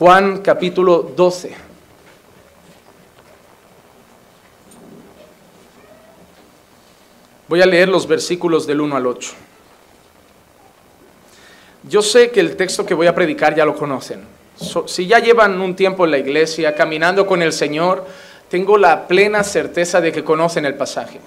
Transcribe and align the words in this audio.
Juan 0.00 0.38
capítulo 0.38 1.12
12. 1.14 1.54
Voy 7.46 7.60
a 7.60 7.66
leer 7.66 7.90
los 7.90 8.08
versículos 8.08 8.66
del 8.66 8.80
1 8.80 8.96
al 8.96 9.06
8. 9.06 9.32
Yo 11.82 12.00
sé 12.00 12.30
que 12.30 12.40
el 12.40 12.56
texto 12.56 12.86
que 12.86 12.94
voy 12.94 13.08
a 13.08 13.14
predicar 13.14 13.54
ya 13.54 13.66
lo 13.66 13.76
conocen. 13.76 14.24
si 14.86 15.06
ya 15.06 15.18
llevan 15.18 15.60
un 15.60 15.76
tiempo 15.76 16.06
en 16.06 16.12
la 16.12 16.18
iglesia 16.18 16.74
caminando 16.74 17.26
con 17.26 17.42
el 17.42 17.52
Señor, 17.52 18.06
tengo 18.48 18.78
la 18.78 19.06
plena 19.06 19.44
certeza 19.44 20.00
de 20.00 20.12
que 20.12 20.24
conocen 20.24 20.64
el 20.64 20.76
pasaje. 20.76 21.20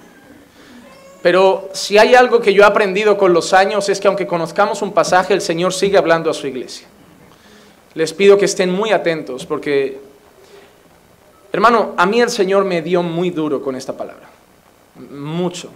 Pero 1.22 1.70
si 1.74 1.96
hay 1.96 2.16
algo 2.16 2.40
que 2.40 2.52
yo 2.52 2.64
he 2.64 2.66
aprendido 2.66 3.16
con 3.16 3.32
los 3.32 3.52
años 3.52 3.88
es 3.88 4.00
que 4.00 4.08
aunque 4.08 4.26
conozcamos 4.26 4.82
un 4.82 4.92
pasaje, 4.92 5.32
el 5.32 5.42
Señor 5.42 5.72
sigue 5.72 5.96
hablando 5.96 6.28
a 6.28 6.34
su 6.34 6.48
iglesia. 6.48 6.88
Les 7.94 8.12
pido 8.12 8.36
que 8.36 8.46
estén 8.46 8.72
muy 8.72 8.90
atentos 8.90 9.46
porque, 9.46 10.00
hermano, 11.52 11.94
a 11.96 12.06
mí 12.06 12.20
el 12.20 12.30
Señor 12.30 12.64
me 12.64 12.82
dio 12.82 13.02
muy 13.02 13.30
duro 13.30 13.62
con 13.62 13.76
esta 13.76 13.96
palabra. 13.96 14.28
Mucho. 15.10 15.70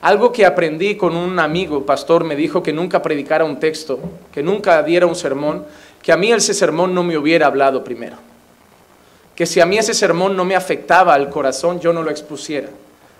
Algo 0.00 0.32
que 0.32 0.46
aprendí 0.46 0.96
con 0.96 1.14
un 1.14 1.38
amigo, 1.38 1.86
pastor, 1.86 2.24
me 2.24 2.34
dijo 2.34 2.62
que 2.62 2.72
nunca 2.72 3.02
predicara 3.02 3.44
un 3.44 3.60
texto, 3.60 4.00
que 4.32 4.42
nunca 4.42 4.82
diera 4.82 5.06
un 5.06 5.14
sermón, 5.14 5.64
que 6.02 6.10
a 6.10 6.16
mí 6.16 6.32
ese 6.32 6.54
sermón 6.54 6.94
no 6.94 7.04
me 7.04 7.16
hubiera 7.16 7.46
hablado 7.46 7.84
primero. 7.84 8.16
Que 9.36 9.46
si 9.46 9.60
a 9.60 9.66
mí 9.66 9.78
ese 9.78 9.94
sermón 9.94 10.36
no 10.36 10.44
me 10.44 10.56
afectaba 10.56 11.14
al 11.14 11.30
corazón, 11.30 11.80
yo 11.80 11.92
no 11.92 12.02
lo 12.02 12.10
expusiera. 12.10 12.68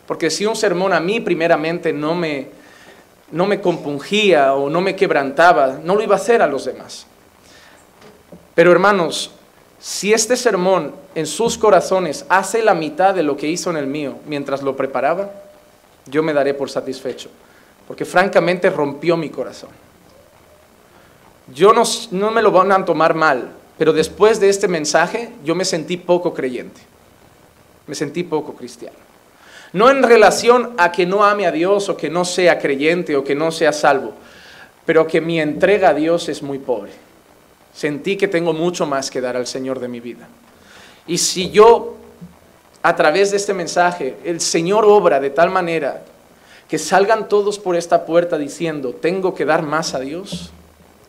Porque 0.07 0.31
si 0.31 0.45
un 0.45 0.57
sermón 0.57 0.93
a 0.93 1.01
mí 1.01 1.21
primeramente 1.21 1.93
no 1.93 2.15
me, 2.15 2.49
no 3.31 3.47
me 3.47 3.61
compungía 3.61 4.55
o 4.55 4.69
no 4.69 4.81
me 4.81 4.97
quebrantaba, 4.97 5.79
no 5.85 5.95
lo 5.95 6.03
iba 6.03 6.17
a 6.17 6.19
hacer 6.19 6.43
a 6.43 6.47
los 6.47 6.65
demás. 6.65 7.07
Pero 8.55 8.73
hermanos, 8.73 9.31
si 9.81 10.13
este 10.13 10.37
sermón 10.37 10.95
en 11.15 11.27
sus 11.27 11.59
corazones 11.59 12.25
hace 12.29 12.63
la 12.63 12.75
mitad 12.75 13.15
de 13.15 13.23
lo 13.23 13.37
que 13.37 13.49
hizo 13.49 13.71
en 13.71 13.77
el 13.77 13.87
mío 13.87 14.17
mientras 14.27 14.63
lo 14.63 14.77
preparaba, 14.77 15.31
yo 16.07 16.23
me 16.23 16.33
daré 16.33 16.55
por 16.55 16.71
satisfecho, 16.71 17.31
porque 17.87 18.05
francamente 18.05 18.71
rompió 18.71 19.17
mi 19.17 19.31
corazón. 19.31 19.71
Yo 21.53 21.73
no, 21.73 22.31
me 22.31 22.43
lo 22.43 22.51
van 22.51 22.73
a 22.73 22.85
tomar 22.85 23.15
mal, 23.15 23.51
pero 23.77 23.93
después 23.93 24.39
de 24.39 24.49
este 24.49 24.69
mensaje 24.69 25.33
yo 25.45 25.55
me 25.55 25.65
sentí 25.65 25.97
poco 25.97 26.33
creyente, 26.33 26.81
me 27.87 27.95
sentí 27.95 28.23
poco 28.23 28.55
cristiano. 28.55 28.97
No 29.73 29.91
en 29.91 30.03
relación 30.03 30.75
a 30.77 30.93
que 30.93 31.07
no 31.07 31.25
ame 31.25 31.47
a 31.47 31.53
Dios 31.53 31.89
o 31.89 31.97
que 31.97 32.11
no 32.11 32.25
sea 32.25 32.59
creyente 32.59 33.17
o 33.17 33.25
que 33.25 33.35
no 33.35 33.51
sea 33.51 33.73
salvo, 33.73 34.13
pero 34.85 35.07
que 35.07 35.21
mi 35.21 35.41
entrega 35.41 35.89
a 35.89 35.95
Dios 35.95 36.29
es 36.29 36.43
muy 36.43 36.59
pobre. 36.59 37.02
Sentí 37.75 38.17
que 38.17 38.29
tengo 38.29 38.53
mucho 38.53 38.87
más 38.87 39.11
que 39.11 39.21
dar 39.21 39.37
al 39.37 39.47
Señor 39.47 39.81
de 39.81 39.89
mi 39.89 40.01
vida. 40.01 40.29
Y 41.07 41.19
si 41.19 41.51
yo 41.51 41.97
a 42.83 42.97
través 42.97 43.31
de 43.31 43.37
este 43.37 43.55
mensaje, 43.55 44.17
el 44.25 44.41
Señor 44.41 44.85
obra 44.85 45.21
de 45.21 45.31
tal 45.31 45.51
manera 45.51 46.03
que 46.69 46.79
salgan 46.79 47.29
todos 47.29 47.59
por 47.59 47.77
esta 47.77 48.05
puerta 48.05 48.39
diciendo, 48.39 48.95
tengo 48.95 49.35
que 49.35 49.45
dar 49.45 49.63
más 49.63 49.95
a 49.95 50.01
Dios, 50.01 50.51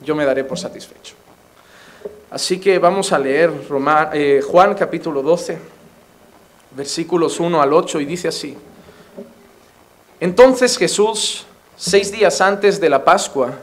yo 0.02 0.16
me 0.16 0.26
daré 0.26 0.44
por 0.44 0.60
satisfecho. 0.60 1.16
Así 2.30 2.60
que 2.60 2.80
vamos 2.80 3.12
a 3.12 3.20
leer 3.20 3.52
eh, 4.14 4.42
Juan 4.46 4.76
capítulo 4.76 5.22
12, 5.22 5.58
versículos 6.76 7.40
1 7.40 7.62
al 7.62 7.74
8, 7.74 8.02
y 8.02 8.06
dice 8.06 8.28
así. 8.28 8.58
Entonces 10.20 10.78
Jesús, 10.78 11.46
seis 11.76 12.12
días 12.12 12.42
antes 12.42 12.80
de 12.80 12.90
la 12.90 13.04
Pascua, 13.04 13.54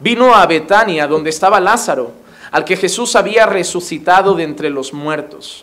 vino 0.00 0.34
a 0.34 0.44
Betania, 0.46 1.06
donde 1.06 1.30
estaba 1.30 1.60
Lázaro, 1.60 2.12
al 2.52 2.64
que 2.64 2.76
Jesús 2.76 3.16
había 3.16 3.46
resucitado 3.46 4.34
de 4.34 4.44
entre 4.44 4.70
los 4.70 4.92
muertos. 4.92 5.62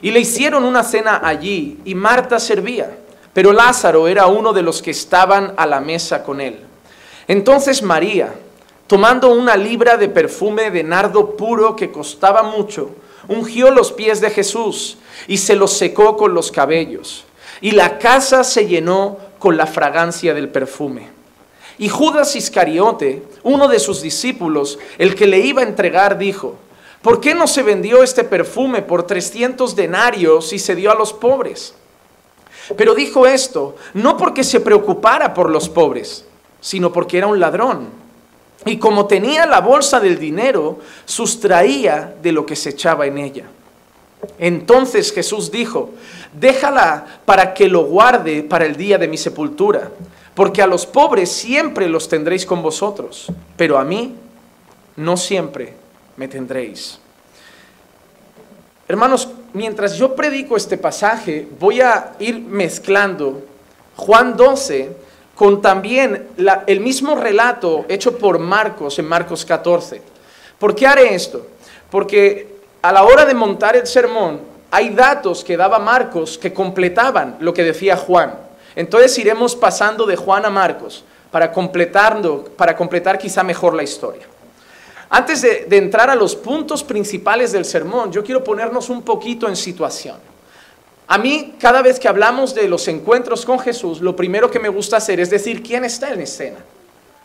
Y 0.00 0.10
le 0.10 0.20
hicieron 0.20 0.64
una 0.64 0.84
cena 0.84 1.22
allí 1.24 1.78
y 1.84 1.94
Marta 1.94 2.38
servía, 2.38 2.96
pero 3.32 3.52
Lázaro 3.52 4.06
era 4.06 4.26
uno 4.26 4.52
de 4.52 4.62
los 4.62 4.80
que 4.80 4.92
estaban 4.92 5.54
a 5.56 5.66
la 5.66 5.80
mesa 5.80 6.22
con 6.22 6.40
él. 6.40 6.60
Entonces 7.26 7.82
María, 7.82 8.34
tomando 8.86 9.32
una 9.32 9.56
libra 9.56 9.96
de 9.96 10.08
perfume 10.08 10.70
de 10.70 10.84
nardo 10.84 11.36
puro 11.36 11.74
que 11.74 11.90
costaba 11.90 12.42
mucho, 12.42 12.90
ungió 13.26 13.70
los 13.70 13.90
pies 13.90 14.20
de 14.20 14.30
Jesús 14.30 14.98
y 15.26 15.38
se 15.38 15.56
los 15.56 15.72
secó 15.72 16.16
con 16.16 16.34
los 16.34 16.52
cabellos. 16.52 17.24
Y 17.60 17.72
la 17.72 17.98
casa 17.98 18.44
se 18.44 18.66
llenó 18.66 19.18
con 19.38 19.56
la 19.56 19.66
fragancia 19.66 20.34
del 20.34 20.48
perfume. 20.48 21.17
Y 21.78 21.88
Judas 21.88 22.34
Iscariote, 22.34 23.22
uno 23.42 23.68
de 23.68 23.78
sus 23.78 24.02
discípulos, 24.02 24.78
el 24.98 25.14
que 25.14 25.26
le 25.26 25.38
iba 25.38 25.62
a 25.62 25.66
entregar, 25.66 26.18
dijo, 26.18 26.56
¿Por 27.02 27.20
qué 27.20 27.34
no 27.34 27.46
se 27.46 27.62
vendió 27.62 28.02
este 28.02 28.24
perfume 28.24 28.82
por 28.82 29.06
300 29.06 29.76
denarios 29.76 30.52
y 30.52 30.58
se 30.58 30.74
dio 30.74 30.90
a 30.90 30.96
los 30.96 31.12
pobres? 31.12 31.74
Pero 32.76 32.94
dijo 32.94 33.26
esto 33.26 33.76
no 33.94 34.16
porque 34.16 34.44
se 34.44 34.60
preocupara 34.60 35.32
por 35.32 35.48
los 35.48 35.68
pobres, 35.68 36.24
sino 36.60 36.92
porque 36.92 37.18
era 37.18 37.26
un 37.26 37.38
ladrón. 37.38 37.88
Y 38.66 38.78
como 38.78 39.06
tenía 39.06 39.46
la 39.46 39.60
bolsa 39.60 40.00
del 40.00 40.18
dinero, 40.18 40.80
sustraía 41.04 42.14
de 42.20 42.32
lo 42.32 42.44
que 42.44 42.56
se 42.56 42.70
echaba 42.70 43.06
en 43.06 43.18
ella. 43.18 43.44
Entonces 44.38 45.12
Jesús 45.12 45.52
dijo, 45.52 45.90
déjala 46.32 47.20
para 47.24 47.54
que 47.54 47.68
lo 47.68 47.84
guarde 47.84 48.42
para 48.42 48.66
el 48.66 48.76
día 48.76 48.98
de 48.98 49.06
mi 49.06 49.16
sepultura, 49.16 49.92
porque 50.38 50.62
a 50.62 50.68
los 50.68 50.86
pobres 50.86 51.32
siempre 51.32 51.88
los 51.88 52.08
tendréis 52.08 52.46
con 52.46 52.62
vosotros, 52.62 53.26
pero 53.56 53.76
a 53.76 53.82
mí 53.82 54.14
no 54.94 55.16
siempre 55.16 55.74
me 56.16 56.28
tendréis. 56.28 57.00
Hermanos, 58.86 59.30
mientras 59.52 59.96
yo 59.96 60.14
predico 60.14 60.56
este 60.56 60.78
pasaje, 60.78 61.48
voy 61.58 61.80
a 61.80 62.12
ir 62.20 62.38
mezclando 62.38 63.42
Juan 63.96 64.36
12 64.36 64.92
con 65.34 65.60
también 65.60 66.28
el 66.68 66.78
mismo 66.78 67.16
relato 67.16 67.84
hecho 67.88 68.16
por 68.16 68.38
Marcos 68.38 68.96
en 69.00 69.08
Marcos 69.08 69.44
14. 69.44 70.00
¿Por 70.56 70.72
qué 70.76 70.86
haré 70.86 71.16
esto? 71.16 71.48
Porque 71.90 72.60
a 72.80 72.92
la 72.92 73.02
hora 73.02 73.26
de 73.26 73.34
montar 73.34 73.74
el 73.74 73.88
sermón 73.88 74.38
hay 74.70 74.90
datos 74.90 75.42
que 75.42 75.56
daba 75.56 75.80
Marcos 75.80 76.38
que 76.38 76.52
completaban 76.52 77.38
lo 77.40 77.52
que 77.52 77.64
decía 77.64 77.96
Juan. 77.96 78.46
Entonces 78.78 79.18
iremos 79.18 79.56
pasando 79.56 80.06
de 80.06 80.14
Juan 80.14 80.44
a 80.44 80.50
Marcos 80.50 81.02
para, 81.32 81.50
completando, 81.50 82.44
para 82.56 82.76
completar 82.76 83.18
quizá 83.18 83.42
mejor 83.42 83.74
la 83.74 83.82
historia. 83.82 84.22
Antes 85.10 85.42
de, 85.42 85.66
entrar 85.76 86.08
a 86.10 86.14
los 86.14 86.36
puntos 86.36 86.84
principales 86.84 87.50
del 87.50 87.64
sermón, 87.64 88.12
yo 88.12 88.22
quiero 88.22 88.44
ponernos 88.44 88.88
un 88.88 89.02
poquito 89.02 89.48
en 89.48 89.56
situación. 89.56 90.18
A 91.08 91.18
mí, 91.18 91.56
cada 91.58 91.82
vez 91.82 91.98
que 91.98 92.06
hablamos 92.06 92.54
de 92.54 92.68
los 92.68 92.86
encuentros 92.86 93.44
con 93.44 93.58
Jesús, 93.58 94.00
lo 94.00 94.14
primero 94.14 94.48
que 94.48 94.60
me 94.60 94.68
gusta 94.68 94.98
hacer 94.98 95.18
es 95.18 95.28
decir 95.28 95.60
quién 95.60 95.84
está 95.84 96.12
en 96.12 96.20
escena. 96.20 96.58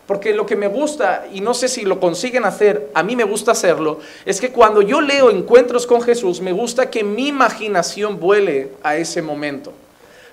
Porque 0.08 0.34
lo 0.34 0.48
que 0.48 0.56
me 0.56 0.66
gusta, 0.66 1.28
y 1.32 1.40
no 1.42 1.54
sé 1.54 1.68
si 1.68 1.84
lo 1.84 2.00
consiguen 2.00 2.46
hacer, 2.46 2.90
a 2.96 3.04
mí 3.04 3.16
me 3.16 3.26
gusta 3.26 3.52
hacerlo, 3.52 4.00
es 4.26 4.42
que 4.42 4.52
cuando 4.52 4.82
yo 4.82 5.02
leo 5.02 5.30
encuentros 5.30 5.86
con 5.86 6.02
Jesús, 6.02 6.42
me 6.42 6.52
gusta 6.52 6.90
que 6.90 7.04
mi 7.04 7.28
imaginación 7.28 8.20
vuele 8.20 8.72
a 8.82 8.96
ese 8.96 9.22
momento. 9.22 9.72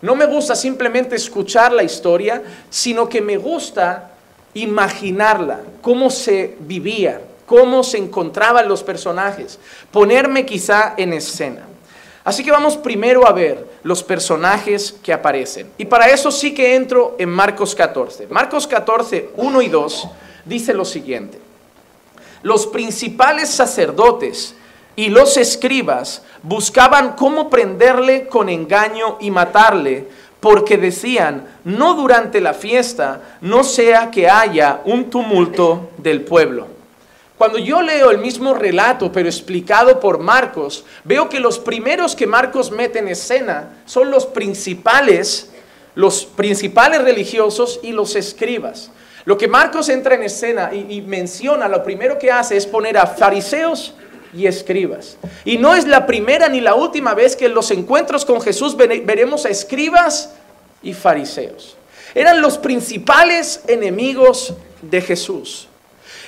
No 0.03 0.15
me 0.15 0.27
gusta 0.27 0.55
simplemente 0.55 1.17
escuchar 1.17 1.73
la 1.73 1.83
historia, 1.83 2.43
sino 2.71 3.09
que 3.09 3.21
me 3.21 3.37
gusta 3.37 4.11
imaginarla, 4.55 5.61
cómo 5.83 6.11
se 6.11 6.57
vivía, 6.61 7.21
cómo 7.47 7.83
se 7.83 7.99
encontraban 7.99 8.69
los 8.69 8.83
personajes, 8.83 9.59
ponerme 9.91 10.47
quizá 10.47 10.95
en 10.97 11.13
escena. 11.13 11.67
Así 12.25 12.45
que 12.45 12.51
vamos 12.51 12.77
primero 12.77 13.27
a 13.27 13.33
ver 13.33 13.67
los 13.83 14.03
personajes 14.03 14.95
que 15.03 15.13
aparecen. 15.13 15.71
Y 15.79 15.87
para 15.87 16.09
eso 16.09 16.31
sí 16.31 16.55
que 16.55 16.75
entro 16.75 17.17
en 17.19 17.31
Marcos 17.31 17.75
14. 17.75 18.27
Marcos 18.29 18.67
14, 18.67 19.31
1 19.37 19.63
y 19.63 19.69
2 19.69 20.09
dice 20.45 20.75
lo 20.75 20.85
siguiente. 20.85 21.39
Los 22.43 22.67
principales 22.67 23.49
sacerdotes 23.51 24.55
y 24.97 25.09
los 25.09 25.37
escribas 25.37 26.23
buscaban 26.43 27.13
cómo 27.13 27.51
prenderle 27.51 28.27
con 28.27 28.49
engaño 28.49 29.19
y 29.21 29.31
matarle, 29.31 30.09
porque 30.41 30.79
decían, 30.79 31.47
no 31.65 31.95
durante 31.95 32.41
la 32.41 32.55
fiesta, 32.55 33.39
no 33.41 33.63
sea 33.63 34.11
que 34.11 34.29
haya 34.29 34.81
un 34.85 35.11
tumulto 35.11 35.91
del 35.99 36.23
pueblo. 36.23 36.67
Cuando 37.37 37.59
yo 37.59 37.81
leo 37.81 38.11
el 38.11 38.19
mismo 38.19 38.53
relato, 38.53 39.11
pero 39.13 39.27
explicado 39.27 39.99
por 39.99 40.19
Marcos, 40.19 40.85
veo 41.05 41.29
que 41.31 41.41
los 41.41 41.59
primeros 41.59 42.15
que 42.15 42.27
Marcos 42.27 42.71
mete 42.71 42.99
en 42.99 43.09
escena 43.09 43.71
son 43.87 44.11
los 44.11 44.27
principales, 44.27 45.51
los 45.95 46.27
principales 46.27 47.03
religiosos 47.03 47.81
y 47.83 47.93
los 47.93 48.15
escribas. 48.15 48.91
Lo 49.25 49.39
que 49.39 49.49
Marcos 49.49 49.89
entra 49.89 50.15
en 50.15 50.23
escena 50.23 50.71
y, 50.75 51.01
menciona, 51.03 51.69
lo 51.69 51.83
primero 51.83 52.19
que 52.19 52.31
hace 52.31 52.57
es 52.57 52.67
poner 52.67 52.99
a 52.99 53.07
fariseos 53.07 53.95
y 54.33 54.47
escribas. 54.47 55.17
Y 55.45 55.59
no 55.59 55.75
es 55.75 55.87
la 55.87 56.07
primera 56.07 56.49
ni 56.49 56.61
la 56.61 56.75
última 56.75 57.15
vez 57.15 57.37
que 57.37 57.47
en 57.47 57.55
los 57.55 57.71
encuentros 57.71 58.25
con 58.25 58.41
Jesús 58.41 58.77
veremos 58.77 59.45
a 59.45 59.49
escribas 59.49 60.31
y 60.83 60.95
fariseos. 60.95 61.77
Eran 62.15 62.41
los 62.41 62.59
principales 62.59 63.63
enemigos 63.67 64.55
de 64.83 65.01
Jesús. 65.01 65.69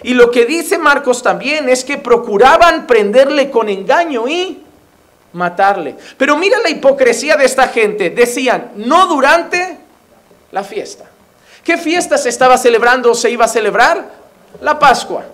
Y 0.02 0.14
lo 0.14 0.30
que 0.30 0.46
dice 0.46 0.78
Marcos 0.78 1.22
también 1.22 1.68
es 1.68 1.84
que 1.84 1.98
procuraban 1.98 2.86
prenderle 2.86 3.50
con 3.50 3.68
engaño 3.68 4.26
y 4.26 4.62
matarle. 5.32 5.96
Pero 6.16 6.36
mira 6.36 6.58
la 6.60 6.70
hipocresía 6.70 7.36
de 7.36 7.44
esta 7.44 7.68
gente. 7.68 8.10
Decían, 8.10 8.72
no 8.76 9.06
durante 9.06 9.78
la 10.50 10.64
fiesta. 10.64 11.04
¿Qué 11.62 11.78
fiesta 11.78 12.18
se 12.18 12.28
estaba 12.28 12.58
celebrando 12.58 13.12
o 13.12 13.14
se 13.14 13.30
iba 13.30 13.44
a 13.44 13.48
celebrar? 13.48 14.10
La 14.60 14.78
Pascua. 14.78 15.24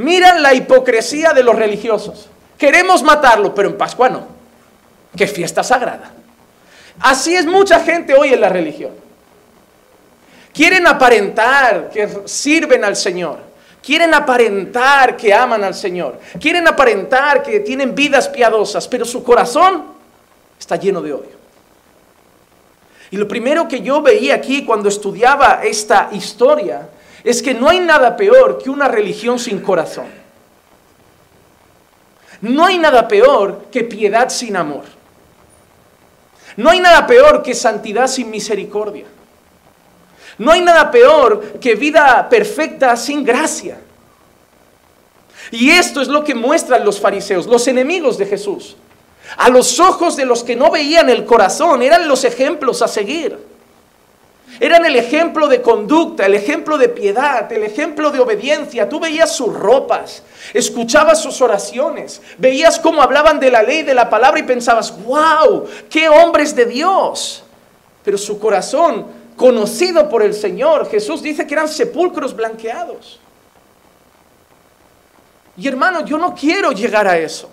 Miran 0.00 0.42
la 0.42 0.54
hipocresía 0.54 1.34
de 1.34 1.42
los 1.42 1.54
religiosos. 1.54 2.28
Queremos 2.56 3.02
matarlo, 3.02 3.54
pero 3.54 3.68
en 3.68 3.76
Pascua 3.76 4.08
no. 4.08 4.26
Qué 5.14 5.26
fiesta 5.26 5.62
sagrada. 5.62 6.10
Así 7.00 7.36
es 7.36 7.44
mucha 7.44 7.80
gente 7.80 8.14
hoy 8.14 8.32
en 8.32 8.40
la 8.40 8.48
religión. 8.48 8.92
Quieren 10.54 10.86
aparentar 10.86 11.90
que 11.90 12.08
sirven 12.24 12.82
al 12.82 12.96
Señor. 12.96 13.38
Quieren 13.82 14.14
aparentar 14.14 15.16
que 15.18 15.34
aman 15.34 15.64
al 15.64 15.74
Señor. 15.74 16.18
Quieren 16.40 16.66
aparentar 16.66 17.42
que 17.42 17.60
tienen 17.60 17.94
vidas 17.94 18.28
piadosas, 18.28 18.88
pero 18.88 19.04
su 19.04 19.22
corazón 19.22 19.84
está 20.58 20.76
lleno 20.76 21.02
de 21.02 21.12
odio. 21.12 21.40
Y 23.10 23.18
lo 23.18 23.28
primero 23.28 23.68
que 23.68 23.80
yo 23.80 24.00
veía 24.00 24.34
aquí 24.34 24.64
cuando 24.64 24.88
estudiaba 24.88 25.60
esta 25.62 26.08
historia 26.12 26.88
es 27.24 27.42
que 27.42 27.54
no 27.54 27.68
hay 27.68 27.80
nada 27.80 28.16
peor 28.16 28.58
que 28.62 28.70
una 28.70 28.88
religión 28.88 29.38
sin 29.38 29.60
corazón. 29.60 30.06
No 32.40 32.66
hay 32.66 32.78
nada 32.78 33.06
peor 33.06 33.66
que 33.70 33.84
piedad 33.84 34.30
sin 34.30 34.56
amor. 34.56 34.84
No 36.56 36.70
hay 36.70 36.80
nada 36.80 37.06
peor 37.06 37.42
que 37.42 37.54
santidad 37.54 38.06
sin 38.06 38.30
misericordia. 38.30 39.04
No 40.38 40.52
hay 40.52 40.62
nada 40.62 40.90
peor 40.90 41.58
que 41.60 41.74
vida 41.74 42.26
perfecta 42.28 42.96
sin 42.96 43.24
gracia. 43.24 43.78
Y 45.50 45.70
esto 45.70 46.00
es 46.00 46.08
lo 46.08 46.24
que 46.24 46.34
muestran 46.34 46.84
los 46.84 47.00
fariseos, 47.00 47.46
los 47.46 47.66
enemigos 47.68 48.16
de 48.16 48.26
Jesús. 48.26 48.76
A 49.36 49.48
los 49.48 49.78
ojos 49.78 50.16
de 50.16 50.24
los 50.24 50.42
que 50.42 50.56
no 50.56 50.70
veían 50.70 51.10
el 51.10 51.24
corazón, 51.24 51.82
eran 51.82 52.08
los 52.08 52.24
ejemplos 52.24 52.82
a 52.82 52.88
seguir. 52.88 53.49
Eran 54.60 54.84
el 54.84 54.94
ejemplo 54.94 55.48
de 55.48 55.62
conducta, 55.62 56.26
el 56.26 56.34
ejemplo 56.34 56.76
de 56.76 56.90
piedad, 56.90 57.50
el 57.50 57.62
ejemplo 57.62 58.10
de 58.10 58.20
obediencia. 58.20 58.86
Tú 58.86 59.00
veías 59.00 59.34
sus 59.34 59.54
ropas, 59.54 60.22
escuchabas 60.52 61.22
sus 61.22 61.40
oraciones, 61.40 62.20
veías 62.36 62.78
cómo 62.78 63.00
hablaban 63.00 63.40
de 63.40 63.50
la 63.50 63.62
ley, 63.62 63.84
de 63.84 63.94
la 63.94 64.10
palabra 64.10 64.38
y 64.38 64.42
pensabas, 64.42 65.02
wow, 65.02 65.66
qué 65.88 66.10
hombres 66.10 66.54
de 66.54 66.66
Dios. 66.66 67.42
Pero 68.04 68.18
su 68.18 68.38
corazón, 68.38 69.06
conocido 69.34 70.10
por 70.10 70.22
el 70.22 70.34
Señor, 70.34 70.90
Jesús 70.90 71.22
dice 71.22 71.46
que 71.46 71.54
eran 71.54 71.68
sepulcros 71.68 72.36
blanqueados. 72.36 73.18
Y 75.56 75.66
hermano, 75.68 76.04
yo 76.04 76.18
no 76.18 76.34
quiero 76.34 76.72
llegar 76.72 77.08
a 77.08 77.16
eso. 77.16 77.48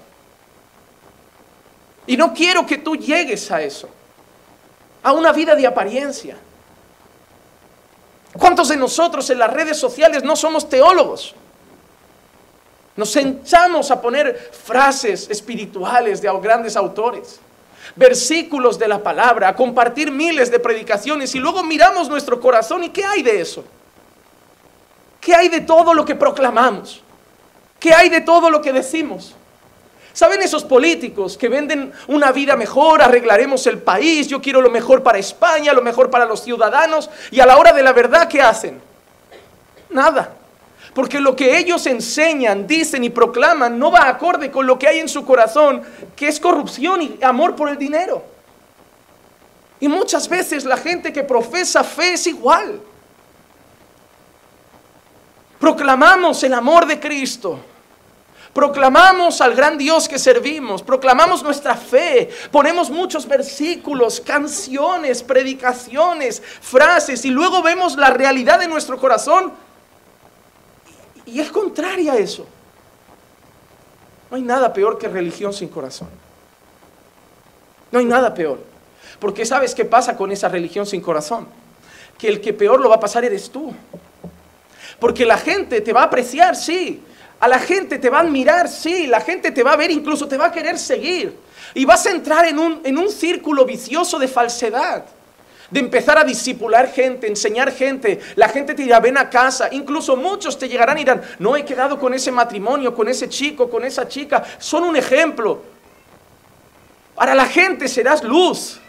Y 2.06 2.18
no 2.18 2.33
quiero 2.33 2.65
que 2.65 2.80
tú 2.80 2.98
llegues 2.98 3.50
a 3.50 3.62
eso, 3.62 3.88
a 5.04 5.13
una 5.13 5.31
vida 5.31 5.56
de 5.56 5.65
apariencia. 5.65 6.36
¿Cuántos 8.38 8.69
de 8.69 8.78
nosotros 8.78 9.30
en 9.30 9.39
las 9.39 9.51
redes 9.51 9.78
sociales 9.78 10.24
no 10.24 10.36
somos 10.36 10.68
teólogos? 10.68 11.34
Nos 12.95 13.12
sentamos 13.12 13.92
a 13.92 14.01
poner 14.01 14.51
frases 14.51 15.30
espirituales 15.30 16.22
de 16.22 16.30
grandes 16.42 16.75
autores, 16.75 17.39
versículos 17.95 18.78
de 18.78 18.88
la 18.88 19.01
palabra, 19.01 19.50
a 19.50 19.56
compartir 19.56 20.12
miles 20.12 20.51
de 20.51 20.60
predicaciones 20.60 21.34
y 21.36 21.39
luego 21.39 21.63
miramos 21.63 22.10
nuestro 22.10 22.39
corazón 22.39 22.84
y 22.84 22.89
¿qué 22.89 23.06
hay 23.06 23.22
de 23.22 23.39
eso? 23.39 23.63
¿Qué 25.22 25.36
hay 25.36 25.48
de 25.48 25.62
todo 25.62 25.94
lo 25.94 26.06
que 26.06 26.16
proclamamos? 26.16 27.01
¿Qué 27.80 27.94
hay 27.94 28.10
de 28.10 28.22
todo 28.22 28.50
lo 28.50 28.62
que 28.62 28.74
decimos? 28.74 29.36
¿Saben 30.18 30.42
esos 30.42 30.64
políticos 30.64 31.38
que 31.38 31.48
venden 31.48 31.94
una 32.08 32.31
vida 32.31 32.56
mejor, 32.56 33.04
arreglaremos 33.04 33.68
el 33.68 33.78
país, 33.78 34.28
yo 34.28 34.42
quiero 34.42 34.64
lo 34.64 34.72
mejor 34.72 35.04
para 35.04 35.19
España, 35.19 35.74
lo 35.74 35.84
mejor 35.84 36.10
para 36.10 36.25
los 36.25 36.42
ciudadanos, 36.42 37.08
y 37.30 37.40
a 37.40 37.46
la 37.46 37.56
hora 37.56 37.72
de 37.72 37.84
la 37.84 37.94
verdad, 37.94 38.28
¿qué 38.28 38.42
hacen? 38.42 38.81
Nada. 39.92 40.34
Porque 40.96 41.19
lo 41.19 41.36
que 41.36 41.60
ellos 41.60 41.86
enseñan, 41.86 42.66
dicen 42.66 43.04
y 43.04 43.12
proclaman 43.12 43.78
no 43.78 43.92
va 43.92 44.10
acorde 44.10 44.50
con 44.50 44.66
lo 44.66 44.80
que 44.80 44.88
hay 44.88 44.98
en 44.98 45.08
su 45.08 45.24
corazón, 45.24 45.84
que 46.16 46.30
es 46.30 46.40
corrupción 46.40 47.00
y 47.04 47.19
amor 47.22 47.56
por 47.56 47.69
el 47.69 47.78
dinero. 47.78 48.24
Y 49.80 49.88
muchas 49.88 50.28
veces 50.28 50.66
la 50.66 50.78
gente 50.78 51.14
que 51.14 51.22
profesa 51.22 51.84
fe 51.84 52.14
es 52.14 52.25
igual. 52.25 52.81
Proclamamos 55.60 56.42
el 56.42 56.56
amor 56.56 56.88
de 56.88 57.00
Cristo 57.00 57.60
Proclamamos 58.57 59.39
al 59.42 59.54
gran 59.54 59.77
Dios 59.77 60.09
que 60.09 60.18
servimos, 60.18 60.81
proclamamos 60.81 61.44
nuestra 61.44 61.75
fe, 61.75 62.27
ponemos 62.50 62.89
muchos 62.89 63.27
versículos, 63.27 64.19
canciones, 64.19 65.21
predicaciones, 65.21 66.42
frases 66.42 67.24
y 67.25 67.30
luego 67.30 67.62
vemos 67.62 67.95
la 67.98 68.09
realidad 68.09 68.59
de 68.59 68.68
nuestro 68.68 68.98
corazón 68.98 69.54
y 71.27 71.39
es 71.39 71.51
contraria 71.51 72.13
a 72.13 72.18
eso. 72.18 72.48
No 74.31 74.38
hay 74.38 74.42
nada 74.42 74.74
peor 74.74 74.98
que 74.98 75.07
religión 75.07 75.54
sin 75.54 75.68
corazón. 75.68 76.09
No 77.92 78.00
hay 78.00 78.06
nada 78.06 78.33
peor. 78.33 78.57
Porque 79.19 79.45
sabes 79.45 79.75
qué 79.75 79.86
pasa 79.86 80.18
con 80.18 80.31
esa 80.31 80.50
religión 80.50 80.88
sin 80.88 81.01
corazón? 81.01 81.48
Que 82.18 82.27
el 82.27 82.42
que 82.42 82.54
peor 82.54 82.81
lo 82.81 82.89
va 82.89 82.95
a 82.95 83.00
pasar 83.00 83.24
eres 83.24 83.51
tú. 83.51 83.71
Porque 85.00 85.27
la 85.27 85.38
gente 85.38 85.80
te 85.80 85.94
va 85.94 86.01
a 86.01 86.06
apreciar, 86.06 86.56
sí, 86.56 87.04
a 87.39 87.48
la 87.48 87.60
gente 87.60 88.00
te 88.00 88.10
va 88.10 88.19
a 88.19 88.22
admirar, 88.22 88.68
sí, 88.68 89.07
la 89.07 89.22
gente 89.22 89.51
te 89.51 89.63
va 89.63 89.74
a 89.74 89.78
ver, 89.78 89.92
incluso 89.92 90.28
te 90.28 90.38
va 90.38 90.48
a 90.48 90.51
querer 90.51 90.80
seguir. 90.80 91.38
Y 91.74 91.86
vas 91.86 92.06
a 92.06 92.12
entrar 92.12 92.45
en 92.45 92.57
un, 92.57 92.81
en 92.84 92.98
un 92.98 93.10
círculo 93.10 93.66
vicioso 93.66 94.18
de 94.18 94.28
falsedad, 94.28 95.06
de 95.69 95.80
empezar 95.80 96.18
a 96.18 96.23
disipular 96.23 96.92
gente, 96.92 97.28
enseñar 97.28 97.71
gente. 97.71 98.19
La 98.35 98.50
gente 98.50 98.73
te 98.73 98.83
dirá, 98.83 99.00
ven 99.00 99.18
a 99.18 99.30
casa. 99.30 99.69
Incluso 99.71 100.16
muchos 100.16 100.57
te 100.57 100.69
llegarán 100.69 100.97
y 100.97 101.02
dirán, 101.02 101.21
no 101.40 101.56
he 101.56 101.66
quedado 101.66 102.00
con 102.00 102.14
ese 102.14 102.31
matrimonio, 102.31 102.95
con 102.95 103.07
ese 103.07 103.30
chico, 103.30 103.69
con 103.69 103.83
esa 103.83 104.07
chica. 104.07 104.44
Son 104.57 104.83
un 104.83 104.95
ejemplo. 104.95 105.61
Para 107.16 107.35
la 107.35 107.45
gente 107.45 107.88
serás 107.88 108.23
luz. 108.23 108.80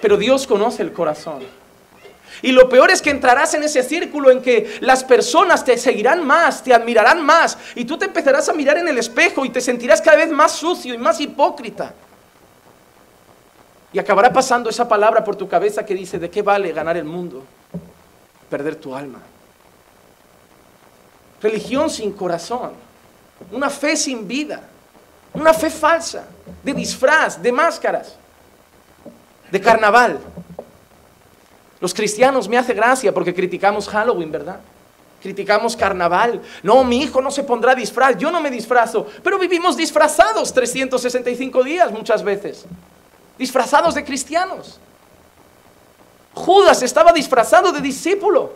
Pero 0.00 0.16
Dios 0.16 0.46
conoce 0.46 0.82
el 0.82 0.92
corazón. 0.92 1.65
Y 2.42 2.52
lo 2.52 2.68
peor 2.68 2.90
es 2.90 3.00
que 3.00 3.10
entrarás 3.10 3.54
en 3.54 3.62
ese 3.62 3.82
círculo 3.82 4.30
en 4.30 4.42
que 4.42 4.78
las 4.80 5.04
personas 5.04 5.64
te 5.64 5.78
seguirán 5.78 6.26
más, 6.26 6.62
te 6.62 6.74
admirarán 6.74 7.24
más, 7.24 7.56
y 7.74 7.84
tú 7.84 7.98
te 7.98 8.06
empezarás 8.06 8.48
a 8.48 8.52
mirar 8.52 8.78
en 8.78 8.88
el 8.88 8.98
espejo 8.98 9.44
y 9.44 9.50
te 9.50 9.60
sentirás 9.60 10.00
cada 10.00 10.18
vez 10.18 10.30
más 10.30 10.52
sucio 10.52 10.94
y 10.94 10.98
más 10.98 11.20
hipócrita. 11.20 11.94
Y 13.92 13.98
acabará 13.98 14.32
pasando 14.32 14.68
esa 14.68 14.86
palabra 14.86 15.24
por 15.24 15.36
tu 15.36 15.48
cabeza 15.48 15.84
que 15.84 15.94
dice, 15.94 16.18
¿de 16.18 16.28
qué 16.28 16.42
vale 16.42 16.72
ganar 16.72 16.96
el 16.96 17.04
mundo? 17.04 17.44
Perder 18.50 18.76
tu 18.76 18.94
alma. 18.94 19.20
Religión 21.40 21.88
sin 21.88 22.12
corazón, 22.12 22.72
una 23.50 23.70
fe 23.70 23.96
sin 23.96 24.26
vida, 24.26 24.62
una 25.32 25.52
fe 25.52 25.70
falsa, 25.70 26.26
de 26.62 26.72
disfraz, 26.72 27.40
de 27.40 27.52
máscaras, 27.52 28.16
de 29.50 29.60
carnaval. 29.60 30.18
Los 31.80 31.92
cristianos 31.92 32.48
me 32.48 32.58
hace 32.58 32.74
gracia 32.74 33.12
porque 33.12 33.34
criticamos 33.34 33.88
Halloween, 33.88 34.32
¿verdad? 34.32 34.60
Criticamos 35.20 35.76
carnaval. 35.76 36.40
No, 36.62 36.84
mi 36.84 37.02
hijo 37.02 37.20
no 37.20 37.30
se 37.30 37.42
pondrá 37.42 37.74
disfraz, 37.74 38.16
yo 38.16 38.30
no 38.30 38.40
me 38.40 38.50
disfrazo, 38.50 39.06
pero 39.22 39.38
vivimos 39.38 39.76
disfrazados 39.76 40.52
365 40.52 41.62
días 41.64 41.92
muchas 41.92 42.22
veces. 42.22 42.64
Disfrazados 43.38 43.94
de 43.94 44.04
cristianos. 44.04 44.78
Judas 46.34 46.82
estaba 46.82 47.12
disfrazado 47.12 47.72
de 47.72 47.80
discípulo. 47.80 48.52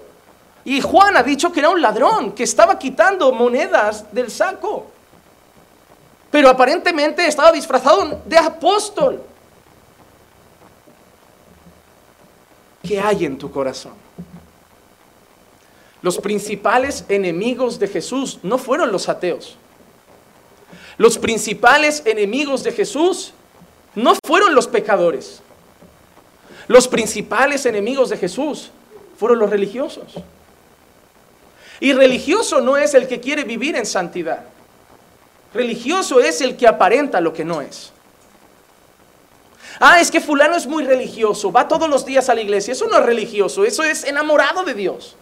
Y 0.65 0.81
Juan 0.81 1.17
ha 1.17 1.23
dicho 1.23 1.50
que 1.50 1.61
era 1.61 1.71
un 1.71 1.81
ladrón, 1.81 2.33
que 2.33 2.43
estaba 2.45 2.79
quitando 2.79 3.33
monedas 3.33 4.12
del 4.12 4.31
saco. 4.31 4.87
Pero 6.31 6.49
aparentemente 6.49 7.27
estaba 7.27 7.50
disfrazado 7.50 8.21
de 8.25 8.39
apóstol. 8.39 9.23
¿Qué 12.83 13.01
hay 13.01 13.25
en 13.25 13.39
tu 13.39 13.51
corazón? 13.51 13.93
Los 16.03 16.19
principales 16.19 17.05
enemigos 17.09 17.79
de 17.79 17.89
Jesús 17.89 18.39
no 18.43 18.57
fueron 18.59 18.91
los 18.91 19.09
ateos. 19.09 19.57
Los 20.97 21.19
principales 21.19 22.03
enemigos 22.07 22.63
de 22.63 22.73
Jesús 22.73 23.33
no 23.95 24.15
fueron 24.25 24.55
los 24.55 24.67
pecadores. 24.67 25.43
Los 26.69 26.89
principales 26.89 27.67
enemigos 27.67 28.11
de 28.11 28.17
Jesús 28.17 28.71
fueron 29.19 29.39
los 29.39 29.51
religiosos. 29.51 30.15
Y 31.81 31.93
religioso 31.93 32.61
no 32.61 32.77
es 32.77 32.95
el 32.95 33.09
que 33.09 33.21
quiere 33.21 33.45
vivir 33.45 33.77
en 33.77 33.87
santidad. 33.87 34.45
Religioso 35.53 36.21
es 36.21 36.41
el 36.41 36.57
que 36.57 36.69
aparenta 36.69 37.21
lo 37.21 37.33
que 37.33 37.45
no 37.45 37.61
es. 37.61 37.93
Ah, 39.83 39.99
es 39.99 40.11
que 40.11 40.21
fulano 40.21 40.57
es 40.57 40.67
muy 40.67 40.85
religioso, 40.85 41.51
va 41.51 41.67
todos 41.67 41.89
los 41.89 42.05
días 42.05 42.29
a 42.29 42.35
la 42.35 42.43
iglesia. 42.43 42.73
Eso 42.73 42.87
no 42.87 42.99
es 42.99 43.07
religioso, 43.07 43.65
eso 43.65 43.83
es 43.83 44.05
enamorado 44.05 44.63
de 44.63 44.75
Dios. 44.75 45.17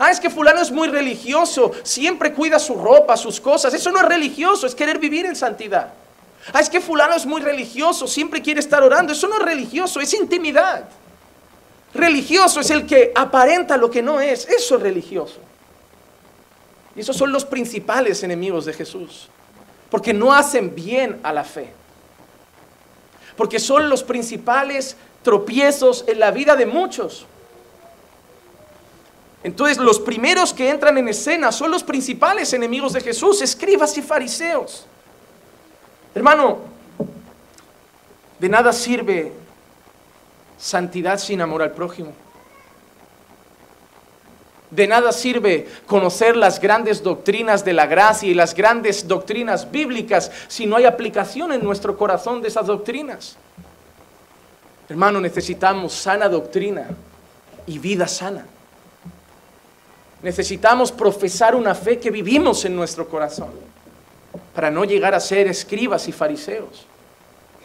Ah, 0.00 0.10
es 0.10 0.18
que 0.18 0.30
fulano 0.30 0.60
es 0.60 0.72
muy 0.72 0.88
religioso, 0.88 1.70
siempre 1.84 2.32
cuida 2.32 2.58
su 2.58 2.74
ropa, 2.74 3.16
sus 3.16 3.40
cosas. 3.40 3.72
Eso 3.72 3.92
no 3.92 4.00
es 4.00 4.04
religioso, 4.04 4.66
es 4.66 4.74
querer 4.74 4.98
vivir 4.98 5.26
en 5.26 5.36
santidad. 5.36 5.92
Ah, 6.52 6.60
es 6.60 6.68
que 6.68 6.80
fulano 6.80 7.14
es 7.14 7.24
muy 7.24 7.40
religioso, 7.40 8.08
siempre 8.08 8.42
quiere 8.42 8.58
estar 8.58 8.82
orando. 8.82 9.12
Eso 9.12 9.28
no 9.28 9.36
es 9.36 9.42
religioso, 9.42 10.00
es 10.00 10.12
intimidad. 10.12 10.88
Religioso 11.94 12.58
es 12.58 12.70
el 12.70 12.84
que 12.84 13.12
aparenta 13.14 13.76
lo 13.76 13.92
que 13.92 14.02
no 14.02 14.20
es. 14.20 14.48
Eso 14.48 14.74
es 14.74 14.82
religioso. 14.82 15.38
Y 16.96 17.00
esos 17.00 17.16
son 17.16 17.30
los 17.30 17.44
principales 17.44 18.24
enemigos 18.24 18.64
de 18.64 18.72
Jesús. 18.72 19.28
Porque 19.88 20.12
no 20.12 20.34
hacen 20.34 20.74
bien 20.74 21.20
a 21.22 21.32
la 21.32 21.44
fe. 21.44 21.72
Porque 23.36 23.58
son 23.58 23.88
los 23.88 24.02
principales 24.02 24.96
tropiezos 25.22 26.04
en 26.06 26.20
la 26.20 26.30
vida 26.30 26.56
de 26.56 26.66
muchos. 26.66 27.26
Entonces 29.42 29.78
los 29.78 30.00
primeros 30.00 30.52
que 30.52 30.70
entran 30.70 30.98
en 30.98 31.08
escena 31.08 31.52
son 31.52 31.70
los 31.70 31.84
principales 31.84 32.52
enemigos 32.52 32.92
de 32.92 33.00
Jesús, 33.00 33.42
escribas 33.42 33.96
y 33.96 34.02
fariseos. 34.02 34.86
Hermano, 36.14 36.58
de 38.38 38.48
nada 38.48 38.72
sirve 38.72 39.32
santidad 40.58 41.18
sin 41.18 41.40
amor 41.40 41.62
al 41.62 41.72
prójimo. 41.72 42.12
De 44.70 44.86
nada 44.86 45.12
sirve 45.12 45.68
conocer 45.86 46.36
las 46.36 46.60
grandes 46.60 47.02
doctrinas 47.02 47.64
de 47.64 47.72
la 47.72 47.86
gracia 47.86 48.28
y 48.28 48.34
las 48.34 48.54
grandes 48.54 49.06
doctrinas 49.06 49.70
bíblicas 49.70 50.30
si 50.48 50.66
no 50.66 50.76
hay 50.76 50.84
aplicación 50.84 51.52
en 51.52 51.62
nuestro 51.62 51.96
corazón 51.96 52.42
de 52.42 52.48
esas 52.48 52.66
doctrinas. 52.66 53.36
Hermano, 54.88 55.20
necesitamos 55.20 55.92
sana 55.92 56.28
doctrina 56.28 56.88
y 57.66 57.78
vida 57.78 58.08
sana. 58.08 58.46
Necesitamos 60.22 60.90
profesar 60.90 61.54
una 61.54 61.74
fe 61.74 61.98
que 61.98 62.10
vivimos 62.10 62.64
en 62.64 62.74
nuestro 62.74 63.08
corazón 63.08 63.50
para 64.54 64.70
no 64.70 64.84
llegar 64.84 65.14
a 65.14 65.20
ser 65.20 65.46
escribas 65.46 66.08
y 66.08 66.12
fariseos 66.12 66.86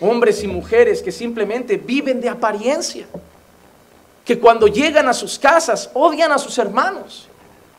hombres 0.02 0.44
y 0.44 0.48
mujeres 0.48 1.02
que 1.02 1.12
simplemente 1.12 1.78
viven 1.78 2.20
de 2.20 2.28
apariencia, 2.28 3.06
que 4.26 4.40
cuando 4.40 4.68
llegan 4.68 5.08
a 5.08 5.14
sus 5.14 5.40
casas 5.40 5.90
odian 5.94 6.32
a 6.32 6.38
sus 6.38 6.58
hermanos, 6.58 7.28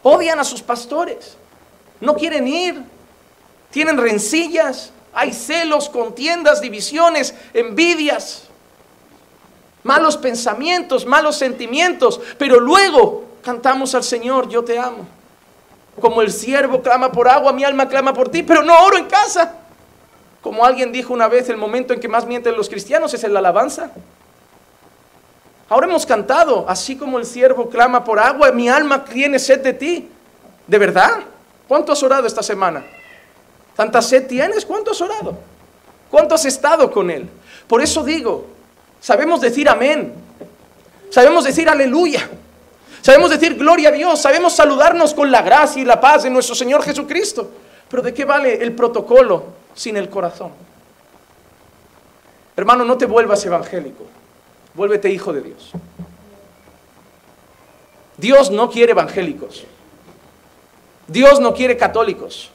odian 0.02 0.38
a 0.38 0.44
sus 0.44 0.62
pastores, 0.62 1.36
no 2.00 2.14
quieren 2.16 2.48
ir, 2.48 2.82
tienen 3.70 3.96
rencillas, 3.96 4.92
hay 5.14 5.32
celos, 5.32 5.88
contiendas, 5.88 6.60
divisiones, 6.60 7.34
envidias, 7.54 8.44
malos 9.82 10.16
pensamientos, 10.16 11.06
malos 11.06 11.36
sentimientos, 11.36 12.20
pero 12.38 12.60
luego 12.60 13.24
cantamos 13.42 13.94
al 13.94 14.04
Señor, 14.04 14.48
yo 14.48 14.64
te 14.64 14.78
amo. 14.78 15.06
Como 16.00 16.22
el 16.22 16.32
siervo 16.32 16.82
clama 16.82 17.12
por 17.12 17.28
agua, 17.28 17.52
mi 17.52 17.64
alma 17.64 17.88
clama 17.88 18.14
por 18.14 18.30
ti, 18.30 18.42
pero 18.42 18.62
no 18.62 18.84
oro 18.84 18.96
en 18.96 19.06
casa. 19.06 19.56
Como 20.40 20.64
alguien 20.64 20.90
dijo 20.90 21.12
una 21.12 21.28
vez, 21.28 21.48
el 21.48 21.56
momento 21.56 21.92
en 21.92 22.00
que 22.00 22.08
más 22.08 22.26
mienten 22.26 22.56
los 22.56 22.68
cristianos 22.68 23.12
es 23.14 23.22
en 23.24 23.32
la 23.32 23.40
alabanza. 23.40 23.90
Ahora 25.68 25.86
hemos 25.86 26.04
cantado, 26.04 26.66
así 26.68 26.96
como 26.96 27.18
el 27.18 27.24
siervo 27.24 27.68
clama 27.68 28.04
por 28.04 28.18
agua, 28.18 28.52
mi 28.52 28.68
alma 28.68 29.04
tiene 29.04 29.38
sed 29.38 29.60
de 29.60 29.72
ti. 29.72 30.08
¿De 30.66 30.78
verdad? 30.78 31.20
¿Cuánto 31.66 31.92
has 31.92 32.02
orado 32.02 32.26
esta 32.26 32.42
semana? 32.42 32.84
¿Tanta 33.74 34.02
sed 34.02 34.26
tienes? 34.26 34.66
¿Cuánto 34.66 34.90
has 34.90 35.00
orado? 35.00 35.36
¿Cuánto 36.10 36.34
has 36.34 36.44
estado 36.44 36.90
con 36.90 37.10
Él? 37.10 37.28
Por 37.66 37.80
eso 37.80 38.04
digo, 38.04 38.46
sabemos 39.00 39.40
decir 39.40 39.68
amén. 39.68 40.12
Sabemos 41.10 41.44
decir 41.44 41.68
aleluya. 41.68 42.28
Sabemos 43.00 43.30
decir 43.30 43.56
gloria 43.56 43.88
a 43.88 43.92
Dios. 43.92 44.20
Sabemos 44.20 44.54
saludarnos 44.54 45.14
con 45.14 45.30
la 45.30 45.42
gracia 45.42 45.80
y 45.80 45.84
la 45.84 46.00
paz 46.00 46.24
de 46.24 46.30
nuestro 46.30 46.54
Señor 46.54 46.82
Jesucristo. 46.82 47.50
Pero 47.88 48.02
¿de 48.02 48.12
qué 48.12 48.24
vale 48.24 48.62
el 48.62 48.72
protocolo 48.74 49.62
sin 49.74 49.96
el 49.96 50.08
corazón. 50.08 50.50
Hermano, 52.56 52.84
no 52.84 52.98
te 52.98 53.06
vuelvas 53.06 53.44
evangélico, 53.44 54.04
vuélvete 54.74 55.10
hijo 55.10 55.32
de 55.32 55.42
Dios. 55.42 55.72
Dios 58.16 58.50
no 58.50 58.70
quiere 58.70 58.92
evangélicos. 58.92 59.64
Dios 61.08 61.40
no 61.40 61.54
quiere 61.54 61.76
católicos. 61.76 62.50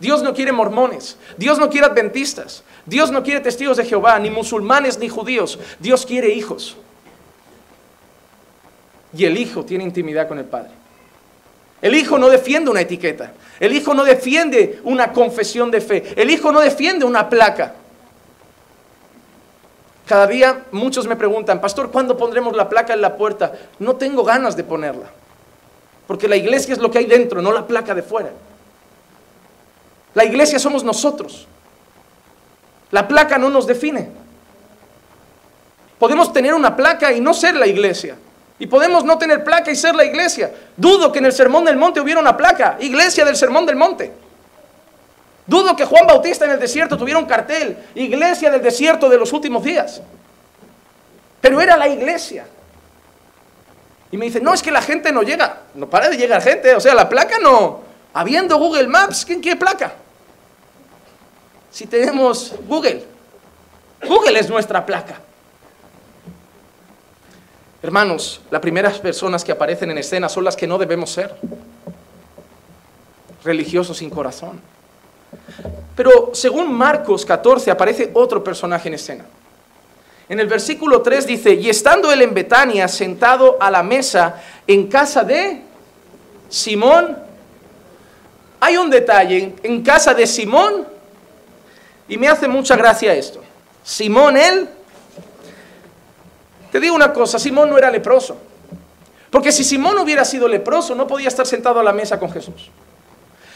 Dios 0.00 0.22
no 0.22 0.34
quiere 0.34 0.52
mormones. 0.52 1.16
Dios 1.36 1.58
no 1.58 1.70
quiere 1.70 1.86
adventistas. 1.86 2.64
Dios 2.86 3.10
no 3.10 3.22
quiere 3.22 3.40
testigos 3.40 3.76
de 3.76 3.84
Jehová, 3.84 4.18
ni 4.18 4.30
musulmanes, 4.30 4.98
ni 4.98 5.08
judíos. 5.08 5.58
Dios 5.78 6.04
quiere 6.06 6.30
hijos. 6.30 6.76
Y 9.16 9.26
el 9.26 9.36
hijo 9.36 9.64
tiene 9.64 9.84
intimidad 9.84 10.26
con 10.26 10.38
el 10.38 10.46
Padre. 10.46 10.70
El 11.82 11.94
hijo 11.94 12.18
no 12.18 12.30
defiende 12.30 12.70
una 12.70 12.80
etiqueta. 12.80 13.32
El 13.60 13.74
hijo 13.74 13.92
no 13.92 14.04
defiende 14.04 14.80
una 14.84 15.12
confesión 15.12 15.70
de 15.70 15.80
fe. 15.80 16.14
El 16.16 16.30
hijo 16.30 16.50
no 16.50 16.60
defiende 16.60 17.04
una 17.04 17.28
placa. 17.28 17.74
Cada 20.12 20.26
día 20.26 20.64
muchos 20.72 21.06
me 21.06 21.16
preguntan, 21.16 21.58
pastor, 21.58 21.90
¿cuándo 21.90 22.18
pondremos 22.18 22.54
la 22.54 22.68
placa 22.68 22.92
en 22.92 23.00
la 23.00 23.16
puerta? 23.16 23.50
No 23.78 23.96
tengo 23.96 24.22
ganas 24.22 24.54
de 24.54 24.62
ponerla. 24.62 25.06
Porque 26.06 26.28
la 26.28 26.36
iglesia 26.36 26.74
es 26.74 26.80
lo 26.80 26.90
que 26.90 26.98
hay 26.98 27.06
dentro, 27.06 27.40
no 27.40 27.50
la 27.50 27.66
placa 27.66 27.94
de 27.94 28.02
fuera. 28.02 28.28
La 30.12 30.26
iglesia 30.26 30.58
somos 30.58 30.84
nosotros. 30.84 31.46
La 32.90 33.08
placa 33.08 33.38
no 33.38 33.48
nos 33.48 33.66
define. 33.66 34.10
Podemos 35.98 36.30
tener 36.30 36.52
una 36.52 36.76
placa 36.76 37.10
y 37.10 37.18
no 37.22 37.32
ser 37.32 37.54
la 37.54 37.66
iglesia. 37.66 38.18
Y 38.58 38.66
podemos 38.66 39.06
no 39.06 39.16
tener 39.16 39.42
placa 39.42 39.70
y 39.70 39.76
ser 39.76 39.94
la 39.94 40.04
iglesia. 40.04 40.52
Dudo 40.76 41.10
que 41.10 41.20
en 41.20 41.24
el 41.24 41.32
Sermón 41.32 41.64
del 41.64 41.78
Monte 41.78 42.02
hubiera 42.02 42.20
una 42.20 42.36
placa, 42.36 42.76
iglesia 42.80 43.24
del 43.24 43.36
Sermón 43.36 43.64
del 43.64 43.76
Monte. 43.76 44.12
Dudo 45.46 45.74
que 45.74 45.84
Juan 45.84 46.06
Bautista 46.06 46.44
en 46.44 46.52
el 46.52 46.60
desierto 46.60 46.96
tuviera 46.96 47.18
un 47.18 47.26
cartel, 47.26 47.76
iglesia 47.94 48.50
del 48.50 48.62
desierto 48.62 49.08
de 49.08 49.18
los 49.18 49.32
últimos 49.32 49.64
días. 49.64 50.00
Pero 51.40 51.60
era 51.60 51.76
la 51.76 51.88
iglesia. 51.88 52.46
Y 54.12 54.16
me 54.16 54.26
dice, 54.26 54.40
no, 54.40 54.54
es 54.54 54.62
que 54.62 54.70
la 54.70 54.82
gente 54.82 55.10
no 55.10 55.22
llega. 55.22 55.62
No 55.74 55.88
para 55.88 56.08
de 56.08 56.16
llegar 56.16 56.42
gente. 56.42 56.74
O 56.74 56.80
sea, 56.80 56.94
la 56.94 57.08
placa 57.08 57.38
no. 57.38 57.80
Habiendo 58.12 58.58
Google 58.58 58.86
Maps, 58.86 59.24
¿quién 59.24 59.40
quiere 59.40 59.58
placa? 59.58 59.94
Si 61.70 61.86
tenemos 61.86 62.54
Google. 62.68 63.04
Google 64.06 64.38
es 64.38 64.50
nuestra 64.50 64.84
placa. 64.84 65.18
Hermanos, 67.82 68.40
las 68.50 68.60
primeras 68.60 68.98
personas 68.98 69.42
que 69.42 69.50
aparecen 69.50 69.90
en 69.90 69.98
escena 69.98 70.28
son 70.28 70.44
las 70.44 70.54
que 70.54 70.66
no 70.66 70.78
debemos 70.78 71.10
ser. 71.10 71.34
Religiosos 73.42 73.96
sin 73.96 74.10
corazón. 74.10 74.60
Pero 75.94 76.30
según 76.32 76.72
Marcos 76.72 77.24
14 77.24 77.70
aparece 77.70 78.10
otro 78.14 78.42
personaje 78.42 78.88
en 78.88 78.94
escena. 78.94 79.24
En 80.28 80.40
el 80.40 80.46
versículo 80.46 81.02
3 81.02 81.26
dice, 81.26 81.54
y 81.54 81.68
estando 81.68 82.10
él 82.10 82.22
en 82.22 82.32
Betania 82.32 82.88
sentado 82.88 83.56
a 83.60 83.70
la 83.70 83.82
mesa 83.82 84.42
en 84.66 84.86
casa 84.86 85.24
de 85.24 85.62
Simón, 86.48 87.18
hay 88.60 88.76
un 88.76 88.88
detalle, 88.88 89.54
en 89.62 89.82
casa 89.82 90.14
de 90.14 90.26
Simón, 90.26 90.86
y 92.08 92.16
me 92.16 92.28
hace 92.28 92.48
mucha 92.48 92.76
gracia 92.76 93.12
esto. 93.12 93.42
Simón, 93.82 94.36
él 94.36 94.68
te 96.70 96.80
digo 96.80 96.94
una 96.94 97.12
cosa, 97.12 97.38
Simón 97.38 97.68
no 97.68 97.76
era 97.76 97.90
leproso. 97.90 98.38
Porque 99.30 99.52
si 99.52 99.64
Simón 99.64 99.98
hubiera 99.98 100.24
sido 100.24 100.48
leproso, 100.48 100.94
no 100.94 101.06
podía 101.06 101.28
estar 101.28 101.46
sentado 101.46 101.80
a 101.80 101.82
la 101.82 101.92
mesa 101.92 102.18
con 102.18 102.30
Jesús. 102.30 102.70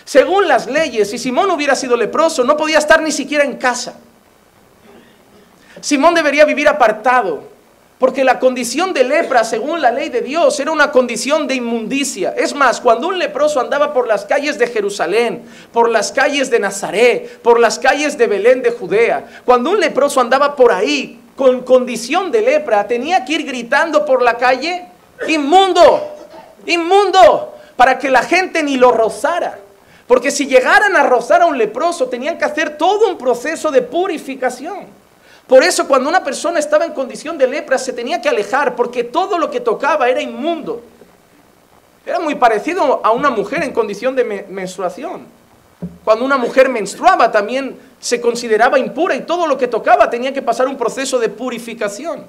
Según 0.06 0.46
las 0.46 0.68
leyes, 0.68 1.10
si 1.10 1.18
Simón 1.18 1.50
hubiera 1.50 1.74
sido 1.74 1.96
leproso, 1.96 2.44
no 2.44 2.56
podía 2.56 2.78
estar 2.78 3.02
ni 3.02 3.10
siquiera 3.10 3.42
en 3.42 3.56
casa. 3.56 3.96
Simón 5.80 6.14
debería 6.14 6.44
vivir 6.44 6.68
apartado, 6.68 7.42
porque 7.98 8.22
la 8.22 8.38
condición 8.38 8.94
de 8.94 9.02
lepra, 9.02 9.42
según 9.42 9.82
la 9.82 9.90
ley 9.90 10.08
de 10.08 10.20
Dios, 10.20 10.60
era 10.60 10.70
una 10.70 10.92
condición 10.92 11.48
de 11.48 11.56
inmundicia. 11.56 12.34
Es 12.36 12.54
más, 12.54 12.80
cuando 12.80 13.08
un 13.08 13.18
leproso 13.18 13.58
andaba 13.58 13.92
por 13.92 14.06
las 14.06 14.24
calles 14.24 14.60
de 14.60 14.68
Jerusalén, 14.68 15.42
por 15.72 15.90
las 15.90 16.12
calles 16.12 16.50
de 16.50 16.60
Nazaret, 16.60 17.40
por 17.42 17.58
las 17.58 17.80
calles 17.80 18.16
de 18.16 18.28
Belén 18.28 18.62
de 18.62 18.70
Judea, 18.70 19.26
cuando 19.44 19.70
un 19.70 19.80
leproso 19.80 20.20
andaba 20.20 20.54
por 20.54 20.70
ahí 20.70 21.20
con 21.34 21.62
condición 21.62 22.30
de 22.30 22.42
lepra 22.42 22.86
tenía 22.86 23.24
que 23.24 23.32
ir 23.32 23.44
gritando 23.44 24.06
por 24.06 24.22
la 24.22 24.36
calle, 24.36 24.86
inmundo, 25.26 26.14
inmundo, 26.64 27.56
para 27.74 27.98
que 27.98 28.08
la 28.08 28.22
gente 28.22 28.62
ni 28.62 28.76
lo 28.76 28.92
rozara. 28.92 29.65
Porque 30.06 30.30
si 30.30 30.46
llegaran 30.46 30.94
a 30.96 31.02
rozar 31.02 31.42
a 31.42 31.46
un 31.46 31.58
leproso, 31.58 32.08
tenían 32.08 32.38
que 32.38 32.44
hacer 32.44 32.78
todo 32.78 33.08
un 33.08 33.18
proceso 33.18 33.70
de 33.70 33.82
purificación. 33.82 34.86
Por 35.46 35.62
eso 35.62 35.86
cuando 35.86 36.08
una 36.08 36.24
persona 36.24 36.58
estaba 36.58 36.84
en 36.84 36.92
condición 36.92 37.38
de 37.38 37.46
lepra 37.46 37.78
se 37.78 37.92
tenía 37.92 38.20
que 38.20 38.28
alejar, 38.28 38.74
porque 38.74 39.04
todo 39.04 39.38
lo 39.38 39.50
que 39.50 39.60
tocaba 39.60 40.08
era 40.08 40.20
inmundo. 40.20 40.82
Era 42.04 42.20
muy 42.20 42.36
parecido 42.36 43.00
a 43.04 43.10
una 43.10 43.30
mujer 43.30 43.62
en 43.62 43.72
condición 43.72 44.14
de 44.14 44.24
menstruación. 44.48 45.26
Cuando 46.04 46.24
una 46.24 46.36
mujer 46.36 46.68
menstruaba 46.68 47.30
también 47.30 47.76
se 48.00 48.20
consideraba 48.20 48.78
impura 48.78 49.14
y 49.16 49.22
todo 49.22 49.46
lo 49.46 49.58
que 49.58 49.66
tocaba 49.66 50.08
tenía 50.08 50.32
que 50.32 50.42
pasar 50.42 50.68
un 50.68 50.76
proceso 50.76 51.18
de 51.18 51.28
purificación. 51.28 52.24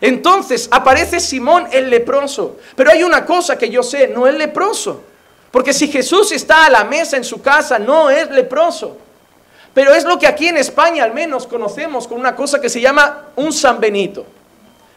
Entonces 0.00 0.68
aparece 0.70 1.20
Simón 1.20 1.66
el 1.72 1.88
leproso. 1.88 2.56
Pero 2.76 2.90
hay 2.90 3.02
una 3.02 3.24
cosa 3.24 3.56
que 3.56 3.70
yo 3.70 3.82
sé, 3.82 4.08
no 4.08 4.26
es 4.26 4.34
leproso. 4.34 5.02
Porque 5.52 5.72
si 5.74 5.86
Jesús 5.86 6.32
está 6.32 6.66
a 6.66 6.70
la 6.70 6.82
mesa 6.82 7.16
en 7.16 7.24
su 7.24 7.40
casa, 7.40 7.78
no 7.78 8.10
es 8.10 8.28
leproso. 8.30 8.96
Pero 9.74 9.94
es 9.94 10.04
lo 10.04 10.18
que 10.18 10.26
aquí 10.26 10.48
en 10.48 10.56
España 10.56 11.04
al 11.04 11.14
menos 11.14 11.46
conocemos 11.46 12.08
con 12.08 12.18
una 12.18 12.34
cosa 12.34 12.60
que 12.60 12.68
se 12.68 12.80
llama 12.80 13.26
un 13.36 13.52
San 13.52 13.78
Benito. 13.78 14.26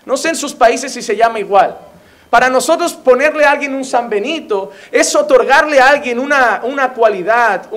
No 0.05 0.17
sé 0.17 0.29
en 0.29 0.35
sus 0.35 0.53
países 0.53 0.93
si 0.93 1.01
se 1.01 1.15
llama 1.15 1.39
igual. 1.39 1.77
Para 2.29 2.49
nosotros 2.49 2.93
ponerle 2.93 3.45
a 3.45 3.51
alguien 3.51 3.75
un 3.75 3.85
San 3.85 4.09
Benito 4.09 4.71
es 4.91 5.15
otorgarle 5.15 5.79
a 5.79 5.89
alguien 5.89 6.19
una, 6.19 6.61
cualidad, 6.93 7.67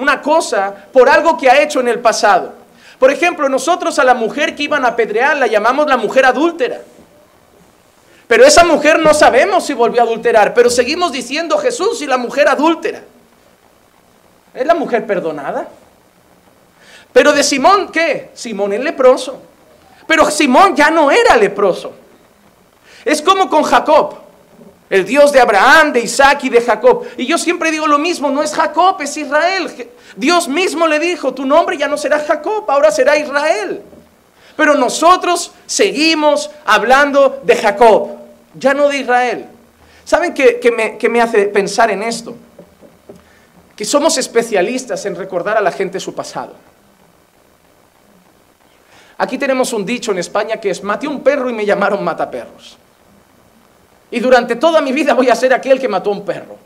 una 0.00 0.22
cosa 0.22 0.74
por 0.92 1.08
algo 1.08 1.36
que 1.36 1.50
ha 1.50 1.60
hecho 1.60 1.80
en 1.80 1.88
el 1.88 2.00
pasado. 2.00 2.52
Por 2.98 3.10
ejemplo, 3.10 3.48
nosotros 3.48 3.98
a 3.98 4.04
la 4.04 4.14
mujer 4.14 4.54
que 4.54 4.62
iban 4.62 4.84
a 4.84 4.88
apedrear 4.88 5.36
la 5.36 5.46
llamamos 5.46 5.86
la 5.86 5.96
mujer 5.96 6.24
adúltera. 6.24 6.80
Pero 8.26 8.44
esa 8.44 8.64
mujer 8.64 8.98
no 8.98 9.12
sabemos 9.12 9.66
si 9.66 9.74
volvió 9.74 10.00
a 10.00 10.04
adulterar, 10.04 10.54
pero 10.54 10.70
seguimos 10.70 11.12
diciendo 11.12 11.58
Jesús 11.58 12.00
y 12.00 12.06
la 12.06 12.16
mujer 12.16 12.48
adúltera. 12.48 13.02
¿Es 14.54 14.66
la 14.66 14.74
mujer 14.74 15.06
perdonada? 15.06 15.68
Pero 17.12 17.32
de 17.32 17.42
Simón, 17.42 17.90
¿qué? 17.92 18.30
Simón 18.34 18.72
es 18.72 18.80
leproso. 18.80 19.40
Pero 20.06 20.30
Simón 20.30 20.74
ya 20.74 20.90
no 20.90 21.10
era 21.10 21.36
leproso. 21.36 21.92
Es 23.04 23.20
como 23.20 23.48
con 23.50 23.62
Jacob, 23.62 24.16
el 24.88 25.04
Dios 25.04 25.32
de 25.32 25.40
Abraham, 25.40 25.92
de 25.92 26.00
Isaac 26.00 26.44
y 26.44 26.48
de 26.48 26.60
Jacob. 26.60 27.06
Y 27.16 27.26
yo 27.26 27.36
siempre 27.36 27.70
digo 27.70 27.86
lo 27.86 27.98
mismo, 27.98 28.30
no 28.30 28.42
es 28.42 28.54
Jacob, 28.54 29.00
es 29.00 29.16
Israel. 29.16 29.90
Dios 30.16 30.48
mismo 30.48 30.86
le 30.86 30.98
dijo, 30.98 31.34
tu 31.34 31.44
nombre 31.44 31.76
ya 31.76 31.88
no 31.88 31.96
será 31.96 32.20
Jacob, 32.20 32.64
ahora 32.68 32.90
será 32.90 33.16
Israel. 33.16 33.82
Pero 34.56 34.74
nosotros 34.74 35.52
seguimos 35.66 36.50
hablando 36.64 37.40
de 37.42 37.56
Jacob, 37.56 38.10
ya 38.54 38.74
no 38.74 38.88
de 38.88 38.98
Israel. 38.98 39.46
¿Saben 40.04 40.34
qué, 40.34 41.08
me, 41.10 41.20
hace 41.20 41.46
pensar 41.46 41.90
en 41.90 42.02
esto? 42.02 42.36
Que 43.74 43.84
somos 43.84 44.16
especialistas 44.18 45.04
en 45.06 45.16
recordar 45.16 45.56
a 45.56 45.60
la 45.60 45.72
gente 45.72 45.98
su 45.98 46.14
pasado. 46.14 46.54
Aquí 49.16 49.38
tenemos 49.38 49.72
un 49.72 49.84
dicho 49.84 50.12
en 50.12 50.18
España 50.18 50.58
que 50.58 50.70
es, 50.70 50.82
maté 50.82 51.08
un 51.08 51.22
perro 51.22 51.48
y 51.48 51.52
me 51.52 51.64
llamaron 51.64 52.04
mataperros. 52.04 52.76
Y 54.10 54.20
durante 54.20 54.56
toda 54.56 54.80
mi 54.80 54.92
vida 54.92 55.14
voy 55.14 55.30
a 55.30 55.34
ser 55.34 55.54
aquel 55.54 55.80
que 55.80 55.88
mató 55.88 56.10
un 56.10 56.24
perro. 56.24 56.56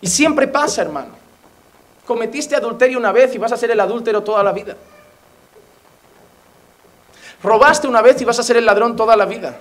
Y 0.00 0.06
siempre 0.06 0.48
pasa, 0.48 0.82
hermano. 0.82 1.20
Cometiste 2.06 2.56
adulterio 2.56 2.98
una 2.98 3.12
vez 3.12 3.34
y 3.34 3.38
vas 3.38 3.52
a 3.52 3.56
ser 3.56 3.70
el 3.70 3.80
adúltero 3.80 4.22
toda 4.22 4.42
la 4.42 4.52
vida. 4.52 4.76
Robaste 7.42 7.88
una 7.88 8.02
vez 8.02 8.20
y 8.20 8.24
vas 8.24 8.38
a 8.38 8.42
ser 8.42 8.56
el 8.56 8.66
ladrón 8.66 8.96
toda 8.96 9.16
la 9.16 9.24
vida. 9.24 9.56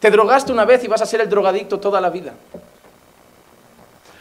Te 0.00 0.10
drogaste 0.10 0.52
una 0.52 0.64
vez 0.64 0.82
y 0.84 0.88
vas 0.88 1.02
a 1.02 1.06
ser 1.06 1.20
el 1.20 1.28
drogadicto 1.28 1.80
toda 1.80 2.00
la 2.00 2.10
vida. 2.10 2.34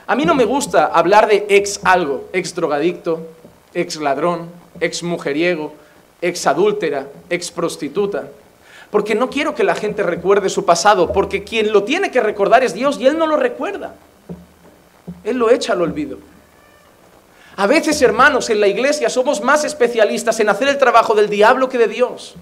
A 0.05 0.15
mí 0.15 0.25
no 0.25 0.35
me 0.35 0.43
gusta 0.43 0.87
hablar 0.87 1.27
de 1.27 1.45
ex 1.49 1.79
algo, 1.83 2.29
ex 2.33 2.53
drogadicto, 2.53 3.21
ex 3.73 3.95
ladrón, 3.97 4.49
ex 4.79 5.01
mujeriego, 5.01 5.73
ex 6.21 6.45
adúltera, 6.45 7.07
ex 7.29 7.51
prostituta. 7.51 8.27
Porque 8.91 9.15
no 9.15 9.29
quiero 9.29 9.55
que 9.55 9.63
la 9.63 9.75
gente 9.75 10.03
recuerde 10.03 10.49
su 10.49 10.65
pasado, 10.65 11.11
porque 11.13 11.43
quien 11.43 11.71
lo 11.71 11.83
tiene 11.83 12.11
que 12.11 12.21
recordar 12.21 12.63
es 12.63 12.73
Dios 12.73 12.99
y 12.99 13.07
Él 13.07 13.17
no 13.17 13.27
lo 13.27 13.37
recuerda. 13.37 13.95
Él 15.23 15.37
lo 15.37 15.49
echa 15.49 15.73
al 15.73 15.81
olvido. 15.81 16.17
A 17.55 17.67
veces, 17.67 18.01
hermanos, 18.01 18.49
en 18.49 18.59
la 18.59 18.67
iglesia 18.67 19.09
somos 19.09 19.41
más 19.41 19.63
especialistas 19.63 20.39
en 20.39 20.49
hacer 20.49 20.67
el 20.69 20.77
trabajo 20.77 21.13
del 21.13 21.29
diablo 21.29 21.69
que 21.69 21.77
de 21.77 21.87
Dios. 21.87 22.35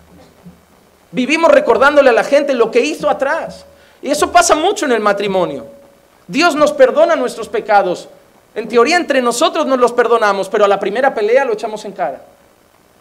Vivimos 1.12 1.52
recordándole 1.52 2.10
a 2.10 2.13
la 2.13 2.24
gente 2.24 2.54
lo 2.54 2.71
que 2.71 2.80
hizo 2.80 3.10
atrás. 3.10 3.65
Y 4.02 4.10
eso 4.10 4.32
pasa 4.32 4.56
mucho 4.56 4.86
en 4.86 4.93
el 4.93 5.02
matrimonio. 5.02 5.65
Dios 6.28 6.56
nos 6.56 6.71
perdona 6.71 7.17
nuestros 7.17 7.50
pecados, 7.50 8.08
en 8.56 8.67
teoría 8.67 8.95
entre 8.95 9.21
nosotros 9.21 9.65
nos 9.65 9.80
los 9.80 9.91
perdonamos, 9.91 10.47
pero 10.47 10.65
a 10.65 10.67
la 10.67 10.80
primera 10.80 11.13
pelea 11.13 11.43
lo 11.43 11.54
echamos 11.54 11.84
en 11.84 11.91
cara. 11.91 12.21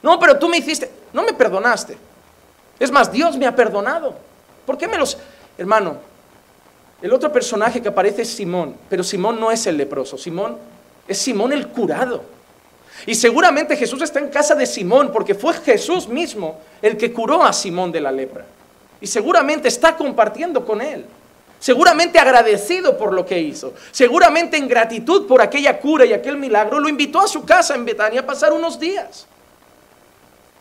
No, 0.03 0.19
pero 0.19 0.39
tú 0.39 0.49
me 0.49 0.59
hiciste, 0.59 0.91
no 1.13 1.23
me 1.23 1.33
perdonaste. 1.33 1.97
Es 2.79 2.91
más, 2.91 3.13
Dios 3.13 3.37
me 3.37 3.47
ha 3.47 3.55
perdonado. 3.55 4.15
¿Por 4.67 4.77
qué 4.79 4.89
me 4.89 4.99
los... 4.99 5.17
Hermano, 5.59 5.99
el 7.03 7.13
otro 7.13 7.33
personaje 7.33 7.81
que 7.81 7.89
aparece 7.89 8.23
es 8.23 8.29
Simón, 8.29 8.75
pero 8.89 9.05
Simón 9.05 9.39
no 9.39 9.51
es 9.51 9.67
el 9.67 9.77
leproso, 9.77 10.19
Simón 10.19 10.57
es 11.11 11.19
Simón 11.19 11.53
el 11.53 11.69
curado. 11.69 12.23
Y 13.07 13.15
seguramente 13.15 13.77
Jesús 13.77 14.03
está 14.03 14.19
en 14.19 14.29
casa 14.29 14.55
de 14.55 14.67
Simón 14.67 15.11
porque 15.13 15.35
fue 15.35 15.55
Jesús 15.55 16.09
mismo 16.09 16.59
el 16.81 16.97
que 16.97 17.13
curó 17.13 17.43
a 17.43 17.53
Simón 17.53 17.93
de 17.93 18.01
la 18.01 18.13
lepra. 18.13 18.45
Y 19.01 19.07
seguramente 19.07 19.69
está 19.69 19.97
compartiendo 19.97 20.65
con 20.65 20.81
él 20.81 21.05
seguramente 21.61 22.19
agradecido 22.19 22.97
por 22.97 23.13
lo 23.13 23.25
que 23.25 23.39
hizo, 23.39 23.75
seguramente 23.93 24.57
en 24.57 24.67
gratitud 24.67 25.29
por 25.29 25.43
aquella 25.43 25.79
cura 25.79 26.05
y 26.07 26.13
aquel 26.13 26.37
milagro, 26.39 26.81
lo 26.81 26.89
invitó 26.89 27.21
a 27.21 27.29
su 27.29 27.45
casa 27.45 27.75
en 27.75 27.85
Betania 27.85 28.21
a 28.21 28.27
pasar 28.27 28.53
unos 28.53 28.81
días. 28.81 29.27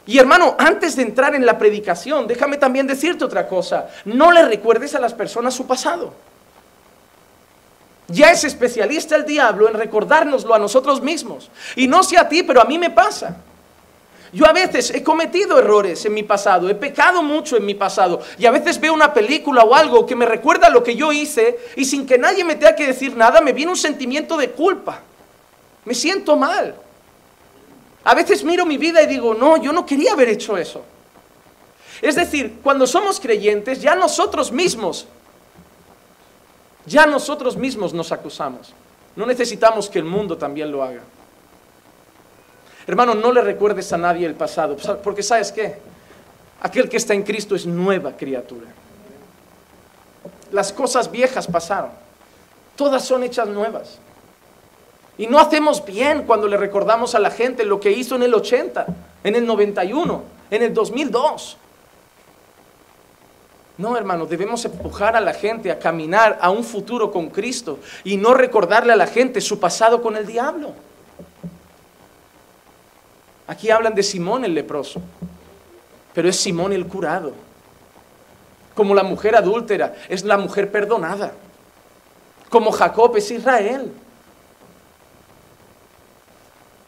Y 0.05 0.19
hermano, 0.19 0.55
antes 0.59 0.95
de 0.95 1.03
entrar 1.03 1.35
en 1.35 1.45
la 1.45 1.57
predicación, 1.57 2.27
déjame 2.27 2.57
también 2.57 2.85
decirte 2.85 3.23
otra 3.23 3.47
cosa, 3.47 3.87
no 4.05 4.31
le 4.31 4.45
recuerdes 4.45 4.93
a 4.93 4.99
las 4.99 5.13
personas 5.13 5.53
su 5.53 5.65
pasado. 5.65 6.13
Ya 8.09 8.31
es 8.31 8.43
especialista 8.43 9.15
el 9.15 9.25
diablo 9.25 9.67
en 9.67 9.75
recordárnoslo 9.75 10.53
a 10.53 10.59
nosotros 10.59 11.01
mismos. 11.01 11.49
Y 11.75 11.87
no 11.87 12.03
sé 12.03 12.17
a 12.17 12.27
ti, 12.27 12.43
pero 12.43 12.61
a 12.61 12.65
mí 12.65 12.77
me 12.77 12.89
pasa. 12.89 13.37
Yo 14.31 14.45
a 14.45 14.53
veces 14.53 14.91
he 14.93 15.03
cometido 15.03 15.57
errores 15.57 16.05
en 16.05 16.13
mi 16.13 16.23
pasado, 16.23 16.69
he 16.69 16.75
pecado 16.75 17.23
mucho 17.23 17.57
en 17.57 17.65
mi 17.65 17.73
pasado 17.73 18.21
y 18.37 18.45
a 18.45 18.51
veces 18.51 18.79
veo 18.79 18.93
una 18.93 19.11
película 19.11 19.63
o 19.63 19.73
algo 19.73 20.05
que 20.05 20.15
me 20.15 20.25
recuerda 20.25 20.69
lo 20.69 20.83
que 20.83 20.95
yo 20.95 21.11
hice 21.11 21.57
y 21.75 21.85
sin 21.85 22.05
que 22.05 22.19
nadie 22.19 22.43
me 22.43 22.55
tenga 22.55 22.75
que 22.75 22.85
decir 22.85 23.17
nada 23.17 23.41
me 23.41 23.53
viene 23.53 23.71
un 23.71 23.77
sentimiento 23.77 24.37
de 24.37 24.51
culpa. 24.51 25.01
Me 25.85 25.95
siento 25.95 26.35
mal. 26.35 26.75
A 28.03 28.13
veces 28.13 28.43
miro 28.43 28.65
mi 28.65 28.77
vida 28.77 29.01
y 29.01 29.07
digo, 29.07 29.33
no, 29.33 29.57
yo 29.57 29.73
no 29.73 29.85
quería 29.85 30.13
haber 30.13 30.29
hecho 30.29 30.57
eso. 30.57 30.83
Es 32.01 32.15
decir, 32.15 32.59
cuando 32.63 32.85
somos 32.85 33.19
creyentes 33.19 33.81
ya 33.81 33.95
nosotros 33.95 34.51
mismos, 34.51 35.07
ya 36.89 37.05
nosotros 37.05 37.55
mismos 37.55 37.93
nos 37.93 38.11
acusamos. 38.11 38.73
No 39.15 39.25
necesitamos 39.25 39.89
que 39.89 39.99
el 39.99 40.05
mundo 40.05 40.37
también 40.37 40.71
lo 40.71 40.83
haga. 40.83 41.01
Hermano, 42.87 43.13
no 43.13 43.31
le 43.31 43.41
recuerdes 43.41 43.93
a 43.93 43.97
nadie 43.97 44.25
el 44.25 44.33
pasado, 44.33 44.75
porque 45.03 45.21
sabes 45.21 45.51
qué? 45.51 45.77
Aquel 46.61 46.89
que 46.89 46.97
está 46.97 47.13
en 47.13 47.23
Cristo 47.23 47.55
es 47.55 47.65
nueva 47.65 48.17
criatura. 48.17 48.67
Las 50.51 50.73
cosas 50.73 51.11
viejas 51.11 51.45
pasaron, 51.45 51.91
todas 52.75 53.05
son 53.05 53.23
hechas 53.23 53.47
nuevas. 53.47 53.99
Y 55.17 55.27
no 55.27 55.37
hacemos 55.37 55.85
bien 55.85 56.23
cuando 56.23 56.47
le 56.47 56.57
recordamos 56.57 57.13
a 57.13 57.19
la 57.19 57.29
gente 57.29 57.65
lo 57.65 57.79
que 57.79 57.91
hizo 57.91 58.15
en 58.15 58.23
el 58.23 58.33
80, 58.33 58.87
en 59.23 59.35
el 59.35 59.45
91, 59.45 60.23
en 60.49 60.63
el 60.63 60.73
2002. 60.73 61.57
No, 63.79 63.95
hermano, 63.95 64.25
debemos 64.25 64.65
empujar 64.65 65.15
a 65.15 65.21
la 65.21 65.33
gente 65.33 65.71
a 65.71 65.79
caminar 65.79 66.37
a 66.41 66.49
un 66.49 66.65
futuro 66.65 67.09
con 67.09 67.29
Cristo 67.29 67.79
y 68.03 68.17
no 68.17 68.33
recordarle 68.33 68.91
a 68.91 68.97
la 68.97 69.07
gente 69.07 69.39
su 69.39 69.57
pasado 69.57 70.01
con 70.01 70.17
el 70.17 70.25
diablo. 70.25 70.73
Aquí 73.47 73.71
hablan 73.71 73.95
de 73.95 74.03
Simón 74.03 74.43
el 74.43 74.53
leproso, 74.53 75.01
pero 76.13 76.27
es 76.27 76.35
Simón 76.35 76.73
el 76.73 76.87
curado. 76.87 77.31
Como 78.75 78.93
la 78.93 79.03
mujer 79.03 79.37
adúltera, 79.37 79.95
es 80.09 80.25
la 80.25 80.37
mujer 80.37 80.69
perdonada. 80.69 81.31
Como 82.49 82.73
Jacob 82.73 83.15
es 83.15 83.31
Israel. 83.31 83.93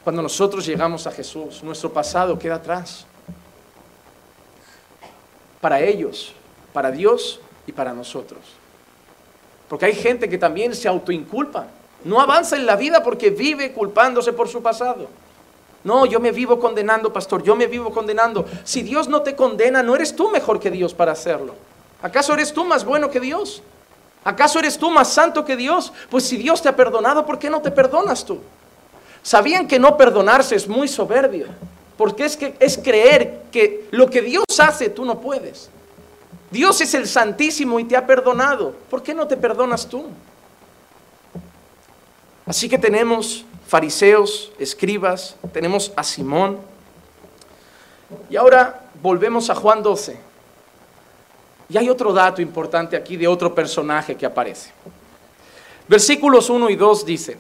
Cuando 0.04 0.22
nosotros 0.22 0.66
llegamos 0.66 1.08
a 1.08 1.12
Jesús, 1.12 1.64
nuestro 1.64 1.94
pasado 1.94 2.38
queda 2.38 2.56
atrás. 2.56 3.06
Para 5.62 5.80
ellos, 5.80 6.36
para 6.74 6.92
Dios 6.92 7.40
y 7.68 7.72
para 7.72 7.94
nosotros. 7.94 8.40
Porque 9.68 9.86
hay 9.86 9.94
gente 9.94 10.30
que 10.30 10.38
también 10.38 10.76
se 10.76 10.88
autoinculpa. 10.88 11.68
No 12.04 12.20
avanza 12.20 12.56
en 12.56 12.66
la 12.66 12.76
vida 12.76 13.04
porque 13.04 13.30
vive 13.30 13.72
culpándose 13.72 14.34
por 14.34 14.50
su 14.50 14.62
pasado. 14.62 15.08
No, 15.84 16.06
yo 16.06 16.20
me 16.20 16.32
vivo 16.32 16.60
condenando, 16.60 17.12
pastor, 17.12 17.42
yo 17.44 17.56
me 17.56 17.68
vivo 17.68 17.92
condenando. 17.92 18.46
Si 18.64 18.84
Dios 18.84 19.08
no 19.08 19.22
te 19.22 19.36
condena, 19.36 19.82
¿no 19.82 19.96
eres 19.96 20.16
tú 20.16 20.30
mejor 20.30 20.60
que 20.60 20.70
Dios 20.70 20.94
para 20.94 21.14
hacerlo? 21.14 21.56
¿Acaso 22.02 22.34
eres 22.34 22.54
tú 22.54 22.66
más 22.66 22.86
bueno 22.86 23.10
que 23.10 23.20
Dios? 23.20 23.64
¿Acaso 24.24 24.60
eres 24.60 24.78
tú 24.78 24.92
más 24.92 25.12
santo 25.12 25.44
que 25.44 25.56
Dios? 25.56 25.92
Pues 26.10 26.26
si 26.26 26.38
Dios 26.38 26.62
te 26.62 26.70
ha 26.70 26.76
perdonado, 26.76 27.26
¿por 27.26 27.40
qué 27.40 27.50
no 27.50 27.62
te 27.62 27.72
perdonas 27.72 28.24
tú? 28.26 28.40
¿Sabían 29.24 29.68
que 29.68 29.80
no 29.80 29.98
perdonarse 29.98 30.56
es 30.56 30.68
muy 30.68 30.88
soberbio? 30.88 31.48
Porque 31.98 32.26
es, 32.26 32.38
que, 32.38 32.56
es 32.60 32.78
creer 32.78 33.44
que 33.52 33.88
lo 33.92 34.10
que 34.10 34.22
Dios 34.22 34.46
hace 34.60 34.90
tú 34.90 35.06
no 35.06 35.20
puedes. 35.20 35.70
Dios 36.52 36.82
es 36.82 36.94
el 36.94 37.08
Santísimo 37.08 37.80
y 37.80 37.86
te 37.86 37.96
ha 37.96 38.06
perdonado. 38.06 38.76
¿Por 38.90 39.02
qué 39.02 39.14
no 39.14 39.26
te 39.28 39.38
perdonas 39.38 39.88
tú? 39.88 40.10
Así 42.46 42.68
que 42.68 42.78
tenemos 42.78 43.46
fariseos, 43.68 44.52
escribas, 44.60 45.38
tenemos 45.54 45.94
a 45.96 46.04
Simón. 46.04 46.60
Y 48.30 48.36
ahora 48.36 48.82
volvemos 49.02 49.50
a 49.50 49.56
Juan 49.56 49.82
12. 49.82 50.20
Y 51.70 51.78
hay 51.78 51.90
otro 51.90 52.12
dato 52.12 52.42
importante 52.42 52.98
aquí 52.98 53.16
de 53.16 53.30
otro 53.30 53.56
personaje 53.56 54.18
que 54.18 54.26
aparece. 54.26 54.72
Versículos 55.88 56.50
1 56.50 56.70
y 56.70 56.76
2 56.76 57.06
dicen, 57.06 57.40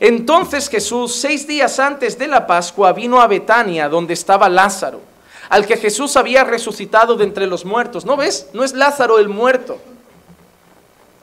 entonces 0.00 0.68
Jesús, 0.68 1.14
seis 1.14 1.46
días 1.46 1.78
antes 1.78 2.18
de 2.18 2.28
la 2.28 2.46
Pascua, 2.46 2.92
vino 2.92 3.20
a 3.20 3.26
Betania, 3.26 3.88
donde 3.88 4.14
estaba 4.14 4.48
Lázaro, 4.48 5.00
al 5.48 5.66
que 5.66 5.76
Jesús 5.76 6.16
había 6.16 6.44
resucitado 6.44 7.16
de 7.16 7.24
entre 7.24 7.46
los 7.46 7.64
muertos. 7.64 8.04
¿No 8.04 8.16
ves? 8.16 8.48
No 8.52 8.64
es 8.64 8.72
Lázaro 8.72 9.18
el 9.18 9.28
muerto, 9.28 9.78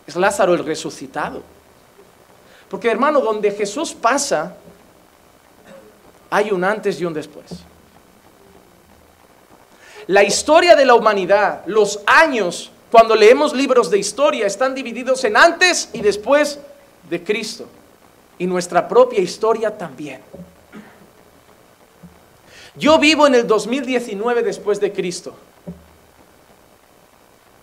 es 0.08 0.16
Lázaro 0.16 0.54
el 0.54 0.66
resucitado. 0.66 1.44
Porque 2.70 2.90
hermano, 2.90 3.22
donde 3.22 3.52
Jesús 3.52 3.94
pasa, 3.94 4.56
hay 6.30 6.52
un 6.52 6.64
antes 6.64 7.00
y 7.00 7.06
un 7.06 7.14
después. 7.14 7.46
La 10.08 10.24
historia 10.24 10.76
de 10.76 10.86
la 10.86 10.96
humanidad, 10.96 11.64
los 11.66 12.00
años, 12.06 12.72
cuando 12.92 13.16
leemos 13.16 13.54
libros 13.54 13.90
de 13.90 13.98
historia, 13.98 14.46
están 14.46 14.76
divididos 14.76 15.24
en 15.24 15.38
antes 15.38 15.90
y 15.94 16.02
después 16.02 16.60
de 17.10 17.24
Cristo. 17.24 17.68
Y 18.38 18.46
nuestra 18.46 18.88
propia 18.88 19.20
historia 19.20 19.76
también. 19.76 20.22
Yo 22.78 23.00
vivo 23.00 23.28
en 23.28 23.36
el 23.36 23.48
2019 23.48 24.44
después 24.44 24.80
de 24.80 24.92
Cristo. 24.92 25.36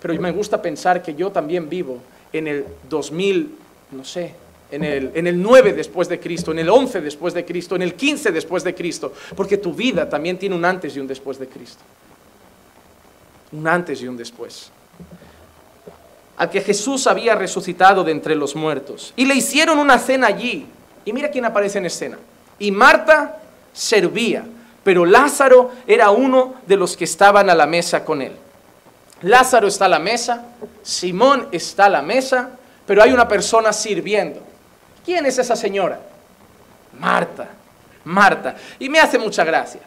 Pero 0.00 0.20
me 0.20 0.32
gusta 0.32 0.60
pensar 0.60 1.02
que 1.02 1.14
yo 1.14 1.30
también 1.30 1.68
vivo 1.68 1.98
en 2.32 2.48
el 2.48 2.66
2000, 2.88 3.54
no 3.92 4.04
sé, 4.04 4.34
en 4.72 4.82
el, 4.84 5.12
en 5.14 5.26
el 5.26 5.40
9 5.40 5.74
después 5.74 6.08
de 6.08 6.18
Cristo, 6.18 6.50
en 6.50 6.58
el 6.58 6.68
11 6.68 7.02
después 7.02 7.34
de 7.34 7.44
Cristo, 7.44 7.76
en 7.76 7.82
el 7.82 7.94
15 7.94 8.32
después 8.32 8.64
de 8.64 8.74
Cristo, 8.74 9.12
porque 9.36 9.58
tu 9.58 9.74
vida 9.74 10.08
también 10.08 10.38
tiene 10.38 10.56
un 10.56 10.64
antes 10.64 10.96
y 10.96 11.00
un 11.00 11.06
después 11.06 11.38
de 11.38 11.46
Cristo. 11.46 11.82
Un 13.52 13.68
antes 13.68 14.00
y 14.00 14.08
un 14.08 14.16
después. 14.16 14.72
Al 16.38 16.48
que 16.50 16.62
Jesús 16.62 17.06
había 17.06 17.34
resucitado 17.34 18.02
de 18.02 18.12
entre 18.12 18.34
los 18.34 18.56
muertos. 18.56 19.12
Y 19.14 19.26
le 19.26 19.34
hicieron 19.34 19.78
una 19.78 19.98
cena 19.98 20.28
allí. 20.28 20.66
Y 21.04 21.12
mira 21.12 21.30
quién 21.30 21.44
aparece 21.44 21.78
en 21.78 21.86
escena. 21.86 22.18
Y 22.58 22.70
Marta 22.70 23.42
servía, 23.74 24.44
pero 24.84 25.04
Lázaro 25.04 25.70
era 25.86 26.10
uno 26.10 26.54
de 26.66 26.76
los 26.76 26.96
que 26.96 27.04
estaban 27.04 27.48
a 27.50 27.54
la 27.54 27.66
mesa 27.66 28.04
con 28.04 28.22
él. 28.22 28.36
Lázaro 29.22 29.68
está 29.68 29.84
a 29.84 29.88
la 29.88 29.98
mesa, 29.98 30.44
Simón 30.82 31.48
está 31.52 31.84
a 31.84 31.90
la 31.90 32.02
mesa, 32.02 32.50
pero 32.86 33.02
hay 33.02 33.12
una 33.12 33.28
persona 33.28 33.72
sirviendo. 33.72 34.42
¿Quién 35.04 35.26
es 35.26 35.38
esa 35.38 35.54
señora? 35.54 36.00
Marta, 36.98 37.48
Marta. 38.04 38.56
Y 38.78 38.88
me 38.88 38.98
hace 38.98 39.18
mucha 39.18 39.44
gracia. 39.44 39.80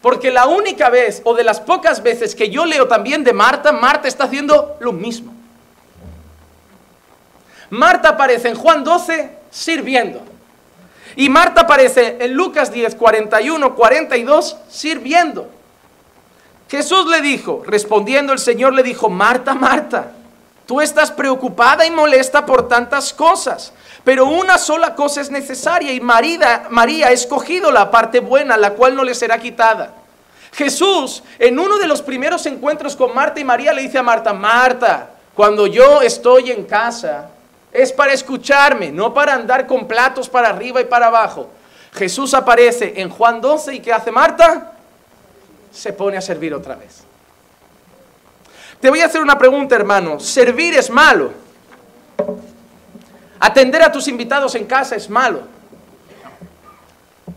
Porque 0.00 0.30
la 0.30 0.46
única 0.46 0.88
vez 0.88 1.20
o 1.24 1.34
de 1.34 1.42
las 1.42 1.60
pocas 1.60 2.02
veces 2.02 2.34
que 2.34 2.48
yo 2.48 2.64
leo 2.64 2.86
también 2.86 3.24
de 3.24 3.32
Marta, 3.32 3.72
Marta 3.72 4.06
está 4.06 4.24
haciendo 4.24 4.76
lo 4.78 4.92
mismo. 4.92 5.34
Marta 7.70 8.10
aparece 8.10 8.48
en 8.48 8.54
Juan 8.54 8.84
12 8.84 9.30
sirviendo. 9.50 10.22
Y 11.16 11.30
Marta 11.30 11.62
aparece 11.62 12.18
en 12.20 12.34
Lucas 12.34 12.70
10, 12.70 12.94
41, 12.94 13.74
42 13.74 14.56
sirviendo. 14.68 15.48
Jesús 16.68 17.06
le 17.06 17.22
dijo, 17.22 17.62
respondiendo 17.66 18.32
el 18.32 18.38
Señor 18.38 18.74
le 18.74 18.82
dijo, 18.82 19.08
Marta, 19.08 19.54
Marta, 19.54 20.12
tú 20.66 20.80
estás 20.80 21.10
preocupada 21.10 21.86
y 21.86 21.90
molesta 21.90 22.44
por 22.44 22.68
tantas 22.68 23.14
cosas, 23.14 23.72
pero 24.04 24.26
una 24.26 24.58
sola 24.58 24.94
cosa 24.94 25.20
es 25.20 25.30
necesaria 25.30 25.92
y 25.92 26.00
María, 26.00 26.66
María 26.70 27.08
ha 27.08 27.12
escogido 27.12 27.70
la 27.70 27.90
parte 27.90 28.20
buena, 28.20 28.56
la 28.56 28.70
cual 28.74 28.94
no 28.94 29.04
le 29.04 29.14
será 29.14 29.38
quitada. 29.38 29.94
Jesús, 30.52 31.22
en 31.38 31.58
uno 31.58 31.78
de 31.78 31.86
los 31.86 32.02
primeros 32.02 32.44
encuentros 32.46 32.96
con 32.96 33.14
Marta 33.14 33.40
y 33.40 33.44
María, 33.44 33.72
le 33.72 33.82
dice 33.82 33.98
a 33.98 34.02
Marta, 34.02 34.32
Marta, 34.32 35.10
cuando 35.34 35.66
yo 35.66 36.02
estoy 36.02 36.50
en 36.50 36.64
casa, 36.64 37.30
es 37.72 37.92
para 37.92 38.12
escucharme, 38.12 38.90
no 38.90 39.12
para 39.12 39.34
andar 39.34 39.66
con 39.66 39.86
platos 39.86 40.28
para 40.28 40.48
arriba 40.48 40.80
y 40.80 40.84
para 40.84 41.06
abajo. 41.06 41.50
Jesús 41.92 42.34
aparece 42.34 42.94
en 42.96 43.10
Juan 43.10 43.40
12 43.40 43.74
y 43.74 43.80
¿qué 43.80 43.92
hace 43.92 44.10
Marta? 44.10 44.72
se 45.76 45.92
pone 45.92 46.16
a 46.16 46.22
servir 46.22 46.54
otra 46.54 46.74
vez. 46.74 47.02
Te 48.80 48.88
voy 48.88 49.00
a 49.00 49.06
hacer 49.06 49.20
una 49.20 49.38
pregunta, 49.38 49.76
hermano. 49.76 50.18
¿Servir 50.18 50.74
es 50.74 50.88
malo? 50.88 51.32
¿Atender 53.38 53.82
a 53.82 53.92
tus 53.92 54.08
invitados 54.08 54.54
en 54.54 54.64
casa 54.64 54.96
es 54.96 55.10
malo? 55.10 55.42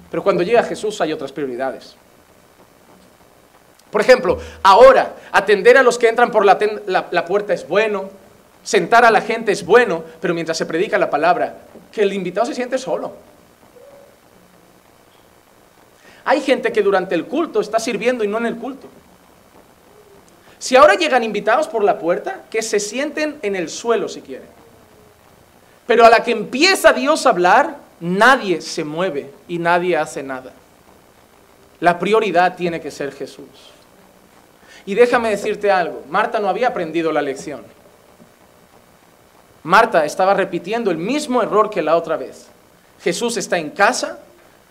Pero 0.09 0.23
cuando 0.23 0.41
llega 0.41 0.63
Jesús 0.63 0.99
hay 1.01 1.11
otras 1.11 1.31
prioridades. 1.31 1.95
Por 3.91 4.01
ejemplo, 4.01 4.39
ahora 4.63 5.15
atender 5.31 5.77
a 5.77 5.83
los 5.83 5.97
que 5.97 6.07
entran 6.07 6.31
por 6.31 6.45
la, 6.45 6.57
la, 6.87 7.25
puerta 7.25 7.53
es 7.53 7.67
bueno, 7.67 8.09
sentar 8.69 9.03
a 9.03 9.09
la 9.09 9.21
gente 9.21 9.51
es 9.51 9.65
bueno, 9.65 10.03
pero 10.21 10.35
mientras 10.35 10.55
se 10.55 10.67
predica 10.67 10.99
la 10.99 11.09
palabra, 11.09 11.57
que 11.91 12.03
el 12.03 12.13
invitado 12.13 12.45
se 12.45 12.53
siente 12.53 12.77
solo. 12.77 13.13
Hay 16.23 16.39
gente 16.41 16.71
que 16.71 16.83
durante 16.83 17.15
el 17.15 17.25
culto 17.25 17.61
está 17.61 17.79
sirviendo 17.79 18.23
y 18.23 18.27
no 18.27 18.37
en 18.37 18.45
el 18.45 18.57
culto. 18.57 18.87
Si 20.59 20.75
ahora 20.75 20.93
llegan 20.93 21.23
invitados 21.23 21.67
por 21.67 21.83
la 21.83 21.97
puerta, 21.97 22.43
que 22.51 22.61
se 22.61 22.79
sienten 22.79 23.39
en 23.41 23.55
el 23.55 23.69
suelo 23.69 24.07
si 24.07 24.21
quieren. 24.21 24.47
Pero 25.87 26.05
a 26.05 26.09
la 26.11 26.23
que 26.23 26.29
empieza 26.29 26.93
Dios 26.93 27.25
a 27.25 27.29
hablar, 27.29 27.77
nadie 27.99 28.61
se 28.61 28.83
mueve 28.83 29.31
y 29.47 29.57
nadie 29.57 29.97
hace 29.97 30.21
nada. 30.21 30.53
La 31.79 31.97
prioridad 31.97 32.55
tiene 32.55 32.79
que 32.79 32.91
ser 32.91 33.13
Jesús. 33.13 33.47
Y 34.85 34.93
déjame 34.93 35.31
decirte 35.31 35.71
algo, 35.71 36.03
Marta 36.07 36.39
no 36.39 36.47
había 36.47 36.67
aprendido 36.67 37.11
la 37.11 37.23
lección. 37.23 37.78
Marta 39.63 40.05
estaba 40.05 40.33
repitiendo 40.33 40.91
el 40.91 40.97
mismo 40.97 41.41
error 41.41 41.69
que 41.69 41.81
la 41.81 41.95
otra 41.95 42.17
vez. 42.17 42.47
Jesús 43.01 43.37
está 43.37 43.57
en 43.57 43.69
casa, 43.71 44.19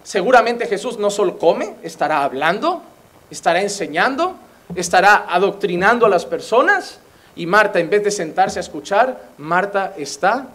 Seguramente 0.09 0.66
Jesús 0.66 0.98
no 0.98 1.11
solo 1.11 1.37
come, 1.37 1.74
estará 1.83 2.24
hablando, 2.24 2.83
estará 3.31 3.61
enseñando, 3.61 4.37
estará 4.74 5.27
adoctrinando 5.29 6.07
a 6.07 6.09
las 6.09 6.24
personas. 6.24 6.98
Y 7.37 7.44
Marta, 7.44 7.79
en 7.79 7.90
vez 7.90 8.05
de 8.05 8.11
sentarse 8.11 8.59
a 8.59 8.62
escuchar, 8.62 9.20
Marta 9.37 9.92
está 9.98 10.48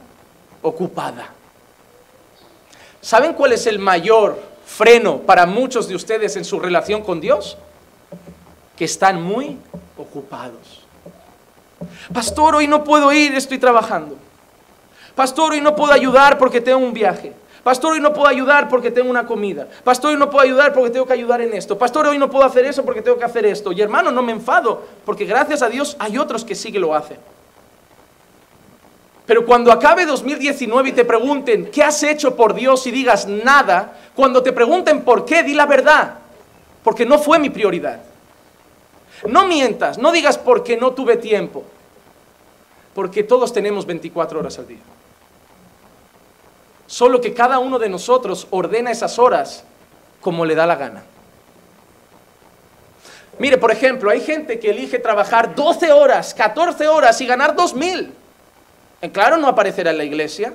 ocupada. 0.63 1.30
¿Saben 3.00 3.34
cuál 3.34 3.52
es 3.54 3.67
el 3.67 3.78
mayor 3.78 4.41
freno 4.65 5.19
para 5.19 5.46
muchos 5.46 5.88
de 5.88 5.93
ustedes 5.93 6.36
en 6.36 6.46
su 6.46 6.60
relación 6.60 7.04
con 7.04 7.22
Dios? 7.22 7.56
Que 8.76 8.86
están 8.86 9.22
muy 9.22 9.60
ocupados. 9.98 10.83
Pastor, 12.13 12.56
hoy 12.56 12.67
no 12.67 12.84
puedo 12.84 13.12
ir, 13.12 13.36
estoy 13.36 13.58
trabajando. 13.58 14.15
Pastor, 15.15 15.54
hoy 15.54 15.62
no 15.62 15.76
puedo 15.76 15.93
ayudar 15.93 16.38
porque 16.38 16.62
tengo 16.62 16.80
un 16.80 16.93
viaje. 16.93 17.34
Pastor, 17.63 17.93
hoy 17.93 18.02
no 18.02 18.13
puedo 18.13 18.28
ayudar 18.28 18.67
porque 18.67 18.91
tengo 18.91 19.10
una 19.10 19.26
comida. 19.26 19.67
Pastor, 19.84 20.12
hoy 20.12 20.17
no 20.17 20.30
puedo 20.30 20.43
ayudar 20.43 20.74
porque 20.74 20.89
tengo 20.89 21.06
que 21.06 21.13
ayudar 21.13 21.39
en 21.41 21.54
esto. 21.54 21.78
Pastor, 21.78 22.08
hoy 22.08 22.17
no 22.17 22.30
puedo 22.30 22.43
hacer 22.43 22.65
eso 22.65 22.84
porque 22.84 23.02
tengo 23.02 23.17
que 23.17 23.24
hacer 23.24 23.46
esto. 23.46 23.72
Y 23.72 23.82
hermano, 23.82 24.12
no 24.12 24.22
me 24.22 24.34
enfado, 24.34 24.84
porque 25.06 25.24
gracias 25.24 25.62
a 25.62 25.69
Dios 25.69 25.96
hay 26.00 26.17
otros 26.17 26.43
que 26.43 26.56
sí 26.56 26.72
que 26.72 26.80
lo 26.80 26.93
hacen. 26.93 27.17
Pero 29.26 29.46
cuando 29.46 29.72
acabe 29.72 30.06
2019 30.06 30.89
y 30.89 30.91
te 30.91 31.06
pregunten, 31.06 31.69
¿qué 31.72 31.82
has 31.84 32.04
hecho 32.04 32.36
por 32.36 32.54
Dios? 32.54 32.86
y 32.86 32.91
digas 32.91 33.28
nada, 33.28 33.93
cuando 34.15 34.43
te 34.43 34.52
pregunten 34.52 35.04
por 35.04 35.24
qué, 35.24 35.43
di 35.43 35.54
la 35.54 35.65
verdad, 35.65 36.15
porque 36.84 37.06
no 37.06 37.17
fue 37.17 37.39
mi 37.39 37.50
prioridad. 37.50 38.02
No 39.26 39.48
mientas, 39.48 39.98
no 39.98 40.12
digas 40.12 40.38
porque 40.38 40.76
no 40.76 40.91
tuve 40.91 41.15
tiempo, 41.15 41.63
porque 42.94 43.24
todos 43.24 43.52
tenemos 43.54 43.86
24 43.86 44.40
horas 44.40 44.60
al 44.60 44.68
día. 44.68 44.82
Solo 46.88 47.20
que 47.22 47.34
cada 47.34 47.60
uno 47.60 47.80
de 47.80 47.90
nosotros 47.90 48.48
ordena 48.52 48.92
esas 48.92 49.18
horas 49.18 49.64
como 50.22 50.46
le 50.46 50.56
da 50.56 50.68
la 50.68 50.76
gana. 50.76 51.04
Mire, 53.40 53.58
por 53.58 53.72
ejemplo, 53.72 54.12
hay 54.12 54.22
gente 54.22 54.60
que 54.60 54.70
elige 54.70 55.00
trabajar 55.00 55.56
12 55.56 55.92
horas, 55.92 56.34
14 56.34 56.88
horas 56.88 57.20
y 57.20 57.26
ganar 57.26 57.56
2.000. 57.56 58.12
En 59.02 59.10
claro, 59.10 59.38
no 59.38 59.48
aparecerá 59.48 59.92
en 59.92 59.98
la 59.98 60.04
iglesia. 60.04 60.54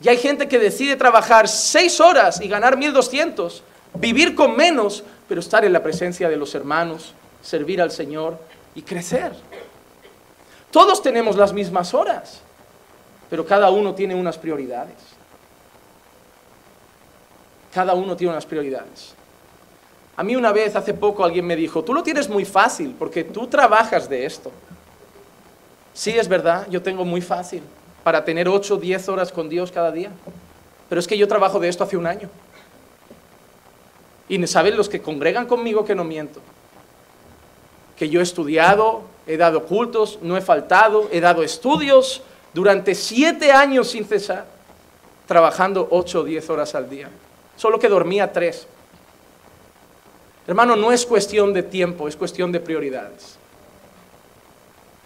Y 0.00 0.08
hay 0.08 0.16
gente 0.16 0.48
que 0.48 0.58
decide 0.58 0.96
trabajar 0.96 1.48
6 1.48 2.00
horas 2.00 2.40
y 2.40 2.48
ganar 2.48 2.76
1.200, 2.76 3.60
vivir 3.94 4.34
con 4.34 4.54
menos, 4.56 5.02
pero 5.28 5.40
estar 5.40 5.64
en 5.64 5.72
la 5.72 5.82
presencia 5.82 6.28
de 6.28 6.36
los 6.36 6.54
hermanos, 6.54 7.14
servir 7.42 7.80
al 7.80 7.90
Señor 7.90 8.38
y 8.74 8.82
crecer. 8.82 9.32
Todos 10.74 11.00
tenemos 11.00 11.36
las 11.36 11.52
mismas 11.52 11.94
horas, 11.94 12.40
pero 13.30 13.46
cada 13.46 13.70
uno 13.70 13.94
tiene 13.94 14.12
unas 14.12 14.36
prioridades. 14.36 14.96
Cada 17.72 17.94
uno 17.94 18.16
tiene 18.16 18.32
unas 18.32 18.44
prioridades. 18.44 19.14
A 20.16 20.24
mí 20.24 20.34
una 20.34 20.50
vez, 20.50 20.74
hace 20.74 20.92
poco, 20.92 21.24
alguien 21.24 21.46
me 21.46 21.54
dijo, 21.54 21.84
tú 21.84 21.94
lo 21.94 22.02
tienes 22.02 22.28
muy 22.28 22.44
fácil 22.44 22.92
porque 22.98 23.22
tú 23.22 23.46
trabajas 23.46 24.08
de 24.08 24.26
esto. 24.26 24.50
Sí, 25.92 26.10
es 26.10 26.26
verdad, 26.26 26.66
yo 26.68 26.82
tengo 26.82 27.04
muy 27.04 27.20
fácil 27.20 27.62
para 28.02 28.24
tener 28.24 28.48
8 28.48 28.74
o 28.74 28.76
10 28.76 29.08
horas 29.10 29.30
con 29.30 29.48
Dios 29.48 29.70
cada 29.70 29.92
día. 29.92 30.10
Pero 30.88 30.98
es 30.98 31.06
que 31.06 31.16
yo 31.16 31.28
trabajo 31.28 31.60
de 31.60 31.68
esto 31.68 31.84
hace 31.84 31.96
un 31.96 32.08
año. 32.08 32.28
Y 34.28 34.44
saben 34.48 34.76
los 34.76 34.88
que 34.88 35.00
congregan 35.00 35.46
conmigo 35.46 35.84
que 35.84 35.94
no 35.94 36.02
miento. 36.02 36.40
que 37.96 38.08
yo 38.08 38.18
he 38.18 38.24
estudiado, 38.24 39.13
he 39.26 39.36
dado 39.36 39.64
cultos, 39.64 40.18
no 40.22 40.36
he 40.36 40.40
faltado, 40.40 41.08
he 41.10 41.20
dado 41.20 41.42
estudios 41.42 42.22
durante 42.52 42.94
siete 42.94 43.52
años 43.52 43.90
sin 43.90 44.04
cesar, 44.04 44.46
trabajando 45.26 45.88
ocho 45.90 46.20
o 46.20 46.24
diez 46.24 46.48
horas 46.50 46.74
al 46.74 46.88
día, 46.88 47.08
solo 47.56 47.78
que 47.78 47.88
dormía 47.88 48.32
tres. 48.32 48.66
Hermano, 50.46 50.76
no 50.76 50.92
es 50.92 51.06
cuestión 51.06 51.52
de 51.52 51.62
tiempo, 51.62 52.06
es 52.06 52.16
cuestión 52.16 52.52
de 52.52 52.60
prioridades. 52.60 53.38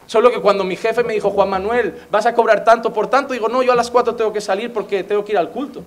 Solo 0.06 0.30
que 0.30 0.40
cuando 0.40 0.64
mi 0.64 0.74
jefe 0.74 1.04
me 1.04 1.12
dijo, 1.12 1.30
Juan 1.30 1.50
Manuel, 1.50 1.94
vas 2.10 2.26
a 2.26 2.34
cobrar 2.34 2.64
tanto 2.64 2.92
por 2.92 3.08
tanto, 3.08 3.34
digo, 3.34 3.48
no, 3.48 3.62
yo 3.62 3.72
a 3.72 3.76
las 3.76 3.90
cuatro 3.90 4.14
tengo 4.14 4.32
que 4.32 4.40
salir 4.40 4.72
porque 4.72 5.04
tengo 5.04 5.24
que 5.24 5.32
ir 5.32 5.38
al 5.38 5.50
culto. 5.50 5.84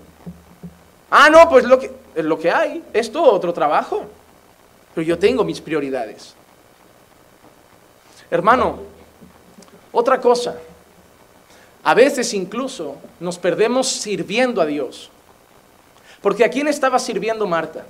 Ah, 1.10 1.30
no, 1.30 1.50
pues 1.50 1.66
lo 1.66 1.78
que, 1.78 1.92
es 2.16 2.24
lo 2.24 2.40
que 2.40 2.52
hay, 2.52 2.84
esto 2.94 3.22
otro 3.22 3.52
trabajo. 3.52 4.06
Pero 4.94 5.06
yo 5.06 5.18
tengo 5.18 5.44
mis 5.44 5.60
prioridades. 5.60 6.36
Hermano, 8.32 8.80
otra 9.92 10.22
cosa, 10.22 10.56
a 11.84 11.94
veces 11.94 12.34
incluso 12.34 12.96
nos 13.20 13.38
perdemos 13.38 13.90
sirviendo 13.90 14.62
a 14.62 14.66
Dios. 14.66 15.10
Porque 16.22 16.46
¿a 16.46 16.50
quién 16.50 16.70
estaba 16.70 16.98
sirviendo 16.98 17.46
Marta? 17.46 17.84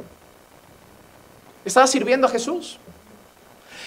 Estaba 1.64 1.86
sirviendo 1.86 2.26
a 2.26 2.30
Jesús. 2.32 2.80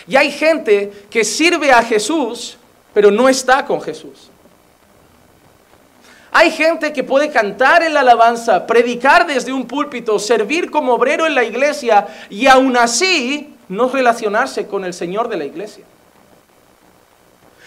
Y 0.06 0.14
hay 0.14 0.30
gente 0.30 0.92
que 1.10 1.24
sirve 1.24 1.72
a 1.72 1.82
Jesús, 1.82 2.56
pero 2.92 3.10
no 3.10 3.28
está 3.28 3.64
con 3.64 3.80
Jesús. 3.80 4.30
Hay 6.30 6.50
gente 6.50 6.92
que 6.92 7.02
puede 7.02 7.30
cantar 7.30 7.82
en 7.82 7.94
la 7.94 8.00
alabanza, 8.00 8.66
predicar 8.66 9.26
desde 9.26 9.52
un 9.52 9.66
púlpito, 9.66 10.18
servir 10.18 10.70
como 10.70 10.94
obrero 10.94 11.26
en 11.26 11.34
la 11.34 11.44
iglesia 11.44 12.06
y 12.28 12.46
aún 12.46 12.76
así 12.76 13.56
no 13.68 13.88
relacionarse 13.88 14.66
con 14.66 14.84
el 14.84 14.94
Señor 14.94 15.28
de 15.28 15.36
la 15.36 15.44
iglesia. 15.44 15.84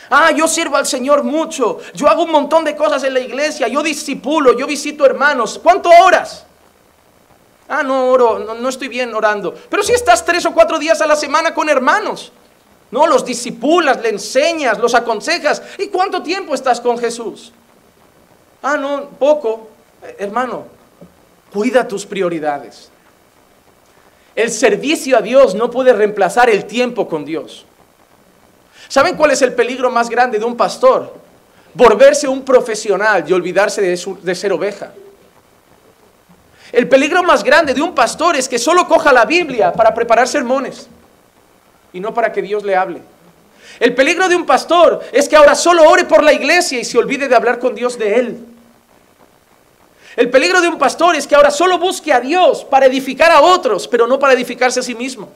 Ah, 0.09 0.31
yo 0.31 0.47
sirvo 0.47 0.77
al 0.77 0.85
Señor 0.85 1.23
mucho, 1.23 1.79
yo 1.93 2.07
hago 2.07 2.23
un 2.23 2.31
montón 2.31 2.63
de 2.63 2.75
cosas 2.75 3.03
en 3.03 3.13
la 3.13 3.19
iglesia, 3.19 3.67
yo 3.67 3.83
disipulo, 3.83 4.57
yo 4.57 4.65
visito 4.65 5.05
hermanos. 5.05 5.59
¿Cuánto 5.61 5.89
horas? 5.89 6.45
Ah, 7.67 7.83
no 7.83 8.09
oro, 8.09 8.39
no, 8.39 8.69
estoy 8.69 8.87
bien 8.87 9.13
orando. 9.13 9.53
Pero 9.69 9.83
si 9.83 9.91
estás 9.91 10.23
tres 10.23 10.45
o 10.45 10.53
cuatro 10.53 10.79
días 10.79 11.01
a 11.01 11.07
la 11.07 11.17
semana 11.17 11.53
con 11.53 11.67
hermanos, 11.67 12.31
no, 12.91 13.05
los 13.05 13.25
disipulas, 13.25 14.01
le 14.01 14.09
enseñas, 14.09 14.79
los 14.79 14.93
aconsejas. 14.93 15.61
¿Y 15.77 15.87
cuánto 15.87 16.23
tiempo 16.23 16.53
estás 16.53 16.79
con 16.79 16.97
Jesús? 16.97 17.51
Ah, 18.61 18.77
no, 18.77 19.09
poco. 19.19 19.67
Eh, 20.01 20.15
hermano, 20.19 20.65
cuida 21.51 21.85
tus 21.85 22.05
prioridades. 22.05 22.89
El 24.33 24.51
servicio 24.51 25.17
a 25.17 25.21
Dios 25.21 25.55
no 25.55 25.69
puede 25.69 25.91
reemplazar 25.91 26.49
el 26.49 26.65
tiempo 26.65 27.09
con 27.09 27.25
Dios. 27.25 27.65
¿Saben 28.87 29.15
cuál 29.15 29.31
es 29.31 29.41
el 29.41 29.53
peligro 29.53 29.91
más 29.91 30.09
grande 30.09 30.39
de 30.39 30.45
un 30.45 30.55
pastor? 30.55 31.13
Volverse 31.73 32.27
un 32.27 32.43
profesional 32.43 33.25
y 33.27 33.33
olvidarse 33.33 33.81
de, 33.81 34.35
ser 34.35 34.53
oveja. 34.53 34.93
El 36.71 36.87
peligro 36.87 37.23
más 37.23 37.43
grande 37.43 37.73
de 37.73 37.81
un 37.81 37.93
pastor 37.93 38.35
es 38.35 38.47
que 38.47 38.57
solo 38.57 38.87
coja 38.87 39.11
la 39.13 39.25
Biblia 39.25 39.71
para 39.73 39.93
preparar 39.93 40.27
sermones 40.27 40.87
y 41.93 41.99
no 41.99 42.13
para 42.13 42.31
que 42.31 42.41
Dios 42.41 42.63
le 42.63 42.75
hable. 42.75 43.01
El 43.79 43.93
peligro 43.93 44.27
de 44.27 44.35
un 44.35 44.45
pastor 44.45 45.01
es 45.11 45.29
que 45.29 45.35
ahora 45.35 45.53
solo 45.53 45.87
ore 45.89 46.05
por 46.05 46.23
la 46.23 46.33
iglesia 46.33 46.79
y 46.79 46.85
se 46.85 46.97
olvide 46.97 47.27
de 47.27 47.35
hablar 47.35 47.59
con 47.59 47.75
Dios 47.75 47.97
de 47.97 48.15
él. 48.15 48.45
El 50.15 50.31
peligro 50.31 50.61
de 50.61 50.67
un 50.67 50.79
pastor 50.79 51.15
es 51.15 51.27
que 51.27 51.35
ahora 51.35 51.51
solo 51.51 51.77
busque 51.77 52.11
a 52.11 52.19
Dios 52.19 52.65
para 52.65 52.87
edificar 52.87 53.31
a 53.31 53.41
otros, 53.41 53.87
pero 53.87 54.07
no 54.07 54.17
para 54.17 54.33
edificarse 54.33 54.79
a 54.79 54.83
sí 54.83 54.95
mismo. 54.95 55.29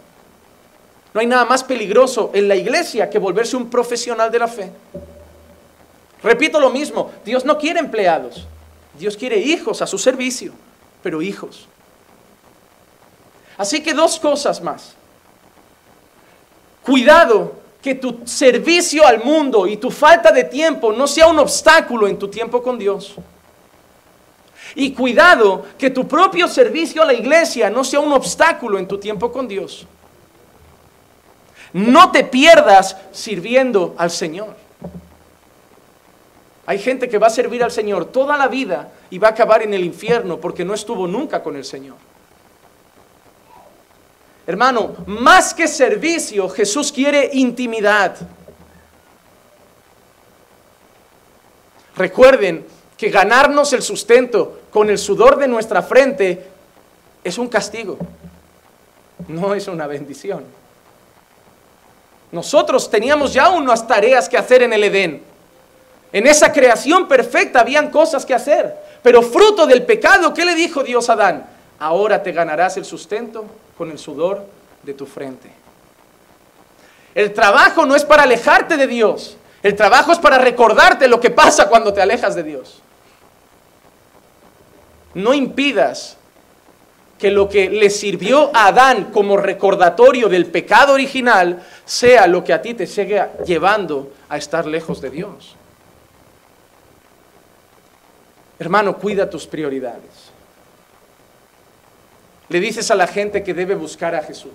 No 1.13 1.21
hay 1.21 1.27
nada 1.27 1.45
más 1.45 1.63
peligroso 1.63 2.31
en 2.33 2.47
la 2.47 2.55
iglesia 2.55 3.09
que 3.09 3.19
volverse 3.19 3.57
un 3.57 3.69
profesional 3.69 4.31
de 4.31 4.39
la 4.39 4.47
fe. 4.47 4.71
Repito 6.23 6.59
lo 6.59 6.69
mismo, 6.69 7.11
Dios 7.25 7.43
no 7.45 7.57
quiere 7.57 7.79
empleados, 7.79 8.47
Dios 8.97 9.17
quiere 9.17 9.37
hijos 9.37 9.81
a 9.81 9.87
su 9.87 9.97
servicio 9.97 10.53
pero 11.01 11.21
hijos. 11.21 11.67
Así 13.57 13.81
que 13.81 13.93
dos 13.93 14.19
cosas 14.19 14.61
más. 14.61 14.95
Cuidado 16.83 17.53
que 17.81 17.95
tu 17.95 18.21
servicio 18.25 19.05
al 19.05 19.23
mundo 19.23 19.67
y 19.67 19.77
tu 19.77 19.91
falta 19.91 20.31
de 20.31 20.43
tiempo 20.43 20.91
no 20.91 21.07
sea 21.07 21.27
un 21.27 21.39
obstáculo 21.39 22.07
en 22.07 22.17
tu 22.17 22.27
tiempo 22.27 22.61
con 22.61 22.77
Dios. 22.77 23.15
Y 24.73 24.93
cuidado 24.93 25.65
que 25.77 25.89
tu 25.89 26.07
propio 26.07 26.47
servicio 26.47 27.01
a 27.01 27.05
la 27.05 27.13
iglesia 27.13 27.69
no 27.69 27.83
sea 27.83 27.99
un 27.99 28.13
obstáculo 28.13 28.79
en 28.79 28.87
tu 28.87 28.97
tiempo 28.97 29.31
con 29.31 29.47
Dios. 29.47 29.85
No 31.73 32.11
te 32.11 32.23
pierdas 32.23 32.97
sirviendo 33.11 33.95
al 33.97 34.11
Señor. 34.11 34.55
Hay 36.65 36.79
gente 36.79 37.09
que 37.09 37.17
va 37.17 37.27
a 37.27 37.31
servir 37.31 37.63
al 37.63 37.71
Señor 37.71 38.05
toda 38.05 38.37
la 38.37 38.47
vida 38.47 38.91
y 39.09 39.17
va 39.17 39.29
a 39.29 39.31
acabar 39.31 39.61
en 39.63 39.73
el 39.73 39.83
infierno 39.83 40.37
porque 40.39 40.63
no 40.63 40.73
estuvo 40.73 41.07
nunca 41.07 41.41
con 41.41 41.55
el 41.55 41.65
Señor. 41.65 41.97
Hermano, 44.45 44.95
más 45.05 45.53
que 45.53 45.67
servicio, 45.67 46.49
Jesús 46.49 46.91
quiere 46.91 47.29
intimidad. 47.33 48.15
Recuerden 51.95 52.65
que 52.97 53.09
ganarnos 53.09 53.73
el 53.73 53.81
sustento 53.81 54.61
con 54.71 54.89
el 54.89 54.97
sudor 54.97 55.37
de 55.37 55.47
nuestra 55.47 55.81
frente 55.81 56.47
es 57.23 57.37
un 57.37 57.47
castigo, 57.47 57.97
no 59.27 59.53
es 59.53 59.67
una 59.67 59.87
bendición. 59.87 60.60
Nosotros 62.31 62.89
teníamos 62.89 63.33
ya 63.33 63.49
unas 63.49 63.85
tareas 63.85 64.29
que 64.29 64.37
hacer 64.37 64.63
en 64.63 64.73
el 64.73 64.83
Edén. 64.83 65.23
En 66.13 66.27
esa 66.27 66.51
creación 66.51 67.07
perfecta 67.07 67.59
habían 67.59 67.89
cosas 67.89 68.25
que 68.25 68.33
hacer, 68.33 68.75
pero 69.01 69.21
fruto 69.21 69.65
del 69.65 69.83
pecado, 69.83 70.33
¿qué 70.33 70.45
le 70.45 70.55
dijo 70.55 70.83
Dios 70.83 71.09
a 71.09 71.13
Adán? 71.13 71.45
Ahora 71.79 72.21
te 72.21 72.31
ganarás 72.31 72.77
el 72.77 72.85
sustento 72.85 73.45
con 73.77 73.91
el 73.91 73.97
sudor 73.97 74.45
de 74.83 74.93
tu 74.93 75.05
frente. 75.05 75.49
El 77.15 77.33
trabajo 77.33 77.85
no 77.85 77.95
es 77.95 78.05
para 78.05 78.23
alejarte 78.23 78.77
de 78.77 78.87
Dios, 78.87 79.37
el 79.63 79.75
trabajo 79.75 80.11
es 80.11 80.19
para 80.19 80.37
recordarte 80.37 81.07
lo 81.07 81.19
que 81.19 81.29
pasa 81.29 81.67
cuando 81.67 81.93
te 81.93 82.01
alejas 82.01 82.35
de 82.35 82.43
Dios. 82.43 82.81
No 85.13 85.33
impidas 85.33 86.17
que 87.21 87.29
lo 87.29 87.47
que 87.47 87.69
le 87.69 87.91
sirvió 87.91 88.49
a 88.51 88.65
Adán 88.65 89.11
como 89.11 89.37
recordatorio 89.37 90.27
del 90.27 90.47
pecado 90.47 90.93
original 90.93 91.61
sea 91.85 92.25
lo 92.25 92.43
que 92.43 92.51
a 92.51 92.63
ti 92.63 92.73
te 92.73 92.87
sigue 92.87 93.23
llevando 93.45 94.11
a 94.27 94.37
estar 94.37 94.65
lejos 94.65 94.99
de 95.01 95.11
Dios. 95.11 95.55
Hermano, 98.57 98.97
cuida 98.97 99.29
tus 99.29 99.45
prioridades. 99.45 100.31
Le 102.49 102.59
dices 102.59 102.89
a 102.89 102.95
la 102.95 103.05
gente 103.05 103.43
que 103.43 103.53
debe 103.53 103.75
buscar 103.75 104.15
a 104.15 104.23
Jesús. 104.23 104.51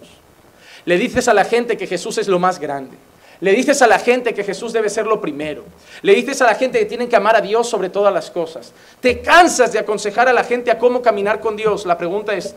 Le 0.84 0.98
dices 0.98 1.28
a 1.28 1.34
la 1.34 1.44
gente 1.44 1.76
que 1.76 1.86
Jesús 1.86 2.18
es 2.18 2.26
lo 2.26 2.40
más 2.40 2.58
grande. 2.58 2.96
Le 3.40 3.52
dices 3.52 3.82
a 3.82 3.86
la 3.86 3.98
gente 3.98 4.32
que 4.32 4.44
Jesús 4.44 4.72
debe 4.72 4.88
ser 4.88 5.06
lo 5.06 5.20
primero. 5.20 5.64
Le 6.02 6.14
dices 6.14 6.40
a 6.40 6.46
la 6.46 6.54
gente 6.54 6.78
que 6.78 6.86
tienen 6.86 7.08
que 7.08 7.16
amar 7.16 7.36
a 7.36 7.40
Dios 7.40 7.68
sobre 7.68 7.90
todas 7.90 8.12
las 8.12 8.30
cosas. 8.30 8.72
Te 9.00 9.20
cansas 9.20 9.72
de 9.72 9.78
aconsejar 9.78 10.28
a 10.28 10.32
la 10.32 10.44
gente 10.44 10.70
a 10.70 10.78
cómo 10.78 11.02
caminar 11.02 11.40
con 11.40 11.56
Dios. 11.56 11.84
La 11.84 11.98
pregunta 11.98 12.34
es, 12.34 12.54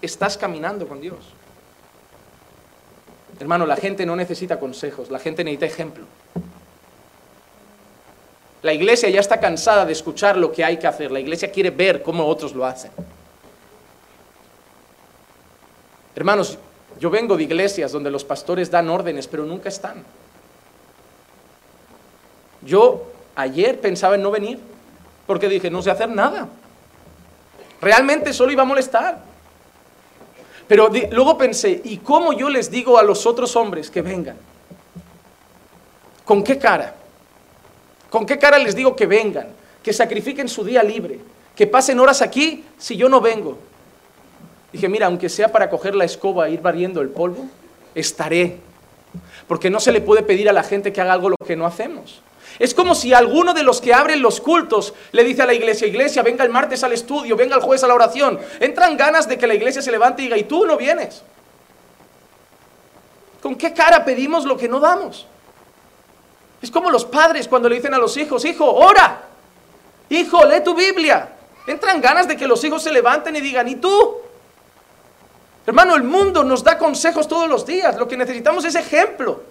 ¿estás, 0.00 0.38
caminando 0.38 0.86
con 0.86 1.00
Dios? 1.00 1.18
Hermano, 3.40 3.66
la 3.66 3.76
gente 3.76 4.06
no 4.06 4.14
necesita 4.14 4.58
consejos, 4.58 5.10
la 5.10 5.18
gente 5.18 5.42
necesita 5.42 5.66
ejemplo. 5.66 6.04
La 8.62 8.72
iglesia 8.72 9.08
ya 9.08 9.20
está 9.20 9.38
cansada 9.38 9.84
de 9.84 9.92
escuchar 9.92 10.36
lo 10.36 10.52
que 10.52 10.64
hay 10.64 10.76
que 10.76 10.86
hacer. 10.86 11.10
La 11.10 11.20
iglesia 11.20 11.50
quiere 11.50 11.70
ver 11.70 12.02
cómo 12.02 12.26
otros 12.26 12.54
lo 12.54 12.64
hacen. 12.64 12.90
Hermanos, 16.16 16.58
yo 17.00 17.10
vengo 17.10 17.36
de 17.36 17.44
iglesias 17.44 17.92
donde 17.92 18.10
los 18.10 18.24
pastores 18.24 18.70
dan 18.70 18.90
órdenes, 18.90 19.28
pero 19.28 19.44
nunca 19.44 19.68
están. 19.68 20.04
Yo 22.62 23.06
ayer 23.36 23.80
pensaba 23.80 24.16
en 24.16 24.22
no 24.22 24.30
venir, 24.30 24.58
porque 25.26 25.48
dije, 25.48 25.70
no 25.70 25.82
sé 25.82 25.90
hacer 25.90 26.08
nada. 26.08 26.48
Realmente 27.80 28.32
solo 28.32 28.50
iba 28.50 28.62
a 28.62 28.66
molestar. 28.66 29.20
Pero 30.66 30.90
luego 31.12 31.38
pensé, 31.38 31.80
¿y 31.84 31.98
cómo 31.98 32.32
yo 32.32 32.50
les 32.50 32.70
digo 32.70 32.98
a 32.98 33.02
los 33.02 33.26
otros 33.26 33.56
hombres 33.56 33.90
que 33.90 34.02
vengan? 34.02 34.36
¿Con 36.24 36.42
qué 36.42 36.58
cara? 36.58 36.94
¿Con 38.10 38.26
qué 38.26 38.38
cara 38.38 38.58
les 38.58 38.74
digo 38.74 38.94
que 38.94 39.06
vengan? 39.06 39.48
Que 39.82 39.92
sacrifiquen 39.92 40.48
su 40.48 40.64
día 40.64 40.82
libre, 40.82 41.20
que 41.56 41.66
pasen 41.66 42.00
horas 42.00 42.20
aquí 42.20 42.64
si 42.76 42.96
yo 42.96 43.08
no 43.08 43.20
vengo. 43.20 43.58
Dije, 44.72 44.88
mira, 44.88 45.06
aunque 45.06 45.28
sea 45.28 45.50
para 45.50 45.70
coger 45.70 45.94
la 45.94 46.04
escoba 46.04 46.48
e 46.48 46.52
ir 46.52 46.60
barriendo 46.60 47.00
el 47.00 47.08
polvo, 47.08 47.46
estaré. 47.94 48.58
Porque 49.46 49.70
no 49.70 49.80
se 49.80 49.92
le 49.92 50.00
puede 50.00 50.22
pedir 50.22 50.48
a 50.48 50.52
la 50.52 50.62
gente 50.62 50.92
que 50.92 51.00
haga 51.00 51.14
algo 51.14 51.30
lo 51.30 51.36
que 51.36 51.56
no 51.56 51.66
hacemos. 51.66 52.20
Es 52.58 52.74
como 52.74 52.94
si 52.94 53.14
alguno 53.14 53.54
de 53.54 53.62
los 53.62 53.80
que 53.80 53.94
abren 53.94 54.20
los 54.20 54.40
cultos 54.40 54.92
le 55.12 55.24
dice 55.24 55.42
a 55.42 55.46
la 55.46 55.54
iglesia, 55.54 55.86
iglesia, 55.86 56.22
venga 56.22 56.44
el 56.44 56.50
martes 56.50 56.82
al 56.82 56.92
estudio, 56.92 57.36
venga 57.36 57.54
el 57.54 57.62
jueves 57.62 57.84
a 57.84 57.86
la 57.86 57.94
oración. 57.94 58.38
Entran 58.60 58.96
ganas 58.96 59.28
de 59.28 59.38
que 59.38 59.46
la 59.46 59.54
iglesia 59.54 59.80
se 59.80 59.92
levante 59.92 60.22
y 60.22 60.24
diga, 60.26 60.36
y 60.36 60.44
tú 60.44 60.66
no 60.66 60.76
vienes. 60.76 61.22
¿Con 63.40 63.54
qué 63.54 63.72
cara 63.72 64.04
pedimos 64.04 64.44
lo 64.44 64.56
que 64.56 64.68
no 64.68 64.80
damos? 64.80 65.26
Es 66.60 66.70
como 66.70 66.90
los 66.90 67.04
padres 67.04 67.46
cuando 67.46 67.68
le 67.68 67.76
dicen 67.76 67.94
a 67.94 67.98
los 67.98 68.16
hijos, 68.16 68.44
hijo, 68.44 68.68
ora, 68.70 69.22
hijo, 70.08 70.44
lee 70.44 70.62
tu 70.64 70.74
Biblia. 70.74 71.28
Entran 71.68 72.00
ganas 72.00 72.26
de 72.26 72.36
que 72.36 72.48
los 72.48 72.62
hijos 72.64 72.82
se 72.82 72.90
levanten 72.90 73.36
y 73.36 73.40
digan, 73.40 73.68
¿y 73.68 73.76
tú? 73.76 74.16
Hermano, 75.68 75.96
el 75.96 76.02
mundo 76.02 76.44
nos 76.44 76.64
da 76.64 76.78
consejos 76.78 77.28
todos 77.28 77.46
los 77.46 77.66
días. 77.66 77.94
Lo 77.98 78.08
que 78.08 78.16
necesitamos 78.16 78.64
es 78.64 78.74
ejemplo. 78.74 79.42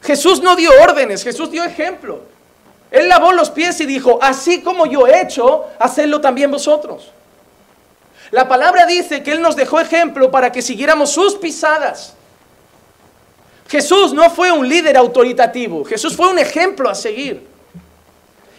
Jesús 0.00 0.40
no 0.40 0.54
dio 0.54 0.70
órdenes, 0.80 1.24
Jesús 1.24 1.50
dio 1.50 1.64
ejemplo. 1.64 2.20
Él 2.92 3.08
lavó 3.08 3.32
los 3.32 3.50
pies 3.50 3.80
y 3.80 3.86
dijo, 3.86 4.20
así 4.22 4.62
como 4.62 4.86
yo 4.86 5.08
he 5.08 5.20
hecho, 5.20 5.64
hacedlo 5.80 6.20
también 6.20 6.52
vosotros. 6.52 7.10
La 8.30 8.46
palabra 8.46 8.86
dice 8.86 9.24
que 9.24 9.32
Él 9.32 9.42
nos 9.42 9.56
dejó 9.56 9.80
ejemplo 9.80 10.30
para 10.30 10.52
que 10.52 10.62
siguiéramos 10.62 11.10
sus 11.10 11.34
pisadas. 11.34 12.14
Jesús 13.68 14.12
no 14.12 14.30
fue 14.30 14.52
un 14.52 14.68
líder 14.68 14.96
autoritativo, 14.96 15.84
Jesús 15.84 16.14
fue 16.14 16.28
un 16.28 16.38
ejemplo 16.38 16.88
a 16.88 16.94
seguir. 16.94 17.44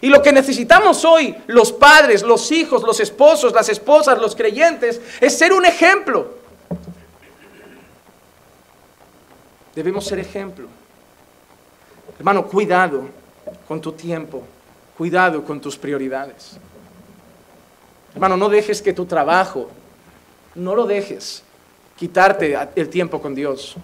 Y 0.02 0.08
lo 0.08 0.20
que 0.20 0.32
necesitamos 0.32 1.02
hoy, 1.06 1.34
los 1.46 1.72
padres, 1.72 2.20
los 2.20 2.52
hijos, 2.52 2.82
los 2.82 3.00
esposos, 3.00 3.54
las 3.54 3.70
esposas, 3.70 4.18
los 4.18 4.36
creyentes, 4.36 5.00
es 5.18 5.38
ser 5.38 5.54
un 5.54 5.64
ejemplo. 5.64 6.39
Debemos 9.74 10.04
ser 10.04 10.18
ejemplo. 10.18 10.66
Hermano, 12.18 12.46
cuidado 12.46 13.04
con 13.66 13.80
tu 13.80 13.92
tiempo, 13.92 14.42
cuidado 14.96 15.44
con 15.44 15.60
tus 15.60 15.76
prioridades. 15.76 16.58
Hermano, 18.14 18.36
no 18.36 18.48
dejes 18.48 18.82
que 18.82 18.92
tu 18.92 19.06
trabajo, 19.06 19.70
no 20.54 20.74
lo 20.74 20.86
dejes 20.86 21.42
quitarte 21.96 22.56
el 22.74 22.88
tiempo 22.88 23.20
con 23.20 23.34
Dios. 23.34 23.76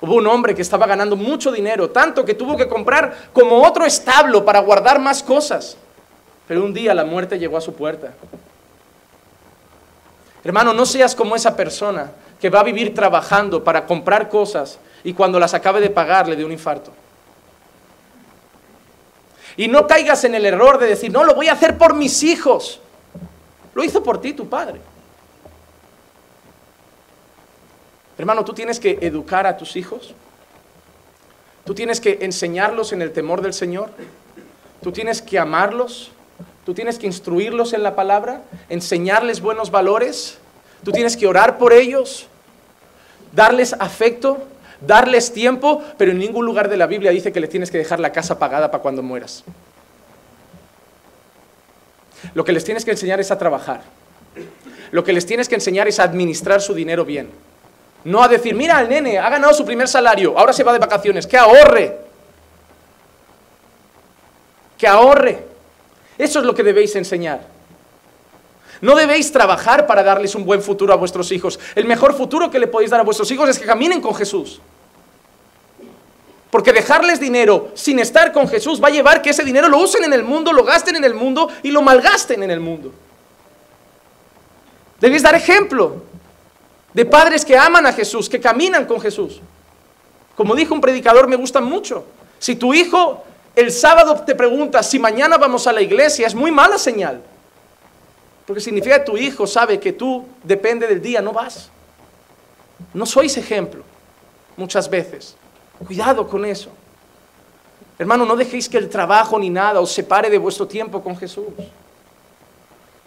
Hubo 0.00 0.14
un 0.14 0.26
hombre 0.26 0.54
que 0.54 0.62
estaba 0.62 0.86
ganando 0.86 1.16
mucho 1.16 1.50
dinero, 1.50 1.90
tanto 1.90 2.24
que 2.24 2.34
tuvo 2.34 2.56
que 2.56 2.68
comprar 2.68 3.30
como 3.32 3.66
otro 3.66 3.84
establo 3.84 4.44
para 4.44 4.60
guardar 4.60 5.00
más 5.00 5.22
cosas. 5.22 5.76
Pero 6.46 6.64
un 6.64 6.72
día 6.72 6.94
la 6.94 7.04
muerte 7.04 7.38
llegó 7.38 7.56
a 7.56 7.60
su 7.60 7.74
puerta. 7.74 8.14
Hermano, 10.44 10.72
no 10.72 10.86
seas 10.86 11.14
como 11.14 11.34
esa 11.34 11.56
persona 11.56 12.12
que 12.40 12.50
va 12.50 12.60
a 12.60 12.64
vivir 12.64 12.94
trabajando 12.94 13.64
para 13.64 13.86
comprar 13.86 14.28
cosas 14.28 14.78
y 15.04 15.12
cuando 15.12 15.38
las 15.38 15.54
acabe 15.54 15.80
de 15.80 15.90
pagar 15.90 16.28
le 16.28 16.36
dé 16.36 16.44
un 16.44 16.52
infarto. 16.52 16.92
Y 19.56 19.66
no 19.66 19.86
caigas 19.86 20.22
en 20.24 20.34
el 20.34 20.46
error 20.46 20.78
de 20.78 20.86
decir, 20.86 21.10
no, 21.10 21.24
lo 21.24 21.34
voy 21.34 21.48
a 21.48 21.52
hacer 21.52 21.76
por 21.76 21.94
mis 21.94 22.22
hijos. 22.22 22.80
Lo 23.74 23.82
hizo 23.82 24.02
por 24.02 24.20
ti 24.20 24.32
tu 24.32 24.48
padre. 24.48 24.80
Hermano, 28.16 28.44
tú 28.44 28.52
tienes 28.52 28.78
que 28.78 28.98
educar 29.00 29.46
a 29.46 29.56
tus 29.56 29.74
hijos. 29.74 30.14
Tú 31.64 31.74
tienes 31.74 32.00
que 32.00 32.18
enseñarlos 32.20 32.92
en 32.92 33.02
el 33.02 33.12
temor 33.12 33.42
del 33.42 33.52
Señor. 33.52 33.90
Tú 34.80 34.92
tienes 34.92 35.20
que 35.20 35.38
amarlos. 35.40 36.12
Tú 36.68 36.74
tienes 36.74 36.98
que 36.98 37.06
instruirlos 37.06 37.72
en 37.72 37.82
la 37.82 37.96
palabra, 37.96 38.42
enseñarles 38.68 39.40
buenos 39.40 39.70
valores. 39.70 40.36
Tú 40.84 40.92
tienes 40.92 41.16
que 41.16 41.26
orar 41.26 41.58
por 41.58 41.72
ellos, 41.72 42.26
darles 43.32 43.74
afecto, 43.78 44.38
darles 44.80 45.32
tiempo, 45.32 45.82
pero 45.96 46.12
en 46.12 46.18
ningún 46.18 46.44
lugar 46.46 46.68
de 46.68 46.76
la 46.76 46.86
Biblia 46.86 47.10
dice 47.10 47.32
que 47.32 47.40
les 47.40 47.50
tienes 47.50 47.70
que 47.70 47.78
dejar 47.78 48.00
la 48.00 48.12
casa 48.12 48.38
pagada 48.38 48.70
para 48.70 48.82
cuando 48.82 49.02
mueras. 49.02 49.44
Lo 52.34 52.44
que 52.44 52.52
les 52.52 52.64
tienes 52.64 52.84
que 52.84 52.92
enseñar 52.92 53.20
es 53.20 53.30
a 53.30 53.38
trabajar. 53.38 53.82
Lo 54.90 55.04
que 55.04 55.12
les 55.12 55.26
tienes 55.26 55.48
que 55.48 55.54
enseñar 55.54 55.88
es 55.88 56.00
a 56.00 56.04
administrar 56.04 56.60
su 56.60 56.74
dinero 56.74 57.04
bien. 57.04 57.30
No 58.04 58.22
a 58.22 58.28
decir, 58.28 58.54
mira, 58.54 58.80
el 58.80 58.88
nene 58.88 59.18
ha 59.18 59.28
ganado 59.28 59.52
su 59.52 59.64
primer 59.64 59.88
salario, 59.88 60.38
ahora 60.38 60.52
se 60.52 60.64
va 60.64 60.72
de 60.72 60.78
vacaciones, 60.78 61.26
que 61.26 61.36
ahorre. 61.36 61.98
Que 64.76 64.86
ahorre. 64.86 65.44
Eso 66.16 66.38
es 66.38 66.44
lo 66.44 66.54
que 66.54 66.62
debéis 66.62 66.94
enseñar. 66.96 67.40
No 68.80 68.94
debéis 68.94 69.32
trabajar 69.32 69.86
para 69.86 70.02
darles 70.02 70.34
un 70.34 70.44
buen 70.44 70.62
futuro 70.62 70.92
a 70.92 70.96
vuestros 70.96 71.32
hijos. 71.32 71.58
El 71.74 71.84
mejor 71.86 72.14
futuro 72.14 72.50
que 72.50 72.58
le 72.58 72.66
podéis 72.66 72.90
dar 72.90 73.00
a 73.00 73.04
vuestros 73.04 73.30
hijos 73.30 73.48
es 73.48 73.58
que 73.58 73.66
caminen 73.66 74.00
con 74.00 74.14
Jesús. 74.14 74.60
Porque 76.50 76.72
dejarles 76.72 77.20
dinero 77.20 77.70
sin 77.74 77.98
estar 77.98 78.32
con 78.32 78.48
Jesús 78.48 78.82
va 78.82 78.88
a 78.88 78.92
llevar 78.92 79.20
que 79.20 79.30
ese 79.30 79.44
dinero 79.44 79.68
lo 79.68 79.78
usen 79.78 80.04
en 80.04 80.12
el 80.12 80.22
mundo, 80.22 80.52
lo 80.52 80.64
gasten 80.64 80.96
en 80.96 81.04
el 81.04 81.14
mundo 81.14 81.48
y 81.62 81.70
lo 81.70 81.82
malgasten 81.82 82.42
en 82.42 82.50
el 82.50 82.60
mundo. 82.60 82.92
Debéis 85.00 85.22
dar 85.22 85.34
ejemplo 85.34 86.02
de 86.94 87.04
padres 87.04 87.44
que 87.44 87.56
aman 87.56 87.86
a 87.86 87.92
Jesús, 87.92 88.28
que 88.28 88.40
caminan 88.40 88.86
con 88.86 89.00
Jesús. 89.00 89.40
Como 90.36 90.54
dijo 90.54 90.72
un 90.72 90.80
predicador, 90.80 91.28
me 91.28 91.36
gusta 91.36 91.60
mucho. 91.60 92.04
Si 92.38 92.56
tu 92.56 92.72
hijo 92.72 93.24
el 93.54 93.72
sábado 93.72 94.22
te 94.24 94.34
pregunta 94.34 94.82
si 94.82 94.98
mañana 94.98 95.36
vamos 95.36 95.66
a 95.66 95.72
la 95.72 95.82
iglesia, 95.82 96.26
es 96.26 96.34
muy 96.34 96.50
mala 96.50 96.78
señal. 96.78 97.20
Porque 98.48 98.62
significa 98.62 98.98
que 98.98 99.04
tu 99.04 99.18
hijo 99.18 99.46
sabe 99.46 99.78
que 99.78 99.92
tú, 99.92 100.24
depende 100.42 100.86
del 100.86 101.02
día, 101.02 101.20
no 101.20 101.32
vas. 101.34 101.68
No 102.94 103.04
sois 103.04 103.36
ejemplo 103.36 103.84
muchas 104.56 104.88
veces. 104.88 105.36
Cuidado 105.86 106.26
con 106.26 106.46
eso. 106.46 106.70
Hermano, 107.98 108.24
no 108.24 108.34
dejéis 108.34 108.66
que 108.66 108.78
el 108.78 108.88
trabajo 108.88 109.38
ni 109.38 109.50
nada 109.50 109.80
os 109.80 109.92
separe 109.92 110.30
de 110.30 110.38
vuestro 110.38 110.66
tiempo 110.66 111.02
con 111.02 111.14
Jesús. 111.14 111.44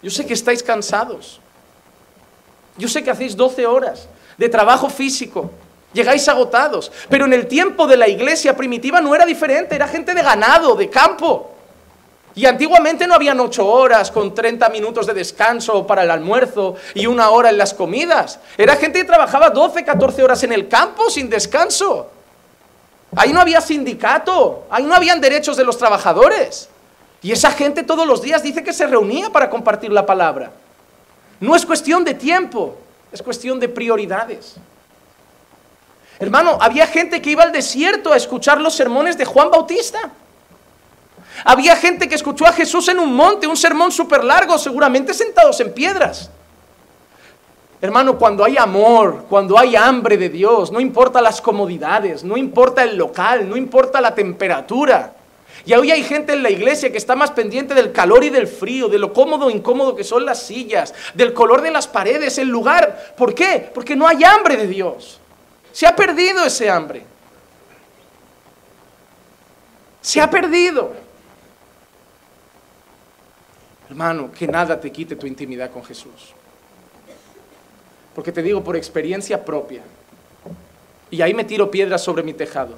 Yo 0.03 0.11
sé 0.11 0.27
que 0.27 0.35
estáis 0.35 0.61
cansados. 0.61 1.41
Yo 2.77 2.87
sé 2.87 3.03
que 3.03 3.09
hacéis 3.09 3.35
12 3.35 3.65
horas 3.65 4.07
de 4.37 4.47
trabajo 4.47 4.91
físico. 4.91 5.49
Llegáis 5.91 6.27
agotados. 6.29 6.91
Pero 7.09 7.25
en 7.25 7.33
el 7.33 7.47
tiempo 7.47 7.87
de 7.87 7.97
la 7.97 8.07
iglesia 8.07 8.55
primitiva 8.55 9.01
no 9.01 9.15
era 9.15 9.25
diferente. 9.25 9.73
Era 9.73 9.87
gente 9.87 10.13
de 10.13 10.21
ganado, 10.21 10.75
de 10.75 10.87
campo. 10.87 11.50
Y 12.33 12.45
antiguamente 12.45 13.07
no 13.07 13.13
habían 13.13 13.39
ocho 13.39 13.67
horas 13.67 14.09
con 14.09 14.33
30 14.33 14.69
minutos 14.69 15.05
de 15.05 15.13
descanso 15.13 15.85
para 15.85 16.03
el 16.03 16.11
almuerzo 16.11 16.75
y 16.93 17.05
una 17.05 17.29
hora 17.29 17.49
en 17.49 17.57
las 17.57 17.73
comidas. 17.73 18.39
Era 18.57 18.77
gente 18.77 18.99
que 18.99 19.05
trabajaba 19.05 19.49
12, 19.49 19.83
14 19.83 20.23
horas 20.23 20.43
en 20.43 20.53
el 20.53 20.67
campo 20.67 21.09
sin 21.09 21.29
descanso. 21.29 22.09
Ahí 23.15 23.33
no 23.33 23.41
había 23.41 23.59
sindicato, 23.59 24.65
ahí 24.69 24.83
no 24.83 24.95
habían 24.95 25.19
derechos 25.19 25.57
de 25.57 25.65
los 25.65 25.77
trabajadores. 25.77 26.69
Y 27.21 27.33
esa 27.33 27.51
gente 27.51 27.83
todos 27.83 28.07
los 28.07 28.21
días 28.21 28.41
dice 28.41 28.63
que 28.63 28.71
se 28.71 28.87
reunía 28.87 29.29
para 29.29 29.49
compartir 29.49 29.91
la 29.91 30.05
palabra. 30.05 30.51
No 31.41 31.55
es 31.55 31.65
cuestión 31.65 32.03
de 32.05 32.13
tiempo, 32.13 32.77
es 33.11 33.21
cuestión 33.21 33.59
de 33.59 33.67
prioridades. 33.67 34.55
Hermano, 36.19 36.57
había 36.61 36.87
gente 36.87 37.21
que 37.21 37.31
iba 37.31 37.43
al 37.43 37.51
desierto 37.51 38.13
a 38.13 38.17
escuchar 38.17 38.61
los 38.61 38.75
sermones 38.75 39.17
de 39.17 39.25
Juan 39.25 39.49
Bautista. 39.49 40.11
Había 41.43 41.75
gente 41.75 42.07
que 42.07 42.15
escuchó 42.15 42.45
a 42.45 42.53
Jesús 42.53 42.87
en 42.89 42.99
un 42.99 43.13
monte, 43.13 43.47
un 43.47 43.57
sermón 43.57 43.91
súper 43.91 44.23
largo, 44.23 44.57
seguramente 44.57 45.13
sentados 45.13 45.59
en 45.59 45.73
piedras. 45.73 46.29
Hermano, 47.81 48.17
cuando 48.17 48.43
hay 48.43 48.57
amor, 48.57 49.25
cuando 49.27 49.57
hay 49.57 49.75
hambre 49.75 50.15
de 50.15 50.29
Dios, 50.29 50.71
no 50.71 50.79
importa 50.79 51.19
las 51.19 51.41
comodidades, 51.41 52.23
no 52.23 52.37
importa 52.37 52.83
el 52.83 52.95
local, 52.95 53.49
no 53.49 53.57
importa 53.57 53.99
la 53.99 54.13
temperatura. 54.13 55.13
Y 55.65 55.73
hoy 55.73 55.91
hay 55.91 56.03
gente 56.03 56.33
en 56.33 56.43
la 56.43 56.51
iglesia 56.51 56.91
que 56.91 56.97
está 56.97 57.15
más 57.15 57.31
pendiente 57.31 57.73
del 57.73 57.91
calor 57.91 58.23
y 58.23 58.29
del 58.29 58.47
frío, 58.47 58.87
de 58.87 58.99
lo 58.99 59.13
cómodo 59.13 59.49
e 59.49 59.53
incómodo 59.53 59.95
que 59.95 60.03
son 60.03 60.25
las 60.25 60.43
sillas, 60.43 60.93
del 61.15 61.33
color 61.33 61.61
de 61.61 61.71
las 61.71 61.87
paredes, 61.87 62.37
el 62.37 62.49
lugar. 62.49 63.13
¿Por 63.17 63.33
qué? 63.33 63.71
Porque 63.73 63.95
no 63.95 64.07
hay 64.07 64.23
hambre 64.23 64.57
de 64.57 64.67
Dios. 64.67 65.19
Se 65.71 65.87
ha 65.87 65.95
perdido 65.95 66.45
ese 66.45 66.69
hambre. 66.69 67.03
Se 70.01 70.21
ha 70.21 70.29
perdido. 70.29 70.93
Hermano, 73.91 74.31
que 74.31 74.47
nada 74.47 74.79
te 74.79 74.89
quite 74.89 75.17
tu 75.17 75.27
intimidad 75.27 75.69
con 75.69 75.83
Jesús. 75.83 76.31
Porque 78.15 78.31
te 78.31 78.41
digo 78.41 78.63
por 78.63 78.77
experiencia 78.77 79.43
propia. 79.43 79.81
Y 81.09 81.21
ahí 81.21 81.33
me 81.33 81.43
tiro 81.43 81.69
piedras 81.69 82.01
sobre 82.01 82.23
mi 82.23 82.33
tejado, 82.33 82.75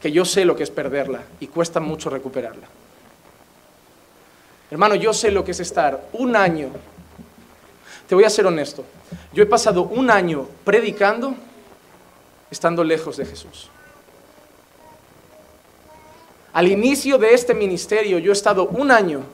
que 0.00 0.12
yo 0.12 0.24
sé 0.24 0.44
lo 0.44 0.54
que 0.54 0.62
es 0.62 0.70
perderla 0.70 1.22
y 1.40 1.48
cuesta 1.48 1.80
mucho 1.80 2.08
recuperarla. 2.08 2.68
Hermano, 4.70 4.94
yo 4.94 5.12
sé 5.12 5.32
lo 5.32 5.44
que 5.44 5.50
es 5.50 5.58
estar 5.58 6.08
un 6.12 6.36
año. 6.36 6.68
Te 8.08 8.14
voy 8.14 8.22
a 8.22 8.30
ser 8.30 8.46
honesto. 8.46 8.84
Yo 9.32 9.42
he 9.42 9.46
pasado 9.46 9.82
un 9.82 10.08
año 10.08 10.46
predicando 10.62 11.34
estando 12.48 12.84
lejos 12.84 13.16
de 13.16 13.26
Jesús. 13.26 13.70
Al 16.52 16.68
inicio 16.68 17.18
de 17.18 17.34
este 17.34 17.54
ministerio 17.54 18.20
yo 18.20 18.30
he 18.30 18.32
estado 18.32 18.68
un 18.68 18.92
año 18.92 19.24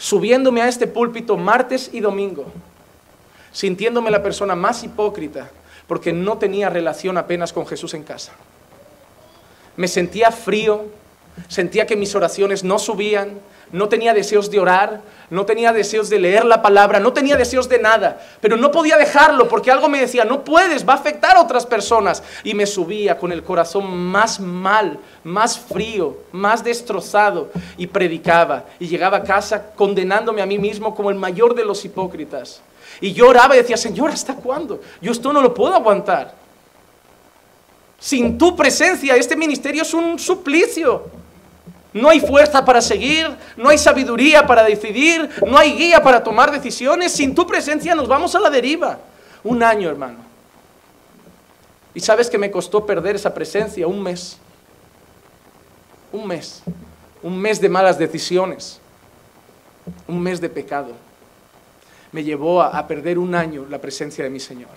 subiéndome 0.00 0.62
a 0.62 0.68
este 0.68 0.88
púlpito 0.88 1.36
martes 1.36 1.90
y 1.92 2.00
domingo 2.00 2.46
sintiéndome 3.52 4.10
la 4.10 4.22
persona 4.22 4.54
más 4.54 4.82
hipócrita 4.82 5.50
porque 5.86 6.12
no 6.12 6.38
tenía 6.38 6.70
relación 6.70 7.18
apenas 7.18 7.52
con 7.52 7.66
Jesús 7.66 7.94
en 7.94 8.04
casa. 8.04 8.32
Me 9.76 9.88
sentía 9.88 10.30
frío, 10.30 10.84
Sentía 11.48 11.86
que 11.86 11.96
mis 11.96 12.14
oraciones 12.14 12.64
no 12.64 12.78
subían, 12.78 13.40
no 13.72 13.88
tenía 13.88 14.12
deseos 14.12 14.50
de 14.50 14.58
orar, 14.58 15.00
no 15.30 15.46
tenía 15.46 15.72
deseos 15.72 16.10
de 16.10 16.18
leer 16.18 16.44
la 16.44 16.60
palabra, 16.60 16.98
no 16.98 17.12
tenía 17.12 17.36
deseos 17.36 17.68
de 17.68 17.78
nada, 17.78 18.20
pero 18.40 18.56
no 18.56 18.72
podía 18.72 18.96
dejarlo 18.96 19.46
porque 19.46 19.70
algo 19.70 19.88
me 19.88 20.00
decía, 20.00 20.24
no 20.24 20.42
puedes, 20.42 20.88
va 20.88 20.94
a 20.94 20.96
afectar 20.96 21.36
a 21.36 21.42
otras 21.42 21.66
personas. 21.66 22.22
Y 22.42 22.54
me 22.54 22.66
subía 22.66 23.16
con 23.16 23.30
el 23.30 23.44
corazón 23.44 23.96
más 23.96 24.40
mal, 24.40 24.98
más 25.22 25.58
frío, 25.58 26.18
más 26.32 26.64
destrozado 26.64 27.50
y 27.76 27.86
predicaba. 27.86 28.64
Y 28.80 28.88
llegaba 28.88 29.18
a 29.18 29.24
casa 29.24 29.70
condenándome 29.76 30.42
a 30.42 30.46
mí 30.46 30.58
mismo 30.58 30.94
como 30.94 31.10
el 31.10 31.16
mayor 31.16 31.54
de 31.54 31.64
los 31.64 31.84
hipócritas. 31.84 32.60
Y 33.00 33.12
yo 33.12 33.28
oraba 33.28 33.54
y 33.54 33.58
decía, 33.58 33.76
Señor, 33.76 34.10
¿hasta 34.10 34.34
cuándo? 34.34 34.80
Yo 35.00 35.12
esto 35.12 35.32
no 35.32 35.40
lo 35.40 35.54
puedo 35.54 35.74
aguantar. 35.74 36.34
Sin 38.00 38.36
tu 38.36 38.56
presencia, 38.56 39.14
este 39.14 39.36
ministerio 39.36 39.82
es 39.82 39.94
un 39.94 40.18
suplicio. 40.18 41.19
No 41.92 42.08
hay 42.08 42.20
fuerza 42.20 42.64
para 42.64 42.80
seguir, 42.80 43.28
no 43.56 43.68
hay 43.68 43.78
sabiduría 43.78 44.46
para 44.46 44.62
decidir, 44.62 45.28
no 45.44 45.58
hay 45.58 45.72
guía 45.74 46.02
para 46.02 46.22
tomar 46.22 46.52
decisiones. 46.52 47.12
Sin 47.12 47.34
tu 47.34 47.46
presencia 47.46 47.94
nos 47.94 48.06
vamos 48.06 48.34
a 48.34 48.40
la 48.40 48.50
deriva. 48.50 48.98
Un 49.42 49.62
año, 49.62 49.88
hermano. 49.88 50.18
¿Y 51.94 52.00
sabes 52.00 52.30
que 52.30 52.38
me 52.38 52.50
costó 52.50 52.86
perder 52.86 53.16
esa 53.16 53.34
presencia? 53.34 53.86
Un 53.86 54.02
mes. 54.02 54.38
Un 56.12 56.26
mes. 56.26 56.62
Un 57.22 57.36
mes 57.38 57.60
de 57.60 57.68
malas 57.68 57.98
decisiones. 57.98 58.80
Un 60.06 60.20
mes 60.20 60.40
de 60.40 60.48
pecado. 60.48 60.92
Me 62.12 62.22
llevó 62.22 62.62
a, 62.62 62.86
perder 62.86 63.18
un 63.18 63.34
año 63.34 63.66
la 63.68 63.80
presencia 63.80 64.22
de 64.22 64.30
mi 64.30 64.40
Señor. 64.40 64.70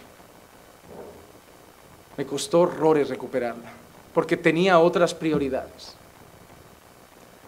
Me 2.17 2.25
costó 2.25 2.61
horrores 2.61 3.09
recuperarla, 3.09 3.71
porque 4.13 4.37
tenía 4.37 4.77
otras 4.77 5.15
prioridades. 5.15 5.95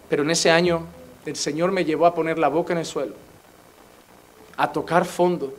Pero 0.09 0.23
en 0.23 0.31
ese 0.31 0.51
año 0.51 0.83
el 1.25 1.35
Señor 1.35 1.71
me 1.71 1.85
llevó 1.85 2.05
a 2.05 2.13
poner 2.13 2.37
la 2.37 2.47
boca 2.47 2.73
en 2.73 2.79
el 2.79 2.85
suelo, 2.85 3.15
a 4.57 4.71
tocar 4.71 5.05
fondo, 5.05 5.53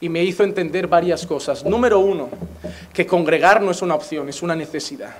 y 0.00 0.08
me 0.08 0.24
hizo 0.24 0.42
entender 0.42 0.88
varias 0.88 1.24
cosas. 1.24 1.64
Número 1.64 2.00
uno, 2.00 2.28
que 2.92 3.06
congregar 3.06 3.62
no 3.62 3.70
es 3.70 3.82
una 3.82 3.94
opción, 3.94 4.28
es 4.28 4.42
una 4.42 4.56
necesidad. 4.56 5.14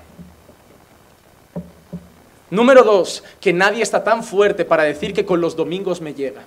Número 2.51 2.83
dos, 2.83 3.23
que 3.41 3.53
nadie 3.53 3.83
está 3.83 4.03
tan 4.03 4.25
fuerte 4.25 4.65
para 4.65 4.83
decir 4.83 5.15
que 5.15 5.25
con 5.25 5.41
los 5.41 5.55
domingos 5.55 6.01
me 6.01 6.13
llega. 6.13 6.43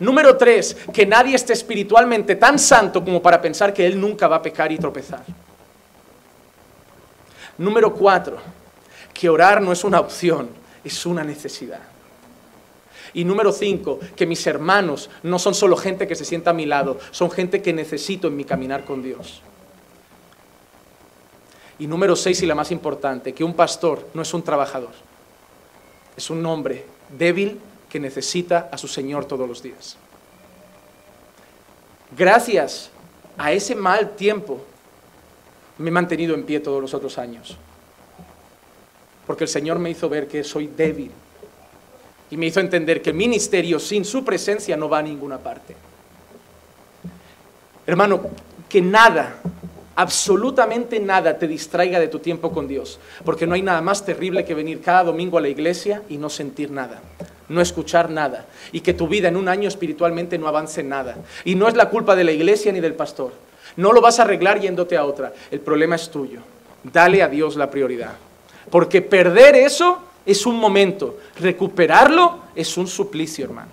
Número 0.00 0.36
tres, 0.36 0.76
que 0.92 1.06
nadie 1.06 1.36
esté 1.36 1.52
espiritualmente 1.52 2.34
tan 2.34 2.58
santo 2.58 3.04
como 3.04 3.22
para 3.22 3.40
pensar 3.40 3.72
que 3.72 3.86
él 3.86 4.00
nunca 4.00 4.26
va 4.26 4.36
a 4.36 4.42
pecar 4.42 4.72
y 4.72 4.78
tropezar. 4.78 5.22
Número 7.56 7.94
cuatro, 7.94 8.38
que 9.14 9.30
orar 9.30 9.62
no 9.62 9.72
es 9.72 9.84
una 9.84 10.00
opción, 10.00 10.50
es 10.82 11.06
una 11.06 11.24
necesidad. 11.24 11.80
Y 13.14 13.24
número 13.24 13.52
cinco, 13.52 14.00
que 14.16 14.26
mis 14.26 14.44
hermanos 14.46 15.08
no 15.22 15.38
son 15.38 15.54
solo 15.54 15.76
gente 15.76 16.08
que 16.08 16.16
se 16.16 16.24
sienta 16.24 16.50
a 16.50 16.52
mi 16.52 16.66
lado, 16.66 16.98
son 17.12 17.30
gente 17.30 17.62
que 17.62 17.72
necesito 17.72 18.26
en 18.26 18.36
mi 18.36 18.44
caminar 18.44 18.84
con 18.84 19.02
Dios. 19.02 19.40
Y 21.78 21.86
número 21.86 22.16
seis, 22.16 22.42
y 22.42 22.46
la 22.46 22.56
más 22.56 22.72
importante, 22.72 23.32
que 23.32 23.44
un 23.44 23.54
pastor 23.54 24.08
no 24.14 24.22
es 24.22 24.34
un 24.34 24.42
trabajador, 24.42 24.92
es 26.16 26.28
un 26.28 26.44
hombre 26.44 26.84
débil 27.16 27.60
que 27.88 28.00
necesita 28.00 28.68
a 28.72 28.76
su 28.76 28.88
Señor 28.88 29.26
todos 29.26 29.48
los 29.48 29.62
días. 29.62 29.96
Gracias 32.16 32.90
a 33.38 33.52
ese 33.52 33.76
mal 33.76 34.10
tiempo 34.16 34.60
me 35.78 35.88
he 35.88 35.92
mantenido 35.92 36.34
en 36.34 36.44
pie 36.44 36.60
todos 36.60 36.80
los 36.80 36.94
otros 36.94 37.18
años 37.18 37.56
porque 39.26 39.44
el 39.44 39.48
Señor 39.48 39.78
me 39.78 39.90
hizo 39.90 40.08
ver 40.08 40.28
que 40.28 40.44
soy 40.44 40.66
débil 40.66 41.10
y 42.30 42.36
me 42.36 42.46
hizo 42.46 42.60
entender 42.60 43.02
que 43.02 43.10
el 43.10 43.16
ministerio 43.16 43.78
sin 43.78 44.04
su 44.04 44.24
presencia 44.24 44.76
no 44.76 44.88
va 44.88 44.98
a 44.98 45.02
ninguna 45.02 45.38
parte. 45.38 45.76
Hermano, 47.86 48.22
que 48.68 48.80
nada, 48.80 49.36
absolutamente 49.94 50.98
nada 51.00 51.38
te 51.38 51.46
distraiga 51.46 52.00
de 52.00 52.08
tu 52.08 52.18
tiempo 52.18 52.50
con 52.50 52.66
Dios, 52.66 52.98
porque 53.24 53.46
no 53.46 53.54
hay 53.54 53.62
nada 53.62 53.82
más 53.82 54.04
terrible 54.04 54.44
que 54.44 54.54
venir 54.54 54.80
cada 54.80 55.04
domingo 55.04 55.38
a 55.38 55.40
la 55.40 55.48
iglesia 55.48 56.02
y 56.08 56.16
no 56.16 56.30
sentir 56.30 56.70
nada, 56.70 57.02
no 57.48 57.60
escuchar 57.60 58.10
nada, 58.10 58.46
y 58.72 58.80
que 58.80 58.94
tu 58.94 59.06
vida 59.06 59.28
en 59.28 59.36
un 59.36 59.48
año 59.48 59.68
espiritualmente 59.68 60.38
no 60.38 60.48
avance 60.48 60.82
nada. 60.82 61.16
Y 61.44 61.54
no 61.54 61.68
es 61.68 61.74
la 61.74 61.90
culpa 61.90 62.16
de 62.16 62.24
la 62.24 62.32
iglesia 62.32 62.72
ni 62.72 62.80
del 62.80 62.94
pastor. 62.94 63.32
No 63.76 63.92
lo 63.92 64.00
vas 64.00 64.18
a 64.18 64.22
arreglar 64.22 64.60
yéndote 64.60 64.96
a 64.96 65.04
otra. 65.04 65.32
El 65.50 65.60
problema 65.60 65.96
es 65.96 66.10
tuyo. 66.10 66.40
Dale 66.82 67.22
a 67.22 67.28
Dios 67.28 67.56
la 67.56 67.70
prioridad. 67.70 68.14
Porque 68.70 69.02
perder 69.02 69.56
eso 69.56 69.98
es 70.26 70.46
un 70.46 70.56
momento, 70.56 71.18
recuperarlo 71.38 72.38
es 72.54 72.76
un 72.76 72.86
suplicio, 72.86 73.44
hermano. 73.44 73.70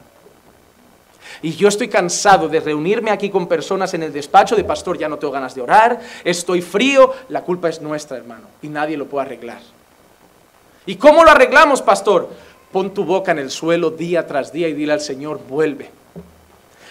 Y 1.42 1.54
yo 1.54 1.68
estoy 1.68 1.88
cansado 1.88 2.48
de 2.48 2.60
reunirme 2.60 3.10
aquí 3.10 3.30
con 3.30 3.48
personas 3.48 3.94
en 3.94 4.04
el 4.04 4.14
despacho 4.14 4.56
de 4.56 4.64
pastor, 4.64 4.98
ya 4.98 5.10
no 5.10 5.18
tengo 5.18 5.34
ganas 5.34 5.56
de 5.56 5.62
orar, 5.62 6.00
estoy 6.24 6.62
frío, 6.62 7.14
la 7.30 7.42
culpa 7.42 7.70
es 7.70 7.82
nuestra, 7.82 8.18
hermano, 8.18 8.48
y 8.62 8.68
nadie 8.68 8.96
lo 8.96 9.08
puede 9.08 9.26
arreglar. 9.26 9.60
¿Y 10.86 10.96
cómo 10.98 11.24
lo 11.24 11.32
arreglamos, 11.32 11.82
pastor? 11.82 12.30
Pon 12.72 12.94
tu 12.94 13.04
boca 13.06 13.32
en 13.32 13.40
el 13.40 13.50
suelo 13.50 13.90
día 13.90 14.28
tras 14.28 14.52
día 14.52 14.68
y 14.68 14.74
dile 14.74 14.94
al 14.94 15.02
Señor, 15.02 15.40
vuelve. 15.48 15.90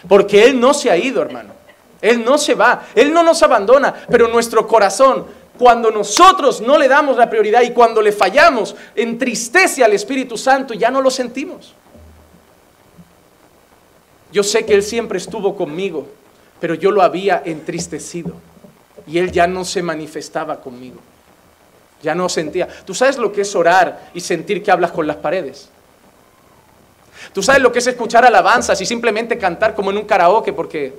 Porque 0.09 0.45
Él 0.45 0.59
no 0.59 0.75
se 0.75 0.91
ha 0.91 0.97
ido, 0.97 1.23
hermano. 1.23 1.53
Él 2.01 2.25
no 2.25 2.39
se 2.39 2.55
va, 2.55 2.87
Él 2.95 3.13
no 3.13 3.23
nos 3.23 3.43
abandona, 3.43 3.95
pero 4.09 4.29
nuestro 4.29 4.67
corazón 4.67 5.27
cuando 5.61 5.91
nosotros 5.91 6.63
no 6.63 6.79
le 6.79 6.89
damos 6.89 7.19
la 7.19 7.29
prioridad 7.29 7.61
y 7.61 7.73
cuando 7.73 8.01
le 8.01 8.13
fallamos, 8.13 8.75
entristece 8.95 9.85
al 9.85 9.93
Espíritu 9.93 10.39
Santo 10.39 10.73
y 10.73 10.79
ya 10.79 10.91
no 10.91 11.03
lo 11.03 11.11
sentimos. 11.11 11.75
Yo 14.33 14.43
sé 14.43 14.65
que 14.65 14.73
Él 14.73 14.83
siempre 14.83 15.19
estuvo 15.19 15.55
conmigo, 15.55 16.09
pero 16.61 16.73
yo 16.73 16.91
lo 16.91 17.03
había 17.03 17.43
entristecido 17.45 18.33
y 19.07 19.19
Él 19.19 19.33
ya 19.33 19.47
no 19.47 19.67
se 19.67 19.83
manifestaba 19.83 20.63
conmigo. 20.63 20.99
Ya 22.03 22.15
no 22.15 22.31
sentía. 22.31 22.67
¿Tú 22.87 22.95
sabes 22.95 23.19
lo 23.19 23.31
que 23.31 23.43
es 23.43 23.55
orar 23.55 24.09
y 24.15 24.21
sentir 24.21 24.63
que 24.63 24.71
hablas 24.71 24.93
con 24.93 25.07
las 25.07 25.17
paredes? 25.17 25.69
¿Tú 27.35 27.43
sabes 27.43 27.61
lo 27.61 27.71
que 27.71 27.81
es 27.81 27.87
escuchar 27.87 28.25
alabanzas 28.25 28.81
y 28.81 28.87
simplemente 28.87 29.37
cantar 29.37 29.75
como 29.75 29.91
en 29.91 29.99
un 29.99 30.05
karaoke 30.07 30.55
porque 30.55 30.95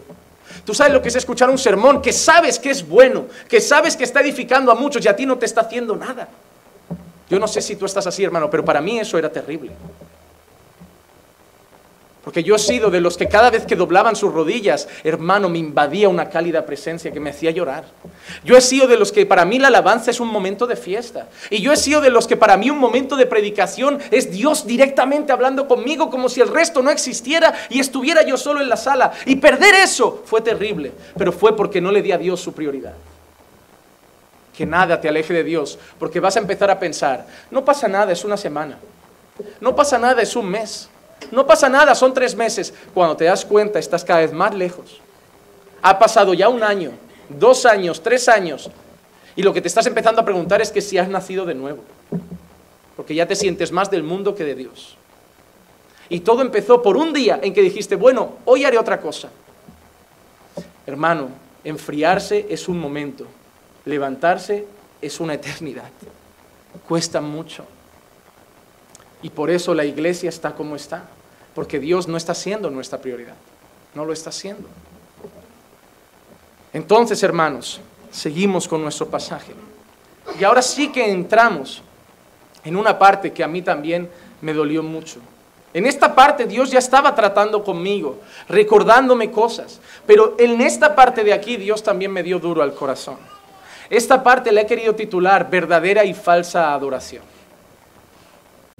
Tú 0.65 0.73
sabes 0.73 0.93
lo 0.93 1.01
que 1.01 1.09
es 1.09 1.15
escuchar 1.15 1.49
un 1.49 1.57
sermón 1.57 2.01
que 2.01 2.13
sabes 2.13 2.59
que 2.59 2.69
es 2.69 2.87
bueno, 2.87 3.25
que 3.47 3.61
sabes 3.61 3.95
que 3.95 4.03
está 4.03 4.21
edificando 4.21 4.71
a 4.71 4.75
muchos 4.75 5.03
y 5.03 5.07
a 5.07 5.15
ti 5.15 5.25
no 5.25 5.37
te 5.37 5.45
está 5.45 5.61
haciendo 5.61 5.95
nada. 5.95 6.27
Yo 7.29 7.39
no 7.39 7.47
sé 7.47 7.61
si 7.61 7.75
tú 7.75 7.85
estás 7.85 8.05
así, 8.07 8.23
hermano, 8.23 8.49
pero 8.49 8.65
para 8.65 8.81
mí 8.81 8.99
eso 8.99 9.17
era 9.17 9.31
terrible. 9.31 9.71
Porque 12.23 12.43
yo 12.43 12.55
he 12.55 12.59
sido 12.59 12.91
de 12.91 13.01
los 13.01 13.17
que 13.17 13.27
cada 13.27 13.49
vez 13.49 13.65
que 13.65 13.75
doblaban 13.75 14.15
sus 14.15 14.31
rodillas, 14.31 14.87
hermano, 15.03 15.49
me 15.49 15.57
invadía 15.57 16.07
una 16.07 16.29
cálida 16.29 16.67
presencia 16.67 17.11
que 17.11 17.19
me 17.19 17.31
hacía 17.31 17.49
llorar. 17.49 17.85
Yo 18.43 18.55
he 18.55 18.61
sido 18.61 18.87
de 18.87 18.95
los 18.95 19.11
que 19.11 19.25
para 19.25 19.43
mí 19.43 19.57
la 19.57 19.69
alabanza 19.69 20.11
es 20.11 20.19
un 20.19 20.27
momento 20.27 20.67
de 20.67 20.75
fiesta. 20.75 21.29
Y 21.49 21.61
yo 21.61 21.73
he 21.73 21.77
sido 21.77 21.99
de 21.99 22.11
los 22.11 22.27
que 22.27 22.37
para 22.37 22.57
mí 22.57 22.69
un 22.69 22.77
momento 22.77 23.15
de 23.15 23.25
predicación 23.25 23.97
es 24.11 24.29
Dios 24.29 24.67
directamente 24.67 25.31
hablando 25.31 25.67
conmigo 25.67 26.11
como 26.11 26.29
si 26.29 26.41
el 26.41 26.49
resto 26.49 26.83
no 26.83 26.91
existiera 26.91 27.55
y 27.69 27.79
estuviera 27.79 28.21
yo 28.21 28.37
solo 28.37 28.61
en 28.61 28.69
la 28.69 28.77
sala. 28.77 29.13
Y 29.25 29.37
perder 29.37 29.73
eso 29.73 30.21
fue 30.23 30.41
terrible, 30.41 30.91
pero 31.17 31.31
fue 31.31 31.55
porque 31.55 31.81
no 31.81 31.91
le 31.91 32.03
di 32.03 32.11
a 32.11 32.19
Dios 32.19 32.39
su 32.39 32.53
prioridad. 32.53 32.93
Que 34.55 34.67
nada 34.67 35.01
te 35.01 35.09
aleje 35.09 35.33
de 35.33 35.43
Dios, 35.43 35.79
porque 35.97 36.19
vas 36.19 36.35
a 36.35 36.39
empezar 36.39 36.69
a 36.69 36.79
pensar, 36.79 37.25
no 37.49 37.65
pasa 37.65 37.87
nada, 37.87 38.11
es 38.11 38.23
una 38.23 38.37
semana. 38.37 38.77
No 39.59 39.75
pasa 39.75 39.97
nada, 39.97 40.21
es 40.21 40.35
un 40.35 40.47
mes. 40.47 40.90
No 41.29 41.45
pasa 41.45 41.69
nada, 41.69 41.93
son 41.93 42.13
tres 42.13 42.35
meses. 42.35 42.73
Cuando 42.93 43.15
te 43.15 43.25
das 43.25 43.45
cuenta, 43.45 43.79
estás 43.79 44.03
cada 44.03 44.21
vez 44.21 44.33
más 44.33 44.55
lejos. 44.55 44.99
Ha 45.81 45.99
pasado 45.99 46.33
ya 46.33 46.49
un 46.49 46.63
año, 46.63 46.91
dos 47.29 47.65
años, 47.65 48.01
tres 48.01 48.27
años. 48.27 48.69
Y 49.35 49.43
lo 49.43 49.53
que 49.53 49.61
te 49.61 49.67
estás 49.67 49.85
empezando 49.85 50.21
a 50.21 50.25
preguntar 50.25 50.61
es 50.61 50.71
que 50.71 50.81
si 50.81 50.97
has 50.97 51.07
nacido 51.07 51.45
de 51.45 51.53
nuevo. 51.53 51.83
Porque 52.95 53.15
ya 53.15 53.27
te 53.27 53.35
sientes 53.35 53.71
más 53.71 53.89
del 53.89 54.03
mundo 54.03 54.35
que 54.35 54.43
de 54.43 54.55
Dios. 54.55 54.97
Y 56.09 56.19
todo 56.19 56.41
empezó 56.41 56.81
por 56.81 56.97
un 56.97 57.13
día 57.13 57.39
en 57.41 57.53
que 57.53 57.61
dijiste, 57.61 57.95
bueno, 57.95 58.33
hoy 58.45 58.65
haré 58.65 58.77
otra 58.77 58.99
cosa. 58.99 59.29
Hermano, 60.85 61.29
enfriarse 61.63 62.47
es 62.49 62.67
un 62.67 62.79
momento. 62.79 63.25
Levantarse 63.85 64.65
es 65.01 65.19
una 65.19 65.35
eternidad. 65.35 65.89
Cuesta 66.87 67.21
mucho. 67.21 67.65
Y 69.21 69.29
por 69.29 69.49
eso 69.49 69.73
la 69.73 69.85
iglesia 69.85 70.29
está 70.29 70.53
como 70.53 70.75
está, 70.75 71.03
porque 71.53 71.79
Dios 71.79 72.07
no 72.07 72.17
está 72.17 72.33
siendo 72.33 72.69
nuestra 72.69 72.99
prioridad, 72.99 73.35
no 73.93 74.05
lo 74.05 74.13
está 74.13 74.29
haciendo. 74.29 74.67
Entonces, 76.73 77.21
hermanos, 77.23 77.81
seguimos 78.11 78.67
con 78.67 78.81
nuestro 78.81 79.07
pasaje. 79.07 79.53
Y 80.39 80.43
ahora 80.43 80.61
sí 80.61 80.91
que 80.91 81.11
entramos 81.11 81.81
en 82.63 82.75
una 82.75 82.97
parte 82.97 83.33
que 83.33 83.43
a 83.43 83.47
mí 83.47 83.61
también 83.61 84.09
me 84.41 84.53
dolió 84.53 84.83
mucho. 84.83 85.19
En 85.73 85.85
esta 85.85 86.13
parte 86.13 86.45
Dios 86.45 86.69
ya 86.69 86.79
estaba 86.79 87.15
tratando 87.15 87.63
conmigo, 87.63 88.19
recordándome 88.49 89.31
cosas, 89.31 89.79
pero 90.05 90.35
en 90.37 90.59
esta 90.59 90.95
parte 90.95 91.23
de 91.23 91.33
aquí 91.33 91.55
Dios 91.55 91.81
también 91.81 92.11
me 92.11 92.23
dio 92.23 92.39
duro 92.39 92.61
al 92.61 92.73
corazón. 92.73 93.17
Esta 93.89 94.21
parte 94.21 94.51
la 94.51 94.61
he 94.61 94.65
querido 94.65 94.95
titular 94.95 95.49
verdadera 95.49 96.03
y 96.03 96.13
falsa 96.13 96.73
adoración. 96.73 97.23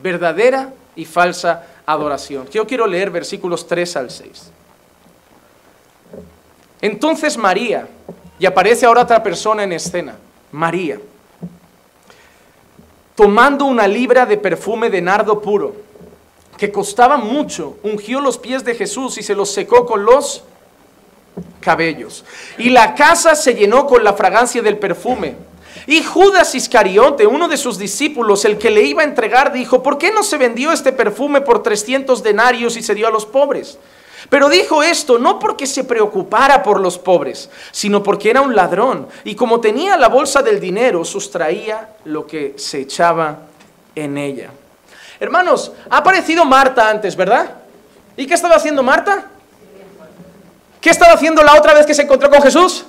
Verdadera 0.02 0.74
y 0.96 1.06
falsa 1.06 1.64
adoración. 1.86 2.48
Yo 2.50 2.66
quiero 2.66 2.88
leer 2.88 3.10
versículos 3.10 3.68
3 3.68 3.96
al 3.98 4.12
6. 4.12 4.52
Entonces 6.82 7.38
María, 7.38 7.88
y 8.40 8.46
aparece 8.46 8.86
ahora 8.86 9.04
otra 9.04 9.22
persona 9.22 9.64
en 9.64 9.74
escena, 9.74 10.16
María, 10.52 11.00
tomando 13.16 13.66
una 13.66 13.88
libra 13.88 14.26
de 14.26 14.38
perfume 14.38 14.90
de 14.90 15.02
nardo 15.02 15.42
puro, 15.42 15.76
que 16.58 16.72
costaba 16.72 17.18
mucho, 17.18 17.78
ungió 17.84 18.20
los 18.20 18.38
pies 18.38 18.64
de 18.64 18.76
Jesús 18.76 19.18
y 19.18 19.24
se 19.24 19.36
los 19.36 19.52
secó 19.52 19.86
con 19.86 20.06
los 20.06 20.44
cabellos. 21.60 22.24
Y 22.58 22.70
la 22.70 22.94
casa 22.96 23.36
se 23.36 23.56
llenó 23.56 23.86
con 23.86 24.04
la 24.04 24.14
fragancia 24.14 24.62
del 24.62 24.78
perfume. 24.78 25.36
Y 25.88 26.04
Judas 26.04 26.54
Iscariote, 26.56 27.26
uno 27.26 27.48
de 27.48 27.58
sus 27.58 27.78
discípulos, 27.78 28.46
el 28.46 28.58
que 28.58 28.72
le 28.72 28.84
iba 28.84 29.02
a 29.02 29.06
entregar, 29.06 29.52
dijo, 29.52 29.82
¿por 29.82 29.98
qué 29.98 30.12
no 30.12 30.24
se 30.24 30.38
vendió 30.38 30.72
este 30.72 30.92
perfume 30.92 31.42
por 31.42 31.64
300 31.64 32.22
denarios 32.24 32.78
y 32.78 32.84
se 32.84 32.96
dio 32.96 33.08
a 33.08 33.12
los 33.12 33.26
pobres? 33.26 33.78
Pero 34.30 34.50
dijo 34.50 34.84
esto 34.84 35.18
no 35.18 35.40
porque 35.40 35.66
se 35.66 35.84
preocupara 35.84 36.64
por 36.64 36.80
los 36.80 36.98
pobres, 36.98 37.50
sino 37.72 38.04
porque 38.04 38.30
era 38.30 38.42
un 38.42 38.56
ladrón 38.56 39.08
y 39.24 39.36
como 39.36 39.60
tenía 39.60 39.98
la 39.98 40.08
bolsa 40.08 40.42
del 40.42 40.60
dinero, 40.60 41.04
sustraía 41.04 41.90
lo 42.06 42.26
que 42.28 42.54
se 42.58 42.82
echaba 42.82 43.40
en 43.96 44.18
ella. 44.18 44.52
Hermanos, 45.20 45.72
ha 45.90 45.98
aparecido 45.98 46.46
Marta 46.46 46.90
antes, 46.90 47.16
¿verdad? 47.16 47.52
¿Y 48.16 48.26
qué 48.26 48.34
estaba 48.34 48.56
haciendo 48.56 48.84
Marta? 48.84 49.26
¿Qué 50.80 50.90
estaba 50.90 51.14
haciendo 51.14 51.44
la 51.44 51.56
otra 51.56 51.74
vez 51.74 51.86
que 51.86 51.94
se 51.94 52.04
encontró 52.04 52.30
con 52.30 52.42
Jesús? 52.42 52.86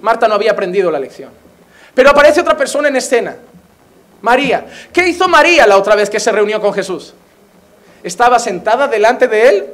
Marta 0.00 0.26
no 0.26 0.34
había 0.34 0.52
aprendido 0.52 0.90
la 0.90 0.98
lección. 0.98 1.30
Pero 1.94 2.10
aparece 2.10 2.40
otra 2.40 2.56
persona 2.56 2.88
en 2.88 2.96
escena, 2.96 3.36
María. 4.20 4.66
¿Qué 4.92 5.08
hizo 5.08 5.28
María 5.28 5.66
la 5.66 5.76
otra 5.76 5.94
vez 5.94 6.08
que 6.08 6.20
se 6.20 6.32
reunió 6.32 6.60
con 6.60 6.72
Jesús? 6.72 7.14
Estaba 8.02 8.38
sentada 8.38 8.88
delante 8.88 9.28
de 9.28 9.48
él 9.48 9.66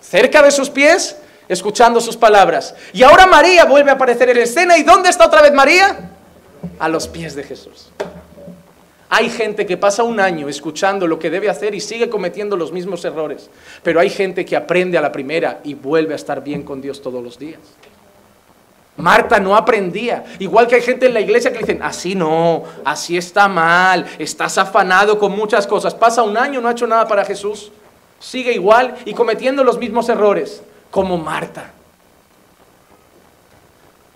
cerca 0.00 0.42
de 0.42 0.50
sus 0.50 0.70
pies, 0.70 1.16
escuchando 1.48 2.00
sus 2.00 2.16
palabras. 2.16 2.74
Y 2.92 3.02
ahora 3.02 3.26
María 3.26 3.64
vuelve 3.64 3.90
a 3.90 3.94
aparecer 3.94 4.30
en 4.30 4.38
escena. 4.38 4.76
¿Y 4.78 4.82
dónde 4.82 5.08
está 5.08 5.26
otra 5.26 5.42
vez 5.42 5.52
María? 5.52 6.10
A 6.78 6.88
los 6.88 7.08
pies 7.08 7.34
de 7.34 7.44
Jesús. 7.44 7.90
Hay 9.12 9.28
gente 9.28 9.66
que 9.66 9.76
pasa 9.76 10.04
un 10.04 10.20
año 10.20 10.48
escuchando 10.48 11.06
lo 11.06 11.18
que 11.18 11.30
debe 11.30 11.50
hacer 11.50 11.74
y 11.74 11.80
sigue 11.80 12.08
cometiendo 12.08 12.56
los 12.56 12.70
mismos 12.70 13.04
errores. 13.04 13.50
Pero 13.82 13.98
hay 13.98 14.08
gente 14.08 14.44
que 14.44 14.56
aprende 14.56 14.96
a 14.98 15.00
la 15.00 15.10
primera 15.10 15.60
y 15.64 15.74
vuelve 15.74 16.12
a 16.12 16.16
estar 16.16 16.44
bien 16.44 16.62
con 16.62 16.80
Dios 16.80 17.02
todos 17.02 17.22
los 17.22 17.38
días. 17.38 17.58
Marta 18.96 19.40
no 19.40 19.56
aprendía. 19.56 20.24
Igual 20.38 20.66
que 20.66 20.76
hay 20.76 20.82
gente 20.82 21.06
en 21.06 21.14
la 21.14 21.20
iglesia 21.20 21.52
que 21.52 21.58
dicen, 21.58 21.82
así 21.82 22.14
no, 22.14 22.64
así 22.84 23.16
está 23.16 23.48
mal, 23.48 24.06
estás 24.18 24.58
afanado 24.58 25.18
con 25.18 25.32
muchas 25.32 25.66
cosas. 25.66 25.94
Pasa 25.94 26.22
un 26.22 26.36
año, 26.36 26.60
no 26.60 26.68
ha 26.68 26.72
hecho 26.72 26.86
nada 26.86 27.06
para 27.06 27.24
Jesús 27.24 27.72
sigue 28.20 28.52
igual 28.52 28.94
y 29.06 29.14
cometiendo 29.14 29.64
los 29.64 29.78
mismos 29.78 30.08
errores, 30.08 30.62
como 30.90 31.16
Marta. 31.16 31.72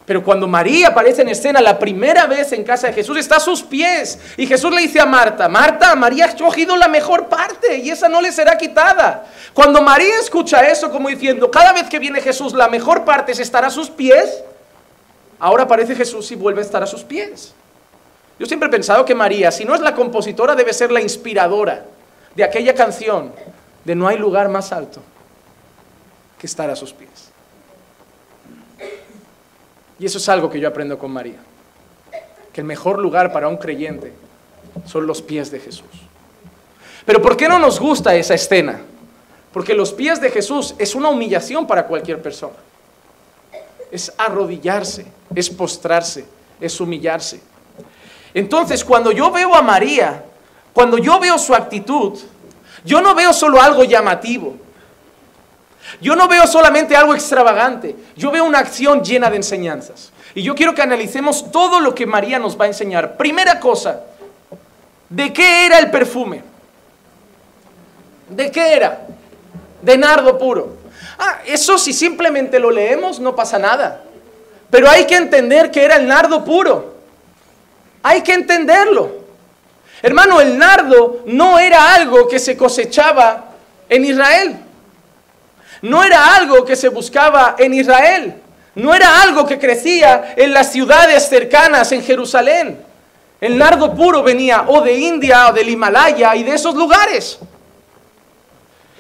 Pero 0.05 0.23
cuando 0.23 0.47
María 0.47 0.89
aparece 0.89 1.23
en 1.23 1.31
escena 1.31 1.63
la 1.63 1.79
primera 1.79 2.27
vez 2.27 2.53
en 2.53 2.63
casa 2.63 2.89
de 2.89 2.93
Jesús, 2.93 3.17
está 3.17 3.37
a 3.37 3.41
sus 3.41 3.63
pies. 3.63 4.19
Y 4.37 4.47
Jesús 4.47 4.71
le 4.71 4.83
dice 4.83 5.01
a 5.01 5.07
Marta, 5.07 5.49
Marta, 5.49 5.95
María 5.97 6.27
ha 6.27 6.29
escogido 6.29 6.77
la 6.77 6.89
mejor 6.89 7.29
parte 7.29 7.79
y 7.79 7.89
esa 7.89 8.07
no 8.11 8.21
le 8.21 8.31
será 8.31 8.59
quitada. 8.59 9.25
Cuando 9.55 9.81
María 9.81 10.19
escucha 10.21 10.61
eso 10.69 10.91
como 10.91 11.09
diciendo, 11.09 11.51
cada 11.51 11.73
vez 11.73 11.89
que 11.89 11.99
viene 11.99 12.21
Jesús, 12.21 12.53
la 12.53 12.69
mejor 12.69 13.07
parte 13.07 13.33
es 13.33 13.41
estar 13.41 13.65
a 13.65 13.71
sus 13.71 13.89
pies, 13.89 14.45
ahora 15.39 15.65
aparece 15.65 15.95
Jesús 15.95 16.31
y 16.33 16.37
vuelve 16.37 16.61
a 16.61 16.65
estar 16.65 16.83
a 16.83 16.87
sus 16.87 17.03
pies. 17.03 17.55
Yo 18.39 18.47
siempre 18.47 18.69
he 18.69 18.73
pensado 18.73 19.05
que 19.05 19.15
María, 19.15 19.51
si 19.51 19.65
no 19.65 19.75
es 19.75 19.81
la 19.81 19.95
compositora, 19.95 20.55
debe 20.55 20.73
ser 20.73 20.91
la 20.91 21.01
inspiradora 21.01 21.85
de 22.35 22.45
aquella 22.45 22.75
canción 22.75 23.33
de 23.85 23.95
no 23.95 24.09
hay 24.09 24.19
lugar 24.19 24.49
más 24.49 24.73
alto 24.73 25.01
que 26.39 26.47
estar 26.47 26.69
a 26.69 26.77
sus 26.77 26.93
pies. 26.93 27.31
Y 29.99 30.07
eso 30.07 30.19
es 30.19 30.29
algo 30.29 30.51
que 30.51 30.59
yo 30.59 30.69
aprendo 30.69 30.99
con 30.99 31.13
María, 31.13 31.39
que 32.53 32.61
el 32.61 32.67
mejor 32.67 32.99
lugar 32.99 33.33
para 33.33 33.49
un 33.49 33.57
creyente 33.57 34.13
son 34.87 35.07
los 35.07 35.23
pies 35.23 35.51
de 35.51 35.61
Jesús. 35.61 35.87
Pero 37.07 37.23
¿por 37.23 37.37
qué 37.37 37.49
no 37.49 37.59
nos 37.59 37.79
gusta 37.79 38.15
esa 38.17 38.35
escena? 38.35 38.81
Porque 39.53 39.75
los 39.75 39.93
pies 39.93 40.21
de 40.21 40.31
Jesús 40.31 40.75
es 40.79 40.95
una 40.97 41.11
humillación 41.11 41.67
para 41.67 41.87
cualquier 41.87 42.21
persona. 42.21 42.55
Es 43.95 44.13
arrodillarse, 44.19 45.07
es 45.37 45.49
postrarse, 45.49 46.25
es 46.61 46.81
humillarse. 46.81 47.41
Entonces, 48.35 48.85
cuando 48.85 49.13
yo 49.13 49.31
veo 49.31 49.55
a 49.55 49.63
María, 49.63 50.25
cuando 50.73 50.99
yo 50.99 51.21
veo 51.21 51.39
su 51.39 51.55
actitud, 51.55 52.19
yo 52.85 53.01
no 53.01 53.15
veo 53.15 53.33
solo 53.33 53.63
algo 53.63 53.85
llamativo. 53.85 54.57
Yo 56.01 56.17
no 56.17 56.27
veo 56.27 56.45
solamente 56.49 56.97
algo 56.97 57.15
extravagante. 57.15 57.95
Yo 58.17 58.33
veo 58.33 58.45
una 58.45 58.59
acción 58.59 59.05
llena 59.05 59.31
de 59.31 59.37
enseñanzas. 59.37 60.11
Y 60.35 60.43
yo 60.43 60.57
quiero 60.57 60.75
que 60.75 60.83
analicemos 60.83 61.53
todo 61.53 61.79
lo 61.79 61.95
que 61.95 62.05
María 62.05 62.41
nos 62.41 62.59
va 62.61 62.65
a 62.65 62.69
enseñar. 62.69 63.17
Primera 63.17 63.61
cosa, 63.61 64.01
¿de 65.09 65.33
qué 65.33 65.67
era 65.67 65.79
el 65.79 65.93
perfume? 65.93 66.43
¿De 68.29 68.51
qué 68.51 68.75
era? 68.75 69.07
De 69.83 69.97
nardo 69.97 70.37
puro. 70.37 70.83
Ah, 71.19 71.41
eso 71.47 71.79
si 71.79 71.93
simplemente 71.93 72.59
lo 72.59 72.71
leemos 72.71 73.21
no 73.21 73.35
pasa 73.35 73.59
nada. 73.59 74.03
Pero 74.71 74.89
hay 74.89 75.07
que 75.07 75.17
entender 75.17 75.71
que 75.71 75.85
era 75.85 75.97
el 75.97 76.07
nardo 76.07 76.45
puro. 76.45 76.95
Hay 78.03 78.23
que 78.23 78.35
entenderlo. 78.35 79.25
Hermano, 80.03 80.41
el 80.41 80.59
nardo 80.59 81.23
no 81.27 81.59
era 81.59 81.95
algo 81.95 82.29
que 82.29 82.39
se 82.39 82.57
cosechaba 82.57 83.47
en 83.89 84.05
Israel. 84.05 84.57
No 85.83 86.03
era 86.03 86.35
algo 86.35 86.65
que 86.65 86.77
se 86.77 86.89
buscaba 86.89 87.57
en 87.59 87.75
Israel. 87.75 88.35
No 88.75 88.95
era 88.95 89.23
algo 89.23 89.47
que 89.47 89.59
crecía 89.59 90.35
en 90.37 90.53
las 90.53 90.73
ciudades 90.73 91.29
cercanas 91.29 91.93
en 91.93 92.03
Jerusalén. 92.03 92.85
El 93.41 93.59
nardo 93.59 93.95
puro 93.95 94.23
venía 94.23 94.65
o 94.67 94.81
de 94.81 94.95
India 94.95 95.49
o 95.49 95.53
del 95.53 95.69
Himalaya 95.69 96.35
y 96.35 96.43
de 96.43 96.55
esos 96.55 96.75
lugares. 96.75 97.39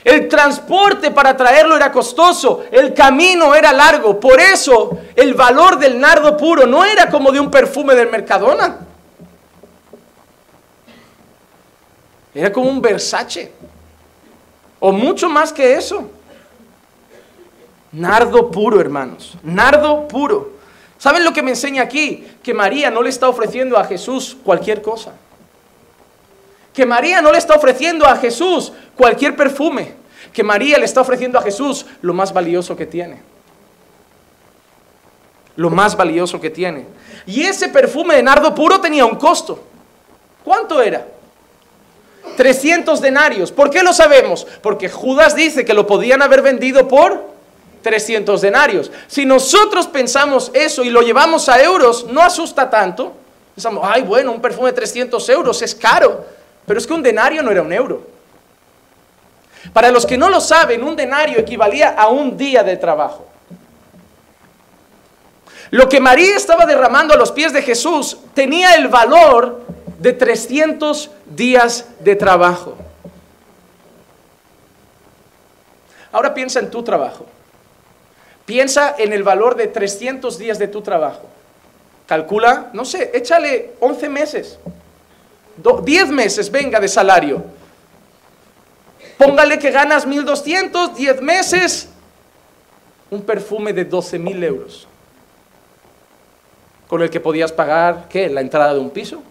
El 0.04 0.28
transporte 0.28 1.10
para 1.10 1.34
traerlo 1.34 1.74
era 1.74 1.90
costoso, 1.90 2.64
el 2.70 2.92
camino 2.92 3.54
era 3.54 3.72
largo. 3.72 4.20
Por 4.20 4.38
eso 4.38 4.98
el 5.16 5.32
valor 5.32 5.78
del 5.78 5.98
nardo 5.98 6.36
puro 6.36 6.66
no 6.66 6.84
era 6.84 7.08
como 7.08 7.32
de 7.32 7.40
un 7.40 7.50
perfume 7.50 7.94
del 7.94 8.10
Mercadona. 8.10 8.80
Era 12.34 12.52
como 12.52 12.68
un 12.68 12.82
Versace. 12.82 13.50
O 14.78 14.92
mucho 14.92 15.30
más 15.30 15.50
que 15.52 15.74
eso. 15.74 16.10
Nardo 17.92 18.50
puro, 18.50 18.80
hermanos. 18.80 19.38
Nardo 19.42 20.06
puro. 20.06 20.52
¿Saben 20.98 21.24
lo 21.24 21.32
que 21.32 21.42
me 21.42 21.52
enseña 21.52 21.82
aquí? 21.82 22.26
Que 22.42 22.52
María 22.52 22.90
no 22.90 23.00
le 23.02 23.08
está 23.08 23.28
ofreciendo 23.28 23.78
a 23.78 23.84
Jesús 23.84 24.36
cualquier 24.44 24.82
cosa. 24.82 25.14
Que 26.74 26.84
María 26.84 27.22
no 27.22 27.30
le 27.32 27.38
está 27.38 27.54
ofreciendo 27.54 28.04
a 28.04 28.16
Jesús 28.16 28.72
cualquier 28.96 29.36
perfume. 29.36 29.94
Que 30.32 30.42
María 30.42 30.78
le 30.78 30.84
está 30.84 31.00
ofreciendo 31.00 31.38
a 31.38 31.42
Jesús 31.42 31.86
lo 32.02 32.12
más 32.12 32.32
valioso 32.32 32.76
que 32.76 32.84
tiene. 32.84 33.22
Lo 35.54 35.70
más 35.70 35.96
valioso 35.96 36.40
que 36.40 36.50
tiene. 36.50 36.84
Y 37.26 37.42
ese 37.42 37.68
perfume 37.68 38.16
de 38.16 38.24
nardo 38.24 38.52
puro 38.54 38.80
tenía 38.80 39.06
un 39.06 39.14
costo. 39.14 39.62
¿Cuánto 40.42 40.82
era? 40.82 41.06
300 42.36 43.00
denarios. 43.00 43.52
¿Por 43.52 43.70
qué 43.70 43.82
lo 43.84 43.92
sabemos? 43.92 44.46
Porque 44.60 44.88
Judas 44.88 45.36
dice 45.36 45.64
que 45.64 45.74
lo 45.74 45.86
podían 45.86 46.22
haber 46.22 46.42
vendido 46.42 46.88
por 46.88 47.34
300 47.82 48.40
denarios. 48.40 48.90
Si 49.06 49.24
nosotros 49.24 49.86
pensamos 49.86 50.50
eso 50.54 50.82
y 50.82 50.90
lo 50.90 51.02
llevamos 51.02 51.48
a 51.48 51.62
euros, 51.62 52.06
no 52.06 52.20
asusta 52.20 52.68
tanto. 52.68 53.12
Pensamos, 53.54 53.84
ay, 53.86 54.02
bueno, 54.02 54.32
un 54.32 54.40
perfume 54.40 54.70
de 54.70 54.74
300 54.74 55.28
euros 55.28 55.62
es 55.62 55.74
caro. 55.74 56.26
Pero 56.66 56.78
es 56.78 56.86
que 56.86 56.92
un 56.92 57.02
denario 57.02 57.42
no 57.42 57.50
era 57.50 57.62
un 57.62 57.72
euro. 57.72 58.06
Para 59.72 59.90
los 59.90 60.06
que 60.06 60.18
no 60.18 60.28
lo 60.28 60.40
saben, 60.40 60.82
un 60.82 60.96
denario 60.96 61.38
equivalía 61.38 61.90
a 61.90 62.08
un 62.08 62.36
día 62.36 62.62
de 62.62 62.76
trabajo. 62.76 63.26
Lo 65.70 65.88
que 65.88 66.00
María 66.00 66.36
estaba 66.36 66.66
derramando 66.66 67.14
a 67.14 67.16
los 67.16 67.32
pies 67.32 67.52
de 67.52 67.62
Jesús 67.62 68.18
tenía 68.34 68.74
el 68.74 68.88
valor 68.88 69.62
de 69.98 70.12
300 70.12 71.10
días 71.26 71.86
de 72.00 72.14
trabajo. 72.14 72.76
Ahora 76.12 76.32
piensa 76.32 76.60
en 76.60 76.70
tu 76.70 76.82
trabajo. 76.84 77.26
Piensa 78.46 78.94
en 78.98 79.12
el 79.12 79.22
valor 79.22 79.56
de 79.56 79.66
300 79.66 80.38
días 80.38 80.58
de 80.58 80.68
tu 80.68 80.82
trabajo. 80.82 81.22
Calcula, 82.06 82.68
no 82.74 82.84
sé, 82.84 83.10
échale 83.14 83.72
11 83.80 84.08
meses, 84.10 84.58
10 85.56 86.08
meses, 86.10 86.50
venga, 86.50 86.80
de 86.80 86.88
salario. 86.88 87.44
Póngale 89.18 89.58
que 89.58 89.70
ganas 89.70 90.06
1.200, 90.06 90.94
10 90.94 91.22
meses, 91.22 91.88
un 93.10 93.22
perfume 93.22 93.72
de 93.72 93.88
12.000 93.88 94.44
euros 94.44 94.88
con 96.88 97.02
el 97.02 97.10
que 97.10 97.20
podías 97.20 97.50
pagar, 97.52 98.06
¿qué? 98.08 98.28
La 98.28 98.40
entrada 98.40 98.74
de 98.74 98.78
un 98.78 98.90
piso, 98.90 99.22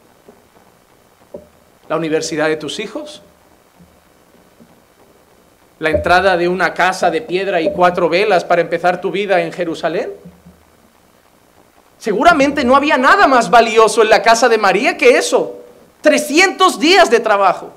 la 1.88 1.96
universidad 1.96 2.48
de 2.48 2.58
tus 2.58 2.80
hijos, 2.80 3.22
la 5.80 5.90
entrada 5.90 6.38
de 6.38 6.48
una 6.48 6.74
casa 6.74 7.12
de 7.12 7.22
piedra 7.22 7.62
y 7.62 7.72
cuatro 7.72 8.10
velas 8.10 8.44
para 8.44 8.62
empezar 8.62 9.02
tu 9.02 9.12
vida 9.12 9.42
en 9.42 9.52
Jerusalén. 9.52 10.12
Seguramente 12.00 12.66
no 12.66 12.76
había 12.76 12.98
nada 12.98 13.28
más 13.28 13.50
valioso 13.50 14.02
en 14.02 14.10
la 14.10 14.22
casa 14.22 14.50
de 14.50 14.58
María 14.58 14.98
que 14.98 15.18
eso. 15.18 15.63
300 16.04 16.80
días 16.80 17.10
de 17.10 17.20
trabajo. 17.20 17.72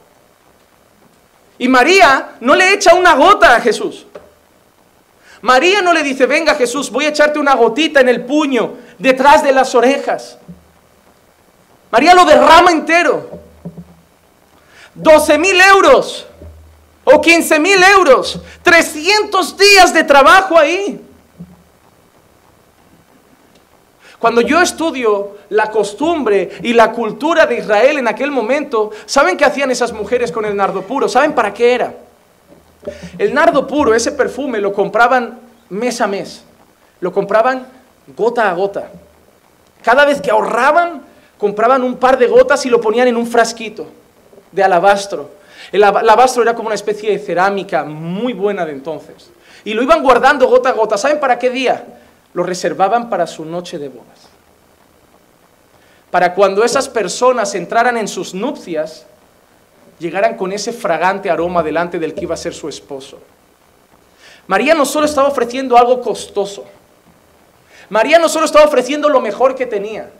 Y 1.59 1.69
María 1.69 2.33
no 2.41 2.55
le 2.55 2.75
echa 2.75 2.95
una 2.95 3.15
gota 3.15 3.57
a 3.57 3.61
Jesús. 3.61 4.07
María 5.41 5.81
no 5.81 5.93
le 5.93 6.03
dice, 6.03 6.27
venga 6.27 6.55
Jesús, 6.55 6.91
voy 6.91 7.07
a 7.07 7.11
echarte 7.11 7.39
una 7.39 7.55
gotita 7.55 8.01
en 8.01 8.09
el 8.09 8.25
puño, 8.25 8.75
detrás 8.99 9.43
de 9.43 9.53
las 9.53 9.75
orejas. 9.75 10.39
María 11.91 12.15
lo 12.15 12.25
derrama 12.25 12.73
entero. 12.73 13.31
12 14.95 15.39
mil 15.39 15.61
euros 15.61 16.27
o 17.05 17.21
15 17.21 17.61
mil 17.61 17.83
euros. 17.83 18.41
300 18.63 19.57
días 19.57 19.95
de 19.95 20.03
trabajo 20.03 20.59
ahí. 20.59 21.06
Cuando 24.19 24.41
yo 24.41 24.61
estudio 24.61 25.37
la 25.51 25.71
costumbre 25.71 26.51
y 26.63 26.73
la 26.73 26.93
cultura 26.93 27.47
de 27.47 27.59
Israel 27.59 27.99
en 27.99 28.09
aquel 28.09 28.31
momento, 28.31 28.91
¿saben 29.05 29.37
qué 29.37 29.45
hacían 29.45 29.71
esas 29.71 29.93
mujeres 29.93 30.33
con 30.33 30.45
el 30.45 30.57
nardo 30.57 30.83
puro? 30.83 31.09
¿Saben 31.09 31.35
para 31.35 31.53
qué 31.53 31.75
era? 31.75 31.95
El 33.19 33.35
nardo 33.35 33.67
puro, 33.67 33.95
ese 33.95 34.13
perfume, 34.13 34.59
lo 34.59 34.73
compraban 34.73 35.39
mes 35.69 36.01
a 36.01 36.07
mes. 36.07 36.45
Lo 37.01 37.13
compraban 37.13 37.67
gota 38.17 38.51
a 38.51 38.55
gota. 38.55 38.91
Cada 39.83 40.05
vez 40.05 40.21
que 40.21 40.31
ahorraban, 40.31 41.03
compraban 41.37 41.83
un 41.83 41.97
par 41.97 42.19
de 42.19 42.27
gotas 42.27 42.65
y 42.65 42.71
lo 42.71 42.81
ponían 42.81 43.09
en 43.09 43.17
un 43.17 43.27
frasquito 43.27 43.87
de 44.51 44.63
alabastro. 44.63 45.31
El 45.73 45.83
alabastro 45.83 46.43
era 46.43 46.55
como 46.55 46.69
una 46.69 46.75
especie 46.75 47.11
de 47.11 47.19
cerámica 47.19 47.85
muy 47.85 48.33
buena 48.33 48.65
de 48.65 48.73
entonces. 48.73 49.31
Y 49.65 49.75
lo 49.75 49.83
iban 49.83 50.03
guardando 50.03 50.47
gota 50.49 50.71
a 50.71 50.73
gota. 50.73 50.97
¿Saben 50.97 51.21
para 51.21 51.39
qué 51.39 51.51
día? 51.51 51.85
Lo 52.37 52.43
reservaban 52.43 53.09
para 53.09 53.27
su 53.27 53.47
noche 53.47 53.79
de 53.79 53.89
bodas. 53.89 54.29
Para 56.11 56.35
cuando 56.35 56.65
esas 56.65 56.87
personas 56.87 57.55
entraran 57.55 57.97
en 57.97 58.07
sus 58.07 58.35
nupcias, 58.35 59.07
llegaran 59.99 60.37
con 60.37 60.53
ese 60.53 60.75
fragante 60.75 61.31
aroma 61.31 61.63
delante 61.63 61.99
del 61.99 62.13
que 62.13 62.25
iba 62.25 62.35
a 62.35 62.37
ser 62.37 62.53
su 62.53 62.69
esposo. 62.69 63.21
María 64.49 64.75
no 64.75 64.85
solo 64.85 65.07
estaba 65.07 65.29
ofreciendo 65.29 65.79
algo 65.79 66.03
costoso, 66.03 66.67
María 67.89 68.19
no 68.19 68.29
solo 68.29 68.45
estaba 68.45 68.67
ofreciendo 68.67 69.09
lo 69.09 69.23
mejor 69.23 69.55
que 69.55 69.65
tenía, 69.65 70.11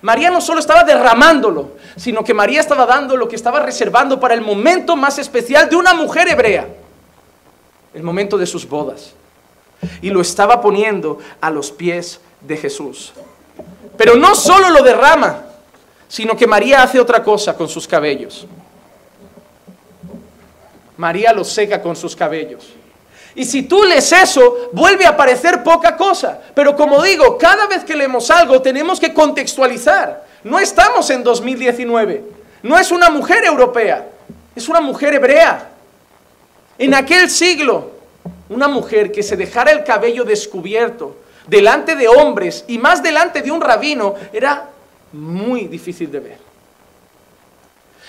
María 0.00 0.30
no 0.30 0.40
solo 0.40 0.60
estaba 0.60 0.82
derramándolo, 0.82 1.72
sino 1.94 2.24
que 2.24 2.32
María 2.32 2.60
estaba 2.60 2.86
dando 2.86 3.18
lo 3.18 3.28
que 3.28 3.36
estaba 3.36 3.60
reservando 3.60 4.18
para 4.18 4.32
el 4.32 4.40
momento 4.40 4.96
más 4.96 5.18
especial 5.18 5.68
de 5.68 5.76
una 5.76 5.92
mujer 5.92 6.26
hebrea, 6.26 6.66
el 7.92 8.02
momento 8.02 8.38
de 8.38 8.46
sus 8.46 8.66
bodas. 8.66 9.12
Y 10.02 10.10
lo 10.10 10.20
estaba 10.20 10.60
poniendo 10.60 11.18
a 11.40 11.50
los 11.50 11.70
pies 11.70 12.20
de 12.40 12.56
Jesús. 12.56 13.12
Pero 13.96 14.16
no 14.16 14.34
solo 14.34 14.70
lo 14.70 14.82
derrama, 14.82 15.42
sino 16.08 16.36
que 16.36 16.46
María 16.46 16.82
hace 16.82 17.00
otra 17.00 17.22
cosa 17.22 17.56
con 17.56 17.68
sus 17.68 17.86
cabellos. 17.86 18.46
María 20.96 21.32
lo 21.32 21.44
seca 21.44 21.82
con 21.82 21.96
sus 21.96 22.14
cabellos. 22.14 22.72
Y 23.34 23.44
si 23.44 23.62
tú 23.62 23.82
lees 23.82 24.12
eso, 24.12 24.70
vuelve 24.72 25.06
a 25.06 25.16
parecer 25.16 25.62
poca 25.62 25.96
cosa. 25.96 26.40
Pero 26.54 26.76
como 26.76 27.02
digo, 27.02 27.36
cada 27.36 27.66
vez 27.66 27.84
que 27.84 27.96
leemos 27.96 28.30
algo 28.30 28.62
tenemos 28.62 29.00
que 29.00 29.12
contextualizar. 29.12 30.24
No 30.44 30.58
estamos 30.58 31.10
en 31.10 31.24
2019. 31.24 32.22
No 32.62 32.78
es 32.78 32.92
una 32.92 33.10
mujer 33.10 33.44
europea, 33.44 34.06
es 34.54 34.68
una 34.68 34.80
mujer 34.80 35.14
hebrea. 35.14 35.70
En 36.78 36.94
aquel 36.94 37.28
siglo, 37.28 37.90
una 38.54 38.68
mujer 38.68 39.10
que 39.10 39.22
se 39.22 39.36
dejara 39.36 39.72
el 39.72 39.84
cabello 39.84 40.24
descubierto 40.24 41.16
delante 41.46 41.96
de 41.96 42.08
hombres 42.08 42.64
y 42.68 42.78
más 42.78 43.02
delante 43.02 43.42
de 43.42 43.50
un 43.50 43.60
rabino 43.60 44.14
era 44.32 44.70
muy 45.12 45.66
difícil 45.66 46.10
de 46.10 46.20
ver. 46.20 46.38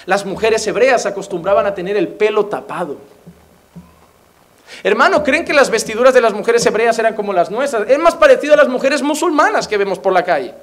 Las 0.06 0.26
mujeres 0.26 0.66
hebreas 0.68 1.06
acostumbraban 1.06 1.66
a 1.66 1.74
tener 1.74 1.98
el 1.98 2.08
pelo 2.08 2.46
tapado. 2.46 2.98
Hermano, 4.84 5.24
¿creen 5.24 5.46
que 5.46 5.54
las 5.54 5.70
vestiduras 5.70 6.14
de 6.14 6.22
las 6.22 6.34
mujeres 6.34 6.66
hebreas 6.66 6.98
eran 7.00 7.16
como 7.16 7.34
las 7.34 7.50
nuestras? 7.50 7.90
Es 7.90 7.98
más 7.98 8.16
parecido 8.16 8.54
a 8.54 8.58
las 8.58 8.68
mujeres 8.68 9.02
musulmanas 9.02 9.68
que 9.68 9.78
vemos 9.78 9.98
por 9.98 10.14
la 10.14 10.24
calle. 10.24 10.54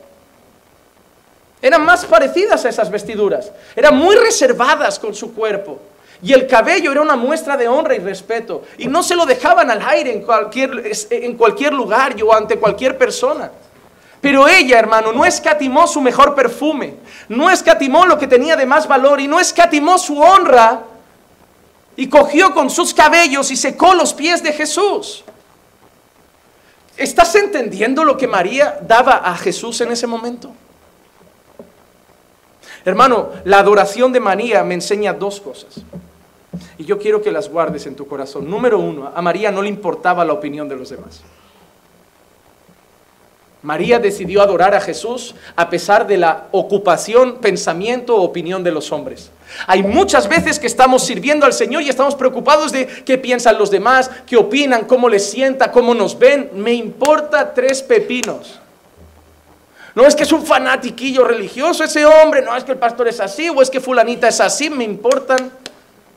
Eran 1.61 1.85
más 1.85 2.05
parecidas 2.05 2.65
a 2.65 2.69
esas 2.69 2.91
vestiduras. 2.91 3.53
Eran 3.75 3.97
muy 3.97 4.17
reservadas 4.17 4.99
con 4.99 5.15
su 5.15 5.35
cuerpo. 5.35 5.81
Y 6.23 6.33
el 6.33 6.47
cabello 6.47 6.93
era 6.93 7.03
una 7.03 7.17
muestra 7.17 7.57
de 7.57 7.67
honra 7.67 7.97
y 7.97 7.99
respeto. 7.99 8.63
Y 8.79 8.87
no 8.87 9.03
se 9.03 9.17
lo 9.17 9.27
dejaban 9.27 9.71
al 9.71 9.83
aire 9.83 10.13
en 10.13 10.23
cualquier, 10.23 10.93
en 11.11 11.37
cualquier 11.37 11.73
lugar 11.73 12.15
o 12.23 12.33
ante 12.33 12.59
cualquier 12.59 12.97
persona. 12.97 13.51
Pero 14.21 14.47
ella, 14.47 14.79
hermano, 14.79 15.13
no 15.13 15.25
escatimó 15.25 15.89
su 15.89 16.01
mejor 16.01 16.37
perfume, 16.37 16.95
no 17.29 17.51
escatimó 17.51 18.07
lo 18.07 18.17
que 18.17 18.29
tenía 18.29 18.55
de 18.55 18.65
más 18.65 18.87
valor 18.87 19.21
y 19.21 19.27
no 19.27 19.41
escatimó 19.41 19.99
su 19.99 20.21
honra 20.21 20.85
y 21.97 22.09
cogió 22.09 22.55
con 22.55 22.71
sus 22.71 22.95
cabellos 22.95 23.51
y 23.51 23.57
secó 23.57 23.95
los 23.95 24.15
pies 24.15 24.45
de 24.45 24.53
Jesús. 24.53 25.25
¿Estás 26.97 27.35
entendiendo 27.35 28.05
lo 28.05 28.17
que 28.17 28.29
María 28.29 28.79
daba 28.83 29.17
a 29.25 29.37
Jesús 29.37 29.81
en 29.81 29.91
ese 29.91 30.07
momento? 30.07 30.53
Hermano, 32.85 33.31
la 33.43 33.59
adoración 33.59 34.13
de 34.13 34.21
María 34.21 34.63
me 34.63 34.75
enseña 34.75 35.13
dos 35.13 35.41
cosas. 35.41 35.81
Y 36.79 36.85
yo 36.85 36.99
quiero 36.99 37.23
que 37.23 37.31
las 37.31 37.49
guardes 37.49 37.87
en 37.87 37.95
tu 37.95 38.07
corazón. 38.07 38.49
Número 38.49 38.79
uno, 38.79 39.11
a 39.15 39.23
María 39.23 39.51
no 39.51 39.63
le 39.63 39.69
importaba 39.69 40.25
la 40.25 40.33
opinión 40.33 40.69
de 40.69 40.77
los 40.77 40.91
demás. 40.91 41.23
María 43.63 44.01
decidió 44.01 44.43
adorar 44.43 44.75
a 44.75 44.81
Jesús 44.81 45.37
a 45.55 45.71
pesar 45.71 46.07
de 46.09 46.17
la 46.17 46.49
ocupación, 46.51 47.37
pensamiento 47.37 48.17
o 48.17 48.23
opinión 48.23 48.65
de 48.65 48.73
los 48.73 48.91
hombres. 48.91 49.31
Hay 49.69 49.85
muchas 49.85 50.29
veces 50.29 50.59
que 50.59 50.67
estamos 50.67 51.05
sirviendo 51.05 51.47
al 51.47 51.53
Señor 51.53 51.83
y 51.83 51.89
estamos 51.89 52.17
preocupados 52.17 52.73
de 52.73 52.87
qué 52.87 53.19
piensan 53.19 53.59
los 53.59 53.71
demás, 53.71 54.11
qué 54.27 54.37
opinan, 54.37 54.85
cómo 54.87 55.09
les 55.09 55.31
sienta, 55.31 55.71
cómo 55.71 55.95
nos 55.95 56.19
ven. 56.19 56.51
Me 56.55 56.73
importa 56.73 57.55
tres 57.55 57.83
pepinos. 57.83 58.59
No 59.95 60.07
es 60.07 60.17
que 60.17 60.25
es 60.25 60.33
un 60.33 60.45
fanatiquillo 60.45 61.23
religioso 61.23 61.85
ese 61.85 62.05
hombre, 62.05 62.43
no 62.43 62.57
es 62.57 62.65
que 62.65 62.73
el 62.73 62.79
pastor 62.79 63.09
es 63.09 63.21
así 63.21 63.49
o 63.49 63.63
es 63.63 63.71
que 63.71 63.81
fulanita 63.81 64.27
es 64.27 64.41
así, 64.41 64.71
me 64.71 64.85
importan. 64.85 65.53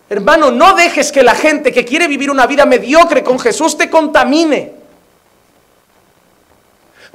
Hermano, 0.10 0.52
no 0.52 0.76
dejes 0.76 1.12
que 1.12 1.24
la 1.24 1.34
gente 1.34 1.72
que 1.72 1.84
quiere 1.84 2.08
vivir 2.08 2.30
una 2.30 2.46
vida 2.46 2.66
mediocre 2.66 3.24
con 3.24 3.40
Jesús 3.40 3.78
te 3.78 3.90
contamine. 3.90 4.74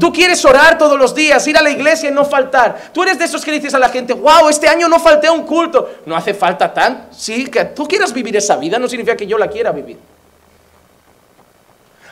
Tú 0.01 0.11
quieres 0.13 0.43
orar 0.47 0.79
todos 0.79 0.99
los 0.99 1.15
días, 1.15 1.47
ir 1.47 1.59
a 1.59 1.63
la 1.63 1.71
iglesia 1.71 2.09
y 2.09 2.13
no 2.13 2.25
faltar. 2.25 2.91
Tú 2.93 3.03
eres 3.03 3.19
de 3.19 3.27
esos 3.27 3.45
que 3.45 3.53
dices 3.53 3.75
a 3.75 3.79
la 3.79 3.91
gente, 3.91 4.15
wow, 4.15 4.49
este 4.49 4.67
año 4.67 4.89
no 4.89 4.99
falté 4.99 5.27
a 5.27 5.33
un 5.33 5.43
culto. 5.43 5.91
No 6.07 6.17
hace 6.17 6.33
falta 6.33 6.73
tan. 6.73 7.09
Sí, 7.13 7.47
que 7.47 7.67
tú 7.67 7.87
quieras 7.87 8.13
vivir 8.13 8.35
esa 8.37 8.57
vida 8.57 8.79
no 8.79 8.89
significa 8.89 9.15
que 9.15 9.27
yo 9.27 9.37
la 9.37 9.49
quiera 9.49 9.71
vivir. 9.73 9.99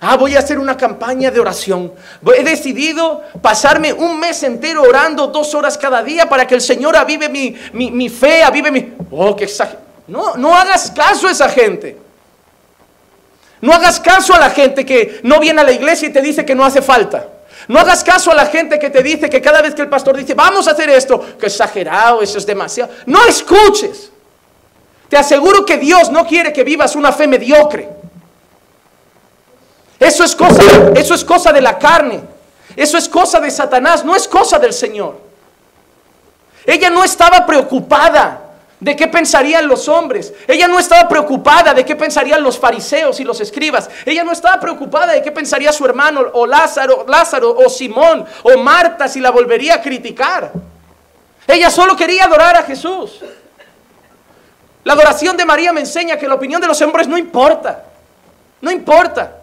Ah, 0.00 0.16
voy 0.16 0.36
a 0.36 0.40
hacer 0.40 0.58
una 0.58 0.76
campaña 0.76 1.30
de 1.30 1.40
oración. 1.40 1.92
He 2.36 2.44
decidido 2.44 3.22
pasarme 3.42 3.92
un 3.92 4.20
mes 4.20 4.42
entero 4.44 4.82
orando 4.82 5.26
dos 5.26 5.54
horas 5.54 5.76
cada 5.76 6.02
día 6.02 6.28
para 6.28 6.46
que 6.46 6.54
el 6.54 6.60
Señor 6.60 6.96
avive 6.96 7.28
mi, 7.28 7.56
mi, 7.72 8.08
fe, 8.08 8.44
avive 8.44 8.70
mi... 8.70 8.92
Oh, 9.10 9.34
qué 9.34 9.44
exagerado. 9.44 9.87
No, 10.08 10.36
no 10.36 10.56
hagas 10.56 10.90
caso 10.90 11.28
a 11.28 11.30
esa 11.30 11.48
gente. 11.48 11.96
No 13.60 13.72
hagas 13.72 14.00
caso 14.00 14.34
a 14.34 14.38
la 14.38 14.50
gente 14.50 14.84
que 14.84 15.20
no 15.22 15.38
viene 15.38 15.60
a 15.60 15.64
la 15.64 15.72
iglesia 15.72 16.08
y 16.08 16.12
te 16.12 16.22
dice 16.22 16.44
que 16.44 16.54
no 16.54 16.64
hace 16.64 16.80
falta. 16.80 17.26
No 17.66 17.78
hagas 17.78 18.02
caso 18.02 18.30
a 18.30 18.34
la 18.34 18.46
gente 18.46 18.78
que 18.78 18.88
te 18.88 19.02
dice 19.02 19.28
que 19.28 19.42
cada 19.42 19.60
vez 19.60 19.74
que 19.74 19.82
el 19.82 19.88
pastor 19.88 20.16
dice, 20.16 20.34
vamos 20.34 20.66
a 20.66 20.70
hacer 20.70 20.88
esto, 20.90 21.38
que 21.38 21.46
exagerado, 21.46 22.22
eso 22.22 22.38
es 22.38 22.46
demasiado. 22.46 22.90
No 23.06 23.24
escuches. 23.26 24.10
Te 25.08 25.16
aseguro 25.16 25.66
que 25.66 25.76
Dios 25.76 26.10
no 26.10 26.26
quiere 26.26 26.52
que 26.52 26.64
vivas 26.64 26.96
una 26.96 27.12
fe 27.12 27.26
mediocre. 27.26 27.88
Eso 29.98 30.24
es 30.24 30.34
cosa, 30.34 30.62
eso 30.94 31.14
es 31.14 31.24
cosa 31.24 31.52
de 31.52 31.60
la 31.60 31.78
carne. 31.78 32.22
Eso 32.76 32.96
es 32.96 33.08
cosa 33.08 33.40
de 33.40 33.50
Satanás, 33.50 34.04
no 34.04 34.14
es 34.14 34.28
cosa 34.28 34.58
del 34.58 34.72
Señor. 34.72 35.18
Ella 36.64 36.90
no 36.90 37.02
estaba 37.02 37.44
preocupada 37.44 38.47
de 38.80 38.94
qué 38.94 39.08
pensarían 39.08 39.66
los 39.66 39.88
hombres. 39.88 40.32
Ella 40.46 40.68
no 40.68 40.78
estaba 40.78 41.08
preocupada 41.08 41.74
de 41.74 41.84
qué 41.84 41.96
pensarían 41.96 42.42
los 42.42 42.58
fariseos 42.58 43.18
y 43.20 43.24
los 43.24 43.40
escribas. 43.40 43.90
Ella 44.04 44.24
no 44.24 44.32
estaba 44.32 44.60
preocupada 44.60 45.12
de 45.12 45.22
qué 45.22 45.32
pensaría 45.32 45.72
su 45.72 45.84
hermano 45.84 46.24
o 46.32 46.46
Lázaro, 46.46 47.04
Lázaro 47.08 47.56
o 47.56 47.68
Simón 47.68 48.24
o 48.42 48.58
Marta 48.58 49.08
si 49.08 49.20
la 49.20 49.30
volvería 49.30 49.74
a 49.74 49.82
criticar. 49.82 50.52
Ella 51.46 51.70
solo 51.70 51.96
quería 51.96 52.24
adorar 52.24 52.56
a 52.56 52.62
Jesús. 52.62 53.20
La 54.84 54.92
adoración 54.92 55.36
de 55.36 55.44
María 55.44 55.72
me 55.72 55.80
enseña 55.80 56.16
que 56.16 56.28
la 56.28 56.34
opinión 56.34 56.60
de 56.60 56.66
los 56.66 56.80
hombres 56.82 57.08
no 57.08 57.18
importa. 57.18 57.84
No 58.60 58.70
importa. 58.70 59.37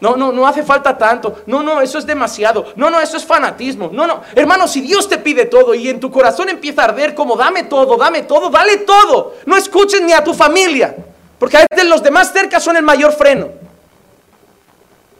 No, 0.00 0.16
no, 0.16 0.32
no 0.32 0.46
hace 0.46 0.62
falta 0.62 0.96
tanto. 0.96 1.42
No, 1.46 1.62
no, 1.62 1.80
eso 1.82 1.98
es 1.98 2.06
demasiado. 2.06 2.72
No, 2.76 2.88
no, 2.88 3.00
eso 3.00 3.18
es 3.18 3.24
fanatismo. 3.24 3.90
No, 3.92 4.06
no. 4.06 4.22
Hermano, 4.34 4.66
si 4.66 4.80
Dios 4.80 5.08
te 5.08 5.18
pide 5.18 5.44
todo 5.44 5.74
y 5.74 5.88
en 5.88 6.00
tu 6.00 6.10
corazón 6.10 6.48
empieza 6.48 6.82
a 6.82 6.84
arder 6.86 7.14
como 7.14 7.36
dame 7.36 7.64
todo, 7.64 7.96
dame 7.98 8.22
todo, 8.22 8.48
dale 8.48 8.78
todo. 8.78 9.34
No 9.44 9.56
escuches 9.56 10.00
ni 10.00 10.12
a 10.12 10.24
tu 10.24 10.32
familia. 10.32 10.96
Porque 11.38 11.58
a 11.58 11.66
veces 11.70 11.88
los 11.88 12.02
demás 12.02 12.32
cerca 12.32 12.60
son 12.60 12.76
el 12.76 12.82
mayor 12.82 13.12
freno. 13.12 13.48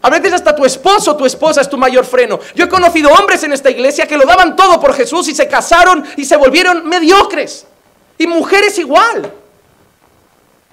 A 0.03 0.09
veces 0.09 0.33
hasta 0.33 0.55
tu 0.55 0.65
esposo 0.65 1.11
o 1.11 1.17
tu 1.17 1.27
esposa 1.27 1.61
es 1.61 1.69
tu 1.69 1.77
mayor 1.77 2.05
freno. 2.05 2.39
Yo 2.55 2.65
he 2.65 2.69
conocido 2.69 3.11
hombres 3.11 3.43
en 3.43 3.53
esta 3.53 3.69
iglesia 3.69 4.07
que 4.07 4.17
lo 4.17 4.25
daban 4.25 4.55
todo 4.55 4.79
por 4.79 4.95
Jesús 4.95 5.27
y 5.27 5.35
se 5.35 5.47
casaron 5.47 6.03
y 6.17 6.25
se 6.25 6.37
volvieron 6.37 6.87
mediocres. 6.87 7.67
Y 8.17 8.25
mujeres 8.25 8.79
igual. 8.79 9.31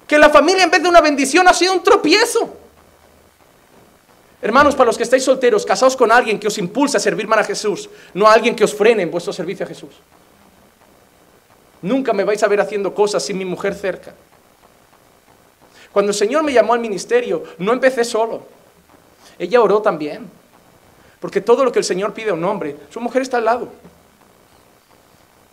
Que 0.06 0.18
la 0.18 0.30
familia 0.30 0.64
en 0.64 0.70
vez 0.70 0.82
de 0.82 0.88
una 0.88 1.02
bendición 1.02 1.46
ha 1.46 1.52
sido 1.52 1.74
un 1.74 1.82
tropiezo. 1.82 2.54
Hermanos, 4.40 4.74
para 4.74 4.86
los 4.86 4.96
que 4.96 5.02
estáis 5.02 5.24
solteros, 5.24 5.66
casaos 5.66 5.96
con 5.96 6.12
alguien 6.12 6.38
que 6.38 6.46
os 6.46 6.58
impulsa 6.58 6.98
a 6.98 7.00
servir 7.00 7.26
más 7.26 7.40
a 7.40 7.44
Jesús, 7.44 7.90
no 8.14 8.26
a 8.26 8.32
alguien 8.32 8.54
que 8.54 8.64
os 8.64 8.74
frene 8.74 9.02
en 9.02 9.10
vuestro 9.10 9.32
servicio 9.32 9.66
a 9.66 9.68
Jesús. 9.68 9.90
Nunca 11.82 12.12
me 12.12 12.24
vais 12.24 12.42
a 12.42 12.48
ver 12.48 12.60
haciendo 12.60 12.94
cosas 12.94 13.24
sin 13.24 13.38
mi 13.38 13.44
mujer 13.44 13.74
cerca. 13.74 14.14
Cuando 15.92 16.10
el 16.10 16.14
Señor 16.14 16.44
me 16.44 16.52
llamó 16.52 16.74
al 16.74 16.80
ministerio, 16.80 17.42
no 17.58 17.72
empecé 17.72 18.04
solo. 18.04 18.42
Ella 19.38 19.60
oró 19.60 19.82
también. 19.82 20.30
Porque 21.20 21.40
todo 21.40 21.64
lo 21.64 21.72
que 21.72 21.80
el 21.80 21.84
Señor 21.84 22.14
pide 22.14 22.30
a 22.30 22.34
un 22.34 22.44
hombre, 22.44 22.76
su 22.90 23.00
mujer 23.00 23.22
está 23.22 23.38
al 23.38 23.44
lado. 23.44 23.68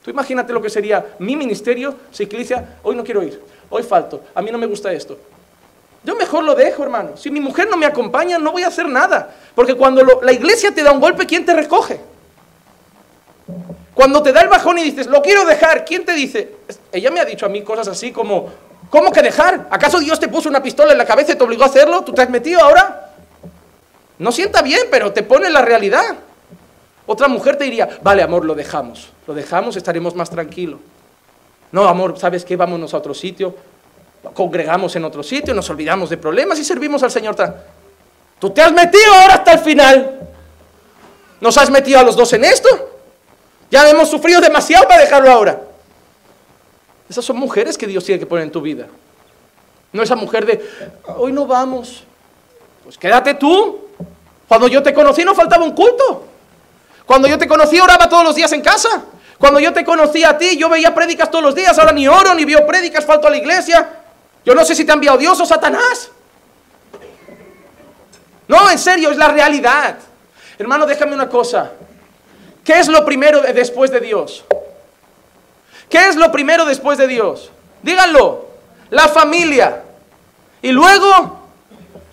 Tú 0.03 0.11
imagínate 0.11 0.53
lo 0.53 0.61
que 0.61 0.69
sería 0.69 1.15
mi 1.17 1.35
ministerio 1.35 1.95
si 2.11 2.23
iglesia, 2.23 2.77
hoy 2.83 2.95
no 2.95 3.03
quiero 3.03 3.23
ir, 3.23 3.41
hoy 3.71 3.81
falto, 3.81 4.23
a 4.35 4.41
mí 4.43 4.51
no 4.51 4.59
me 4.59 4.67
gusta 4.67 4.93
esto, 4.93 5.17
yo 6.05 6.15
mejor 6.15 6.43
lo 6.43 6.53
dejo, 6.53 6.83
hermano. 6.83 7.17
Si 7.17 7.31
mi 7.31 7.39
mujer 7.39 7.67
no 7.67 7.77
me 7.77 7.87
acompaña, 7.87 8.37
no 8.37 8.51
voy 8.51 8.61
a 8.61 8.67
hacer 8.67 8.87
nada. 8.87 9.33
Porque 9.55 9.73
cuando 9.73 10.03
la 10.21 10.31
iglesia 10.31 10.73
te 10.73 10.83
da 10.83 10.91
un 10.91 10.99
golpe, 10.99 11.25
¿quién 11.25 11.43
te 11.43 11.53
recoge? 11.53 11.99
Cuando 13.95 14.21
te 14.21 14.31
da 14.31 14.41
el 14.41 14.47
bajón 14.47 14.77
y 14.77 14.83
dices, 14.83 15.07
lo 15.07 15.23
quiero 15.23 15.45
dejar, 15.45 15.83
¿quién 15.83 16.05
te 16.05 16.13
dice? 16.13 16.57
Ella 16.91 17.09
me 17.09 17.19
ha 17.19 17.25
dicho 17.25 17.47
a 17.47 17.49
mí 17.49 17.63
cosas 17.63 17.87
así 17.87 18.11
como, 18.11 18.49
¿cómo 18.91 19.11
que 19.11 19.23
dejar? 19.23 19.67
¿Acaso 19.71 19.99
Dios 19.99 20.19
te 20.19 20.27
puso 20.27 20.47
una 20.47 20.61
pistola 20.61 20.91
en 20.91 20.99
la 20.99 21.05
cabeza 21.05 21.31
y 21.31 21.35
te 21.35 21.43
obligó 21.43 21.63
a 21.63 21.67
hacerlo? 21.67 22.03
¿Tú 22.03 22.13
te 22.13 22.21
has 22.21 22.29
metido 22.29 22.61
ahora? 22.61 23.13
No 24.19 24.31
sienta 24.31 24.61
bien, 24.61 24.83
pero 24.91 25.11
te 25.11 25.23
pone 25.23 25.49
la 25.49 25.63
realidad. 25.63 26.17
Otra 27.07 27.27
mujer 27.27 27.55
te 27.55 27.63
diría, 27.63 27.97
vale, 28.03 28.21
amor, 28.21 28.45
lo 28.45 28.53
dejamos. 28.53 29.11
Lo 29.25 29.33
dejamos, 29.33 29.75
estaremos 29.75 30.13
más 30.13 30.29
tranquilos. 30.29 30.79
No, 31.71 31.87
amor, 31.87 32.19
¿sabes 32.19 32.45
qué? 32.45 32.55
Vámonos 32.55 32.93
a 32.93 32.97
otro 32.97 33.15
sitio 33.15 33.55
congregamos 34.33 34.95
en 34.95 35.05
otro 35.05 35.23
sitio, 35.23 35.53
nos 35.53 35.69
olvidamos 35.69 36.09
de 36.09 36.17
problemas 36.17 36.59
y 36.59 36.63
servimos 36.63 37.03
al 37.03 37.11
Señor. 37.11 37.35
Tú 38.39 38.49
te 38.49 38.61
has 38.61 38.71
metido 38.71 39.13
ahora 39.13 39.35
hasta 39.35 39.53
el 39.53 39.59
final. 39.59 40.19
¿Nos 41.41 41.57
has 41.57 41.69
metido 41.69 41.99
a 41.99 42.03
los 42.03 42.15
dos 42.15 42.31
en 42.33 42.45
esto? 42.45 42.69
Ya 43.69 43.89
hemos 43.89 44.09
sufrido 44.09 44.41
demasiado 44.41 44.87
para 44.87 45.01
dejarlo 45.01 45.31
ahora. 45.31 45.61
Esas 47.09 47.23
son 47.23 47.37
mujeres 47.37 47.77
que 47.77 47.87
Dios 47.87 48.03
tiene 48.03 48.19
que 48.19 48.25
poner 48.25 48.45
en 48.45 48.51
tu 48.51 48.61
vida. 48.61 48.87
No 49.91 50.03
esa 50.03 50.15
mujer 50.15 50.45
de, 50.45 50.65
hoy 51.17 51.31
no 51.31 51.45
vamos. 51.45 52.03
Pues 52.83 52.97
quédate 52.97 53.35
tú. 53.35 53.87
Cuando 54.47 54.67
yo 54.67 54.83
te 54.83 54.93
conocí 54.93 55.23
no 55.23 55.33
faltaba 55.33 55.63
un 55.63 55.71
culto. 55.71 56.25
Cuando 57.05 57.27
yo 57.27 57.37
te 57.37 57.47
conocí 57.47 57.79
oraba 57.79 58.09
todos 58.09 58.23
los 58.23 58.35
días 58.35 58.51
en 58.51 58.61
casa. 58.61 59.03
Cuando 59.37 59.59
yo 59.59 59.73
te 59.73 59.83
conocí 59.83 60.23
a 60.23 60.37
ti, 60.37 60.57
yo 60.57 60.69
veía 60.69 60.93
prédicas 60.95 61.29
todos 61.29 61.43
los 61.43 61.55
días. 61.55 61.77
Ahora 61.77 61.91
ni 61.91 62.07
oro, 62.07 62.33
ni 62.33 62.45
veo 62.45 62.65
prédicas, 62.65 63.05
falto 63.05 63.27
a 63.27 63.29
la 63.29 63.37
iglesia. 63.37 64.04
Yo 64.45 64.53
no 64.53 64.63
sé 64.63 64.75
si 64.75 64.85
te 64.85 64.91
ha 64.91 64.95
enviado 64.95 65.17
Dios 65.17 65.39
o 65.41 65.45
Satanás. 65.45 66.11
No, 68.47 68.69
en 68.69 68.77
serio, 68.77 69.09
es 69.09 69.17
la 69.17 69.29
realidad. 69.29 69.97
Hermano, 70.59 70.85
déjame 70.85 71.15
una 71.15 71.27
cosa. 71.27 71.71
¿Qué 72.63 72.79
es 72.79 72.87
lo 72.87 73.03
primero 73.03 73.41
después 73.41 73.89
de 73.89 73.99
Dios? 73.99 74.45
¿Qué 75.89 76.07
es 76.07 76.15
lo 76.15 76.31
primero 76.31 76.63
después 76.65 76.97
de 76.99 77.07
Dios? 77.07 77.49
Díganlo. 77.81 78.45
La 78.91 79.07
familia. 79.07 79.81
Y 80.61 80.71
luego 80.71 81.39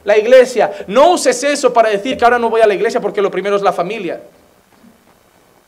la 0.05 0.17
iglesia. 0.17 0.73
No 0.87 1.11
uses 1.11 1.45
eso 1.45 1.73
para 1.73 1.91
decir 1.91 2.17
que 2.17 2.25
ahora 2.25 2.39
no 2.39 2.49
voy 2.49 2.63
a 2.63 2.67
la 2.67 2.75
iglesia 2.75 3.01
porque 3.01 3.21
lo 3.21 3.31
primero 3.31 3.57
es 3.57 3.63
la 3.63 3.73
familia. 3.73 4.21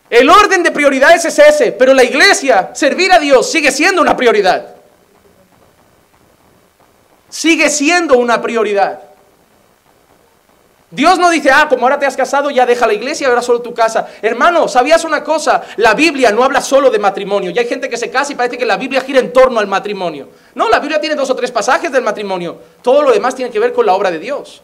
El 0.08 0.30
orden 0.30 0.62
de 0.62 0.70
prioridades 0.70 1.24
es 1.26 1.38
ese, 1.38 1.72
pero 1.72 1.92
la 1.92 2.04
iglesia, 2.04 2.70
servir 2.74 3.12
a 3.12 3.18
Dios, 3.18 3.50
sigue 3.50 3.70
siendo 3.70 4.00
una 4.00 4.16
prioridad 4.16 4.74
sigue 7.34 7.68
siendo 7.68 8.16
una 8.16 8.40
prioridad. 8.40 9.00
Dios 10.88 11.18
no 11.18 11.30
dice, 11.30 11.50
ah, 11.50 11.66
como 11.68 11.82
ahora 11.82 11.98
te 11.98 12.06
has 12.06 12.16
casado, 12.16 12.48
ya 12.48 12.64
deja 12.64 12.86
la 12.86 12.92
iglesia, 12.92 13.26
ahora 13.26 13.42
solo 13.42 13.60
tu 13.60 13.74
casa. 13.74 14.06
Hermano, 14.22 14.68
¿sabías 14.68 15.04
una 15.04 15.24
cosa? 15.24 15.64
La 15.78 15.94
Biblia 15.94 16.30
no 16.30 16.44
habla 16.44 16.60
solo 16.60 16.90
de 16.90 17.00
matrimonio. 17.00 17.50
Ya 17.50 17.62
hay 17.62 17.66
gente 17.66 17.88
que 17.88 17.96
se 17.96 18.08
casa 18.08 18.32
y 18.32 18.36
parece 18.36 18.56
que 18.56 18.64
la 18.64 18.76
Biblia 18.76 19.00
gira 19.00 19.18
en 19.18 19.32
torno 19.32 19.58
al 19.58 19.66
matrimonio. 19.66 20.28
No, 20.54 20.68
la 20.68 20.78
Biblia 20.78 21.00
tiene 21.00 21.16
dos 21.16 21.28
o 21.28 21.34
tres 21.34 21.50
pasajes 21.50 21.90
del 21.90 22.04
matrimonio. 22.04 22.56
Todo 22.80 23.02
lo 23.02 23.10
demás 23.10 23.34
tiene 23.34 23.50
que 23.50 23.58
ver 23.58 23.72
con 23.72 23.84
la 23.84 23.94
obra 23.94 24.12
de 24.12 24.20
Dios. 24.20 24.62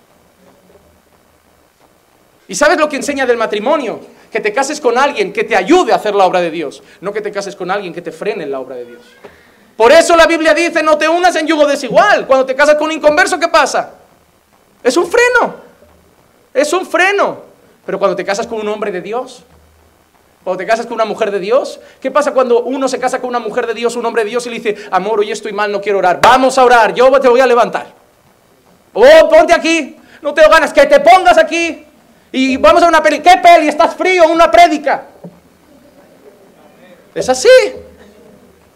¿Y 2.46 2.54
sabes 2.54 2.78
lo 2.78 2.88
que 2.88 2.96
enseña 2.96 3.26
del 3.26 3.36
matrimonio? 3.36 3.98
Que 4.30 4.38
te 4.38 4.52
cases 4.52 4.80
con 4.80 4.96
alguien 4.96 5.32
que 5.32 5.42
te 5.42 5.56
ayude 5.56 5.92
a 5.92 5.96
hacer 5.96 6.14
la 6.14 6.24
obra 6.24 6.40
de 6.40 6.52
Dios, 6.52 6.84
no 7.00 7.12
que 7.12 7.20
te 7.20 7.32
cases 7.32 7.56
con 7.56 7.68
alguien 7.68 7.92
que 7.92 8.02
te 8.02 8.12
frene 8.12 8.44
en 8.44 8.52
la 8.52 8.60
obra 8.60 8.76
de 8.76 8.84
Dios. 8.84 9.02
Por 9.80 9.92
eso 9.92 10.14
la 10.14 10.26
Biblia 10.26 10.52
dice, 10.52 10.82
no 10.82 10.98
te 10.98 11.08
unas 11.08 11.34
en 11.36 11.46
yugo 11.46 11.66
desigual. 11.66 12.26
Cuando 12.26 12.44
te 12.44 12.54
casas 12.54 12.74
con 12.74 12.88
un 12.88 12.92
inconverso, 12.92 13.40
¿qué 13.40 13.48
pasa? 13.48 13.92
Es 14.82 14.94
un 14.98 15.10
freno. 15.10 15.54
Es 16.52 16.70
un 16.74 16.84
freno. 16.84 17.38
Pero 17.86 17.98
cuando 17.98 18.14
te 18.14 18.22
casas 18.22 18.46
con 18.46 18.60
un 18.60 18.68
hombre 18.68 18.92
de 18.92 19.00
Dios, 19.00 19.42
cuando 20.44 20.58
te 20.58 20.66
casas 20.66 20.84
con 20.84 20.96
una 20.96 21.06
mujer 21.06 21.30
de 21.30 21.38
Dios, 21.38 21.80
¿qué 21.98 22.10
pasa 22.10 22.32
cuando 22.32 22.60
uno 22.60 22.88
se 22.88 22.98
casa 22.98 23.22
con 23.22 23.30
una 23.30 23.38
mujer 23.38 23.66
de 23.66 23.72
Dios, 23.72 23.96
un 23.96 24.04
hombre 24.04 24.24
de 24.24 24.28
Dios 24.28 24.44
y 24.44 24.50
le 24.50 24.56
dice, 24.56 24.76
amor, 24.90 25.20
hoy 25.20 25.30
estoy 25.32 25.54
mal, 25.54 25.72
no 25.72 25.80
quiero 25.80 25.96
orar? 25.96 26.20
Vamos 26.20 26.58
a 26.58 26.64
orar, 26.66 26.92
yo 26.92 27.10
te 27.18 27.28
voy 27.28 27.40
a 27.40 27.46
levantar. 27.46 27.86
Oh, 28.92 29.30
ponte 29.30 29.54
aquí, 29.54 29.96
no 30.20 30.34
tengo 30.34 30.50
ganas, 30.50 30.74
que 30.74 30.84
te 30.84 31.00
pongas 31.00 31.38
aquí. 31.38 31.86
Y 32.32 32.58
vamos 32.58 32.82
a 32.82 32.88
una 32.88 33.02
peli. 33.02 33.20
¿Qué 33.20 33.38
peli? 33.42 33.68
¿Estás 33.68 33.94
frío? 33.94 34.28
Una 34.28 34.50
prédica. 34.50 35.04
Es 37.14 37.30
así. 37.30 37.48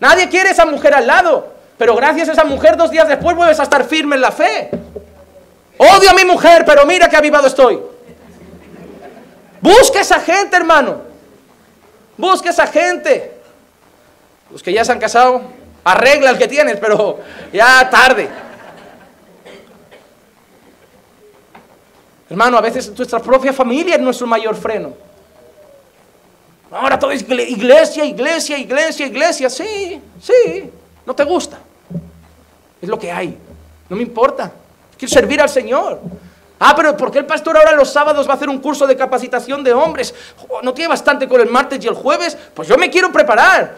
Nadie 0.04 0.28
quiere 0.28 0.50
esa 0.50 0.66
mujer 0.66 0.92
al 0.92 1.06
lado. 1.06 1.48
Pero 1.78 1.96
gracias 1.96 2.28
a 2.28 2.32
esa 2.32 2.44
mujer, 2.44 2.76
dos 2.76 2.90
días 2.90 3.08
después 3.08 3.34
vuelves 3.34 3.58
a 3.58 3.62
estar 3.62 3.86
firme 3.86 4.16
en 4.16 4.20
la 4.20 4.30
fe. 4.30 4.68
Odio 5.78 6.10
a 6.10 6.12
mi 6.12 6.26
mujer, 6.26 6.62
pero 6.66 6.84
mira 6.84 7.08
qué 7.08 7.16
avivado 7.16 7.46
estoy. 7.46 7.80
Busca 9.62 10.02
esa 10.02 10.20
gente, 10.20 10.56
hermano. 10.56 11.00
Busca 12.18 12.50
esa 12.50 12.66
gente. 12.66 13.32
Los 14.50 14.62
que 14.62 14.74
ya 14.74 14.84
se 14.84 14.92
han 14.92 15.00
casado, 15.00 15.40
arregla 15.84 16.28
el 16.28 16.36
que 16.36 16.48
tienes, 16.48 16.76
pero 16.76 17.20
ya 17.50 17.88
tarde. 17.88 18.28
Hermano, 22.28 22.58
a 22.58 22.60
veces 22.60 22.92
nuestra 22.94 23.20
propia 23.20 23.54
familia 23.54 23.94
es 23.94 24.02
nuestro 24.02 24.26
mayor 24.26 24.54
freno. 24.54 24.92
Ahora 26.74 26.98
todo 26.98 27.12
es 27.12 27.22
iglesia, 27.22 28.04
iglesia, 28.04 28.58
iglesia, 28.58 29.06
iglesia. 29.06 29.48
Sí, 29.48 30.00
sí. 30.20 30.70
No 31.06 31.14
te 31.14 31.22
gusta. 31.22 31.60
Es 32.82 32.88
lo 32.88 32.98
que 32.98 33.12
hay. 33.12 33.38
No 33.88 33.94
me 33.94 34.02
importa. 34.02 34.50
Quiero 34.98 35.14
servir 35.14 35.40
al 35.40 35.48
Señor. 35.48 36.00
Ah, 36.58 36.72
pero 36.74 36.96
¿por 36.96 37.12
qué 37.12 37.20
el 37.20 37.26
pastor 37.26 37.56
ahora 37.56 37.72
los 37.72 37.92
sábados 37.92 38.26
va 38.26 38.32
a 38.32 38.36
hacer 38.36 38.48
un 38.48 38.58
curso 38.58 38.88
de 38.88 38.96
capacitación 38.96 39.62
de 39.62 39.72
hombres? 39.72 40.12
¿No 40.64 40.74
tiene 40.74 40.88
bastante 40.88 41.28
con 41.28 41.40
el 41.40 41.48
martes 41.48 41.84
y 41.84 41.86
el 41.86 41.94
jueves? 41.94 42.36
Pues 42.52 42.66
yo 42.66 42.76
me 42.76 42.90
quiero 42.90 43.12
preparar. 43.12 43.76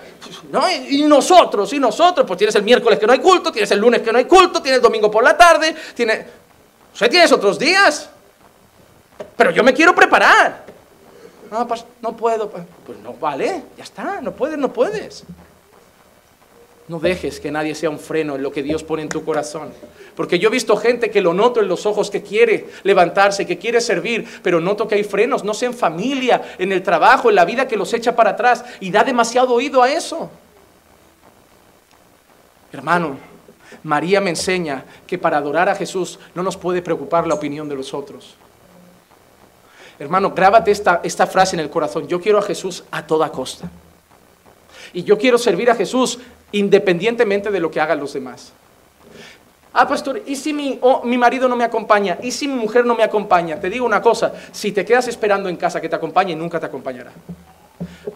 ¿No? 0.51 0.63
Y 0.71 1.03
nosotros, 1.03 1.71
y 1.75 1.79
nosotros, 1.79 2.27
pues 2.27 2.39
tienes 2.39 2.55
el 2.55 2.63
miércoles 2.63 2.99
que 2.99 3.07
no 3.07 3.13
hay 3.13 3.19
culto, 3.19 3.53
tienes 3.53 3.71
el 3.73 3.79
lunes 3.79 4.01
que 4.01 4.11
no 4.11 4.17
hay 4.17 4.25
culto, 4.25 4.63
tienes 4.63 4.79
el 4.79 4.83
domingo 4.83 5.11
por 5.11 5.23
la 5.23 5.37
tarde, 5.37 5.77
tienes... 5.95 6.25
O 6.99 7.09
tienes 7.11 7.31
otros 7.31 7.59
días. 7.59 8.09
Pero 9.37 9.51
yo 9.51 9.63
me 9.63 9.75
quiero 9.75 9.95
preparar. 9.95 10.66
No, 11.51 11.67
no 12.03 12.17
puedo. 12.17 12.51
Pues 12.51 12.99
no 13.03 13.15
vale, 13.15 13.63
ya 13.77 13.85
está, 13.85 14.21
no 14.21 14.33
puedes, 14.33 14.59
no 14.59 14.73
puedes. 14.73 15.25
No 16.89 17.01
dejes 17.01 17.41
que 17.41 17.51
nadie 17.51 17.75
sea 17.75 17.91
un 17.91 17.99
freno 17.99 18.37
en 18.37 18.43
lo 18.43 18.53
que 18.53 18.63
Dios 18.63 18.85
pone 18.85 19.03
en 19.03 19.09
tu 19.09 19.25
corazón. 19.25 19.73
Porque 20.15 20.39
yo 20.39 20.49
he 20.49 20.53
visto 20.53 20.77
gente 20.77 21.11
que 21.11 21.21
lo 21.21 21.35
noto 21.35 21.61
en 21.61 21.69
los 21.69 21.85
ojos, 21.85 22.11
que 22.11 22.23
quiere 22.23 22.69
levantarse, 22.85 23.45
que 23.45 23.59
quiere 23.59 23.81
servir, 23.81 24.27
pero 24.43 24.61
noto 24.61 24.87
que 24.87 24.95
hay 24.95 25.05
frenos, 25.05 25.43
no 25.43 25.53
sé, 25.53 25.67
en 25.67 25.75
familia, 25.75 26.55
en 26.59 26.71
el 26.71 26.83
trabajo, 26.83 27.29
en 27.29 27.35
la 27.35 27.45
vida 27.45 27.67
que 27.67 27.77
los 27.77 27.93
echa 27.93 28.15
para 28.15 28.31
atrás 28.31 28.65
y 28.81 28.91
da 28.91 29.03
demasiado 29.03 29.53
oído 29.53 29.83
a 29.83 29.91
eso. 29.91 30.31
Hermano, 32.73 33.17
María 33.83 34.21
me 34.21 34.31
enseña 34.31 34.85
que 35.07 35.19
para 35.19 35.39
adorar 35.39 35.69
a 35.69 35.75
Jesús 35.75 36.19
no 36.35 36.43
nos 36.43 36.57
puede 36.57 36.83
preocupar 36.83 37.27
la 37.27 37.35
opinión 37.35 37.69
de 37.69 37.75
los 37.75 37.93
otros. 37.93 38.37
Hermano, 39.99 40.33
grábate 40.33 40.71
esta, 40.71 41.01
esta 41.03 41.27
frase 41.27 41.57
en 41.57 41.61
el 41.61 41.71
corazón. 41.71 42.07
Yo 42.07 42.21
quiero 42.21 42.39
a 42.39 42.43
Jesús 42.43 42.85
a 42.91 43.07
toda 43.07 43.31
costa. 43.31 43.71
Y 44.93 45.05
yo 45.05 45.19
quiero 45.19 45.39
servir 45.39 45.71
a 45.71 45.75
Jesús 45.75 46.19
independientemente 46.53 47.51
de 47.51 47.61
lo 47.61 47.71
que 47.71 47.81
hagan 47.81 47.99
los 47.99 48.13
demás. 48.13 48.53
Ah, 49.73 49.87
pastor, 49.87 50.23
¿y 50.25 50.37
si 50.37 50.55
mi, 50.55 50.79
oh, 50.81 51.03
mi 51.05 51.19
marido 51.19 51.49
no 51.49 51.57
me 51.57 51.65
acompaña? 51.65 52.19
¿Y 52.23 52.31
si 52.31 52.49
mi 52.49 52.55
mujer 52.55 52.87
no 52.87 52.95
me 52.95 53.03
acompaña? 53.03 53.61
Te 53.61 53.69
digo 53.69 53.85
una 53.85 54.01
cosa, 54.01 54.33
si 54.53 54.73
te 54.73 54.87
quedas 54.87 55.07
esperando 55.09 55.51
en 55.51 55.57
casa 55.57 55.83
que 55.83 55.89
te 55.89 55.97
acompañe, 55.97 56.35
nunca 56.35 56.59
te 56.59 56.65
acompañará. 56.65 57.13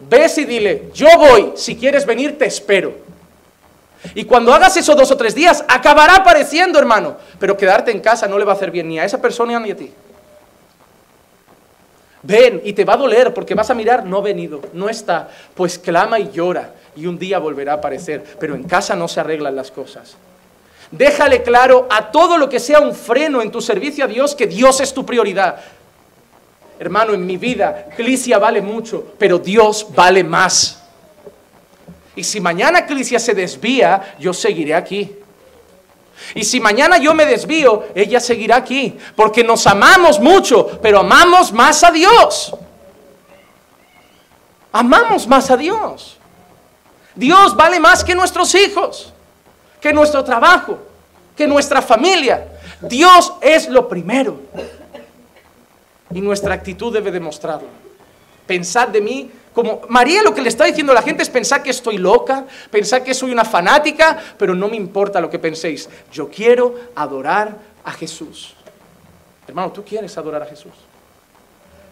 Ves 0.09 0.39
y 0.39 0.45
dile, 0.45 0.89
yo 0.93 1.07
voy, 1.17 1.51
si 1.55 1.75
quieres 1.75 2.05
venir, 2.05 2.37
te 2.37 2.45
espero. 2.45 2.93
Y 4.15 4.25
cuando 4.25 4.51
hagas 4.53 4.75
eso 4.77 4.95
dos 4.95 5.11
o 5.11 5.17
tres 5.17 5.35
días, 5.35 5.63
acabará 5.67 6.15
apareciendo, 6.15 6.79
hermano. 6.79 7.17
Pero 7.39 7.55
quedarte 7.55 7.91
en 7.91 7.99
casa 7.99 8.27
no 8.27 8.39
le 8.39 8.45
va 8.45 8.53
a 8.53 8.55
hacer 8.55 8.71
bien 8.71 8.87
ni 8.87 8.99
a 8.99 9.05
esa 9.05 9.21
persona 9.21 9.59
ni 9.59 9.69
a 9.69 9.77
ti. 9.77 9.91
Ven 12.23 12.61
y 12.63 12.73
te 12.73 12.85
va 12.85 12.93
a 12.93 12.97
doler 12.97 13.33
porque 13.33 13.55
vas 13.55 13.69
a 13.69 13.73
mirar, 13.73 14.05
no 14.05 14.17
ha 14.17 14.21
venido, 14.21 14.61
no 14.73 14.89
está. 14.89 15.29
Pues 15.55 15.79
clama 15.79 16.19
y 16.19 16.31
llora 16.31 16.73
y 16.95 17.07
un 17.07 17.17
día 17.17 17.39
volverá 17.39 17.73
a 17.73 17.75
aparecer. 17.75 18.23
Pero 18.39 18.55
en 18.55 18.63
casa 18.63 18.95
no 18.95 19.07
se 19.07 19.19
arreglan 19.19 19.55
las 19.55 19.71
cosas. 19.71 20.15
Déjale 20.91 21.41
claro 21.41 21.87
a 21.89 22.11
todo 22.11 22.37
lo 22.37 22.49
que 22.49 22.59
sea 22.59 22.79
un 22.79 22.93
freno 22.93 23.41
en 23.41 23.51
tu 23.51 23.61
servicio 23.61 24.03
a 24.05 24.07
Dios 24.07 24.35
que 24.35 24.45
Dios 24.45 24.81
es 24.81 24.93
tu 24.93 25.05
prioridad. 25.05 25.57
Hermano, 26.79 27.13
en 27.13 27.25
mi 27.25 27.37
vida, 27.37 27.87
Eclesia 27.91 28.39
vale 28.39 28.61
mucho, 28.61 29.13
pero 29.17 29.39
Dios 29.39 29.87
vale 29.95 30.23
más. 30.23 30.83
Y 32.15 32.23
si 32.23 32.41
mañana 32.41 32.79
Eclesia 32.79 33.19
se 33.19 33.33
desvía, 33.33 34.15
yo 34.19 34.33
seguiré 34.33 34.75
aquí. 34.75 35.15
Y 36.35 36.43
si 36.43 36.59
mañana 36.59 36.97
yo 36.97 37.13
me 37.13 37.25
desvío, 37.25 37.85
ella 37.95 38.19
seguirá 38.19 38.57
aquí. 38.57 38.97
Porque 39.15 39.43
nos 39.43 39.65
amamos 39.67 40.19
mucho, 40.19 40.79
pero 40.81 40.99
amamos 40.99 41.51
más 41.51 41.83
a 41.83 41.91
Dios. 41.91 42.53
Amamos 44.71 45.27
más 45.27 45.51
a 45.51 45.57
Dios. 45.57 46.17
Dios 47.15 47.55
vale 47.55 47.79
más 47.79 48.03
que 48.03 48.15
nuestros 48.15 48.55
hijos, 48.55 49.13
que 49.81 49.91
nuestro 49.91 50.23
trabajo, 50.23 50.77
que 51.35 51.45
nuestra 51.45 51.81
familia. 51.81 52.47
Dios 52.81 53.33
es 53.41 53.67
lo 53.67 53.87
primero. 53.87 54.39
Y 56.13 56.21
nuestra 56.21 56.53
actitud 56.53 56.93
debe 56.93 57.11
demostrarlo. 57.11 57.67
Pensad 58.47 58.89
de 58.89 59.01
mí 59.01 59.31
como 59.53 59.81
María 59.89 60.23
lo 60.23 60.33
que 60.33 60.41
le 60.41 60.49
está 60.49 60.65
diciendo 60.65 60.93
a 60.93 60.95
la 60.95 61.01
gente 61.01 61.23
es 61.23 61.29
pensar 61.29 61.61
que 61.61 61.71
estoy 61.71 61.97
loca, 61.97 62.45
pensar 62.69 63.03
que 63.03 63.13
soy 63.13 63.31
una 63.31 63.43
fanática, 63.43 64.17
pero 64.37 64.55
no 64.55 64.69
me 64.69 64.77
importa 64.77 65.19
lo 65.19 65.29
que 65.29 65.39
penséis. 65.39 65.89
Yo 66.11 66.29
quiero 66.29 66.75
adorar 66.95 67.57
a 67.83 67.91
Jesús. 67.91 68.55
Hermano, 69.47 69.71
¿tú 69.71 69.83
quieres 69.83 70.17
adorar 70.17 70.43
a 70.43 70.45
Jesús? 70.45 70.71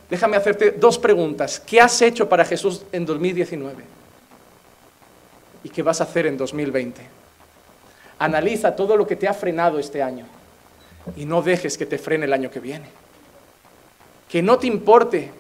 Déjame 0.10 0.38
hacerte 0.38 0.72
dos 0.72 0.98
preguntas. 0.98 1.60
¿Qué 1.60 1.82
has 1.82 2.02
hecho 2.02 2.30
para 2.30 2.46
Jesús 2.46 2.84
en 2.94 3.06
2019? 3.06 3.84
¿Y 5.64 5.70
qué 5.70 5.84
vas 5.84 6.00
a 6.00 6.06
hacer 6.06 6.28
en 6.28 6.38
2020? 6.38 7.02
Analiza 8.20 8.76
todo 8.76 8.96
lo 8.96 9.06
que 9.06 9.18
te 9.18 9.28
ha 9.28 9.34
frenado 9.34 9.80
este 9.80 10.02
año 10.02 10.26
y 11.18 11.26
no 11.26 11.42
dejes 11.42 11.78
que 11.78 11.86
te 11.86 11.98
frene 11.98 12.26
el 12.26 12.34
año 12.34 12.50
que 12.50 12.62
viene. 12.62 12.88
Que 14.30 14.42
no 14.42 14.58
te 14.58 14.68
importe 14.68 15.32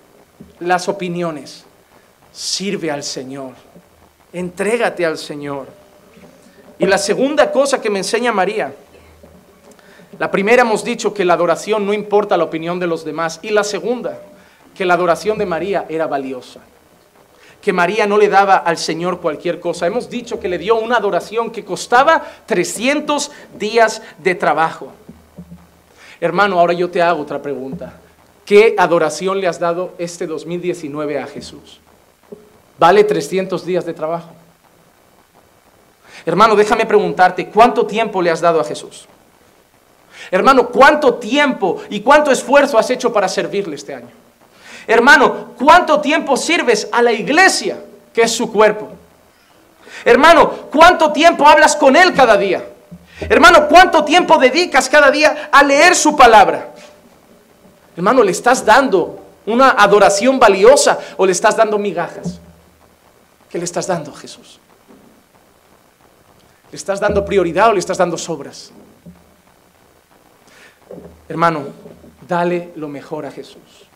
las 0.59 0.89
opiniones 0.89 1.65
sirve 2.32 2.91
al 2.91 3.03
Señor, 3.03 3.53
entrégate 4.34 5.05
al 5.05 5.17
Señor. 5.17 5.67
Y 6.77 6.86
la 6.86 6.97
segunda 6.97 7.51
cosa 7.51 7.82
que 7.82 7.89
me 7.89 7.99
enseña 7.99 8.32
María, 8.32 8.73
la 10.17 10.32
primera 10.32 10.63
hemos 10.63 10.84
dicho 10.84 11.13
que 11.13 11.25
la 11.25 11.34
adoración 11.34 11.86
no 11.86 11.93
importa 11.93 12.38
la 12.38 12.43
opinión 12.43 12.80
de 12.80 12.88
los 12.88 13.05
demás, 13.05 13.39
y 13.41 13.49
la 13.49 13.63
segunda, 13.63 14.19
que 14.75 14.86
la 14.86 14.93
adoración 14.93 15.38
de 15.38 15.45
María 15.45 15.86
era 15.89 16.07
valiosa, 16.07 16.61
que 17.61 17.73
María 17.73 18.05
no 18.07 18.17
le 18.17 18.30
daba 18.30 18.57
al 18.57 18.77
Señor 18.77 19.19
cualquier 19.19 19.59
cosa. 19.59 19.88
Hemos 19.88 20.09
dicho 20.09 20.39
que 20.39 20.47
le 20.47 20.57
dio 20.57 20.75
una 20.75 20.97
adoración 20.97 21.51
que 21.51 21.65
costaba 21.65 22.23
300 22.45 23.32
días 23.57 24.01
de 24.17 24.36
trabajo. 24.36 24.91
Hermano, 26.21 26.59
ahora 26.59 26.73
yo 26.73 26.89
te 26.89 27.01
hago 27.01 27.21
otra 27.21 27.41
pregunta. 27.41 27.93
¿Qué 28.45 28.75
adoración 28.77 29.39
le 29.39 29.47
has 29.47 29.59
dado 29.59 29.93
este 29.97 30.27
2019 30.27 31.19
a 31.19 31.27
Jesús? 31.27 31.80
Vale 32.80 33.03
300 33.03 33.65
días 33.65 33.86
de 33.86 33.93
trabajo. 33.93 34.30
Hermano, 36.25 36.55
déjame 36.55 36.86
preguntarte, 36.86 37.47
¿cuánto 37.49 37.86
tiempo 37.86 38.21
le 38.21 38.32
has 38.32 38.41
dado 38.41 38.59
a 38.59 38.63
Jesús? 38.63 39.07
Hermano, 40.32 40.67
¿cuánto 40.69 41.15
tiempo 41.15 41.82
y 41.89 42.01
cuánto 42.01 42.32
esfuerzo 42.32 42.77
has 42.77 42.89
hecho 42.89 43.11
para 43.11 43.27
servirle 43.27 43.75
este 43.75 43.95
año? 43.95 44.09
Hermano, 44.88 45.51
¿cuánto 45.57 45.99
tiempo 46.01 46.38
sirves 46.38 46.88
a 46.91 47.01
la 47.01 47.11
iglesia, 47.11 47.80
que 48.13 48.23
es 48.23 48.32
su 48.32 48.51
cuerpo? 48.51 48.89
Hermano, 50.05 50.49
¿cuánto 50.71 51.11
tiempo 51.11 51.47
hablas 51.47 51.75
con 51.75 51.95
Él 51.95 52.13
cada 52.13 52.38
día? 52.38 52.63
Hermano, 53.21 53.67
¿cuánto 53.67 54.03
tiempo 54.05 54.38
dedicas 54.38 54.88
cada 54.88 55.11
día 55.11 55.49
a 55.51 55.63
leer 55.63 55.95
su 55.95 56.15
palabra? 56.15 56.69
Hermano, 57.95 58.23
¿le 58.23 58.32
estás 58.32 58.65
dando 58.65 59.19
una 59.45 59.71
adoración 59.71 60.39
valiosa 60.39 60.99
o 61.17 61.25
le 61.25 61.34
estás 61.34 61.57
dando 61.57 61.77
migajas? 61.77 62.39
¿Qué 63.50 63.58
le 63.58 63.66
estás 63.66 63.88
dando 63.88 64.14
Jesús? 64.14 64.60
¿Le 66.72 66.76
estás 66.76 67.00
dando 67.00 67.26
prioridad 67.26 67.70
o 67.70 67.74
le 67.74 67.80
estás 67.80 67.97
dando 67.97 68.18
sobras? 68.18 68.72
Hermano, 71.28 71.66
dale 72.28 72.72
lo 72.76 72.88
mejor 72.88 73.26
a 73.26 73.32
Jesús. 73.32 73.88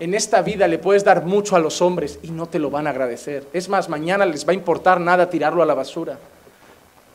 En 0.00 0.14
esta 0.14 0.42
vida 0.42 0.68
le 0.68 0.78
puedes 0.78 1.04
dar 1.04 1.24
mucho 1.24 1.54
a 1.56 1.58
los 1.58 1.80
hombres 1.82 2.18
y 2.22 2.30
no 2.30 2.46
te 2.46 2.58
lo 2.58 2.70
van 2.70 2.86
a 2.86 2.90
agradecer. 2.90 3.46
Es 3.52 3.68
más, 3.68 3.88
mañana 3.88 4.26
les 4.26 4.46
va 4.46 4.52
a 4.52 4.54
importar 4.54 5.00
nada 5.00 5.30
tirarlo 5.30 5.62
a 5.62 5.66
la 5.66 5.74
basura. 5.74 6.18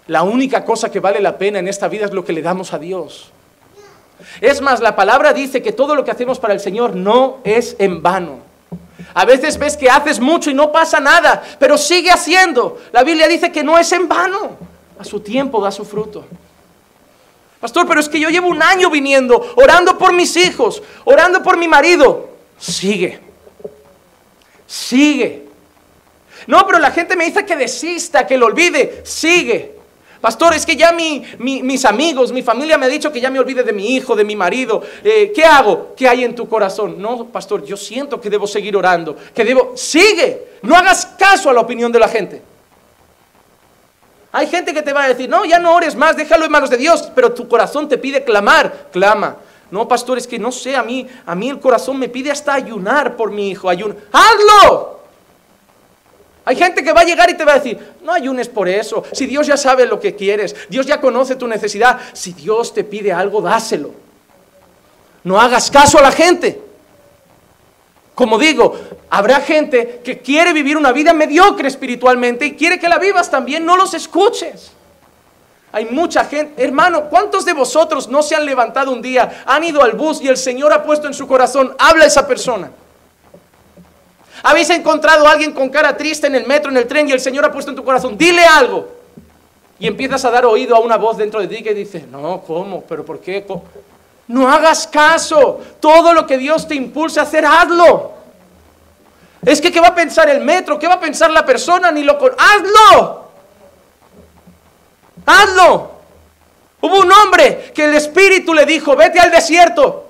La 0.08 0.24
única 0.24 0.64
cosa 0.64 0.90
que 0.90 1.00
vale 1.00 1.20
la 1.20 1.38
pena 1.38 1.60
en 1.60 1.68
esta 1.68 1.88
vida 1.88 2.06
es 2.06 2.14
lo 2.14 2.24
que 2.24 2.34
le 2.34 2.42
damos 2.42 2.74
a 2.74 2.80
Dios. 2.80 3.32
Es 4.42 4.62
más, 4.62 4.80
la 4.80 4.96
palabra 4.96 5.34
dice 5.34 5.62
que 5.62 5.74
todo 5.74 5.96
lo 5.96 6.06
que 6.06 6.12
hacemos 6.12 6.40
para 6.40 6.54
el 6.54 6.60
Señor 6.60 6.96
no 6.96 7.38
es 7.44 7.76
en 7.80 8.02
vano. 8.02 8.47
A 9.14 9.26
veces 9.26 9.58
ves 9.58 9.76
que 9.78 9.90
haces 9.90 10.20
mucho 10.20 10.50
y 10.50 10.54
no 10.54 10.72
pasa 10.72 11.00
nada, 11.00 11.44
pero 11.60 11.78
sigue 11.78 12.12
haciendo. 12.12 12.80
La 12.92 13.04
Biblia 13.04 13.28
dice 13.28 13.52
que 13.52 13.64
no 13.64 13.78
es 13.78 13.92
en 13.92 14.08
vano. 14.08 14.58
A 15.00 15.04
su 15.04 15.20
tiempo 15.20 15.62
da 15.62 15.72
su 15.72 15.86
fruto. 15.86 16.26
Pastor, 17.60 17.88
pero 17.88 18.00
es 18.00 18.10
que 18.10 18.20
yo 18.20 18.30
llevo 18.30 18.48
un 18.48 18.62
año 18.62 18.90
viniendo, 18.90 19.54
orando 19.56 19.98
por 19.98 20.14
mis 20.14 20.36
hijos, 20.38 20.82
orando 21.06 21.42
por 21.42 21.58
mi 21.58 21.68
marido. 21.68 22.30
Sigue. 22.60 23.20
Sigue. 24.68 25.48
No, 26.46 26.66
pero 26.66 26.80
la 26.80 26.92
gente 26.92 27.16
me 27.16 27.26
dice 27.26 27.46
que 27.46 27.56
desista, 27.56 28.28
que 28.28 28.38
lo 28.38 28.46
olvide. 28.46 29.02
Sigue. 29.06 29.77
Pastor, 30.22 30.54
es 30.56 30.66
que 30.66 30.76
ya 30.76 30.92
mis 30.92 31.86
amigos, 31.86 32.32
mi 32.32 32.42
familia 32.42 32.78
me 32.78 32.88
ha 32.88 32.90
dicho 32.90 33.12
que 33.12 33.22
ya 33.22 33.30
me 33.30 33.40
olvide 33.40 33.64
de 33.64 33.74
mi 33.74 33.96
hijo, 33.96 34.16
de 34.16 34.24
mi 34.24 34.36
marido. 34.36 34.82
Eh, 35.04 35.32
¿Qué 35.34 35.44
hago? 35.44 35.94
¿Qué 35.96 36.08
hay 36.08 36.24
en 36.24 36.36
tu 36.36 36.48
corazón? 36.50 37.02
No, 37.02 37.26
pastor, 37.26 37.64
yo 37.64 37.78
siento 37.78 38.20
que 38.20 38.30
debo 38.30 38.48
seguir 38.48 38.76
orando, 38.76 39.16
que 39.34 39.44
debo... 39.44 39.74
Sigue, 39.76 40.48
no 40.64 40.76
hagas 40.76 41.06
caso 41.18 41.50
a 41.50 41.54
la 41.54 41.62
opinión 41.62 41.92
de 41.92 42.00
la 42.00 42.08
gente. 42.08 42.42
Hay 44.32 44.48
gente 44.48 44.74
que 44.74 44.82
te 44.82 44.94
va 44.94 45.06
a 45.06 45.08
decir, 45.08 45.30
no, 45.30 45.46
ya 45.46 45.60
no 45.60 45.74
ores 45.74 45.96
más, 45.96 46.18
déjalo 46.18 46.46
en 46.46 46.52
manos 46.52 46.70
de 46.70 46.78
Dios, 46.78 47.12
pero 47.16 47.34
tu 47.34 47.48
corazón 47.48 47.88
te 47.88 47.98
pide 47.98 48.24
clamar, 48.24 48.88
clama. 48.92 49.38
No, 49.72 49.88
pastor, 49.88 50.18
es 50.18 50.28
que 50.28 50.40
no 50.40 50.52
sé, 50.52 50.76
a 50.76 50.84
mí, 50.84 51.08
a 51.26 51.36
mí 51.36 51.50
el 51.50 51.60
corazón 51.60 52.00
me 52.00 52.10
pide 52.10 52.32
hasta 52.32 52.54
ayunar 52.54 53.16
por 53.16 53.32
mi 53.32 53.50
hijo, 53.50 53.70
ayun. 53.70 53.96
¡Hazlo! 54.12 54.97
Hay 56.48 56.56
gente 56.56 56.82
que 56.82 56.94
va 56.94 57.02
a 57.02 57.04
llegar 57.04 57.30
y 57.30 57.34
te 57.34 57.44
va 57.44 57.52
a 57.52 57.60
decir, 57.60 57.78
no 58.04 58.14
ayunes 58.14 58.48
por 58.48 58.70
eso, 58.70 59.04
si 59.12 59.26
Dios 59.26 59.48
ya 59.48 59.58
sabe 59.58 59.86
lo 59.86 60.00
que 60.00 60.16
quieres, 60.16 60.56
Dios 60.70 60.86
ya 60.86 61.02
conoce 61.02 61.36
tu 61.36 61.46
necesidad, 61.46 62.00
si 62.14 62.32
Dios 62.32 62.74
te 62.74 62.86
pide 62.86 63.12
algo, 63.12 63.42
dáselo. 63.42 63.92
No 65.26 65.42
hagas 65.42 65.70
caso 65.70 66.00
a 66.00 66.04
la 66.04 66.12
gente. 66.14 66.62
Como 68.16 68.40
digo, 68.40 68.80
habrá 69.10 69.42
gente 69.42 70.00
que 70.02 70.20
quiere 70.20 70.54
vivir 70.54 70.78
una 70.78 70.94
vida 70.94 71.12
mediocre 71.12 71.68
espiritualmente 71.68 72.46
y 72.46 72.56
quiere 72.56 72.80
que 72.80 72.88
la 72.88 72.98
vivas 72.98 73.30
también, 73.30 73.66
no 73.66 73.76
los 73.76 73.94
escuches. 73.94 74.72
Hay 75.74 75.84
mucha 75.84 76.24
gente, 76.24 76.64
hermano, 76.64 77.10
¿cuántos 77.10 77.44
de 77.44 77.52
vosotros 77.52 78.08
no 78.08 78.24
se 78.24 78.36
han 78.36 78.46
levantado 78.46 78.94
un 78.94 79.02
día, 79.02 79.44
han 79.46 79.66
ido 79.66 79.84
al 79.84 79.98
bus 79.98 80.22
y 80.22 80.30
el 80.30 80.38
Señor 80.38 80.72
ha 80.72 80.82
puesto 80.82 81.08
en 81.08 81.14
su 81.14 81.28
corazón, 81.28 81.76
habla 81.78 82.06
a 82.06 82.08
esa 82.08 82.26
persona? 82.26 82.72
¿Habéis 84.44 84.70
encontrado 84.70 85.28
a 85.28 85.32
alguien 85.32 85.54
con 85.54 85.70
cara 85.70 85.96
triste 85.98 86.28
en 86.28 86.36
el 86.36 86.46
metro, 86.46 86.72
en 86.72 86.78
el 86.78 86.88
tren 86.88 87.10
y 87.10 87.12
el 87.12 87.20
Señor 87.20 87.46
ha 87.46 87.52
puesto 87.52 87.72
en 87.72 87.78
tu 87.78 87.84
corazón, 87.84 88.18
dile 88.18 88.46
algo? 88.46 88.88
Y 89.80 89.88
empiezas 89.88 90.26
a 90.26 90.32
dar 90.32 90.46
oído 90.46 90.76
a 90.76 90.80
una 90.80 90.98
voz 90.98 91.18
dentro 91.18 91.40
de 91.40 91.48
ti 91.48 91.64
que 91.64 91.74
dice, 91.74 92.06
no, 92.10 92.42
¿cómo? 92.42 92.84
¿Pero 92.84 93.06
por 93.06 93.20
qué? 93.20 93.46
No 94.28 94.52
hagas 94.52 94.88
caso. 94.88 95.60
Todo 95.80 96.14
lo 96.14 96.26
que 96.26 96.38
Dios 96.38 96.68
te 96.68 96.76
impulse 96.76 97.20
a 97.20 97.24
hacer, 97.24 97.46
hazlo. 97.46 98.14
Es 99.46 99.62
que, 99.62 99.72
¿qué 99.72 99.80
va 99.80 99.90
a 99.90 99.96
pensar 99.96 100.30
el 100.30 100.42
metro? 100.42 100.80
¿Qué 100.80 100.88
va 100.88 100.96
a 100.96 101.00
pensar 101.00 101.30
la 101.32 101.46
persona? 101.46 101.92
Ni 101.92 102.04
lo 102.04 102.18
con... 102.18 102.32
¡Hazlo! 102.38 103.28
¡Hazlo! 105.26 105.92
Hubo 106.82 107.00
un 107.00 107.12
hombre 107.12 107.72
que 107.74 107.86
el 107.86 107.96
Espíritu 107.96 108.54
le 108.54 108.66
dijo, 108.66 108.96
vete 108.96 109.20
al 109.20 109.32
desierto. 109.32 110.10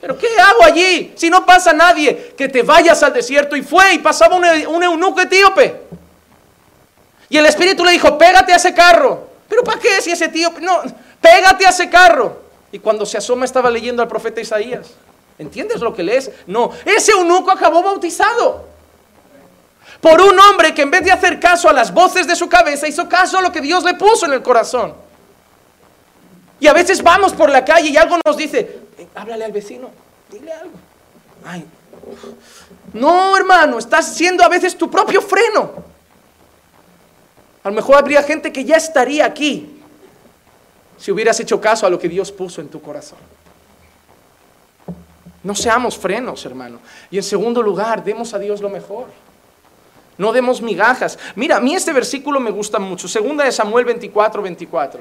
¿Pero 0.00 0.16
qué 0.16 0.28
hago 0.40 0.64
allí? 0.64 1.12
Si 1.14 1.28
no 1.28 1.44
pasa 1.44 1.72
nadie, 1.72 2.34
que 2.36 2.48
te 2.48 2.62
vayas 2.62 3.02
al 3.02 3.12
desierto. 3.12 3.54
Y 3.54 3.62
fue 3.62 3.94
y 3.94 3.98
pasaba 3.98 4.36
un, 4.36 4.82
eunuco 4.82 5.20
etíope. 5.20 5.82
Y 7.28 7.36
el 7.36 7.46
Espíritu 7.46 7.84
le 7.84 7.92
dijo, 7.92 8.16
pégate 8.16 8.52
a 8.52 8.56
ese 8.56 8.72
carro. 8.72 9.28
¿Pero 9.48 9.62
para 9.62 9.78
qué 9.78 10.00
si 10.00 10.10
ese 10.10 10.28
tío... 10.28 10.52
No, 10.60 10.82
pégate 11.20 11.66
a 11.66 11.70
ese 11.70 11.90
carro. 11.90 12.40
Y 12.72 12.78
cuando 12.78 13.04
se 13.04 13.18
asoma 13.18 13.44
estaba 13.44 13.70
leyendo 13.70 14.02
al 14.02 14.08
profeta 14.08 14.40
Isaías. 14.40 14.88
¿Entiendes 15.38 15.80
lo 15.80 15.94
que 15.94 16.02
lees? 16.02 16.30
No, 16.46 16.70
ese 16.84 17.12
eunuco 17.12 17.50
acabó 17.50 17.82
bautizado. 17.82 18.68
Por 20.00 20.20
un 20.20 20.38
hombre 20.38 20.74
que 20.74 20.82
en 20.82 20.90
vez 20.90 21.04
de 21.04 21.12
hacer 21.12 21.38
caso 21.38 21.68
a 21.68 21.72
las 21.72 21.92
voces 21.92 22.26
de 22.26 22.36
su 22.36 22.48
cabeza, 22.48 22.88
hizo 22.88 23.08
caso 23.08 23.38
a 23.38 23.42
lo 23.42 23.52
que 23.52 23.60
Dios 23.60 23.84
le 23.84 23.94
puso 23.94 24.26
en 24.26 24.32
el 24.32 24.42
corazón. 24.42 24.94
Y 26.58 26.66
a 26.66 26.72
veces 26.72 27.02
vamos 27.02 27.32
por 27.32 27.50
la 27.50 27.64
calle 27.64 27.88
y 27.88 27.96
algo 27.96 28.18
nos 28.24 28.36
dice, 28.36 28.80
háblale 29.14 29.44
al 29.44 29.52
vecino, 29.52 29.90
dile 30.30 30.52
algo. 30.52 30.74
Ay, 31.44 31.64
no, 32.92 33.36
hermano, 33.36 33.78
estás 33.78 34.14
siendo 34.14 34.42
a 34.44 34.48
veces 34.48 34.76
tu 34.76 34.90
propio 34.90 35.22
freno. 35.22 35.72
A 37.62 37.68
lo 37.68 37.74
mejor 37.74 37.96
habría 37.96 38.22
gente 38.22 38.52
que 38.52 38.64
ya 38.64 38.76
estaría 38.76 39.24
aquí 39.24 39.80
si 40.98 41.10
hubieras 41.12 41.38
hecho 41.40 41.60
caso 41.60 41.86
a 41.86 41.90
lo 41.90 41.98
que 41.98 42.08
Dios 42.08 42.32
puso 42.32 42.60
en 42.60 42.68
tu 42.68 42.80
corazón. 42.80 43.18
No 45.42 45.54
seamos 45.54 45.96
frenos, 45.96 46.44
hermano. 46.44 46.80
Y 47.10 47.16
en 47.16 47.22
segundo 47.22 47.62
lugar, 47.62 48.04
demos 48.04 48.34
a 48.34 48.38
Dios 48.38 48.60
lo 48.60 48.68
mejor. 48.68 49.06
No 50.18 50.32
demos 50.32 50.60
migajas. 50.60 51.18
Mira, 51.34 51.56
a 51.56 51.60
mí 51.60 51.74
este 51.74 51.94
versículo 51.94 52.40
me 52.40 52.50
gusta 52.50 52.78
mucho. 52.78 53.08
Segunda 53.08 53.44
de 53.44 53.52
Samuel 53.52 53.86
24, 53.86 54.42
24. 54.42 55.00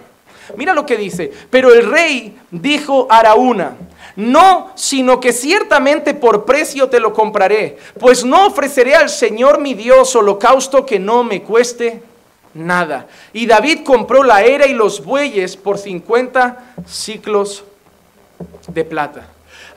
Mira 0.56 0.74
lo 0.74 0.86
que 0.86 0.96
dice. 0.96 1.32
Pero 1.50 1.74
el 1.74 1.90
rey 1.90 2.40
dijo 2.52 3.08
a 3.10 3.18
Araúna, 3.18 3.76
no, 4.20 4.72
sino 4.76 5.22
que 5.22 5.32
ciertamente 5.32 6.14
por 6.14 6.44
precio 6.44 6.90
te 6.90 7.00
lo 7.00 7.14
compraré, 7.14 7.78
pues 7.98 8.26
no 8.26 8.48
ofreceré 8.48 8.94
al 8.94 9.10
Señor 9.10 9.62
mi 9.62 9.74
Dios 9.74 10.14
holocausto 10.14 10.86
que 10.86 11.00
no 11.00 11.24
me 11.24 11.42
cueste 11.42 12.04
nada. 12.54 13.08
Y 13.32 13.46
David 13.46 13.86
compró 13.86 14.24
la 14.24 14.42
era 14.42 14.68
y 14.68 14.74
los 14.74 15.06
bueyes 15.06 15.56
por 15.56 15.78
50 15.78 16.74
ciclos 16.86 17.64
de 18.68 18.84
plata. 18.84 19.26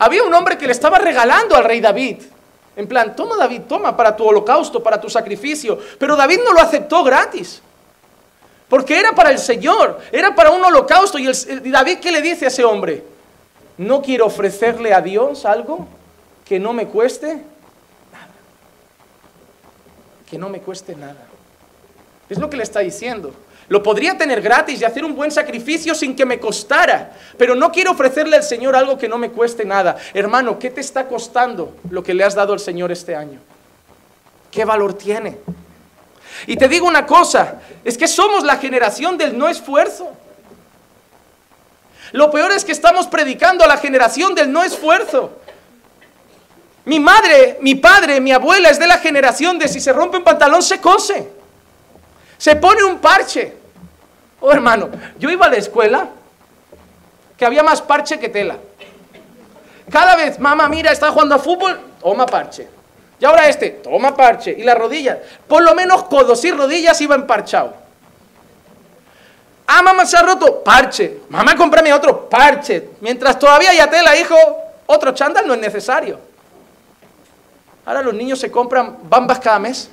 Había 0.00 0.24
un 0.24 0.34
hombre 0.34 0.58
que 0.58 0.66
le 0.66 0.72
estaba 0.72 0.98
regalando 0.98 1.54
al 1.54 1.62
rey 1.62 1.80
David. 1.80 2.22
En 2.74 2.88
plan, 2.88 3.14
toma 3.14 3.36
David, 3.36 3.60
toma 3.68 3.96
para 3.96 4.16
tu 4.16 4.24
holocausto, 4.24 4.82
para 4.82 5.00
tu 5.00 5.08
sacrificio. 5.08 5.78
Pero 6.00 6.16
David 6.16 6.40
no 6.44 6.52
lo 6.52 6.60
aceptó 6.60 7.04
gratis. 7.04 7.62
Porque 8.68 8.98
era 8.98 9.12
para 9.12 9.30
el 9.30 9.38
Señor, 9.38 10.00
era 10.10 10.34
para 10.34 10.50
un 10.50 10.64
holocausto. 10.64 11.16
Y 11.16 11.26
David, 11.70 11.98
¿qué 12.00 12.10
le 12.10 12.20
dice 12.20 12.46
a 12.46 12.48
ese 12.48 12.64
hombre? 12.64 13.11
No 13.78 14.02
quiero 14.02 14.26
ofrecerle 14.26 14.92
a 14.92 15.00
Dios 15.00 15.44
algo 15.44 15.86
que 16.44 16.58
no 16.60 16.72
me 16.72 16.86
cueste 16.86 17.28
nada. 17.28 18.28
Que 20.28 20.38
no 20.38 20.48
me 20.48 20.60
cueste 20.60 20.94
nada. 20.94 21.26
Es 22.28 22.38
lo 22.38 22.48
que 22.50 22.56
le 22.56 22.62
está 22.62 22.80
diciendo. 22.80 23.34
Lo 23.68 23.82
podría 23.82 24.18
tener 24.18 24.42
gratis 24.42 24.80
y 24.80 24.84
hacer 24.84 25.04
un 25.04 25.14
buen 25.14 25.30
sacrificio 25.30 25.94
sin 25.94 26.14
que 26.14 26.26
me 26.26 26.38
costara, 26.38 27.12
pero 27.38 27.54
no 27.54 27.72
quiero 27.72 27.92
ofrecerle 27.92 28.36
al 28.36 28.42
Señor 28.42 28.76
algo 28.76 28.98
que 28.98 29.08
no 29.08 29.18
me 29.18 29.30
cueste 29.30 29.64
nada. 29.64 29.96
Hermano, 30.12 30.58
¿qué 30.58 30.70
te 30.70 30.80
está 30.80 31.06
costando 31.06 31.74
lo 31.88 32.02
que 32.02 32.12
le 32.12 32.24
has 32.24 32.34
dado 32.34 32.52
al 32.52 32.60
Señor 32.60 32.92
este 32.92 33.16
año? 33.16 33.40
¿Qué 34.50 34.64
valor 34.64 34.94
tiene? 34.94 35.38
Y 36.46 36.56
te 36.56 36.68
digo 36.68 36.86
una 36.86 37.06
cosa, 37.06 37.60
es 37.84 37.96
que 37.96 38.08
somos 38.08 38.44
la 38.44 38.56
generación 38.56 39.16
del 39.16 39.38
no 39.38 39.48
esfuerzo. 39.48 40.10
Lo 42.12 42.30
peor 42.30 42.52
es 42.52 42.64
que 42.64 42.72
estamos 42.72 43.06
predicando 43.06 43.64
a 43.64 43.66
la 43.66 43.78
generación 43.78 44.34
del 44.34 44.52
no 44.52 44.62
esfuerzo. 44.62 45.38
Mi 46.84 47.00
madre, 47.00 47.58
mi 47.60 47.74
padre, 47.74 48.20
mi 48.20 48.32
abuela 48.32 48.68
es 48.68 48.78
de 48.78 48.86
la 48.86 48.98
generación 48.98 49.58
de 49.58 49.68
si 49.68 49.80
se 49.80 49.92
rompe 49.92 50.18
un 50.18 50.24
pantalón 50.24 50.62
se 50.62 50.80
cose. 50.80 51.28
Se 52.36 52.56
pone 52.56 52.82
un 52.84 52.98
parche. 52.98 53.56
Oh 54.40 54.52
hermano, 54.52 54.90
yo 55.18 55.30
iba 55.30 55.46
a 55.46 55.50
la 55.50 55.56
escuela 55.56 56.08
que 57.36 57.46
había 57.46 57.62
más 57.62 57.80
parche 57.80 58.18
que 58.18 58.28
tela. 58.28 58.56
Cada 59.90 60.16
vez, 60.16 60.38
mamá, 60.38 60.68
mira, 60.68 60.90
está 60.90 61.10
jugando 61.10 61.34
a 61.34 61.38
fútbol, 61.38 61.80
toma 62.00 62.26
parche. 62.26 62.68
Y 63.20 63.24
ahora 63.24 63.48
este, 63.48 63.70
toma 63.70 64.16
parche. 64.16 64.50
Y 64.50 64.64
la 64.64 64.74
rodilla, 64.74 65.20
por 65.46 65.62
lo 65.62 65.74
menos 65.74 66.04
codos 66.04 66.44
y 66.44 66.50
rodillas 66.50 67.00
iba 67.00 67.14
emparchado. 67.14 67.81
Ah, 69.66 69.82
mamá, 69.82 70.04
se 70.04 70.16
ha 70.16 70.22
roto, 70.22 70.62
parche. 70.62 71.20
Mamá, 71.28 71.56
cómprame 71.56 71.92
otro, 71.92 72.28
parche. 72.28 72.90
Mientras 73.00 73.38
todavía 73.38 73.70
hay 73.70 73.90
tela, 73.90 74.16
hijo, 74.16 74.36
otro 74.86 75.12
chándal 75.12 75.46
no 75.46 75.54
es 75.54 75.60
necesario. 75.60 76.18
Ahora 77.84 78.02
los 78.02 78.14
niños 78.14 78.38
se 78.38 78.50
compran 78.50 78.98
bambas 79.04 79.38
cada 79.38 79.58
mes. 79.58 79.90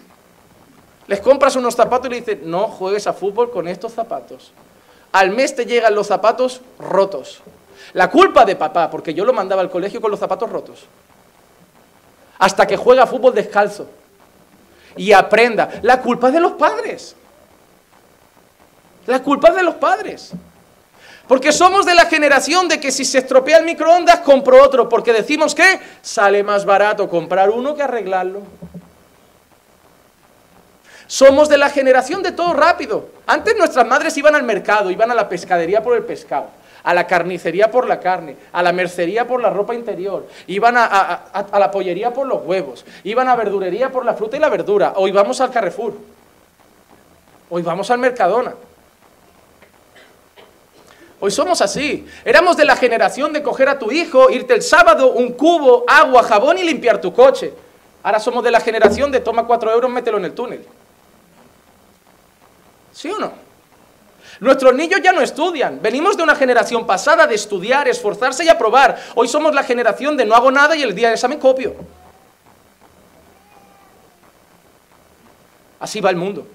Les 1.08 1.20
compras 1.20 1.56
unos 1.56 1.76
zapatos 1.76 2.08
y 2.08 2.10
le 2.10 2.20
dices, 2.20 2.40
no 2.44 2.68
juegues 2.68 3.08
a 3.08 3.14
fútbol 3.14 3.52
con 3.52 3.68
estos 3.68 3.94
zapatos. 3.94 4.52
Al 5.12 5.32
mes 5.32 5.56
te 5.56 5.66
llegan 5.66 5.96
los 5.96 6.08
zapatos 6.08 6.62
rotos. 6.78 7.42
La 7.94 8.10
culpa 8.10 8.46
de 8.46 8.56
papá, 8.56 8.90
porque 8.90 9.14
yo 9.14 9.26
lo 9.26 9.34
mandaba 9.34 9.62
al 9.62 9.70
colegio 9.72 10.02
con 10.02 10.12
los 10.12 10.20
zapatos 10.20 10.52
rotos 10.52 10.86
hasta 12.40 12.66
que 12.66 12.78
juega 12.78 13.06
fútbol 13.06 13.36
descalzo 13.36 13.88
y 14.96 15.12
aprenda. 15.12 15.70
La 15.84 16.02
culpa 16.02 16.28
es 16.28 16.34
de 16.34 16.40
los 16.40 16.54
padres. 16.54 17.16
La 19.10 19.24
culpa 19.24 19.48
es 19.48 19.56
de 19.56 19.64
los 19.64 19.74
padres. 19.74 20.34
Porque 21.28 21.52
somos 21.52 21.84
de 21.84 21.96
la 21.96 22.06
generación 22.06 22.68
de 22.68 22.80
que 22.80 22.92
si 22.92 23.04
se 23.04 23.18
estropea 23.18 23.58
el 23.58 23.66
microondas, 23.66 24.20
compro 24.20 24.64
otro. 24.64 24.88
Porque 24.88 25.12
decimos 25.12 25.56
que 25.56 25.80
sale 26.04 26.44
más 26.44 26.64
barato 26.64 27.10
comprar 27.10 27.50
uno 27.50 27.74
que 27.74 27.82
arreglarlo. 27.82 28.44
Somos 31.08 31.50
de 31.50 31.58
la 31.58 31.72
generación 31.72 32.22
de 32.22 32.34
todo 32.34 32.54
rápido. 32.54 33.10
Antes 33.26 33.58
nuestras 33.58 33.88
madres 33.88 34.16
iban 34.16 34.36
al 34.36 34.44
mercado, 34.44 34.92
iban 34.92 35.10
a 35.10 35.16
la 35.16 35.28
pescadería 35.28 35.82
por 35.82 35.98
el 35.98 36.04
pescado 36.04 36.60
a 36.82 36.94
la 36.94 37.06
carnicería 37.06 37.70
por 37.70 37.90
la 37.90 38.00
carne, 38.00 38.38
a 38.54 38.64
la 38.64 38.72
mercería 38.72 39.28
por 39.28 39.42
la 39.42 39.50
ropa 39.50 39.76
interior, 39.76 40.26
iban 40.48 40.76
a, 40.78 41.50
la 41.52 41.72
pollería 41.72 42.14
por 42.14 42.26
los 42.26 42.42
huevos, 42.46 42.86
iban 43.04 43.28
a 43.28 43.36
verdurería 43.36 43.92
por 43.92 44.06
la 44.06 44.14
fruta 44.14 44.38
y 44.38 44.40
la 44.40 44.48
verdura, 44.48 44.94
hoy 44.96 45.12
vamos 45.12 45.42
al 45.42 45.52
Carrefour, 45.52 45.94
hoy 47.50 47.62
vamos 47.64 47.92
al 47.92 48.00
Mercadona. 48.00 48.54
Hoy 51.22 51.32
somos 51.32 51.62
así. 51.62 52.08
Éramos 52.24 52.56
de 52.56 52.66
la 52.66 52.76
generación 52.76 53.34
de 53.34 53.44
coger 53.44 53.68
a 53.68 53.78
tu 53.78 53.92
hijo, 53.92 54.30
irte 54.30 54.54
el 54.54 54.62
sábado, 54.62 55.12
un 55.12 55.34
cubo, 55.34 55.84
agua, 55.88 56.24
jabón 56.24 56.58
y 56.58 56.64
limpiar 56.64 57.02
tu 57.02 57.14
coche. 57.14 57.54
Ahora 58.02 58.20
somos 58.20 58.44
de 58.44 58.52
la 58.52 58.62
generación 58.62 59.12
de 59.12 59.20
toma 59.20 59.46
cuatro 59.46 59.72
euros, 59.72 59.92
mételo 59.92 60.18
en 60.18 60.26
el 60.26 60.34
túnel. 60.34 60.66
¿Sí 62.94 63.12
o 63.12 63.20
no? 63.20 63.34
Nuestros 64.40 64.74
niños 64.74 65.02
ya 65.04 65.12
no 65.12 65.20
estudian. 65.20 65.82
Venimos 65.82 66.16
de 66.16 66.24
una 66.24 66.36
generación 66.36 66.88
pasada 66.88 67.28
de 67.28 67.36
estudiar, 67.36 67.90
esforzarse 67.90 68.46
y 68.46 68.50
aprobar. 68.50 68.98
Hoy 69.16 69.28
somos 69.28 69.54
la 69.54 69.64
generación 69.64 70.16
de 70.16 70.26
no 70.26 70.36
hago 70.36 70.50
nada 70.50 70.76
y 70.78 70.84
el 70.84 70.96
día 70.96 71.10
de 71.10 71.16
examen 71.16 71.40
copio. 71.40 71.76
Así 75.80 76.00
va 76.00 76.10
el 76.10 76.16
mundo. 76.16 76.48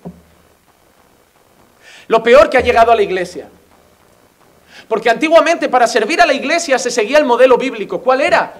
Lo 2.09 2.23
peor 2.23 2.49
que 2.49 2.57
ha 2.57 2.62
llegado 2.62 2.93
a 2.93 2.95
la 2.95 3.03
iglesia. 3.03 3.49
Porque 4.89 5.11
antiguamente 5.11 5.68
para 5.68 5.87
servir 5.87 6.20
a 6.20 6.27
la 6.27 6.33
iglesia 6.33 6.79
se 6.79 6.91
seguía 6.91 7.18
el 7.18 7.25
modelo 7.25 7.57
bíblico. 7.57 8.01
¿Cuál 8.01 8.20
era? 8.20 8.55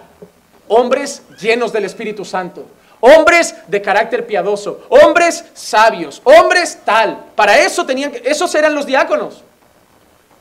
Hombres 0.69 1.23
llenos 1.41 1.73
del 1.73 1.85
Espíritu 1.85 2.25
Santo 2.25 2.67
hombres 3.07 3.55
de 3.67 3.83
carácter 3.83 4.27
piadoso, 4.27 4.87
hombres 4.89 5.45
sabios, 5.53 6.23
hombres 6.25 6.79
tal. 6.87 7.23
Para 7.35 7.59
eso 7.59 7.85
tenían 7.85 8.11
que, 8.11 8.23
esos 8.25 8.55
eran 8.55 8.75
los 8.75 8.87
diáconos. 8.87 9.43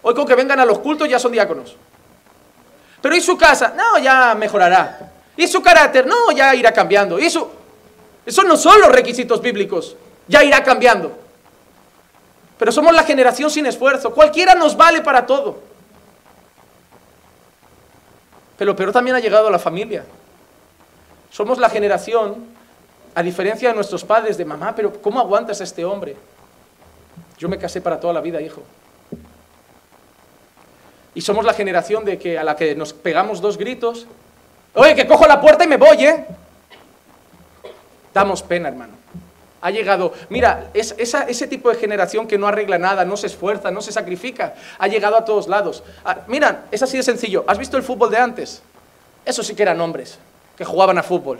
Hoy 0.01 0.13
con 0.13 0.26
que 0.26 0.34
vengan 0.34 0.61
a 0.61 0.65
los 0.65 0.80
cultos 0.80 1.09
ya 1.09 1.19
son 1.19 1.34
diáconos. 1.34 1.76
Pero 3.01 3.15
¿y 3.15 3.19
su 3.19 3.38
casa? 3.38 3.74
No, 3.76 3.97
ya 3.97 4.34
mejorará. 4.36 5.11
¿Y 5.36 5.45
su 5.45 5.61
carácter? 5.61 6.07
No, 6.07 6.32
ya 6.32 6.55
irá 6.55 6.71
cambiando. 6.71 7.19
¿Y 7.19 7.30
su... 7.30 7.45
Esos 8.26 8.45
no 8.45 8.55
son 8.55 8.80
los 8.80 8.93
requisitos 8.93 9.41
bíblicos. 9.41 9.97
Ya 10.30 10.41
irá 10.41 10.63
cambiando. 10.63 11.17
Pero 12.58 12.72
somos 12.72 12.93
la 12.93 13.04
generación 13.04 13.49
sin 13.49 13.66
esfuerzo. 13.66 14.14
Cualquiera 14.14 14.56
nos 14.56 14.78
vale 14.78 15.01
para 15.01 15.26
todo. 15.26 15.60
Pero 18.58 18.76
peor 18.76 18.91
también 18.91 19.16
ha 19.16 19.20
llegado 19.20 19.47
a 19.47 19.51
la 19.51 19.60
familia. 19.60 20.06
Somos 21.32 21.58
la 21.58 21.70
generación, 21.70 22.45
a 23.16 23.24
diferencia 23.24 23.70
de 23.70 23.76
nuestros 23.76 24.04
padres, 24.04 24.38
de 24.38 24.45
mamá, 24.45 24.74
pero 24.76 25.01
¿cómo 25.01 25.20
aguantas 25.20 25.60
a 25.62 25.64
este 25.64 25.84
hombre? 25.84 26.16
Yo 27.38 27.49
me 27.49 27.58
casé 27.58 27.82
para 27.82 27.99
toda 27.99 28.14
la 28.14 28.22
vida, 28.22 28.39
hijo. 28.39 28.62
Y 31.16 31.22
somos 31.22 31.45
la 31.45 31.54
generación 31.54 32.06
de 32.06 32.18
que 32.18 32.38
a 32.38 32.43
la 32.43 32.56
que 32.56 32.76
nos 32.76 32.93
pegamos 32.93 33.41
dos 33.41 33.58
gritos, 33.58 34.08
oye, 34.74 34.95
que 34.95 35.08
cojo 35.08 35.28
la 35.28 35.41
puerta 35.41 35.64
y 35.64 35.68
me 35.68 35.78
voy, 35.78 36.06
¿eh? 36.06 36.26
Damos 38.14 38.41
pena, 38.43 38.70
hermano. 38.70 39.03
Ha 39.64 39.72
llegado, 39.72 40.11
mira, 40.28 40.72
es, 40.74 40.93
ese 40.97 41.47
tipo 41.47 41.70
de 41.70 41.76
generación 41.76 42.28
que 42.28 42.38
no 42.38 42.47
arregla 42.47 42.78
nada, 42.78 43.05
no 43.05 43.16
se 43.16 43.28
esfuerza, 43.28 43.72
no 43.72 43.82
se 43.82 43.93
sacrifica, 43.93 44.55
ha 44.78 44.89
llegado 44.89 45.16
a 45.16 45.24
todos 45.24 45.47
lados. 45.47 45.86
Ah, 46.03 46.18
mira, 46.28 46.66
es 46.70 46.84
así 46.84 46.97
de 46.97 47.03
sencillo. 47.03 47.45
¿Has 47.47 47.57
visto 47.57 47.78
el 47.78 47.84
fútbol 47.84 48.11
de 48.11 48.18
antes? 48.18 48.61
Eso 49.24 49.41
sí 49.41 49.55
que 49.55 49.64
eran 49.64 49.80
hombres 49.80 50.20
que 50.57 50.66
jugaban 50.66 50.97
a 50.97 51.03
fútbol. 51.03 51.39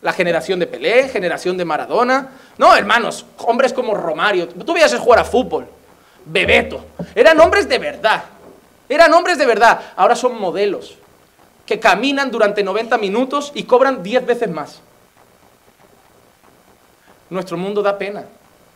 La 0.00 0.14
generación 0.14 0.58
de 0.58 0.66
Pelé, 0.66 1.10
generación 1.10 1.58
de 1.58 1.66
Maradona. 1.66 2.30
No, 2.56 2.74
hermanos, 2.74 3.26
hombres 3.36 3.74
como 3.74 3.92
Romario. 3.94 4.48
Tú 4.48 4.72
veías 4.72 4.94
jugar 4.94 5.18
a 5.18 5.24
fútbol. 5.24 5.66
Bebeto. 6.24 6.82
Eran 7.14 7.38
hombres 7.40 7.68
de 7.68 7.78
verdad. 7.78 8.24
Eran 8.88 9.12
hombres 9.12 9.36
de 9.36 9.44
verdad. 9.44 9.78
Ahora 9.96 10.16
son 10.16 10.40
modelos 10.40 10.96
que 11.66 11.78
caminan 11.78 12.30
durante 12.30 12.62
90 12.62 12.96
minutos 12.96 13.52
y 13.54 13.64
cobran 13.64 14.02
10 14.02 14.24
veces 14.24 14.48
más. 14.48 14.80
Nuestro 17.30 17.56
mundo 17.56 17.82
da 17.82 17.96
pena, 17.96 18.24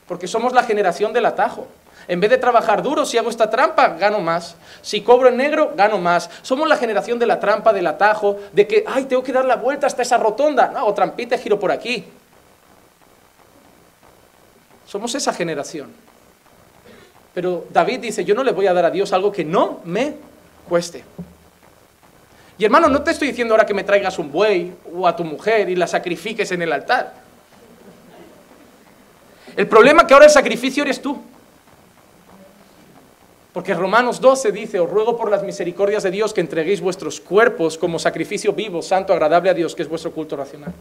porque 0.06 0.28
somos 0.28 0.52
la 0.52 0.62
generación 0.62 1.12
del 1.12 1.26
atajo. 1.26 1.66
En 2.06 2.20
vez 2.20 2.30
de 2.30 2.38
trabajar 2.38 2.82
duro, 2.82 3.04
si 3.04 3.16
hago 3.18 3.30
esta 3.30 3.48
trampa, 3.48 3.88
gano 3.88 4.20
más. 4.20 4.56
Si 4.82 5.00
cobro 5.00 5.28
en 5.28 5.36
negro, 5.36 5.72
gano 5.74 5.98
más. 5.98 6.28
Somos 6.42 6.68
la 6.68 6.76
generación 6.76 7.18
de 7.18 7.26
la 7.26 7.40
trampa, 7.40 7.72
del 7.72 7.86
atajo, 7.86 8.38
de 8.52 8.66
que, 8.66 8.84
ay, 8.86 9.04
tengo 9.04 9.22
que 9.22 9.32
dar 9.32 9.44
la 9.44 9.56
vuelta 9.56 9.86
hasta 9.86 10.02
esa 10.02 10.18
rotonda. 10.18 10.68
No, 10.68 10.86
o 10.86 10.94
trampita, 10.94 11.38
giro 11.38 11.58
por 11.58 11.72
aquí. 11.72 12.04
Somos 14.86 15.14
esa 15.14 15.32
generación. 15.32 15.90
Pero 17.32 17.64
David 17.70 18.00
dice, 18.00 18.24
yo 18.24 18.34
no 18.34 18.44
le 18.44 18.52
voy 18.52 18.66
a 18.66 18.74
dar 18.74 18.84
a 18.84 18.90
Dios 18.90 19.12
algo 19.12 19.32
que 19.32 19.44
no 19.44 19.80
me 19.84 20.14
cueste. 20.68 21.04
Y 22.58 22.64
hermano, 22.64 22.88
no 22.88 23.02
te 23.02 23.10
estoy 23.10 23.28
diciendo 23.28 23.54
ahora 23.54 23.66
que 23.66 23.74
me 23.74 23.82
traigas 23.82 24.18
un 24.18 24.30
buey 24.30 24.72
o 24.94 25.08
a 25.08 25.16
tu 25.16 25.24
mujer 25.24 25.68
y 25.68 25.74
la 25.74 25.86
sacrifiques 25.86 26.52
en 26.52 26.62
el 26.62 26.72
altar. 26.72 27.23
El 29.56 29.68
problema 29.68 30.02
es 30.02 30.08
que 30.08 30.14
ahora 30.14 30.26
el 30.26 30.32
sacrificio 30.32 30.82
eres 30.82 31.00
tú. 31.00 31.20
Porque 33.52 33.72
Romanos 33.72 34.20
12 34.20 34.50
dice, 34.50 34.80
os 34.80 34.90
ruego 34.90 35.16
por 35.16 35.30
las 35.30 35.44
misericordias 35.44 36.02
de 36.02 36.10
Dios 36.10 36.34
que 36.34 36.40
entreguéis 36.40 36.80
vuestros 36.80 37.20
cuerpos 37.20 37.78
como 37.78 38.00
sacrificio 38.00 38.52
vivo, 38.52 38.82
santo, 38.82 39.12
agradable 39.12 39.48
a 39.48 39.54
Dios, 39.54 39.76
que 39.76 39.82
es 39.82 39.88
vuestro 39.88 40.10
culto 40.10 40.36
racional. 40.36 40.74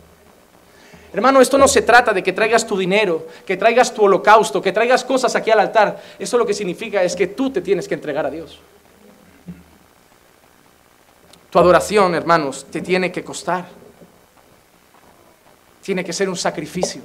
Hermano, 1.14 1.40
esto 1.40 1.60
no 1.60 1.68
se 1.68 1.84
trata 1.84 2.12
de 2.12 2.24
que 2.24 2.34
traigas 2.34 2.66
tu 2.66 2.76
dinero, 2.76 3.28
que 3.46 3.56
traigas 3.58 3.94
tu 3.94 4.04
holocausto, 4.04 4.60
que 4.60 4.72
traigas 4.72 5.04
cosas 5.04 5.36
aquí 5.36 5.52
al 5.52 5.60
altar. 5.60 6.02
Eso 6.18 6.40
lo 6.40 6.48
que 6.48 6.56
significa 6.56 7.04
es 7.04 7.16
que 7.16 7.28
tú 7.28 7.52
te 7.52 7.62
tienes 7.62 7.88
que 7.88 7.94
entregar 7.94 8.26
a 8.26 8.32
Dios. 8.32 8.60
Tu 11.52 11.60
adoración, 11.60 12.16
hermanos, 12.16 12.66
te 12.72 12.82
tiene 12.82 13.12
que 13.12 13.24
costar. 13.24 13.66
Tiene 15.84 16.04
que 16.04 16.12
ser 16.12 16.28
un 16.28 16.36
sacrificio. 16.36 17.02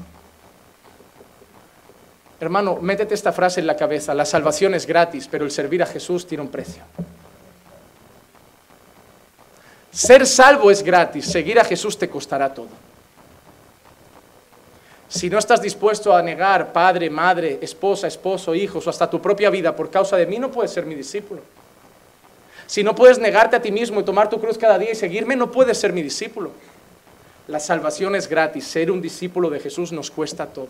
Hermano, 2.41 2.79
métete 2.81 3.15
esta 3.15 3.33
frase 3.33 3.61
en 3.61 3.67
la 3.67 3.77
cabeza. 3.77 4.15
La 4.15 4.25
salvación 4.25 4.75
es 4.75 4.87
gratis, 4.87 5.27
pero 5.29 5.45
el 5.45 5.51
servir 5.51 5.83
a 5.83 5.87
Jesús 5.87 6.27
tiene 6.27 6.43
un 6.43 6.51
precio. 6.51 6.83
Ser 9.91 10.27
salvo 10.27 10.71
es 10.71 10.83
gratis, 10.83 11.27
seguir 11.27 11.59
a 11.59 11.65
Jesús 11.65 11.99
te 11.99 12.09
costará 12.09 12.55
todo. 12.55 12.69
Si 15.09 15.31
no 15.31 15.39
estás 15.39 15.63
dispuesto 15.63 16.15
a 16.15 16.23
negar 16.23 16.73
padre, 16.73 17.09
madre, 17.09 17.59
esposa, 17.63 18.07
esposo, 18.07 18.55
hijos 18.55 18.87
o 18.87 18.91
hasta 18.91 19.09
tu 19.09 19.21
propia 19.21 19.51
vida 19.51 19.75
por 19.75 19.91
causa 19.91 20.17
de 20.17 20.27
mí, 20.27 20.39
no 20.39 20.51
puedes 20.51 20.71
ser 20.71 20.85
mi 20.85 20.95
discípulo. 20.95 21.41
Si 22.67 22.85
no 22.85 22.95
puedes 22.95 23.19
negarte 23.19 23.57
a 23.57 23.63
ti 23.63 23.73
mismo 23.73 24.01
y 24.01 24.05
tomar 24.05 24.29
tu 24.29 24.39
cruz 24.39 24.59
cada 24.59 24.79
día 24.79 24.93
y 24.93 24.95
seguirme, 24.95 25.35
no 25.35 25.51
puedes 25.51 25.79
ser 25.79 25.95
mi 25.95 26.03
discípulo. 26.03 26.51
La 27.49 27.59
salvación 27.59 28.15
es 28.15 28.29
gratis, 28.29 28.67
ser 28.67 28.91
un 28.91 29.01
discípulo 29.01 29.49
de 29.49 29.59
Jesús 29.59 29.91
nos 29.91 30.11
cuesta 30.11 30.47
todo. 30.47 30.69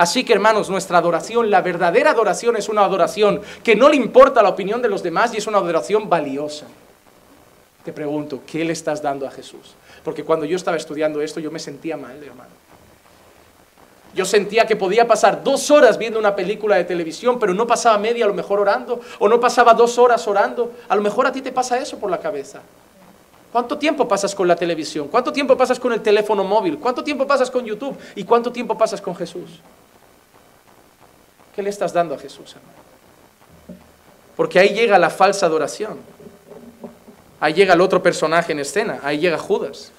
Así 0.00 0.24
que 0.24 0.32
hermanos, 0.32 0.70
nuestra 0.70 0.96
adoración, 0.96 1.50
la 1.50 1.60
verdadera 1.60 2.12
adoración 2.12 2.56
es 2.56 2.70
una 2.70 2.86
adoración 2.86 3.42
que 3.62 3.76
no 3.76 3.90
le 3.90 3.96
importa 3.96 4.42
la 4.42 4.48
opinión 4.48 4.80
de 4.80 4.88
los 4.88 5.02
demás 5.02 5.34
y 5.34 5.36
es 5.36 5.46
una 5.46 5.58
adoración 5.58 6.08
valiosa. 6.08 6.64
Te 7.84 7.92
pregunto, 7.92 8.40
¿qué 8.46 8.64
le 8.64 8.72
estás 8.72 9.02
dando 9.02 9.26
a 9.26 9.30
Jesús? 9.30 9.74
Porque 10.02 10.24
cuando 10.24 10.46
yo 10.46 10.56
estaba 10.56 10.78
estudiando 10.78 11.20
esto 11.20 11.38
yo 11.38 11.50
me 11.50 11.58
sentía 11.58 11.98
mal, 11.98 12.16
hermano. 12.24 12.48
Yo 14.14 14.24
sentía 14.24 14.66
que 14.66 14.74
podía 14.74 15.06
pasar 15.06 15.44
dos 15.44 15.70
horas 15.70 15.98
viendo 15.98 16.18
una 16.18 16.34
película 16.34 16.76
de 16.76 16.84
televisión, 16.84 17.38
pero 17.38 17.52
no 17.52 17.66
pasaba 17.66 17.98
media 17.98 18.24
a 18.24 18.28
lo 18.28 18.32
mejor 18.32 18.58
orando, 18.58 19.02
o 19.18 19.28
no 19.28 19.38
pasaba 19.38 19.74
dos 19.74 19.98
horas 19.98 20.26
orando. 20.26 20.72
A 20.88 20.96
lo 20.96 21.02
mejor 21.02 21.26
a 21.26 21.32
ti 21.32 21.42
te 21.42 21.52
pasa 21.52 21.78
eso 21.78 21.98
por 21.98 22.10
la 22.10 22.20
cabeza. 22.20 22.62
¿Cuánto 23.52 23.76
tiempo 23.76 24.08
pasas 24.08 24.34
con 24.34 24.48
la 24.48 24.56
televisión? 24.56 25.08
¿Cuánto 25.08 25.30
tiempo 25.30 25.58
pasas 25.58 25.78
con 25.78 25.92
el 25.92 26.00
teléfono 26.00 26.42
móvil? 26.42 26.78
¿Cuánto 26.78 27.04
tiempo 27.04 27.26
pasas 27.26 27.50
con 27.50 27.66
YouTube? 27.66 27.98
¿Y 28.14 28.24
cuánto 28.24 28.50
tiempo 28.50 28.78
pasas 28.78 29.02
con 29.02 29.14
Jesús? 29.14 29.60
¿Qué 31.54 31.62
le 31.62 31.70
estás 31.70 31.92
dando 31.92 32.14
a 32.14 32.18
Jesús, 32.18 32.54
hermano? 32.54 32.80
Porque 34.36 34.58
ahí 34.58 34.70
llega 34.70 34.98
la 34.98 35.10
falsa 35.10 35.46
adoración. 35.46 35.98
Ahí 37.40 37.52
llega 37.52 37.74
el 37.74 37.80
otro 37.80 38.02
personaje 38.02 38.52
en 38.52 38.60
escena. 38.60 39.00
Ahí 39.02 39.18
llega 39.18 39.36
Judas. 39.38 39.92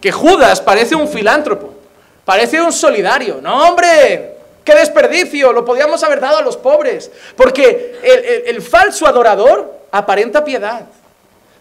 Que 0.00 0.10
Judas 0.10 0.60
parece 0.60 0.94
un 0.94 1.08
filántropo. 1.08 1.74
Parece 2.24 2.60
un 2.60 2.72
solidario. 2.72 3.40
No, 3.42 3.68
hombre, 3.68 4.36
qué 4.64 4.74
desperdicio. 4.74 5.52
Lo 5.52 5.64
podíamos 5.64 6.02
haber 6.02 6.20
dado 6.20 6.38
a 6.38 6.42
los 6.42 6.56
pobres. 6.56 7.10
Porque 7.36 8.00
el, 8.02 8.56
el 8.56 8.62
falso 8.62 9.06
adorador 9.06 9.72
aparenta 9.90 10.42
piedad. 10.42 10.86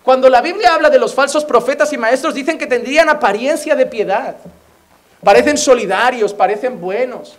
Cuando 0.04 0.30
la 0.30 0.42
Biblia 0.42 0.74
habla 0.74 0.90
de 0.90 0.98
los 0.98 1.14
falsos 1.14 1.44
profetas 1.44 1.92
y 1.94 1.98
maestros, 1.98 2.34
dicen 2.34 2.58
que 2.58 2.66
tendrían 2.66 3.10
apariencia 3.10 3.76
de 3.76 3.86
piedad. 3.86 4.38
Parecen 5.24 5.58
solidarios, 5.58 6.34
parecen 6.34 6.80
buenos 6.80 7.38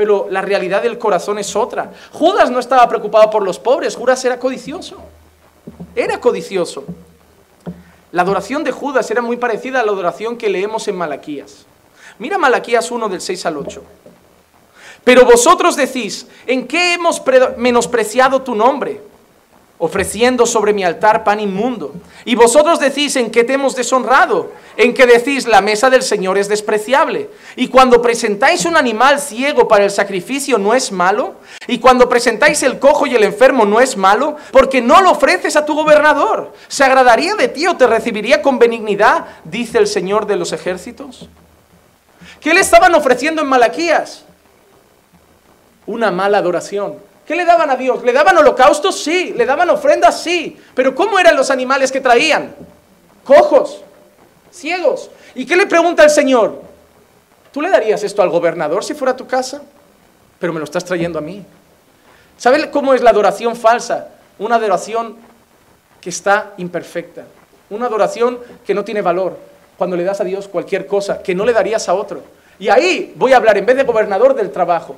pero 0.00 0.28
la 0.30 0.40
realidad 0.40 0.82
del 0.82 0.96
corazón 0.96 1.38
es 1.38 1.54
otra. 1.54 1.92
Judas 2.10 2.50
no 2.50 2.58
estaba 2.58 2.88
preocupado 2.88 3.28
por 3.28 3.42
los 3.42 3.58
pobres, 3.58 3.94
Judas 3.94 4.24
era 4.24 4.38
codicioso. 4.38 4.96
Era 5.94 6.18
codicioso. 6.18 6.84
La 8.10 8.22
adoración 8.22 8.64
de 8.64 8.72
Judas 8.72 9.10
era 9.10 9.20
muy 9.20 9.36
parecida 9.36 9.78
a 9.78 9.84
la 9.84 9.92
adoración 9.92 10.38
que 10.38 10.48
leemos 10.48 10.88
en 10.88 10.96
Malaquías. 10.96 11.66
Mira 12.18 12.38
Malaquías 12.38 12.90
1 12.90 13.10
del 13.10 13.20
6 13.20 13.44
al 13.44 13.58
8. 13.58 13.82
Pero 15.04 15.26
vosotros 15.26 15.76
decís, 15.76 16.26
¿en 16.46 16.66
qué 16.66 16.94
hemos 16.94 17.20
menospreciado 17.58 18.40
tu 18.40 18.54
nombre? 18.54 19.02
Ofreciendo 19.80 20.44
sobre 20.44 20.74
mi 20.74 20.84
altar 20.84 21.24
pan 21.24 21.40
inmundo. 21.40 21.94
Y 22.26 22.34
vosotros 22.34 22.78
decís 22.78 23.16
en 23.16 23.30
qué 23.30 23.44
te 23.44 23.54
hemos 23.54 23.74
deshonrado, 23.74 24.52
en 24.76 24.92
que 24.92 25.06
decís 25.06 25.48
la 25.48 25.62
mesa 25.62 25.88
del 25.88 26.02
Señor 26.02 26.36
es 26.36 26.48
despreciable. 26.48 27.30
Y 27.56 27.68
cuando 27.68 28.02
presentáis 28.02 28.66
un 28.66 28.76
animal 28.76 29.18
ciego 29.18 29.66
para 29.66 29.84
el 29.84 29.90
sacrificio 29.90 30.58
no 30.58 30.74
es 30.74 30.92
malo. 30.92 31.34
Y 31.66 31.78
cuando 31.78 32.08
presentáis 32.10 32.62
el 32.62 32.78
cojo 32.78 33.06
y 33.06 33.14
el 33.14 33.24
enfermo 33.24 33.64
no 33.64 33.80
es 33.80 33.96
malo, 33.96 34.36
porque 34.52 34.82
no 34.82 35.00
lo 35.00 35.12
ofreces 35.12 35.56
a 35.56 35.64
tu 35.64 35.74
gobernador. 35.74 36.52
¿Se 36.68 36.84
agradaría 36.84 37.34
de 37.34 37.48
ti 37.48 37.66
o 37.66 37.76
te 37.76 37.86
recibiría 37.86 38.42
con 38.42 38.58
benignidad? 38.58 39.24
Dice 39.44 39.78
el 39.78 39.86
Señor 39.86 40.26
de 40.26 40.36
los 40.36 40.52
ejércitos. 40.52 41.26
¿Qué 42.38 42.52
le 42.52 42.60
estaban 42.60 42.94
ofreciendo 42.94 43.40
en 43.40 43.48
Malaquías? 43.48 44.24
Una 45.86 46.10
mala 46.10 46.38
adoración 46.38 47.09
¿Qué 47.30 47.36
le 47.36 47.44
daban 47.44 47.70
a 47.70 47.76
Dios? 47.76 48.02
¿Le 48.02 48.12
daban 48.12 48.36
holocaustos? 48.38 49.04
Sí. 49.04 49.32
¿Le 49.36 49.46
daban 49.46 49.70
ofrendas? 49.70 50.20
Sí. 50.20 50.60
Pero 50.74 50.96
¿cómo 50.96 51.16
eran 51.16 51.36
los 51.36 51.48
animales 51.48 51.92
que 51.92 52.00
traían? 52.00 52.56
Cojos, 53.22 53.82
ciegos. 54.50 55.12
¿Y 55.36 55.46
qué 55.46 55.54
le 55.54 55.68
pregunta 55.68 56.02
el 56.02 56.10
Señor? 56.10 56.60
¿Tú 57.52 57.62
le 57.62 57.70
darías 57.70 58.02
esto 58.02 58.20
al 58.20 58.30
gobernador 58.30 58.82
si 58.82 58.94
fuera 58.94 59.12
a 59.12 59.16
tu 59.16 59.28
casa? 59.28 59.62
Pero 60.40 60.52
me 60.52 60.58
lo 60.58 60.64
estás 60.64 60.84
trayendo 60.84 61.20
a 61.20 61.22
mí. 61.22 61.44
¿Sabe 62.36 62.68
cómo 62.68 62.94
es 62.94 63.00
la 63.00 63.10
adoración 63.10 63.54
falsa? 63.54 64.08
Una 64.36 64.56
adoración 64.56 65.14
que 66.00 66.10
está 66.10 66.54
imperfecta. 66.56 67.26
Una 67.70 67.86
adoración 67.86 68.40
que 68.66 68.74
no 68.74 68.82
tiene 68.82 69.02
valor. 69.02 69.38
Cuando 69.78 69.96
le 69.96 70.02
das 70.02 70.20
a 70.20 70.24
Dios 70.24 70.48
cualquier 70.48 70.84
cosa 70.84 71.22
que 71.22 71.36
no 71.36 71.44
le 71.44 71.52
darías 71.52 71.88
a 71.88 71.94
otro. 71.94 72.24
Y 72.58 72.70
ahí 72.70 73.12
voy 73.14 73.34
a 73.34 73.36
hablar 73.36 73.56
en 73.56 73.66
vez 73.66 73.76
de 73.76 73.84
gobernador 73.84 74.34
del 74.34 74.50
trabajo. 74.50 74.96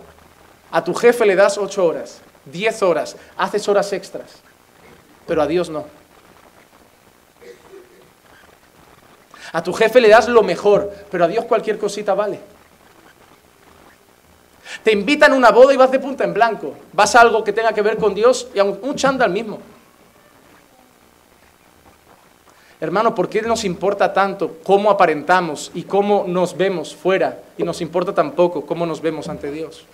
A 0.72 0.82
tu 0.82 0.94
jefe 0.94 1.26
le 1.26 1.36
das 1.36 1.58
ocho 1.58 1.84
horas, 1.84 2.20
diez 2.46 2.82
horas, 2.82 3.16
haces 3.36 3.68
horas 3.68 3.92
extras, 3.92 4.40
pero 5.26 5.42
a 5.42 5.46
Dios 5.46 5.68
no. 5.68 5.84
A 9.52 9.62
tu 9.62 9.74
jefe 9.74 10.00
le 10.00 10.08
das 10.08 10.28
lo 10.28 10.42
mejor, 10.42 10.90
pero 11.10 11.26
a 11.26 11.28
Dios 11.28 11.44
cualquier 11.44 11.78
cosita 11.78 12.14
vale. 12.14 12.40
Te 14.82 14.92
invitan 14.92 15.32
a 15.32 15.36
una 15.36 15.50
boda 15.50 15.74
y 15.74 15.76
vas 15.76 15.90
de 15.90 16.00
punta 16.00 16.24
en 16.24 16.32
blanco. 16.32 16.74
Vas 16.92 17.14
a 17.14 17.20
algo 17.20 17.44
que 17.44 17.52
tenga 17.52 17.74
que 17.74 17.82
ver 17.82 17.98
con 17.98 18.14
Dios 18.14 18.48
y 18.54 18.58
a 18.58 18.64
un 18.64 18.96
chándal 18.96 19.30
mismo. 19.30 19.58
Hermano, 22.80 23.14
¿por 23.14 23.28
qué 23.28 23.42
nos 23.42 23.62
importa 23.64 24.12
tanto 24.12 24.56
cómo 24.64 24.90
aparentamos 24.90 25.70
y 25.74 25.84
cómo 25.84 26.24
nos 26.26 26.56
vemos 26.56 26.96
fuera? 26.96 27.38
Y 27.56 27.62
nos 27.62 27.80
importa 27.80 28.12
tan 28.12 28.32
poco 28.32 28.66
cómo 28.66 28.86
nos 28.86 29.00
vemos 29.00 29.28
ante 29.28 29.52
Dios. 29.52 29.86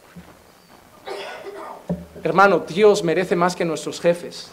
Hermano, 2.22 2.64
Dios 2.66 3.02
merece 3.02 3.36
más 3.36 3.54
que 3.54 3.64
nuestros 3.64 4.00
jefes. 4.00 4.50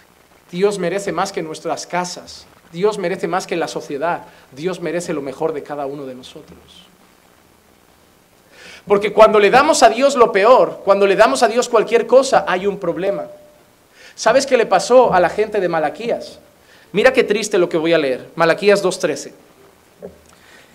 Dios 0.51 0.77
merece 0.77 1.11
más 1.11 1.31
que 1.31 1.41
nuestras 1.41 1.87
casas. 1.87 2.45
Dios 2.71 2.97
merece 2.97 3.27
más 3.27 3.47
que 3.47 3.55
la 3.55 3.67
sociedad. 3.67 4.23
Dios 4.51 4.79
merece 4.79 5.13
lo 5.13 5.21
mejor 5.21 5.53
de 5.53 5.63
cada 5.63 5.85
uno 5.85 6.05
de 6.05 6.15
nosotros. 6.15 6.59
Porque 8.87 9.13
cuando 9.13 9.39
le 9.39 9.49
damos 9.49 9.81
a 9.81 9.89
Dios 9.89 10.15
lo 10.15 10.31
peor, 10.31 10.81
cuando 10.85 11.07
le 11.07 11.15
damos 11.15 11.41
a 11.41 11.47
Dios 11.47 11.69
cualquier 11.69 12.05
cosa, 12.05 12.45
hay 12.47 12.67
un 12.67 12.77
problema. 12.77 13.25
¿Sabes 14.15 14.45
qué 14.45 14.57
le 14.57 14.65
pasó 14.65 15.13
a 15.13 15.19
la 15.19 15.29
gente 15.29 15.59
de 15.59 15.67
Malaquías? 15.67 16.39
Mira 16.91 17.11
qué 17.11 17.23
triste 17.23 17.57
lo 17.57 17.67
que 17.67 17.77
voy 17.77 17.93
a 17.93 17.97
leer. 17.97 18.29
Malaquías 18.35 18.83
2.13. 18.83 19.33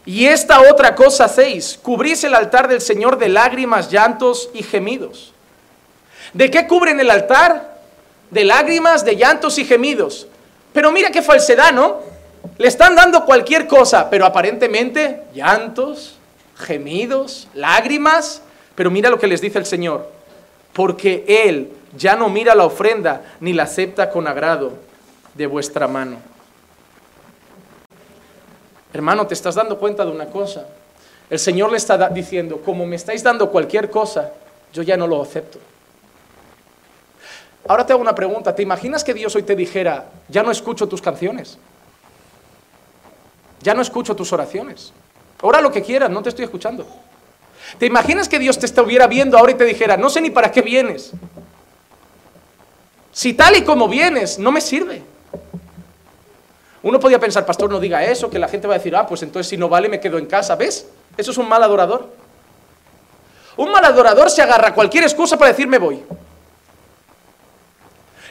Y 0.07 0.27
esta 0.27 0.61
otra 0.71 0.95
cosa 0.95 1.27
hacéis, 1.27 1.79
cubrís 1.81 2.25
el 2.25 2.35
altar 2.35 2.69
del 2.69 2.81
Señor 2.81 3.17
de 3.19 3.29
lágrimas, 3.29 3.91
llantos 3.91 4.51
y 4.53 4.63
gemidos. 4.63 5.33
¿De 6.33 6.51
qué 6.51 6.67
cubren 6.67 7.01
el 7.01 7.11
altar? 7.11 7.79
De 8.31 8.45
lágrimas, 8.45 9.05
de 9.05 9.17
llantos 9.17 9.59
y 9.59 9.65
gemidos. 9.65 10.27
Pero 10.73 10.93
mira 10.93 11.11
qué 11.11 11.23
falsedad, 11.23 11.73
¿no? 11.73 12.01
Le 12.59 12.69
están 12.69 12.95
dando 12.95 13.25
cualquier 13.25 13.67
cosa, 13.67 14.09
pero 14.09 14.25
aparentemente 14.25 15.23
llantos, 15.35 16.17
gemidos, 16.57 17.49
lágrimas. 17.55 18.43
Pero 18.75 18.91
mira 18.91 19.11
lo 19.11 19.19
que 19.19 19.27
les 19.27 19.41
dice 19.41 19.59
el 19.59 19.67
Señor. 19.67 20.09
Porque 20.73 21.25
Él 21.27 21.73
ya 21.97 22.15
no 22.15 22.29
mira 22.29 22.55
la 22.55 22.65
ofrenda 22.65 23.23
ni 23.41 23.53
la 23.53 23.65
acepta 23.65 24.11
con 24.11 24.29
agrado 24.29 24.73
de 25.35 25.47
vuestra 25.47 25.89
mano. 25.89 26.19
Hermano, 28.93 29.27
te 29.27 29.35
estás 29.35 29.55
dando 29.55 29.79
cuenta 29.79 30.05
de 30.05 30.11
una 30.11 30.27
cosa. 30.27 30.67
El 31.29 31.39
Señor 31.39 31.71
le 31.71 31.77
está 31.77 32.09
diciendo, 32.09 32.61
como 32.65 32.87
me 32.87 32.97
estáis 32.97 33.23
dando 33.23 33.51
cualquier 33.51 33.91
cosa, 33.91 34.33
yo 34.73 34.83
ya 34.83 34.97
no 34.97 35.07
lo 35.07 35.23
acepto. 35.23 35.59
Ahora 37.69 37.87
te 37.87 37.93
hago 37.93 38.03
una 38.03 38.15
pregunta. 38.15 38.55
¿Te 38.55 38.63
imaginas 38.63 39.05
que 39.05 39.15
Dios 39.15 39.35
hoy 39.37 39.43
te 39.43 39.55
dijera, 39.55 40.07
ya 40.29 40.43
no 40.43 40.51
escucho 40.51 40.89
tus 40.89 41.03
canciones? 41.03 41.59
Ya 43.63 43.75
no 43.75 43.83
escucho 43.83 44.17
tus 44.17 44.33
oraciones. 44.33 44.93
Ora 45.43 45.61
lo 45.61 45.71
que 45.71 45.83
quieras, 45.83 46.11
no 46.11 46.23
te 46.23 46.31
estoy 46.31 46.45
escuchando. 46.45 46.87
¿Te 47.79 47.87
imaginas 47.87 48.29
que 48.29 48.39
Dios 48.39 48.59
te 48.59 48.67
estuviera 48.67 49.07
viendo 49.07 49.39
ahora 49.39 49.53
y 49.53 49.55
te 49.55 49.65
dijera, 49.65 49.97
no 49.97 50.11
sé 50.11 50.21
ni 50.21 50.31
para 50.31 50.51
qué 50.51 50.63
vienes? 50.63 51.13
Si 53.13 53.35
tal 53.35 53.57
y 53.57 53.63
como 53.63 53.89
vienes, 53.89 54.39
no 54.39 54.51
me 54.51 54.61
sirve. 54.61 55.03
Uno 56.83 56.99
podía 56.99 57.19
pensar, 57.19 57.45
pastor, 57.45 57.71
no 57.71 57.79
diga 57.79 58.03
eso, 58.05 58.31
que 58.31 58.39
la 58.39 58.49
gente 58.49 58.67
va 58.67 58.75
a 58.75 58.79
decir, 58.79 58.97
ah, 58.97 59.07
pues 59.07 59.23
entonces 59.23 59.49
si 59.49 59.57
no 59.57 59.69
vale 59.69 59.89
me 59.89 60.01
quedo 60.01 60.19
en 60.19 60.27
casa. 60.27 60.57
¿Ves? 60.57 60.89
Eso 61.17 61.31
es 61.31 61.39
un 61.39 61.49
mal 61.49 61.63
adorador. 61.63 62.09
Un 63.57 63.71
mal 63.71 63.85
adorador 63.85 64.31
se 64.31 64.41
agarra 64.41 64.69
a 64.69 64.75
cualquier 64.75 65.05
excusa 65.05 65.37
para 65.37 65.51
decir 65.51 65.69
me 65.69 65.79
voy. 65.79 66.03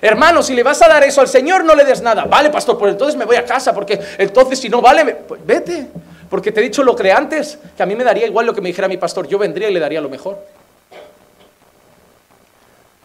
Hermano, 0.01 0.41
si 0.41 0.53
le 0.53 0.63
vas 0.63 0.81
a 0.81 0.87
dar 0.87 1.03
eso 1.03 1.21
al 1.21 1.27
Señor, 1.27 1.63
no 1.63 1.75
le 1.75 1.83
des 1.83 2.01
nada. 2.01 2.25
Vale, 2.25 2.49
pastor, 2.49 2.77
pues 2.77 2.93
entonces 2.93 3.15
me 3.17 3.25
voy 3.25 3.35
a 3.35 3.45
casa, 3.45 3.73
porque 3.73 3.99
entonces 4.17 4.59
si 4.59 4.69
no 4.69 4.81
vale, 4.81 5.05
pues 5.15 5.45
vete. 5.45 5.87
Porque 6.29 6.51
te 6.51 6.59
he 6.59 6.63
dicho 6.63 6.83
lo 6.83 6.95
que 6.95 7.11
antes, 7.11 7.57
que 7.75 7.83
a 7.83 7.85
mí 7.85 7.95
me 7.95 8.03
daría 8.03 8.27
igual 8.27 8.45
lo 8.45 8.53
que 8.53 8.61
me 8.61 8.69
dijera 8.69 8.87
mi 8.87 8.97
pastor. 8.97 9.27
Yo 9.27 9.37
vendría 9.37 9.69
y 9.69 9.73
le 9.73 9.79
daría 9.79 9.99
lo 9.99 10.09
mejor. 10.09 10.37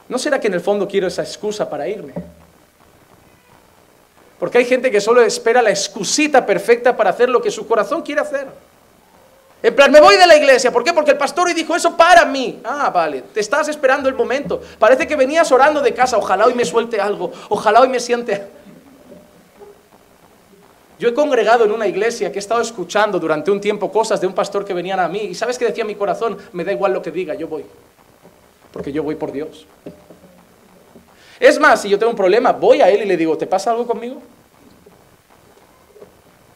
¿No 0.09 0.19
será 0.19 0.39
que 0.39 0.49
en 0.49 0.55
el 0.55 0.61
fondo 0.61 0.87
quiero 0.87 1.09
esa 1.09 1.23
excusa 1.23 1.69
para 1.69 1.89
irme? 1.89 2.13
Porque 4.39 4.59
hay 4.59 4.67
gente 4.67 4.91
que 4.91 5.01
solo 5.01 5.23
espera 5.23 5.63
la 5.63 5.71
excusita 5.71 6.45
perfecta 6.45 6.97
para 6.97 7.11
hacer 7.11 7.31
lo 7.31 7.41
que 7.41 7.51
su 7.51 7.67
corazón 7.67 8.03
quiere 8.03 8.21
hacer. 8.21 8.47
En 9.65 9.75
plan, 9.75 9.91
me 9.91 9.99
voy 9.99 10.19
de 10.19 10.27
la 10.27 10.37
iglesia. 10.37 10.71
¿Por 10.71 10.85
qué? 10.85 10.93
Porque 10.93 11.13
el 11.13 11.17
pastor 11.17 11.47
hoy 11.47 11.55
dijo 11.55 11.75
eso 11.75 11.97
para 11.97 12.27
mí. 12.27 12.61
Ah, 12.65 12.91
vale. 12.91 13.23
Te 13.23 13.41
estás 13.41 13.67
esperando 13.67 14.11
el 14.11 14.15
momento. 14.15 14.61
Parece 14.79 15.07
que 15.07 15.17
venías 15.17 15.51
orando 15.51 15.81
de 15.81 15.95
casa. 15.95 16.19
Ojalá 16.19 16.45
hoy 16.45 16.53
me 16.53 16.67
suelte 16.67 17.01
algo. 17.01 17.33
Ojalá 17.49 17.81
hoy 17.81 17.89
me 17.89 17.99
siente. 17.99 18.47
Yo 20.99 21.09
he 21.09 21.15
congregado 21.15 21.65
en 21.65 21.73
una 21.73 21.87
iglesia 21.87 22.31
que 22.31 22.39
he 22.39 22.41
estado 22.41 22.61
escuchando 22.61 23.19
durante 23.19 23.51
un 23.51 23.59
tiempo 23.59 23.91
cosas 23.91 24.21
de 24.21 24.27
un 24.27 24.35
pastor 24.35 24.67
que 24.67 24.75
venían 24.75 25.01
a 25.01 25.09
mí. 25.09 25.21
Y 25.21 25.35
sabes 25.35 25.57
qué 25.57 25.65
decía 25.65 25.87
mi 25.87 25.95
corazón? 25.95 26.37
Me 26.53 26.63
da 26.63 26.71
igual 26.71 26.93
lo 26.93 27.01
que 27.01 27.11
diga, 27.11 27.33
yo 27.33 27.49
voy. 27.49 27.65
Porque 28.71 28.93
yo 28.93 29.03
voy 29.03 29.15
por 29.15 29.33
Dios. 29.33 29.67
Es 31.41 31.59
más, 31.59 31.81
si 31.81 31.89
yo 31.89 31.99
tengo 31.99 32.11
un 32.11 32.19
problema, 32.19 32.53
voy 32.53 32.83
a 32.83 32.91
él 32.91 33.01
y 33.01 33.07
le 33.07 33.17
digo, 33.17 33.39
¿te 33.39 33.47
pasa 33.47 33.71
algo 33.71 33.87
conmigo? 33.87 34.21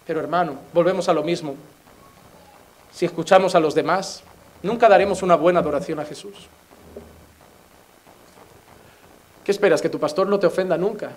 Pero 0.06 0.20
hermano, 0.20 0.56
volvemos 0.74 1.09
a 1.09 1.14
lo 1.14 1.22
mismo 1.22 1.55
si 2.99 3.05
escuchamos 3.05 3.55
a 3.55 3.61
los 3.61 3.77
demás, 3.77 4.25
nunca 4.61 4.89
daremos 4.89 5.23
una 5.23 5.37
buena 5.37 5.61
adoración 5.61 6.01
a 6.01 6.05
Jesús. 6.05 6.35
¿Qué 9.45 9.53
esperas? 9.53 9.81
¿Que 9.81 9.89
tu 9.89 10.01
pastor 10.01 10.27
no 10.27 10.37
te 10.41 10.49
ofenda 10.49 10.77
nunca? 10.77 11.12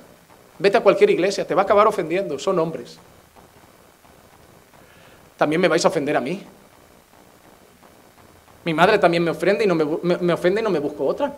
Vete 0.60 0.78
a 0.78 0.82
cualquier 0.82 1.10
iglesia, 1.10 1.48
te 1.48 1.56
va 1.56 1.64
a 1.64 1.66
acabar 1.66 1.88
ofendiendo, 1.88 2.38
son 2.38 2.60
hombres. 2.60 2.99
También 5.38 5.60
me 5.60 5.68
vais 5.68 5.84
a 5.84 5.88
ofender 5.88 6.16
a 6.16 6.22
mí. 6.22 6.44
Mi 8.64 8.76
madre 8.76 8.99
también 8.99 9.24
me 9.24 9.32
ofende 9.32 9.64
y 9.64 9.68
no 9.68 9.74
me, 9.74 10.34
ofende 10.34 10.62
y 10.62 10.64
no 10.64 10.70
me 10.70 10.78
busco 10.78 11.03
otra. 11.03 11.34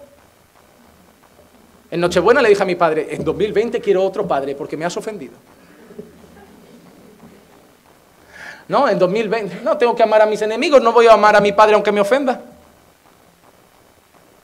En 1.90 2.02
Nochebuena 2.02 2.41
le 2.41 2.49
dije 2.49 2.64
a 2.64 2.65
mi 2.65 2.76
padre, 2.76 3.15
en 3.15 3.24
2020 3.24 3.80
quiero 3.80 4.03
otro 4.03 4.28
padre 4.28 4.56
porque 4.56 4.76
me 4.76 4.84
has 4.84 4.98
ofendido. 4.98 5.36
No, 8.74 8.90
en 8.90 8.98
2020, 8.98 9.60
no, 9.62 9.78
tengo 9.78 9.95
que 9.95 10.02
amar 10.02 10.24
a 10.24 10.26
mis 10.26 10.41
enemigos, 10.41 10.82
no 10.82 10.91
voy 10.91 11.06
a 11.06 11.14
amar 11.14 11.36
a 11.36 11.40
mi 11.40 11.52
padre 11.52 11.76
aunque 11.76 11.91
me 11.91 12.02
ofenda. 12.02 12.41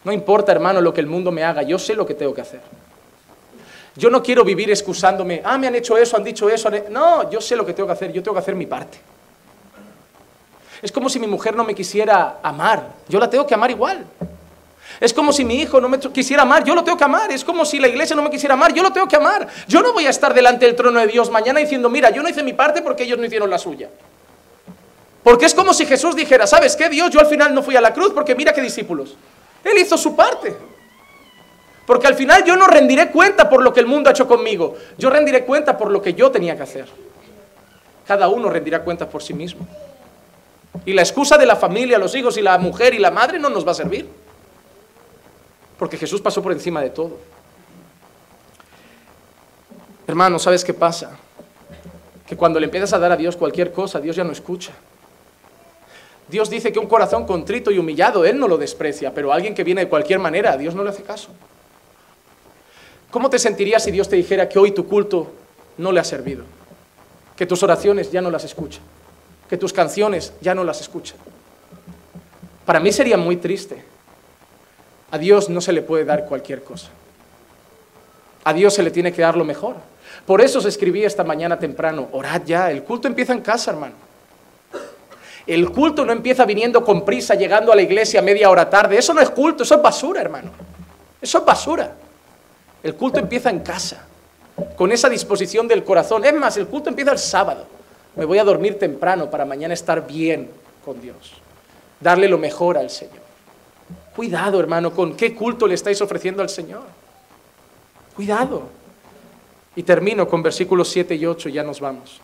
No 0.04 0.12
importa, 0.12 0.52
hermano, 0.52 0.82
lo 0.82 0.94
que 0.94 1.02
el 1.02 1.08
mundo 1.08 1.32
me 1.32 1.44
haga, 1.44 1.64
yo 1.64 1.80
sé 1.80 1.96
lo 1.96 2.06
que 2.06 2.14
tengo 2.14 2.32
que 2.32 2.42
hacer. 2.42 2.62
Yo 3.96 4.12
no 4.12 4.22
quiero 4.22 4.44
vivir 4.44 4.70
excusándome, 4.70 5.42
ah, 5.44 5.58
me 5.58 5.66
han 5.66 5.74
hecho 5.74 5.98
eso, 5.98 6.16
han 6.16 6.24
dicho 6.24 6.48
eso. 6.48 6.70
No, 6.92 7.28
yo 7.32 7.42
sé 7.42 7.56
lo 7.56 7.66
que 7.66 7.74
tengo 7.74 7.88
que 7.88 7.94
hacer, 7.94 8.14
yo 8.14 8.22
tengo 8.22 8.36
que 8.36 8.42
hacer 8.42 8.54
mi 8.54 8.68
parte. 8.68 9.00
Es 10.84 10.92
como 10.92 11.10
si 11.10 11.20
mi 11.20 11.26
mujer 11.26 11.56
no 11.56 11.64
me 11.64 11.74
quisiera 11.74 12.38
amar, 12.44 12.84
yo 13.08 13.20
la 13.20 13.32
tengo 13.32 13.48
que 13.48 13.56
amar 13.56 13.72
igual. 13.72 14.06
Es 15.00 15.12
como 15.12 15.34
si 15.34 15.44
mi 15.44 15.56
hijo 15.56 15.82
no 15.82 15.90
me 15.90 15.98
quisiera 15.98 16.44
amar, 16.44 16.64
yo 16.64 16.76
lo 16.76 16.84
tengo 16.84 17.00
que 17.00 17.04
amar. 17.04 17.32
Es 17.32 17.44
como 17.44 17.66
si 17.66 17.80
la 17.80 17.88
iglesia 17.88 18.16
no 18.16 18.22
me 18.22 18.30
quisiera 18.30 18.54
amar, 18.54 18.76
yo 18.76 18.84
lo 18.84 18.94
tengo 18.94 19.08
que 19.08 19.16
amar. 19.16 19.48
Yo 19.68 19.82
no 19.82 19.92
voy 19.92 20.06
a 20.06 20.12
estar 20.12 20.36
delante 20.36 20.68
del 20.68 20.76
trono 20.76 21.00
de 21.00 21.08
Dios 21.08 21.32
mañana 21.32 21.60
diciendo, 21.60 21.90
mira, 21.90 22.12
yo 22.12 22.22
no 22.22 22.30
hice 22.30 22.44
mi 22.44 22.54
parte 22.54 22.84
porque 22.84 23.06
ellos 23.06 23.18
no 23.18 23.26
hicieron 23.26 23.50
la 23.50 23.58
suya. 23.58 23.90
Porque 25.24 25.46
es 25.46 25.54
como 25.54 25.74
si 25.74 25.86
Jesús 25.86 26.16
dijera, 26.16 26.48
¿sabes 26.48 26.76
qué, 26.76 26.90
Dios? 26.90 27.10
Yo 27.12 27.20
al 27.20 27.28
final 27.28 27.54
no 27.54 27.62
fui 27.62 27.76
a 27.76 27.82
la 27.82 27.94
cruz 27.94 28.12
porque 28.14 28.36
mira 28.36 28.54
qué 28.54 28.62
discípulos. 28.62 29.16
Él 29.64 29.78
hizo 29.78 29.98
su 29.98 30.16
parte. 30.16 30.56
Porque 31.86 32.08
al 32.08 32.16
final 32.16 32.44
yo 32.46 32.56
no 32.56 32.68
rendiré 32.68 33.10
cuenta 33.10 33.50
por 33.50 33.64
lo 33.64 33.74
que 33.74 33.80
el 33.80 33.88
mundo 33.88 34.10
ha 34.10 34.14
hecho 34.14 34.28
conmigo. 34.28 34.76
Yo 34.98 35.10
rendiré 35.10 35.44
cuenta 35.44 35.78
por 35.78 35.92
lo 35.92 36.02
que 36.02 36.14
yo 36.14 36.32
tenía 36.32 36.56
que 36.56 36.64
hacer. 36.64 36.88
Cada 38.08 38.28
uno 38.28 38.50
rendirá 38.50 38.84
cuenta 38.84 39.10
por 39.10 39.22
sí 39.22 39.34
mismo. 39.34 39.68
Y 40.86 40.94
la 40.94 41.02
excusa 41.02 41.38
de 41.38 41.46
la 41.46 41.56
familia, 41.56 41.98
los 41.98 42.14
hijos 42.16 42.38
y 42.38 42.42
la 42.42 42.58
mujer 42.58 42.94
y 42.94 43.00
la 43.00 43.12
madre 43.12 43.40
no 43.40 43.50
nos 43.50 43.68
va 43.68 43.72
a 43.72 43.76
servir. 43.76 44.08
Porque 45.78 45.98
Jesús 45.98 46.22
pasó 46.22 46.42
por 46.42 46.52
encima 46.52 46.82
de 46.82 46.92
todo. 46.92 47.18
Hermano, 50.08 50.40
¿sabes 50.40 50.64
qué 50.64 50.74
pasa? 50.74 51.18
Que 52.26 52.36
cuando 52.36 52.60
le 52.60 52.66
empiezas 52.66 52.94
a 52.94 53.00
dar 53.00 53.12
a 53.12 53.18
Dios 53.18 53.36
cualquier 53.36 53.72
cosa, 53.72 54.00
Dios 54.00 54.16
ya 54.16 54.24
no 54.24 54.32
escucha. 54.32 54.72
Dios 56.30 56.50
dice 56.50 56.72
que 56.72 56.80
un 56.80 56.88
corazón 56.88 57.26
contrito 57.26 57.72
y 57.72 57.80
humillado, 57.80 58.24
Él 58.24 58.38
no 58.40 58.48
lo 58.48 58.58
desprecia, 58.58 59.14
pero 59.14 59.34
alguien 59.34 59.56
que 59.56 59.64
viene 59.64 59.82
de 59.82 59.90
cualquier 59.90 60.20
manera, 60.20 60.56
Dios 60.58 60.76
no 60.76 60.84
le 60.84 60.92
hace 60.92 61.04
caso. 61.04 61.30
¿Cómo 63.10 63.30
te 63.30 63.40
sentirías 63.40 63.84
si 63.84 63.92
Dios 63.92 64.08
te 64.08 64.16
dijera 64.16 64.48
que 64.48 64.60
hoy 64.60 64.72
tu 64.72 64.88
culto 64.88 65.32
no 65.78 65.92
le 65.92 66.00
ha 66.00 66.04
servido? 66.04 66.44
Que 67.36 67.48
tus 67.48 67.64
oraciones 67.64 68.12
ya 68.12 68.22
no 68.22 68.30
las 68.30 68.44
escucha, 68.44 68.80
que 69.50 69.58
tus 69.58 69.74
canciones 69.74 70.34
ya 70.42 70.54
no 70.54 70.64
las 70.64 70.82
escucha. 70.82 71.16
Para 72.66 72.80
mí 72.80 72.92
sería 72.92 73.18
muy 73.18 73.38
triste. 73.38 73.84
A 75.10 75.18
Dios 75.18 75.50
no 75.50 75.62
se 75.62 75.74
le 75.74 75.82
puede 75.82 76.06
dar 76.06 76.26
cualquier 76.26 76.64
cosa. 76.64 76.90
A 78.44 78.54
Dios 78.54 78.76
se 78.76 78.84
le 78.84 78.92
tiene 78.92 79.12
que 79.12 79.24
dar 79.24 79.36
lo 79.36 79.46
mejor. 79.46 79.78
Por 80.28 80.42
eso 80.42 80.62
se 80.62 80.70
escribía 80.70 81.08
esta 81.08 81.24
mañana 81.24 81.58
temprano, 81.58 82.10
orad 82.12 82.44
ya, 82.46 82.70
el 82.70 82.84
culto 82.84 83.08
empieza 83.08 83.34
en 83.34 83.42
casa, 83.42 83.72
hermano. 83.72 84.09
El 85.50 85.72
culto 85.72 86.06
no 86.06 86.12
empieza 86.12 86.46
viniendo 86.46 86.86
con 86.86 87.04
prisa, 87.04 87.34
llegando 87.34 87.72
a 87.72 87.76
la 87.76 87.82
iglesia 87.82 88.22
media 88.22 88.52
hora 88.52 88.70
tarde. 88.70 89.00
Eso 89.00 89.16
no 89.16 89.22
es 89.22 89.32
culto, 89.32 89.64
eso 89.64 89.74
es 89.74 89.82
basura, 89.82 90.22
hermano. 90.22 90.52
Eso 91.20 91.40
es 91.40 91.44
basura. 91.44 91.92
El 92.84 92.94
culto 92.94 93.18
empieza 93.20 93.50
en 93.50 93.62
casa, 93.62 94.06
con 94.78 94.92
esa 94.92 95.10
disposición 95.10 95.68
del 95.68 95.84
corazón. 95.84 96.24
Es 96.24 96.36
más, 96.36 96.56
el 96.58 96.68
culto 96.68 96.90
empieza 96.90 97.14
el 97.14 97.18
sábado. 97.18 97.66
Me 98.16 98.26
voy 98.26 98.38
a 98.38 98.44
dormir 98.44 98.78
temprano 98.78 99.32
para 99.32 99.44
mañana 99.44 99.74
estar 99.74 100.06
bien 100.06 100.52
con 100.86 101.02
Dios. 101.02 101.34
Darle 102.00 102.30
lo 102.30 102.38
mejor 102.38 102.78
al 102.78 102.92
Señor. 102.92 103.24
Cuidado, 104.16 104.60
hermano, 104.60 104.94
con 104.94 105.18
qué 105.18 105.34
culto 105.34 105.66
le 105.66 105.74
estáis 105.74 106.00
ofreciendo 106.00 106.44
al 106.44 106.50
Señor. 106.50 106.84
Cuidado. 108.16 108.70
Y 109.76 109.82
termino 109.82 110.28
con 110.28 110.44
versículos 110.44 110.90
7 110.90 111.16
y 111.16 111.26
8, 111.26 111.50
ya 111.50 111.64
nos 111.64 111.80
vamos. 111.80 112.22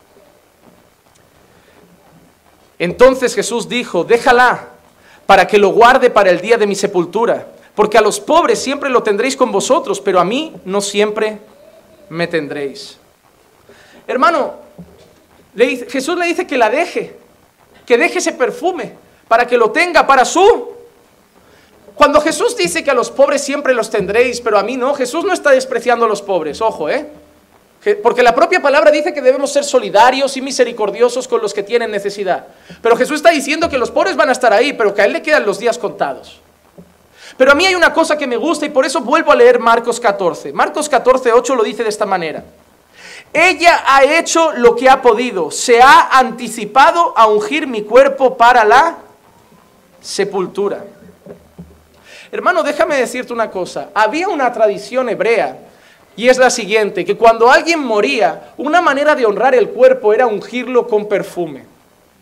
Entonces 2.80 3.36
Jesús 3.36 3.70
dijo, 3.70 4.04
déjala 4.04 4.70
para 5.26 5.48
que 5.48 5.58
lo 5.58 5.70
guarde 5.70 6.10
para 6.10 6.30
el 6.30 6.42
día 6.42 6.58
de 6.58 6.68
mi 6.68 6.76
sepultura, 6.76 7.48
porque 7.74 7.98
a 7.98 8.02
los 8.02 8.20
pobres 8.20 8.60
siempre 8.62 8.90
lo 8.90 9.04
tendréis 9.04 9.36
con 9.36 9.52
vosotros, 9.52 10.00
pero 10.00 10.20
a 10.20 10.26
mí 10.26 10.54
no 10.66 10.82
siempre 10.82 11.40
me 12.10 12.28
tendréis. 12.28 12.98
Hermano, 14.08 14.56
Jesús 15.56 16.18
le 16.18 16.28
dice 16.28 16.46
que 16.46 16.58
la 16.58 16.70
deje, 16.70 17.16
que 17.86 17.98
deje 17.98 18.20
ese 18.20 18.34
perfume, 18.34 18.94
para 19.28 19.48
que 19.48 19.58
lo 19.58 19.72
tenga 19.72 20.06
para 20.06 20.26
su 20.26 20.76
cuando 21.96 22.20
Jesús 22.20 22.56
dice 22.58 22.84
que 22.84 22.92
a 22.92 22.94
los 22.94 23.10
pobres 23.10 23.42
siempre 23.42 23.74
los 23.74 23.90
tendréis, 23.90 24.42
pero 24.42 24.60
a 24.60 24.64
mí 24.64 24.76
no, 24.76 24.94
Jesús 24.94 25.24
no 25.24 25.34
está 25.34 25.52
despreciando 25.52 26.06
a 26.06 26.10
los 26.10 26.22
pobres, 26.22 26.62
ojo, 26.62 26.90
¿eh? 26.90 27.08
Porque 28.02 28.24
la 28.24 28.34
propia 28.34 28.62
palabra 28.62 28.90
dice 28.90 29.14
que 29.14 29.22
debemos 29.22 29.52
ser 29.52 29.64
solidarios 29.64 30.36
y 30.38 30.42
misericordiosos 30.42 31.28
con 31.28 31.42
los 31.42 31.54
que 31.54 31.62
tienen 31.62 31.92
necesidad. 31.92 32.48
Pero 32.82 32.98
Jesús 32.98 33.18
está 33.18 33.30
diciendo 33.30 33.70
que 33.70 33.78
los 33.78 33.92
pobres 33.92 34.16
van 34.16 34.30
a 34.30 34.32
estar 34.32 34.52
ahí, 34.52 34.74
pero 34.74 34.94
que 34.94 35.04
a 35.04 35.06
Él 35.06 35.14
le 35.14 35.22
quedan 35.22 35.46
los 35.46 35.60
días 35.60 35.78
contados. 35.78 36.42
Pero 37.38 37.52
a 37.52 37.56
mí 37.56 37.66
hay 37.66 37.76
una 37.76 37.94
cosa 37.94 38.18
que 38.18 38.26
me 38.26 38.38
gusta 38.38 38.66
y 38.66 38.70
por 38.70 38.86
eso 38.86 39.02
vuelvo 39.02 39.32
a 39.32 39.36
leer 39.36 39.60
Marcos 39.60 40.00
14. 40.00 40.52
Marcos 40.52 40.90
14, 40.90 41.32
8 41.32 41.56
lo 41.56 41.64
dice 41.64 41.84
de 41.84 41.90
esta 41.90 42.06
manera. 42.08 42.44
Ella 43.32 43.84
ha 43.86 44.04
hecho 44.04 44.54
lo 44.54 44.76
que 44.76 44.90
ha 44.90 45.02
podido, 45.02 45.52
se 45.52 45.82
ha 45.82 46.18
anticipado 46.18 47.14
a 47.16 47.28
ungir 47.28 47.68
mi 47.68 47.84
cuerpo 47.84 48.36
para 48.36 48.64
la 48.64 48.98
sepultura. 50.02 50.86
Hermano, 52.32 52.64
déjame 52.64 52.96
decirte 52.96 53.34
una 53.34 53.52
cosa. 53.52 53.90
Había 53.94 54.28
una 54.30 54.52
tradición 54.52 55.10
hebrea 55.10 55.65
y 56.18 56.30
es 56.30 56.38
la 56.38 56.50
siguiente, 56.50 57.04
que 57.04 57.18
cuando 57.18 57.50
alguien 57.52 57.80
moría, 57.80 58.54
una 58.58 58.82
manera 58.82 59.16
de 59.16 59.26
honrar 59.26 59.54
el 59.54 59.70
cuerpo 59.70 60.14
era 60.14 60.28
ungirlo 60.28 60.88
con 60.88 61.08
perfume. 61.08 61.66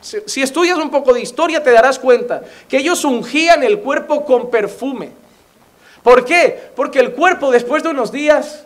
Si, 0.02 0.42
estudias 0.42 0.78
un 0.78 0.90
poco 0.90 1.14
de 1.14 1.22
historia 1.22 1.64
te 1.64 1.72
darás 1.72 1.98
cuenta 1.98 2.42
que 2.68 2.78
ellos 2.78 3.06
ungían 3.06 3.64
el 3.64 3.80
cuerpo 3.80 4.26
con 4.26 4.50
perfume. 4.50 5.12
¿Por 6.02 6.26
qué? 6.26 6.72
Porque 6.76 7.00
el 7.00 7.14
cuerpo 7.14 7.52
después 7.52 7.84
de 7.84 7.90
unos 7.90 8.12
días 8.12 8.64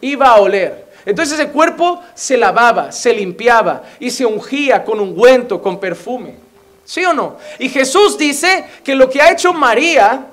iba 0.00 0.28
a 0.28 0.40
oler. 0.40 0.86
Entonces 1.04 1.38
ese 1.38 1.50
cuerpo 1.50 2.02
se 2.14 2.38
lavaba, 2.38 2.90
se 2.90 3.12
limpiaba 3.12 3.82
y 4.00 4.10
se 4.10 4.24
ungía 4.24 4.82
con 4.82 4.98
ungüento, 4.98 5.60
con 5.60 5.78
perfume. 5.78 6.36
¿Sí 6.84 7.04
o 7.04 7.12
no? 7.12 7.36
Y 7.58 7.68
Jesús 7.68 8.16
dice 8.16 8.64
que 8.82 8.94
lo 8.94 9.10
que 9.10 9.20
ha 9.20 9.32
hecho 9.32 9.52
María 9.52 10.26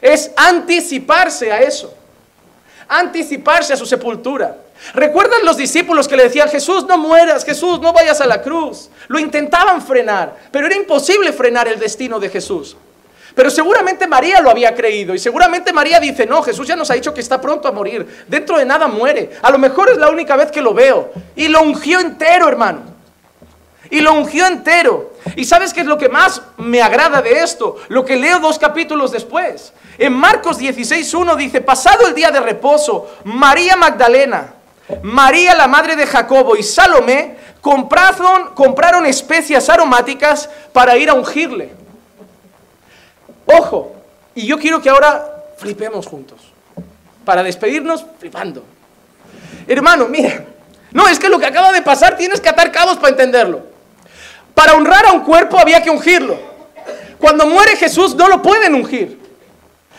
es 0.00 0.30
anticiparse 0.36 1.50
a 1.50 1.60
eso. 1.60 1.92
Anticiparse 2.88 3.72
a 3.72 3.76
su 3.76 3.86
sepultura. 3.86 4.56
¿Recuerdan 4.94 5.44
los 5.44 5.56
discípulos 5.56 6.06
que 6.06 6.16
le 6.16 6.24
decían, 6.24 6.48
Jesús, 6.48 6.86
no 6.86 6.98
mueras, 6.98 7.44
Jesús, 7.44 7.80
no 7.80 7.92
vayas 7.92 8.20
a 8.20 8.26
la 8.26 8.42
cruz? 8.42 8.90
Lo 9.08 9.18
intentaban 9.18 9.82
frenar, 9.82 10.36
pero 10.50 10.66
era 10.66 10.76
imposible 10.76 11.32
frenar 11.32 11.66
el 11.68 11.78
destino 11.78 12.20
de 12.20 12.28
Jesús. 12.28 12.76
Pero 13.34 13.50
seguramente 13.50 14.06
María 14.06 14.40
lo 14.40 14.50
había 14.50 14.74
creído 14.74 15.14
y 15.14 15.18
seguramente 15.18 15.72
María 15.72 16.00
dice, 16.00 16.24
no, 16.24 16.42
Jesús 16.42 16.66
ya 16.66 16.74
nos 16.74 16.90
ha 16.90 16.94
dicho 16.94 17.12
que 17.12 17.20
está 17.20 17.38
pronto 17.38 17.68
a 17.68 17.72
morir, 17.72 18.24
dentro 18.26 18.56
de 18.56 18.64
nada 18.64 18.88
muere, 18.88 19.32
a 19.42 19.50
lo 19.50 19.58
mejor 19.58 19.90
es 19.90 19.98
la 19.98 20.08
única 20.08 20.36
vez 20.36 20.50
que 20.50 20.62
lo 20.62 20.72
veo. 20.72 21.12
Y 21.34 21.48
lo 21.48 21.62
ungió 21.62 22.00
entero, 22.00 22.48
hermano. 22.48 22.80
Y 23.90 24.00
lo 24.00 24.14
ungió 24.14 24.46
entero. 24.46 25.12
¿Y 25.36 25.44
sabes 25.44 25.74
qué 25.74 25.80
es 25.80 25.86
lo 25.86 25.98
que 25.98 26.08
más 26.08 26.40
me 26.56 26.80
agrada 26.80 27.20
de 27.20 27.40
esto? 27.42 27.76
Lo 27.88 28.04
que 28.04 28.16
leo 28.16 28.40
dos 28.40 28.58
capítulos 28.58 29.12
después. 29.12 29.72
En 29.98 30.12
Marcos 30.12 30.60
16.1 30.60 31.36
dice, 31.36 31.60
pasado 31.60 32.06
el 32.06 32.14
día 32.14 32.30
de 32.30 32.40
reposo, 32.40 33.10
María 33.24 33.76
Magdalena, 33.76 34.54
María 35.02 35.54
la 35.54 35.66
madre 35.66 35.96
de 35.96 36.06
Jacobo 36.06 36.56
y 36.56 36.62
Salomé 36.62 37.36
compraron, 37.60 38.54
compraron 38.54 39.06
especias 39.06 39.68
aromáticas 39.68 40.48
para 40.72 40.96
ir 40.96 41.08
a 41.10 41.14
ungirle. 41.14 41.72
Ojo, 43.46 43.94
y 44.34 44.46
yo 44.46 44.58
quiero 44.58 44.82
que 44.82 44.90
ahora 44.90 45.44
flipemos 45.56 46.06
juntos, 46.06 46.40
para 47.24 47.42
despedirnos 47.42 48.04
flipando. 48.18 48.64
Hermano, 49.66 50.06
mira, 50.08 50.44
no, 50.92 51.08
es 51.08 51.18
que 51.18 51.28
lo 51.28 51.38
que 51.38 51.46
acaba 51.46 51.72
de 51.72 51.82
pasar 51.82 52.16
tienes 52.16 52.40
que 52.40 52.48
atar 52.48 52.70
cabos 52.70 52.96
para 52.96 53.10
entenderlo. 53.10 53.62
Para 54.54 54.74
honrar 54.74 55.06
a 55.06 55.12
un 55.12 55.20
cuerpo 55.20 55.58
había 55.58 55.82
que 55.82 55.90
ungirlo. 55.90 56.38
Cuando 57.18 57.46
muere 57.46 57.76
Jesús 57.76 58.14
no 58.14 58.28
lo 58.28 58.42
pueden 58.42 58.74
ungir. 58.74 59.25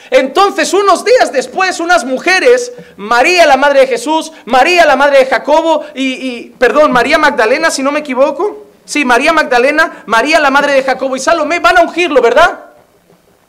Entonces, 0.09 0.73
unos 0.73 1.03
días 1.03 1.31
después, 1.31 1.79
unas 1.79 2.05
mujeres, 2.05 2.71
María 2.95 3.45
la 3.45 3.57
madre 3.57 3.81
de 3.81 3.87
Jesús, 3.87 4.31
María 4.45 4.85
la 4.85 4.95
madre 4.95 5.19
de 5.19 5.25
Jacobo 5.25 5.83
y, 5.93 6.49
perdón, 6.51 6.91
María 6.91 7.17
Magdalena, 7.17 7.69
si 7.71 7.83
no 7.83 7.91
me 7.91 7.99
equivoco. 7.99 8.65
Sí, 8.85 9.03
María 9.03 9.33
Magdalena, 9.33 10.03
María 10.05 10.39
la 10.39 10.49
madre 10.49 10.73
de 10.73 10.83
Jacobo 10.83 11.15
y 11.15 11.19
Salomé 11.19 11.59
van 11.59 11.77
a 11.77 11.81
ungirlo, 11.81 12.21
¿verdad? 12.21 12.59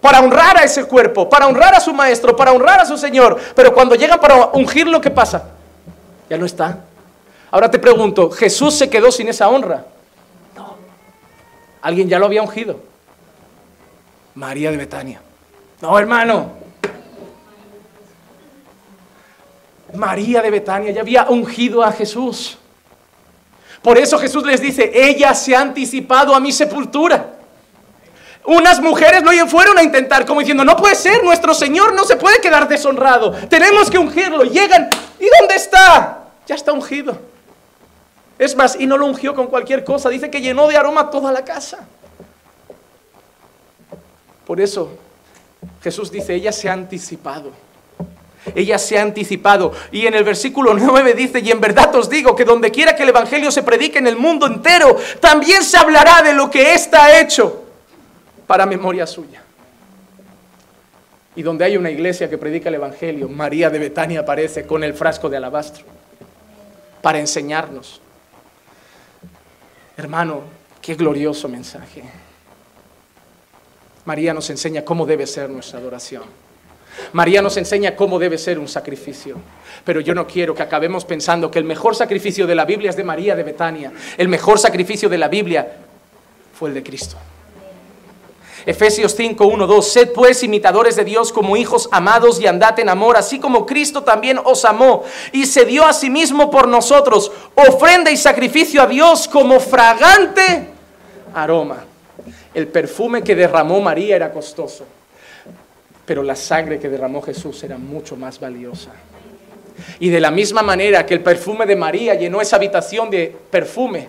Para 0.01 0.20
honrar 0.20 0.59
a 0.59 0.64
ese 0.64 0.85
cuerpo, 0.85 1.28
para 1.28 1.47
honrar 1.47 1.74
a 1.74 1.80
su 1.80 1.93
maestro, 1.93 2.36
para 2.36 2.52
honrar 2.52 2.80
a 2.80 2.86
su 2.86 2.98
Señor. 2.98 3.39
Pero 3.55 3.72
cuando 3.72 3.94
llegan 3.94 4.20
para 4.20 4.47
ungirlo, 4.47 5.01
¿qué 5.01 5.10
pasa? 5.10 5.51
Ya 6.28 6.36
no 6.36 6.44
está. 6.44 6.80
Ahora 7.51 7.70
te 7.70 7.78
pregunto, 7.78 8.30
¿Jesús 8.30 8.74
se 8.74 8.90
quedó 8.90 9.12
sin 9.12 9.28
esa 9.28 9.48
honra? 9.48 9.86
No. 10.56 10.76
Alguien 11.82 12.09
ya 12.09 12.18
lo 12.18 12.26
había 12.26 12.43
ungido. 12.43 12.80
María 14.35 14.70
de 14.70 14.76
Betania. 14.76 15.20
No, 15.80 15.98
hermano. 15.98 16.59
María 19.94 20.42
de 20.42 20.50
Betania 20.50 20.90
ya 20.90 21.00
había 21.00 21.26
ungido 21.28 21.82
a 21.82 21.92
Jesús. 21.92 22.59
Por 23.82 23.96
eso 23.96 24.18
Jesús 24.18 24.44
les 24.44 24.60
dice, 24.60 24.90
ella 24.92 25.34
se 25.34 25.55
ha 25.55 25.60
anticipado 25.60 26.34
a 26.34 26.40
mi 26.40 26.52
sepultura. 26.52 27.34
Unas 28.44 28.80
mujeres 28.80 29.22
lo 29.22 29.46
fueron 29.46 29.78
a 29.78 29.82
intentar, 29.82 30.24
como 30.26 30.40
diciendo, 30.40 30.64
no 30.64 30.76
puede 30.76 30.94
ser, 30.94 31.22
nuestro 31.22 31.55
Señor 31.55 31.94
no 31.94 32.05
se 32.05 32.16
puede 32.16 32.40
quedar 32.40 32.66
deshonrado, 32.66 33.32
tenemos 33.48 33.90
que 33.90 33.98
ungirlo. 33.98 34.42
Llegan, 34.44 34.88
¿y 35.20 35.26
dónde 35.38 35.55
está? 35.55 36.24
Ya 36.46 36.55
está 36.55 36.72
ungido. 36.72 37.18
Es 38.38 38.56
más, 38.56 38.76
y 38.78 38.86
no 38.86 38.96
lo 38.96 39.06
ungió 39.06 39.34
con 39.34 39.48
cualquier 39.48 39.84
cosa, 39.84 40.09
dice 40.09 40.30
que 40.30 40.40
llenó 40.40 40.66
de 40.66 40.76
aroma 40.76 41.10
toda 41.10 41.30
la 41.30 41.44
casa. 41.44 41.86
Por 44.46 44.60
eso 44.60 44.98
Jesús 45.82 46.10
dice, 46.10 46.35
ella 46.35 46.52
se 46.52 46.68
ha 46.68 46.72
anticipado. 46.72 47.52
Ella 48.55 48.78
se 48.78 48.98
ha 48.98 49.02
anticipado. 49.02 49.72
Y 49.93 50.06
en 50.06 50.14
el 50.14 50.24
versículo 50.24 50.74
9 50.74 51.14
dice, 51.14 51.40
y 51.40 51.51
en 51.51 51.60
verdad 51.60 51.94
os 51.94 52.09
digo 52.09 52.35
que 52.35 52.44
donde 52.44 52.70
quiera 52.70 52.94
que 52.94 53.02
el 53.02 53.10
Evangelio 53.10 53.51
se 53.51 53.62
predique 53.62 53.98
en 53.98 54.06
el 54.06 54.16
mundo 54.16 54.47
entero, 54.47 54.97
también 55.20 55.62
se 55.62 55.76
hablará 55.76 56.22
de 56.22 56.35
lo 56.35 56.51
que 56.51 56.74
está 56.74 57.20
hecho 57.20 57.64
para 58.47 58.66
memoria 58.66 59.06
suya. 59.06 59.43
Y 61.36 61.43
donde 61.43 61.64
hay 61.64 61.76
una 61.76 61.90
iglesia 61.90 62.28
que 62.28 62.39
predica 62.39 62.68
el 62.68 62.76
Evangelio, 62.76 63.28
María 63.28 63.70
de 63.70 63.78
Betania 63.78 64.20
aparece 64.20 64.66
con 64.66 64.82
el 64.82 64.94
frasco 64.94 65.28
de 65.28 65.36
alabastro 65.36 65.85
para 67.01 67.20
enseñarnos. 67.20 68.01
Hermano, 69.97 70.43
qué 70.80 70.94
glorioso 70.94 71.48
mensaje. 71.48 72.02
María 74.05 74.33
nos 74.35 74.49
enseña 74.51 74.85
cómo 74.85 75.07
debe 75.07 75.27
ser 75.27 75.51
nuestra 75.51 75.79
adoración. 75.79 76.25
María 77.12 77.43
nos 77.43 77.57
enseña 77.57 77.95
cómo 77.95 78.19
debe 78.19 78.39
ser 78.39 78.59
un 78.59 78.69
sacrificio. 78.69 79.37
Pero 79.85 80.01
yo 80.01 80.15
no 80.15 80.27
quiero 80.27 80.55
que 80.55 80.62
acabemos 80.62 81.05
pensando 81.05 81.51
que 81.51 81.59
el 81.59 81.65
mejor 81.65 81.95
sacrificio 81.95 82.47
de 82.47 82.55
la 82.55 82.65
Biblia 82.65 82.91
es 82.91 82.97
de 82.97 83.05
María 83.05 83.37
de 83.37 83.43
Betania. 83.43 83.93
El 84.16 84.29
mejor 84.29 84.59
sacrificio 84.59 85.09
de 85.09 85.19
la 85.19 85.29
Biblia 85.29 85.77
fue 86.53 86.70
el 86.70 86.75
de 86.75 86.83
Cristo. 86.83 87.16
Efesios 88.66 89.15
5, 89.15 89.47
1, 89.47 89.66
2. 89.66 89.89
Sed 89.93 90.12
pues 90.12 90.43
imitadores 90.43 90.97
de 90.97 91.05
Dios 91.05 91.33
como 91.33 91.57
hijos 91.57 91.89
amados 91.91 92.41
y 92.41 92.47
andad 92.47 92.79
en 92.81 92.89
amor, 92.89 93.16
así 93.16 93.39
como 93.39 93.65
Cristo 93.65 94.03
también 94.03 94.39
os 94.45 94.65
amó 94.65 95.05
y 95.33 95.47
se 95.47 95.65
dio 95.65 95.87
a 95.87 95.93
sí 95.93 96.11
mismo 96.11 96.51
por 96.51 96.69
nosotros, 96.69 97.33
ofrenda 97.55 98.11
y 98.11 98.16
sacrificio 98.16 98.83
a 98.83 98.87
Dios 98.87 99.27
como 99.29 99.59
fragante 99.61 100.69
aroma. 101.35 101.85
El 102.55 102.69
perfume 102.69 103.23
que 103.23 103.35
derramó 103.35 103.81
María 103.81 104.16
era 104.16 104.32
costoso, 104.32 104.85
pero 106.05 106.23
la 106.23 106.36
sangre 106.36 106.78
que 106.78 106.89
derramó 106.89 107.23
Jesús 107.23 107.62
era 107.62 107.78
mucho 107.78 108.16
más 108.16 108.40
valiosa. 108.40 108.90
Y 110.01 110.09
de 110.11 110.20
la 110.20 110.31
misma 110.31 110.62
manera 110.62 111.07
que 111.07 111.15
el 111.15 111.23
perfume 111.23 111.66
de 111.66 111.77
María 111.77 112.15
llenó 112.15 112.40
esa 112.40 112.57
habitación 112.57 113.11
de 113.11 113.35
perfume, 113.51 114.09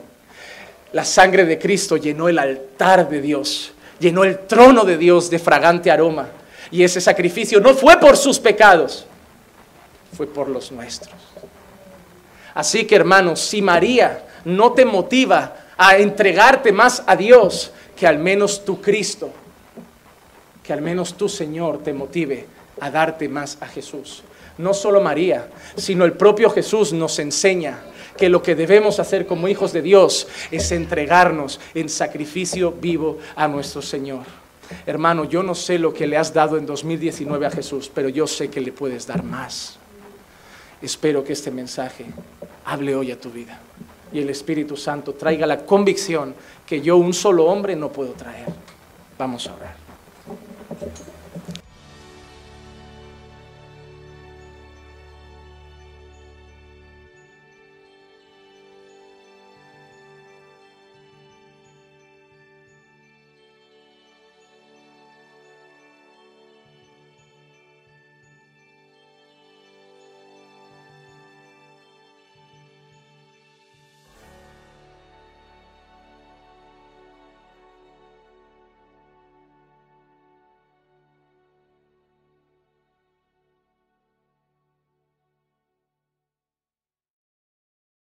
la 0.92 1.06
sangre 1.06 1.46
de 1.46 1.60
Cristo 1.60 1.98
llenó 1.98 2.30
el 2.30 2.40
altar 2.40 3.08
de 3.08 3.22
Dios, 3.22 3.74
llenó 4.00 4.24
el 4.24 4.40
trono 4.40 4.84
de 4.84 4.98
Dios 4.98 5.30
de 5.30 5.38
fragante 5.38 5.92
aroma. 5.92 6.30
Y 6.72 6.84
ese 6.84 7.02
sacrificio 7.02 7.60
no 7.60 7.74
fue 7.76 8.00
por 8.00 8.18
sus 8.18 8.40
pecados, 8.40 9.06
fue 10.16 10.28
por 10.28 10.50
los 10.50 10.72
nuestros. 10.72 11.14
Así 12.54 12.86
que 12.86 12.96
hermanos, 12.96 13.40
si 13.40 13.62
María 13.62 14.24
no 14.46 14.74
te 14.74 14.86
motiva 14.86 15.56
a 15.78 15.98
entregarte 15.98 16.72
más 16.72 17.04
a 17.06 17.16
Dios, 17.16 17.72
que 18.00 18.08
al 18.08 18.18
menos 18.18 18.64
tu 18.64 18.80
Cristo, 18.80 19.30
que 20.64 20.72
al 20.72 20.82
menos 20.82 21.16
tu 21.16 21.28
Señor 21.28 21.84
te 21.84 21.92
motive 21.92 22.46
a 22.80 22.90
darte 22.90 23.28
más 23.28 23.58
a 23.60 23.68
Jesús. 23.68 24.24
No 24.58 24.74
solo 24.74 25.02
María, 25.02 25.50
sino 25.76 26.06
el 26.06 26.14
propio 26.14 26.50
Jesús 26.50 26.94
nos 26.94 27.20
enseña 27.20 27.82
que 28.16 28.30
lo 28.30 28.42
que 28.42 28.56
debemos 28.56 29.02
hacer 29.02 29.26
como 29.28 29.50
hijos 29.50 29.74
de 29.74 29.82
Dios 29.82 30.30
es 30.50 30.72
entregarnos 30.72 31.60
en 31.74 31.90
sacrificio 31.90 32.72
vivo 32.72 33.18
a 33.36 33.50
nuestro 33.50 33.82
Señor. 33.82 34.24
Hermano, 34.86 35.26
yo 35.26 35.44
no 35.44 35.54
sé 35.54 35.78
lo 35.78 35.94
que 35.94 36.08
le 36.08 36.16
has 36.16 36.34
dado 36.34 36.58
en 36.58 36.66
2019 36.66 37.48
a 37.48 37.52
Jesús, 37.52 37.92
pero 37.94 38.08
yo 38.08 38.28
sé 38.28 38.50
que 38.50 38.62
le 38.62 38.72
puedes 38.72 39.08
dar 39.08 39.24
más. 39.24 39.78
Espero 40.82 41.22
que 41.22 41.34
este 41.34 41.52
mensaje 41.52 42.06
hable 42.64 42.96
hoy 42.96 43.12
a 43.12 43.20
tu 43.20 43.30
vida 43.30 43.60
y 44.12 44.20
el 44.20 44.30
Espíritu 44.30 44.76
Santo 44.76 45.14
traiga 45.14 45.46
la 45.46 45.66
convicción 45.66 46.34
que 46.66 46.82
yo, 46.82 46.98
un 46.98 47.14
solo 47.14 47.46
hombre, 47.46 47.76
no 47.76 47.90
puedo 47.92 48.12
traer. 48.14 48.48
Vamos 49.18 49.48
a 49.48 49.56
orar. 49.56 49.76